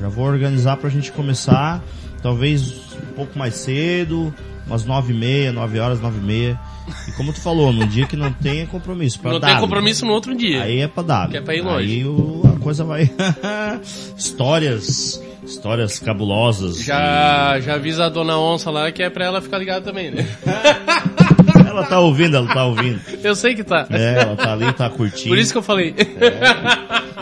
Já 0.00 0.08
vou 0.08 0.24
organizar 0.26 0.76
pra 0.76 0.88
gente 0.90 1.10
começar, 1.10 1.82
talvez 2.22 2.72
um 3.10 3.14
pouco 3.16 3.36
mais 3.38 3.54
cedo, 3.54 4.32
umas 4.66 4.84
nove 4.84 5.12
e 5.12 5.16
meia, 5.16 5.52
nove 5.52 5.78
horas, 5.80 6.00
nove 6.00 6.18
e 6.18 6.22
meia. 6.24 6.60
E 7.08 7.12
como 7.12 7.32
tu 7.32 7.40
falou, 7.40 7.72
num 7.72 7.86
dia 7.86 8.06
que 8.06 8.16
não 8.16 8.32
tenha 8.32 8.66
compromisso. 8.66 9.18
Pra 9.20 9.32
Não 9.32 9.40
dar, 9.40 9.48
tem 9.48 9.58
compromisso 9.58 10.04
no 10.06 10.12
outro 10.12 10.34
dia. 10.36 10.62
Aí 10.62 10.80
é 10.80 10.88
pra 10.88 11.02
dar. 11.02 11.28
Que 11.28 11.36
é 11.38 11.40
pra 11.40 11.54
ir 11.56 11.62
longe. 11.62 11.84
Aí 11.92 12.04
o- 12.04 12.51
coisa 12.62 12.84
vai. 12.84 13.10
histórias. 14.16 15.22
Histórias 15.44 15.98
cabulosas. 15.98 16.82
Já, 16.82 17.58
já 17.60 17.74
avisa 17.74 18.06
a 18.06 18.08
dona 18.08 18.38
onça 18.38 18.70
lá 18.70 18.90
que 18.92 19.02
é 19.02 19.10
pra 19.10 19.24
ela 19.24 19.42
ficar 19.42 19.58
ligada 19.58 19.84
também, 19.84 20.10
né? 20.10 20.26
Ela 21.66 21.84
tá 21.84 21.98
ouvindo, 22.00 22.36
ela 22.36 22.46
tá 22.52 22.66
ouvindo. 22.66 23.00
Eu 23.24 23.34
sei 23.34 23.54
que 23.54 23.64
tá. 23.64 23.86
É, 23.88 24.20
ela 24.20 24.36
tá 24.36 24.52
ali, 24.52 24.70
tá 24.74 24.90
curtindo. 24.90 25.28
Por 25.28 25.38
isso 25.38 25.52
que 25.52 25.58
eu 25.58 25.62
falei. 25.62 25.94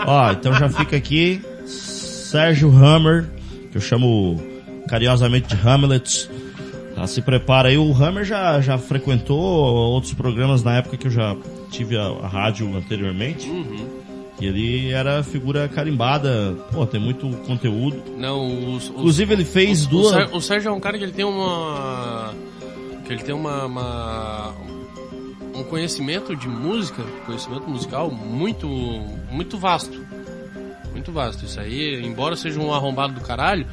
Ó, 0.06 0.32
então 0.32 0.52
já 0.54 0.68
fica 0.68 0.96
aqui 0.96 1.40
Sérgio 1.66 2.68
Hammer, 2.76 3.26
que 3.70 3.78
eu 3.78 3.80
chamo 3.80 4.42
carinhosamente 4.88 5.54
de 5.54 5.68
Hamlet. 5.68 6.28
Tá, 6.96 7.06
se 7.06 7.22
prepara 7.22 7.68
aí. 7.68 7.78
O 7.78 7.92
Hammer 7.92 8.24
já, 8.24 8.60
já 8.60 8.76
frequentou 8.76 9.38
outros 9.38 10.12
programas 10.12 10.64
na 10.64 10.78
época 10.78 10.96
que 10.96 11.06
eu 11.06 11.10
já 11.12 11.36
tive 11.70 11.96
a, 11.96 12.02
a 12.02 12.26
rádio 12.26 12.76
anteriormente. 12.76 13.48
E 14.40 14.46
ele 14.46 14.90
era 14.90 15.22
figura 15.22 15.68
carimbada. 15.68 16.56
Pô, 16.72 16.86
tem 16.86 17.00
muito 17.00 17.28
conteúdo. 17.46 18.02
Não, 18.16 18.74
os, 18.74 18.84
os, 18.84 18.90
Inclusive 18.90 19.32
ele 19.34 19.44
fez 19.44 19.84
o, 19.84 19.88
duas... 19.90 20.32
O 20.32 20.40
Sérgio 20.40 20.70
é 20.70 20.72
um 20.72 20.80
cara 20.80 20.96
que 20.96 21.04
ele 21.04 21.12
tem 21.12 21.24
uma. 21.24 22.34
que 23.06 23.12
ele 23.12 23.22
tem 23.22 23.34
uma. 23.34 23.66
uma- 23.66 24.54
um 25.54 25.64
conhecimento 25.64 26.34
de 26.34 26.48
música, 26.48 27.02
conhecimento 27.26 27.68
musical 27.68 28.10
muito. 28.10 28.66
muito 29.30 29.58
vasto. 29.58 30.00
Muito 30.92 31.12
vasto. 31.12 31.44
Isso 31.44 31.60
aí, 31.60 32.00
embora 32.04 32.34
seja 32.34 32.58
um 32.58 32.72
arrombado 32.72 33.12
do 33.14 33.20
caralho, 33.20 33.66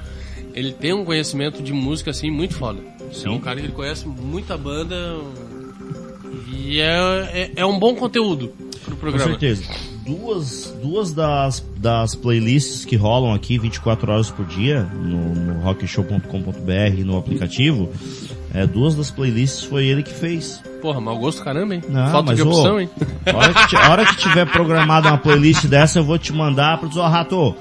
ele 0.53 0.73
tem 0.73 0.91
um 0.91 1.05
conhecimento 1.05 1.63
de 1.63 1.71
música 1.71 2.11
assim 2.11 2.29
muito 2.29 2.55
foda. 2.55 2.81
É 3.23 3.29
um 3.29 3.39
cara 3.39 3.59
que 3.61 3.67
ele 3.67 3.73
conhece 3.73 4.05
muita 4.05 4.57
banda. 4.57 4.95
E 6.51 6.81
é, 6.81 6.89
é, 7.33 7.51
é 7.57 7.65
um 7.65 7.79
bom 7.79 7.95
conteúdo 7.95 8.49
pro 8.83 8.95
Com 8.95 8.99
programa. 8.99 9.29
certeza. 9.29 9.63
Duas, 10.07 10.73
duas 10.81 11.11
das, 11.11 11.61
das 11.77 12.15
playlists 12.15 12.85
que 12.85 12.95
rolam 12.95 13.33
aqui 13.33 13.59
24 13.59 14.09
horas 14.09 14.31
por 14.31 14.45
dia 14.45 14.83
no, 14.83 15.35
no 15.35 15.59
rockshow.com.br 15.59 16.97
e 16.97 17.03
no 17.03 17.17
aplicativo, 17.17 17.91
é, 18.53 18.65
duas 18.65 18.95
das 18.95 19.11
playlists 19.11 19.65
foi 19.65 19.85
ele 19.85 20.01
que 20.01 20.13
fez. 20.13 20.63
Porra, 20.81 21.01
mau 21.01 21.17
gosto 21.19 21.43
caramba, 21.43 21.75
hein? 21.75 21.81
Não, 21.89 22.09
Falta 22.09 22.27
mas, 22.27 22.37
de 22.37 22.43
ô, 22.43 22.47
opção, 22.47 22.79
hein? 22.79 22.89
A 23.25 23.35
hora, 23.35 23.67
que, 23.67 23.75
a 23.75 23.91
hora 23.91 24.05
que 24.05 24.15
tiver 24.15 24.45
programada 24.49 25.09
uma 25.09 25.17
playlist 25.17 25.65
dessa, 25.65 25.99
eu 25.99 26.05
vou 26.05 26.17
te 26.17 26.31
mandar 26.31 26.77
para 26.77 26.87
dizer, 26.87 27.01
ó, 27.01 27.07
Rato, 27.09 27.53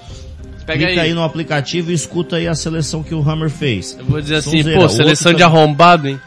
Pega 0.65 0.87
clica 0.87 1.03
aí. 1.03 1.09
aí. 1.09 1.15
no 1.15 1.25
aplicativo 1.25 1.91
e 1.91 1.95
escuta 1.95 2.37
aí 2.37 2.47
a 2.47 2.55
seleção 2.55 3.03
que 3.03 3.15
o 3.15 3.29
Hammer 3.29 3.51
fez. 3.51 3.97
Eu 3.99 4.05
vou 4.05 4.21
dizer 4.21 4.37
assim, 4.37 4.59
Sonzeira, 4.59 4.81
pô, 4.81 4.89
seleção 4.89 5.33
de 5.33 5.43
arrombado, 5.43 6.09
hein? 6.09 6.21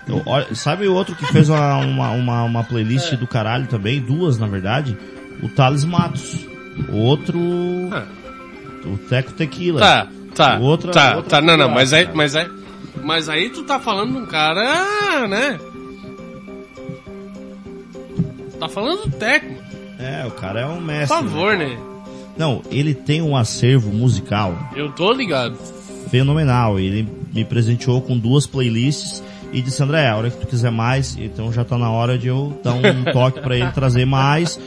Sabe 0.53 0.88
o 0.88 0.93
outro 0.93 1.15
que 1.15 1.26
fez 1.26 1.47
uma, 1.47 1.78
uma, 1.78 2.11
uma, 2.11 2.43
uma 2.43 2.63
playlist 2.63 3.13
do 3.15 3.28
caralho 3.28 3.67
também? 3.67 4.01
Duas, 4.01 4.38
na 4.38 4.47
verdade. 4.47 4.97
O 5.44 5.50
Thales 5.50 5.84
Matos. 5.84 6.46
O 6.90 6.96
outro... 6.98 7.38
Ah. 7.92 8.06
O 8.86 8.98
Teco 8.98 9.34
Tequila. 9.34 9.80
Tá, 9.80 10.08
tá, 10.34 10.58
Outra- 10.60 10.92
tá, 10.92 11.16
outra 11.18 11.30
tá, 11.30 11.42
não, 11.42 11.58
não, 11.58 11.70
mas 11.70 11.92
aí, 11.92 12.06
cara. 12.06 12.16
mas 12.18 12.36
aí, 12.36 12.48
mas 13.04 13.28
aí 13.30 13.50
tu 13.50 13.64
tá 13.64 13.78
falando 13.80 14.14
de 14.14 14.18
um 14.20 14.26
cara, 14.26 15.28
né? 15.28 15.60
Tá 18.60 18.68
falando 18.68 19.04
do 19.04 19.12
Teco, 19.12 19.54
É, 20.00 20.26
o 20.26 20.32
cara 20.32 20.62
é 20.62 20.66
um 20.66 20.76
por 20.76 20.82
mestre. 20.82 21.08
favor, 21.18 21.58
né? 21.58 21.78
Não, 22.38 22.62
ele 22.72 22.94
tem 22.94 23.22
um 23.22 23.36
acervo 23.36 23.92
musical 23.92 24.58
Eu 24.76 24.92
tô 24.94 25.12
ligado. 25.12 25.58
fenomenal. 26.10 26.80
Ele 26.80 27.08
me 27.34 27.44
presenteou 27.44 28.02
com 28.02 28.18
duas 28.18 28.48
playlists 28.48 29.22
e 29.52 29.62
disse, 29.62 29.82
André, 29.84 30.08
a 30.08 30.16
hora 30.16 30.30
que 30.30 30.38
tu 30.38 30.48
quiser 30.48 30.72
mais, 30.72 31.18
então 31.18 31.52
já 31.52 31.64
tá 31.66 31.78
na 31.78 31.90
hora 31.92 32.18
de 32.18 32.28
eu 32.28 32.58
dar 32.64 32.74
um 32.74 33.04
toque 33.12 33.42
pra 33.42 33.58
ele 33.58 33.72
trazer 33.72 34.06
mais 34.06 34.58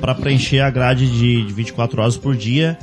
pra 0.00 0.14
preencher 0.14 0.60
a 0.60 0.70
grade 0.70 1.10
de, 1.10 1.46
de 1.46 1.52
24 1.52 2.00
horas 2.00 2.16
por 2.16 2.36
dia. 2.36 2.78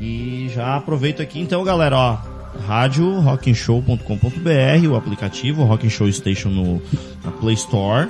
E 0.00 0.50
já 0.54 0.76
aproveito 0.76 1.22
aqui 1.22 1.40
então, 1.40 1.64
galera, 1.64 1.96
ó, 1.96 2.18
rádio 2.66 3.20
rockenshow.com.br, 3.20 4.88
o 4.90 4.96
aplicativo 4.96 5.64
Rock 5.64 5.86
and 5.86 5.90
Show 5.90 6.10
Station 6.12 6.48
no, 6.50 6.82
na 7.24 7.30
Play 7.30 7.54
Store. 7.54 8.08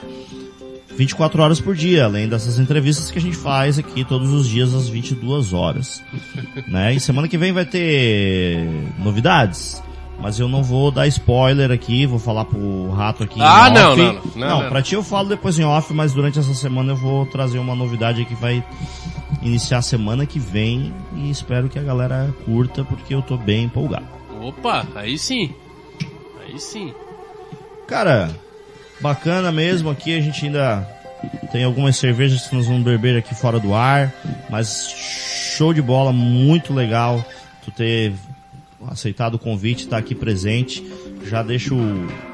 24 0.96 1.42
horas 1.42 1.60
por 1.60 1.74
dia, 1.74 2.04
além 2.04 2.28
dessas 2.28 2.58
entrevistas 2.58 3.10
que 3.10 3.18
a 3.18 3.20
gente 3.20 3.36
faz 3.36 3.78
aqui 3.78 4.04
todos 4.04 4.30
os 4.30 4.48
dias 4.48 4.72
às 4.72 4.88
22 4.88 5.52
horas. 5.52 6.02
né? 6.68 6.94
E 6.94 7.00
semana 7.00 7.26
que 7.26 7.36
vem 7.36 7.52
vai 7.52 7.64
ter 7.64 8.64
novidades. 9.02 9.82
Mas 10.20 10.38
eu 10.38 10.48
não 10.48 10.62
vou 10.62 10.90
dar 10.90 11.06
spoiler 11.06 11.70
aqui, 11.70 12.06
vou 12.06 12.18
falar 12.18 12.44
pro 12.44 12.90
rato 12.90 13.24
aqui. 13.24 13.40
Ah, 13.40 13.68
não, 13.70 13.92
off. 13.92 14.02
não, 14.02 14.12
não, 14.12 14.22
não, 14.36 14.62
não. 14.62 14.68
pra 14.68 14.80
ti 14.80 14.94
eu 14.94 15.02
falo 15.02 15.28
depois 15.28 15.58
em 15.58 15.64
off, 15.64 15.92
mas 15.92 16.12
durante 16.12 16.38
essa 16.38 16.54
semana 16.54 16.92
eu 16.92 16.96
vou 16.96 17.26
trazer 17.26 17.58
uma 17.58 17.74
novidade 17.74 18.24
que 18.24 18.34
vai 18.34 18.64
iniciar 19.42 19.82
semana 19.82 20.24
que 20.24 20.38
vem 20.38 20.94
e 21.14 21.30
espero 21.30 21.68
que 21.68 21.78
a 21.78 21.82
galera 21.82 22.34
curta 22.44 22.84
porque 22.84 23.14
eu 23.14 23.20
tô 23.20 23.36
bem 23.36 23.64
empolgado. 23.64 24.06
Opa, 24.40 24.86
aí 24.94 25.18
sim. 25.18 25.54
Aí 26.40 26.58
sim. 26.58 26.94
Cara, 27.86 28.30
bacana 29.00 29.52
mesmo. 29.52 29.90
Aqui 29.90 30.16
a 30.16 30.20
gente 30.20 30.46
ainda 30.46 30.88
tem 31.52 31.64
algumas 31.64 31.96
cervejas 31.96 32.46
que 32.46 32.56
nós 32.56 32.66
vamos 32.66 32.82
beber 32.82 33.16
aqui 33.16 33.34
fora 33.34 33.58
do 33.58 33.74
ar, 33.74 34.12
mas 34.48 34.88
show 35.56 35.72
de 35.72 35.82
bola, 35.82 36.12
muito 36.12 36.72
legal 36.72 37.24
tu 37.64 37.70
ter 37.70 38.12
aceitado 38.88 39.34
o 39.34 39.38
convite, 39.38 39.84
estar 39.84 39.98
aqui 39.98 40.14
presente. 40.14 40.84
Já 41.26 41.42
deixo 41.42 41.76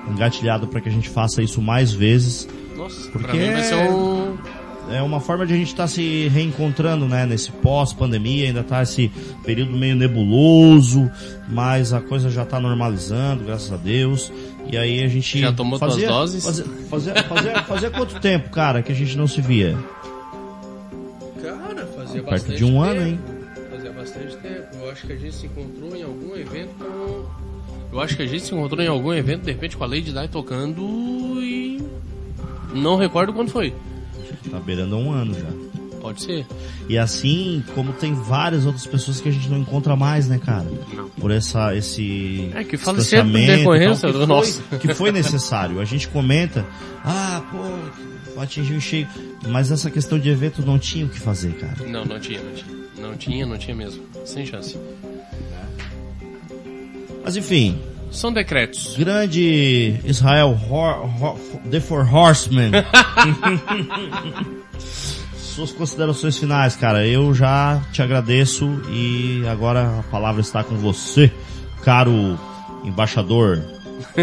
engatilhado 0.08 0.66
para 0.66 0.80
que 0.80 0.88
a 0.88 0.92
gente 0.92 1.08
faça 1.08 1.42
isso 1.42 1.60
mais 1.62 1.92
vezes. 1.92 2.48
Nossa, 2.76 3.10
Porque 3.10 3.36
um... 3.36 4.36
É 4.90 5.00
uma 5.00 5.20
forma 5.20 5.46
de 5.46 5.54
a 5.54 5.56
gente 5.56 5.68
estar 5.68 5.86
se 5.86 6.26
reencontrando, 6.28 7.06
né? 7.06 7.24
Nesse 7.24 7.52
pós-pandemia, 7.52 8.46
ainda 8.46 8.64
tá 8.64 8.82
esse 8.82 9.08
período 9.44 9.76
meio 9.76 9.94
nebuloso, 9.94 11.08
mas 11.48 11.92
a 11.92 12.00
coisa 12.00 12.28
já 12.28 12.44
tá 12.44 12.58
normalizando, 12.58 13.44
graças 13.44 13.72
a 13.72 13.76
Deus. 13.76 14.32
E 14.68 14.76
aí 14.76 15.04
a 15.04 15.08
gente. 15.08 15.38
Já 15.38 15.52
tomou 15.52 15.78
fazia, 15.78 16.08
doses? 16.08 16.44
Fazia, 16.44 16.64
fazia, 16.88 17.14
fazia, 17.22 17.62
fazia 17.62 17.90
quanto 17.90 18.18
tempo, 18.20 18.50
cara, 18.50 18.82
que 18.82 18.90
a 18.90 18.94
gente 18.94 19.16
não 19.16 19.28
se 19.28 19.40
via? 19.40 19.78
Cara, 21.40 21.86
fazia 21.86 22.22
Perto 22.22 22.30
bastante 22.30 22.56
de 22.56 22.64
um 22.64 22.68
tempo. 22.68 22.82
ano, 22.82 23.06
hein? 23.06 23.20
Fazia 23.70 23.92
bastante 23.92 24.36
tempo. 24.36 24.39
Eu 24.90 24.94
acho 24.94 25.06
que 25.06 25.12
a 25.12 25.16
gente 25.16 25.34
se 25.36 25.46
encontrou 25.46 25.94
em 25.94 26.02
algum 26.02 26.34
evento 26.34 26.74
com... 26.74 27.24
Eu 27.92 28.00
acho 28.00 28.16
que 28.16 28.22
a 28.22 28.26
gente 28.26 28.44
se 28.44 28.52
encontrou 28.52 28.84
em 28.84 28.88
algum 28.88 29.14
evento, 29.14 29.42
de 29.42 29.52
repente, 29.52 29.76
com 29.76 29.84
a 29.84 29.86
Lady 29.86 30.12
Di 30.12 30.28
tocando 30.28 30.82
e... 31.40 31.80
Não 32.74 32.96
recordo 32.96 33.32
quando 33.32 33.50
foi. 33.50 33.72
Tá 34.50 34.58
beirando 34.58 34.96
um 34.96 35.12
ano 35.12 35.32
já. 35.32 36.00
Pode 36.00 36.22
ser. 36.22 36.44
E 36.88 36.98
assim, 36.98 37.62
como 37.72 37.92
tem 37.92 38.14
várias 38.14 38.66
outras 38.66 38.84
pessoas 38.84 39.20
que 39.20 39.28
a 39.28 39.32
gente 39.32 39.48
não 39.48 39.58
encontra 39.58 39.94
mais, 39.94 40.26
né, 40.26 40.40
cara? 40.44 40.66
Não. 40.92 41.08
Por 41.10 41.30
essa, 41.30 41.76
esse. 41.76 42.50
É, 42.52 42.64
que 42.64 42.76
faleceram 42.76 43.28
em 43.28 43.46
decorrência 43.46 44.12
do 44.12 44.26
nosso. 44.26 44.60
que 44.80 44.92
foi 44.92 45.12
necessário. 45.12 45.78
A 45.78 45.84
gente 45.84 46.08
comenta, 46.08 46.66
ah, 47.04 47.42
pô, 47.52 48.40
atingiu 48.40 48.78
o 48.78 48.80
cheio. 48.80 49.06
Mas 49.46 49.70
essa 49.70 49.88
questão 49.88 50.18
de 50.18 50.28
evento 50.28 50.62
não 50.62 50.80
tinha 50.80 51.06
o 51.06 51.08
que 51.08 51.20
fazer, 51.20 51.52
cara. 51.52 51.76
Não, 51.86 52.04
não 52.04 52.18
tinha, 52.18 52.40
não 52.42 52.52
tinha. 52.54 52.79
Não 53.00 53.16
tinha, 53.16 53.46
não 53.46 53.56
tinha 53.58 53.74
mesmo. 53.74 54.02
Sem 54.24 54.44
chance. 54.46 54.78
Mas 57.24 57.36
enfim, 57.36 57.78
São 58.10 58.32
decretos. 58.32 58.96
Grande 58.96 60.00
Israel 60.04 60.58
Hor, 60.68 61.22
Hor, 61.22 61.38
The 61.70 61.80
Four 61.80 62.12
Horsemen. 62.12 62.72
Suas 65.36 65.72
considerações 65.72 66.38
finais, 66.38 66.74
cara. 66.76 67.06
Eu 67.06 67.34
já 67.34 67.80
te 67.92 68.02
agradeço 68.02 68.66
e 68.90 69.44
agora 69.48 70.00
a 70.00 70.02
palavra 70.04 70.40
está 70.40 70.64
com 70.64 70.76
você, 70.76 71.30
caro 71.82 72.38
embaixador, 72.84 73.62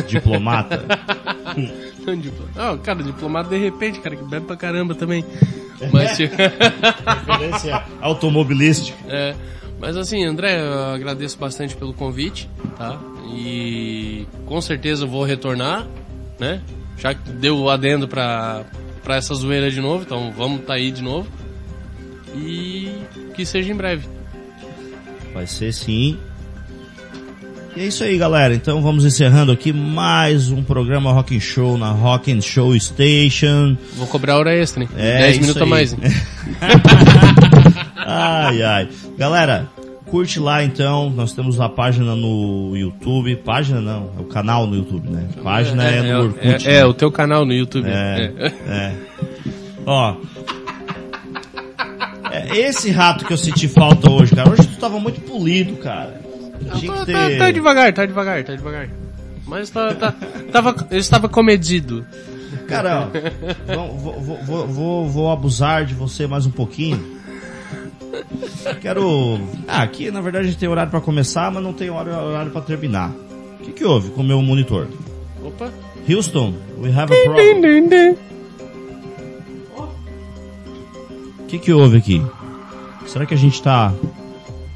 diplomata. 0.08 0.84
Ah, 2.56 2.78
cara, 2.82 3.04
diplomata 3.04 3.50
de 3.50 3.58
repente, 3.58 4.00
cara, 4.00 4.16
que 4.16 4.24
bebe 4.24 4.46
pra 4.46 4.56
caramba 4.56 4.96
também. 4.96 5.26
Mas, 5.92 6.18
Referência 6.18 7.84
automobilística. 8.02 8.98
é, 9.08 9.36
mas 9.80 9.96
assim, 9.96 10.24
André, 10.26 10.60
eu 10.60 10.94
agradeço 10.96 11.38
bastante 11.38 11.76
pelo 11.76 11.94
convite, 11.94 12.50
tá? 12.78 13.00
E 13.32 14.26
com 14.46 14.60
certeza 14.60 15.04
eu 15.06 15.08
vou 15.10 15.24
retornar, 15.24 15.86
né? 16.40 16.62
Já 16.98 17.14
que 17.14 17.30
deu 17.30 17.58
o 17.60 17.70
adendo 17.70 18.08
pra, 18.08 18.66
pra 19.04 19.18
essa 19.18 19.36
zoeira 19.36 19.70
de 19.70 19.80
novo, 19.80 20.04
então 20.04 20.32
vamos 20.36 20.66
tá 20.66 20.74
aí 20.74 20.90
de 20.92 21.04
novo. 21.04 21.28
E 22.36 22.92
que 23.36 23.46
seja 23.46 23.72
em 23.72 23.76
breve. 23.76 24.08
Vai 25.34 25.46
ser 25.46 25.72
sim. 25.72 26.18
E 27.78 27.80
é 27.80 27.86
isso 27.86 28.04
aí, 28.04 28.18
galera. 28.18 28.56
Então 28.56 28.82
vamos 28.82 29.06
encerrando 29.06 29.52
aqui 29.52 29.72
mais 29.72 30.50
um 30.50 30.64
programa 30.64 31.12
Rock 31.14 31.38
and 31.38 31.40
Show 31.40 31.78
na 31.78 31.92
Rock 31.92 32.42
Show 32.42 32.74
Station. 32.80 33.78
Vou 33.96 34.08
cobrar 34.08 34.36
hora 34.40 34.52
extra, 34.52 34.82
hein? 34.82 34.90
É, 34.98 35.20
10 35.20 35.32
isso 35.32 35.42
minutos 35.42 35.62
a 35.62 35.66
aí. 35.66 35.70
mais. 35.70 35.94
hein? 35.94 36.00
Ai, 38.04 38.64
ai. 38.64 38.90
Galera, 39.16 39.68
curte 40.08 40.40
lá 40.40 40.64
então. 40.64 41.12
Nós 41.12 41.34
temos 41.34 41.62
a 41.62 41.70
página 41.70 42.16
no 42.16 42.76
YouTube. 42.76 43.36
Página 43.36 43.80
não, 43.80 44.10
é 44.18 44.22
o 44.22 44.26
canal 44.26 44.66
no 44.66 44.76
YouTube, 44.76 45.08
né? 45.10 45.28
Página 45.44 45.84
é, 45.84 46.02
no 46.02 46.24
Orkut. 46.24 46.48
é, 46.48 46.72
né? 46.72 46.80
é, 46.80 46.86
o 46.86 46.96
teu 46.96 47.12
canal 47.12 47.46
no 47.46 47.54
YouTube. 47.54 47.88
É, 47.88 48.34
É. 48.40 48.54
é. 48.72 48.96
Ó. 49.86 50.16
É, 52.32 52.58
esse 52.58 52.90
rato 52.90 53.24
que 53.24 53.34
eu 53.34 53.38
senti 53.38 53.68
falta 53.68 54.10
hoje, 54.10 54.34
cara. 54.34 54.50
Hoje 54.50 54.66
tu 54.68 54.78
tava 54.78 55.00
muito 55.00 55.22
polido, 55.22 55.76
cara. 55.76 56.26
Tá, 56.68 56.96
tá- 56.96 57.06
ter... 57.06 57.38
tá 57.38 57.52
devagar, 57.52 57.94
tá 57.94 58.06
devagar, 58.06 58.44
tá 58.44 58.56
devagar. 58.56 58.90
Mas 59.46 59.70
tá, 59.70 59.94
tá, 59.94 60.14
tava, 60.52 60.76
eu 60.92 60.98
estava 61.00 61.30
comedido. 61.30 62.06
Cara, 62.68 63.10
ó, 63.70 63.88
vou, 63.88 64.20
vou, 64.20 64.68
vou- 64.68 65.08
vou, 65.08 65.32
abusar 65.32 65.86
de 65.86 65.94
você 65.94 66.28
mais 66.28 66.46
um 66.46 66.52
pouquinho. 66.52 67.18
Quero. 68.82 69.40
Ah, 69.68 69.84
aqui 69.84 70.12
na 70.12 70.20
verdade 70.22 70.46
a 70.48 70.50
gente 70.50 70.60
tem 70.60 70.68
horário 70.68 70.92
pra 70.92 71.00
começar, 71.00 71.52
mas 71.52 71.64
não 71.64 71.72
tem 71.74 71.90
horário 71.90 72.52
pra 72.52 72.62
terminar. 72.62 73.12
O 73.60 73.64
que, 73.64 73.72
que 73.72 73.86
houve 73.86 74.10
com 74.10 74.22
o 74.22 74.24
meu 74.24 74.42
monitor? 74.42 74.88
Opa. 75.44 75.72
Houston, 76.10 76.54
we 76.80 76.90
have 76.90 77.14
a 77.14 77.24
problem. 77.24 78.18
O 81.40 81.46
que, 81.48 81.60
que 81.60 81.72
houve 81.72 81.98
aqui? 81.98 82.22
Será 83.06 83.26
que 83.26 83.34
a 83.34 83.38
gente 83.38 83.62
tá. 83.62 83.94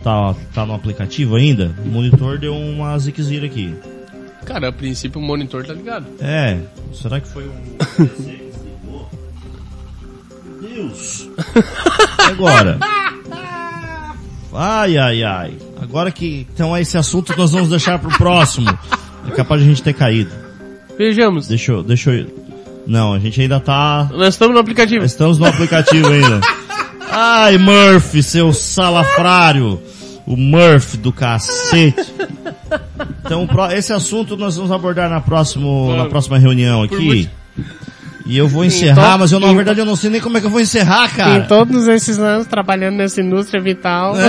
Tá, 0.03 0.35
tá 0.53 0.65
no 0.65 0.73
aplicativo 0.73 1.35
ainda? 1.35 1.75
O 1.85 1.87
monitor 1.87 2.39
deu 2.39 2.55
uma 2.55 2.97
ziquezira 2.97 3.45
aqui. 3.45 3.73
Cara, 4.45 4.69
a 4.69 4.71
princípio 4.71 5.21
o 5.21 5.23
monitor 5.23 5.63
tá 5.65 5.73
ligado. 5.73 6.07
É, 6.19 6.57
será 6.93 7.19
que 7.19 7.27
foi 7.27 7.47
um 7.47 7.77
PC 7.77 8.23
que 8.23 8.51
desligou? 8.51 9.09
Meu 10.61 10.69
Deus! 10.69 11.29
Agora? 12.17 12.79
Ai, 14.53 14.97
ai, 14.97 15.23
ai. 15.23 15.53
Agora 15.79 16.11
que. 16.11 16.47
Então 16.53 16.77
esse 16.77 16.97
assunto 16.97 17.33
nós 17.37 17.51
vamos 17.51 17.69
deixar 17.69 17.99
pro 17.99 18.09
próximo. 18.17 18.67
É 19.27 19.31
capaz 19.31 19.61
de 19.61 19.67
a 19.67 19.69
gente 19.69 19.83
ter 19.83 19.93
caído. 19.93 20.31
Vejamos. 20.97 21.47
Deixa 21.47 21.71
eu. 21.71 21.83
Deixa 21.83 22.11
eu. 22.11 22.27
Não, 22.87 23.13
a 23.13 23.19
gente 23.19 23.39
ainda 23.39 23.59
tá. 23.59 24.09
Nós 24.11 24.33
estamos 24.33 24.55
no 24.55 24.59
aplicativo. 24.59 25.05
Estamos 25.05 25.37
no 25.37 25.45
aplicativo 25.45 26.09
ainda. 26.09 26.41
Ai, 27.11 27.57
Murphy, 27.57 28.23
seu 28.23 28.53
salafrário. 28.53 29.81
O 30.25 30.37
Murphy 30.37 30.97
do 30.97 31.11
cacete. 31.11 32.13
Então, 33.25 33.47
esse 33.75 33.91
assunto 33.91 34.37
nós 34.37 34.55
vamos 34.55 34.71
abordar 34.71 35.09
na, 35.09 35.19
próximo, 35.19 35.93
na 35.95 36.05
próxima 36.05 36.37
reunião 36.37 36.83
aqui. 36.83 37.29
E 38.25 38.37
eu 38.37 38.47
vou 38.47 38.63
encerrar, 38.63 39.01
Então- 39.07 39.17
mas 39.19 39.31
eu, 39.31 39.39
na 39.39 39.51
verdade, 39.51 39.79
eu 39.79 39.85
não 39.85 39.95
sei 39.95 40.09
nem 40.09 40.21
como 40.21 40.37
é 40.37 40.39
que 40.39 40.45
eu 40.45 40.51
vou 40.51 40.61
encerrar, 40.61 41.05
Em 41.11 41.15
cara. 41.17 41.41
todos 41.49 41.87
esses 41.87 42.17
anos 42.19 42.47
trabalhando 42.47 42.95
nessa 42.97 43.19
indústria 43.19 43.59
vital. 43.61 44.13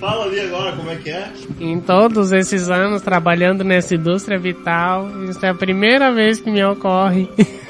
Fala 0.00 0.24
ali 0.26 0.40
agora 0.40 0.72
como 0.72 0.90
é 0.90 0.96
que 0.96 1.08
é. 1.10 1.32
Em 1.60 1.80
todos 1.80 2.32
esses 2.32 2.68
anos 2.68 3.00
trabalhando 3.00 3.64
nessa 3.64 3.94
indústria 3.94 4.38
vital, 4.38 5.08
isso 5.30 5.44
é 5.46 5.48
a 5.48 5.54
primeira 5.54 6.12
vez 6.12 6.40
que 6.40 6.50
me 6.50 6.62
ocorre. 6.64 7.28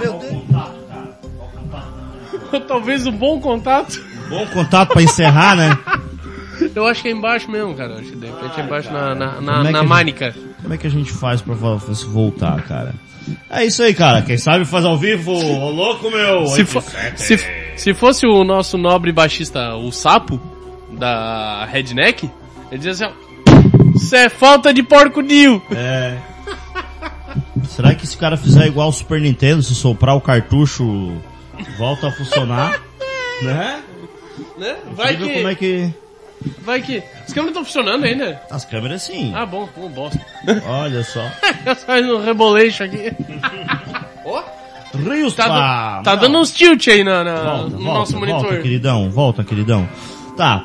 Meu 0.00 0.18
Deus. 0.18 0.42
Talvez 2.66 3.06
um 3.06 3.12
bom 3.12 3.40
contato. 3.40 4.02
Bom 4.28 4.46
contato 4.46 4.92
pra 4.92 5.02
encerrar, 5.02 5.56
né? 5.56 5.78
Eu 6.74 6.86
acho 6.86 7.02
que 7.02 7.08
é 7.08 7.12
embaixo 7.12 7.50
mesmo, 7.50 7.74
cara. 7.74 7.94
Acho 7.94 8.10
que 8.10 8.16
de 8.16 8.26
repente 8.26 8.60
é 8.60 8.64
embaixo 8.64 8.92
na, 8.92 9.14
na, 9.14 9.28
Como 9.34 9.46
na, 9.46 9.60
é 9.60 9.64
que 9.66 9.70
na 9.72 9.78
a 9.78 9.82
gente- 9.82 9.88
manica. 9.88 10.34
Como 10.60 10.74
é 10.74 10.76
que 10.76 10.86
a 10.86 10.90
gente 10.90 11.12
faz 11.12 11.40
pra 11.40 11.54
vo- 11.54 11.94
se 11.94 12.04
voltar, 12.06 12.60
cara? 12.62 12.94
É 13.48 13.64
isso 13.64 13.82
aí, 13.82 13.94
cara. 13.94 14.22
Quem 14.22 14.36
sabe 14.38 14.64
faz 14.64 14.84
ao 14.84 14.96
vivo. 14.98 15.32
Ô, 15.32 15.70
louco, 15.70 16.10
meu. 16.10 16.46
Se, 16.48 16.64
fo- 16.64 16.82
se, 17.16 17.38
se 17.76 17.94
fosse 17.94 18.26
o 18.26 18.42
nosso 18.42 18.76
nobre 18.76 19.12
baixista, 19.12 19.76
o 19.76 19.92
Sapo, 19.92 20.40
da 20.90 21.64
Redneck, 21.66 22.28
ele 22.72 22.78
dizia 22.82 23.06
assim, 23.06 23.14
ó, 23.14 23.94
isso 23.94 24.16
é 24.16 24.28
falta 24.28 24.72
de 24.74 24.82
porco 24.82 25.22
Dio. 25.22 25.62
É. 25.70 26.16
Será 27.78 27.94
que 27.94 28.04
se 28.08 28.16
o 28.16 28.18
cara 28.18 28.36
fizer 28.36 28.66
igual 28.66 28.88
o 28.88 28.92
Super 28.92 29.20
Nintendo, 29.20 29.62
se 29.62 29.72
soprar 29.72 30.16
o 30.16 30.20
cartucho, 30.20 31.16
volta 31.78 32.08
a 32.08 32.10
funcionar? 32.10 32.82
né? 33.40 33.80
Né? 34.58 34.76
Vai 34.96 35.16
que, 35.16 35.32
como 35.32 35.46
é 35.48 35.54
que... 35.54 35.94
vai 36.62 36.82
que... 36.82 37.00
Os 37.24 37.32
câmeras 37.32 37.50
estão 37.50 37.64
funcionando 37.64 38.02
ainda? 38.02 38.42
As 38.50 38.64
câmeras 38.64 39.02
sim. 39.02 39.32
Ah, 39.32 39.46
bom, 39.46 39.68
um 39.76 39.88
bosta. 39.88 40.20
Olha 40.66 41.04
só. 41.04 41.22
Faz 41.86 42.04
um 42.04 42.20
reboleixo 42.20 42.82
aqui. 42.82 43.12
Ó, 44.24 44.42
Rios, 44.96 45.34
tá, 45.34 45.46
pá, 45.46 45.98
do- 45.98 46.02
tá 46.02 46.16
dando 46.16 46.36
uns 46.36 46.50
tilt 46.50 46.88
aí 46.88 47.04
na, 47.04 47.22
na- 47.22 47.42
Volta, 47.44 47.62
no 47.68 47.78
volta, 47.78 47.98
nosso 48.00 48.18
monitor. 48.18 48.40
volta, 48.42 48.60
queridão. 48.60 49.08
Volta, 49.08 49.44
queridão. 49.44 49.88
Tá. 50.36 50.64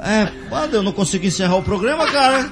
É, 0.00 0.32
eu 0.72 0.82
não 0.82 0.92
consigo 0.92 1.26
encerrar 1.26 1.56
o 1.56 1.62
programa, 1.62 2.06
cara. 2.10 2.48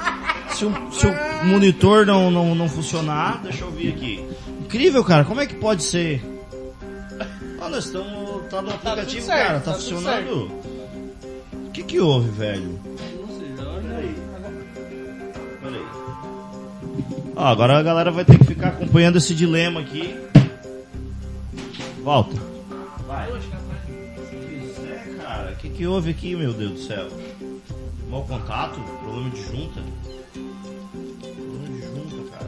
Se 0.50 0.64
o, 0.64 0.92
se 0.92 1.06
o 1.06 1.46
monitor 1.46 2.06
não, 2.06 2.30
não, 2.30 2.54
não 2.54 2.68
funcionar, 2.68 3.42
deixa 3.42 3.64
eu 3.64 3.70
ver 3.70 3.90
aqui. 3.90 4.24
Incrível, 4.60 5.04
cara. 5.04 5.24
Como 5.24 5.40
é 5.40 5.46
que 5.46 5.54
pode 5.54 5.82
ser? 5.82 6.24
Ah, 7.60 7.68
nós 7.68 7.86
estamos... 7.86 8.26
Tá 8.50 8.62
no 8.62 8.70
aplicativo, 8.70 9.10
tudo 9.10 9.22
certo, 9.22 9.46
cara. 9.46 9.60
Tá, 9.60 9.72
tá 9.72 9.74
funcionando. 9.74 10.50
O 11.52 11.70
que 11.72 11.82
que 11.82 12.00
houve, 12.00 12.30
velho? 12.30 12.80
Peraí. 13.56 14.14
Peraí. 15.62 15.86
Ó, 17.34 17.44
agora 17.44 17.78
a 17.78 17.82
galera 17.82 18.10
vai 18.10 18.24
ter 18.24 18.38
que 18.38 18.44
ficar 18.44 18.68
acompanhando 18.68 19.18
esse 19.18 19.34
dilema 19.34 19.80
aqui. 19.80 20.16
Volta. 22.02 22.36
Vai. 23.06 23.28
Que, 25.76 25.86
houve 25.86 26.10
aqui, 26.10 26.34
meu 26.34 26.52
Deus 26.54 26.72
do 26.72 26.78
céu? 26.78 27.08
Mau 28.08 28.22
contato? 28.24 28.80
Problema 29.02 29.28
de 29.30 29.42
junta? 29.42 29.80
Problema 30.32 31.68
de 31.68 31.80
junta, 31.82 32.16
cara. 32.30 32.46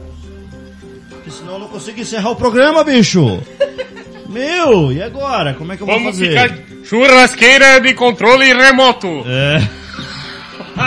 Porque 1.09 1.29
senão 1.31 1.53
eu 1.53 1.59
não 1.59 1.67
consigo 1.67 1.99
encerrar 1.99 2.31
o 2.31 2.35
programa, 2.35 2.83
bicho! 2.83 3.39
Meu, 4.29 4.91
e 4.91 5.01
agora? 5.01 5.53
Como 5.55 5.71
é 5.73 5.77
que 5.77 5.81
eu 5.83 5.87
vou 5.87 5.95
Vamos 5.95 6.11
fazer? 6.17 6.29
ficar 6.29 6.57
churrasqueira 6.85 7.79
de 7.81 7.93
controle 7.93 8.51
remoto. 8.53 9.07
É. 9.27 9.59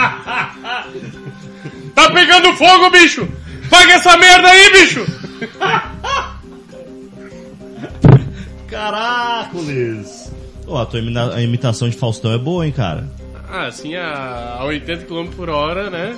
Tá 1.93 2.09
pegando 2.11 2.51
fogo, 2.55 2.89
bicho! 2.89 3.27
Paga 3.69 3.93
essa 3.93 4.17
merda 4.17 4.47
aí, 4.49 4.71
bicho! 4.71 5.05
Caracoles! 8.67 10.22
Ó, 10.67 10.81
a 10.81 10.85
tua 10.85 10.99
imita- 10.99 11.33
a 11.35 11.41
imitação 11.41 11.89
de 11.89 11.95
Faustão 11.97 12.31
é 12.31 12.37
boa, 12.37 12.65
hein, 12.65 12.71
cara? 12.71 13.07
Ah, 13.49 13.67
assim, 13.67 13.95
a 13.95 14.57
a 14.59 14.65
80 14.65 15.05
km 15.05 15.27
por 15.35 15.49
hora, 15.49 15.89
né? 15.89 16.15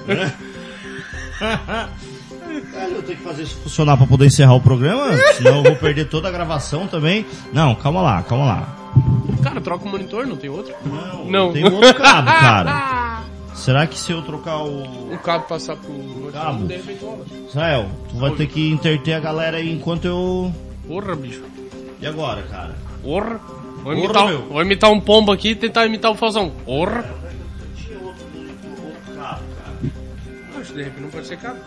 Cara, 1.38 2.89
eu 2.89 3.03
tenho 3.03 3.17
que 3.17 3.23
fazer 3.23 3.43
isso 3.43 3.57
funcionar 3.57 3.97
pra 3.97 4.07
poder 4.07 4.26
encerrar 4.26 4.53
o 4.53 4.61
programa, 4.61 5.17
senão 5.35 5.57
eu 5.57 5.63
vou 5.63 5.76
perder 5.76 6.05
toda 6.07 6.27
a 6.30 6.31
gravação 6.31 6.88
também. 6.88 7.26
Não, 7.51 7.76
calma 7.76 8.01
lá, 8.01 8.23
calma 8.23 8.45
lá. 8.45 8.76
Cara, 9.43 9.59
troca 9.59 9.85
o 9.85 9.89
monitor, 9.89 10.26
não 10.26 10.38
tem 10.38 10.49
outro? 10.49 10.73
Não, 10.85 11.26
Não. 11.26 11.51
tem 11.53 11.65
outro 11.65 11.93
cabo, 11.95 12.27
cara. 12.27 13.22
Será 13.53 13.88
que 13.88 13.97
se 13.97 14.11
eu 14.11 14.22
trocar 14.22 14.57
o... 14.63 15.13
O 15.13 15.17
cabo 15.19 15.45
passar 15.45 15.76
pro 15.77 15.91
monitor, 15.91 16.31
Cabo. 16.31 16.67
Israel, 17.49 17.89
tu 18.09 18.17
vai 18.17 18.31
ter 18.31 18.47
que 18.47 18.69
interter 18.69 19.13
a 19.13 19.19
galera 19.19 19.57
aí 19.57 19.72
enquanto 19.72 20.05
eu... 20.05 20.53
Porra, 20.88 21.15
bicho. 21.15 21.41
E 22.01 22.05
agora, 22.05 22.41
cara? 22.43 22.76
Porra. 23.01 23.39
Vou 23.85 23.93
imitar, 23.93 24.23
Porra, 24.23 24.33
um, 24.33 24.47
vou 24.47 24.61
imitar 24.63 24.91
um 24.91 24.99
pombo 24.99 25.31
aqui 25.31 25.49
e 25.49 25.55
tentar 25.55 25.85
imitar 25.85 26.09
o 26.09 26.15
Falzão. 26.15 26.51
Orra. 26.65 27.05
Não, 30.51 30.59
isso 30.59 30.73
de 30.73 30.81
repente 30.81 31.01
não 31.01 31.09
pode 31.11 31.27
ser 31.27 31.37
cabo. 31.37 31.59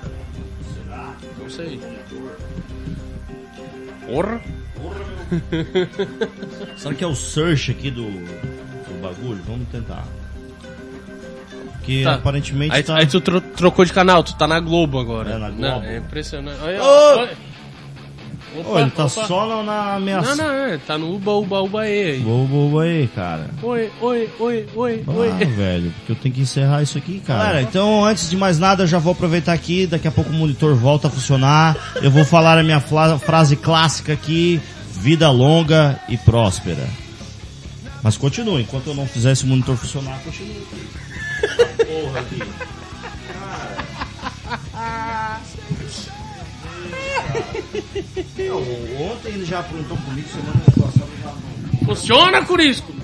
Será? 0.74 1.14
Não 1.38 1.48
sei. 1.48 1.80
Porra! 4.04 4.40
Será 6.76 6.94
que 6.96 7.04
é 7.04 7.06
o 7.06 7.14
search 7.14 7.70
aqui 7.70 7.88
do, 7.88 8.10
do 8.10 9.00
bagulho? 9.00 9.40
Vamos 9.46 9.68
tentar. 9.68 10.04
Porque 11.74 12.02
tá. 12.02 12.14
aparentemente 12.14 12.74
aí, 12.74 12.82
tá... 12.82 12.96
aí 12.96 13.06
tu 13.06 13.20
tro 13.20 13.40
trocou 13.40 13.84
de 13.84 13.92
canal, 13.92 14.24
tu 14.24 14.34
tá 14.34 14.48
na 14.48 14.58
Globo 14.58 14.98
agora. 14.98 15.30
É, 15.30 15.38
na 15.38 15.50
Globo. 15.50 15.62
Não, 15.62 15.84
é 15.84 15.98
impressionante. 15.98 16.60
Olha, 16.60 16.82
oh! 16.82 17.18
olha. 17.20 17.47
Opa, 18.56 18.68
Ô, 18.70 18.78
ele 18.80 18.90
tá 18.90 19.04
opa. 19.04 19.26
só 19.26 19.62
na, 19.62 19.94
ameaça. 19.96 20.34
Não, 20.36 20.44
não, 20.46 20.54
é, 20.54 20.78
tá 20.78 20.96
no 20.96 21.14
Uba, 21.14 21.32
Uba, 21.32 21.60
Uba 21.62 21.88
E 21.88 22.18
boa, 22.20 22.46
boa 22.46 22.82
aí, 22.84 23.06
cara. 23.08 23.50
Oi, 23.62 23.90
oi, 24.00 24.28
oi, 24.38 24.66
oi, 24.74 25.04
Ah, 25.06 25.10
oi. 25.12 25.30
velho, 25.44 25.92
porque 25.98 26.12
eu 26.12 26.16
tenho 26.16 26.34
que 26.34 26.40
encerrar 26.40 26.82
isso 26.82 26.96
aqui, 26.96 27.20
cara. 27.20 27.40
Galera, 27.44 27.62
então 27.62 28.04
antes 28.04 28.30
de 28.30 28.36
mais 28.36 28.58
nada, 28.58 28.84
eu 28.84 28.86
já 28.86 28.98
vou 28.98 29.12
aproveitar 29.12 29.52
aqui, 29.52 29.86
daqui 29.86 30.08
a 30.08 30.10
pouco 30.10 30.30
o 30.30 30.34
monitor 30.34 30.74
volta 30.74 31.08
a 31.08 31.10
funcionar. 31.10 31.76
Eu 32.02 32.10
vou 32.10 32.24
falar 32.24 32.58
a 32.58 32.62
minha 32.62 32.80
frase 32.80 33.54
clássica 33.56 34.12
aqui, 34.14 34.60
vida 34.92 35.30
longa 35.30 36.00
e 36.08 36.16
próspera. 36.16 36.88
Mas 38.02 38.16
continue, 38.16 38.62
enquanto 38.62 38.86
eu 38.86 38.94
não 38.94 39.06
fizer 39.06 39.32
esse 39.32 39.44
monitor 39.44 39.76
funcionar. 39.76 40.20
Essa 40.26 41.84
porra 41.84 42.20
aqui. 42.20 42.42
Cara. 44.72 45.40
Ontem 48.46 49.32
ele 49.32 49.44
já 49.44 49.58
aprontou 49.58 49.96
comigo, 49.96 50.28
semana 50.28 50.60
passada 50.80 51.10
já 51.22 51.32
não. 51.32 51.86
Funciona, 51.86 52.44
Curisco! 52.44 52.97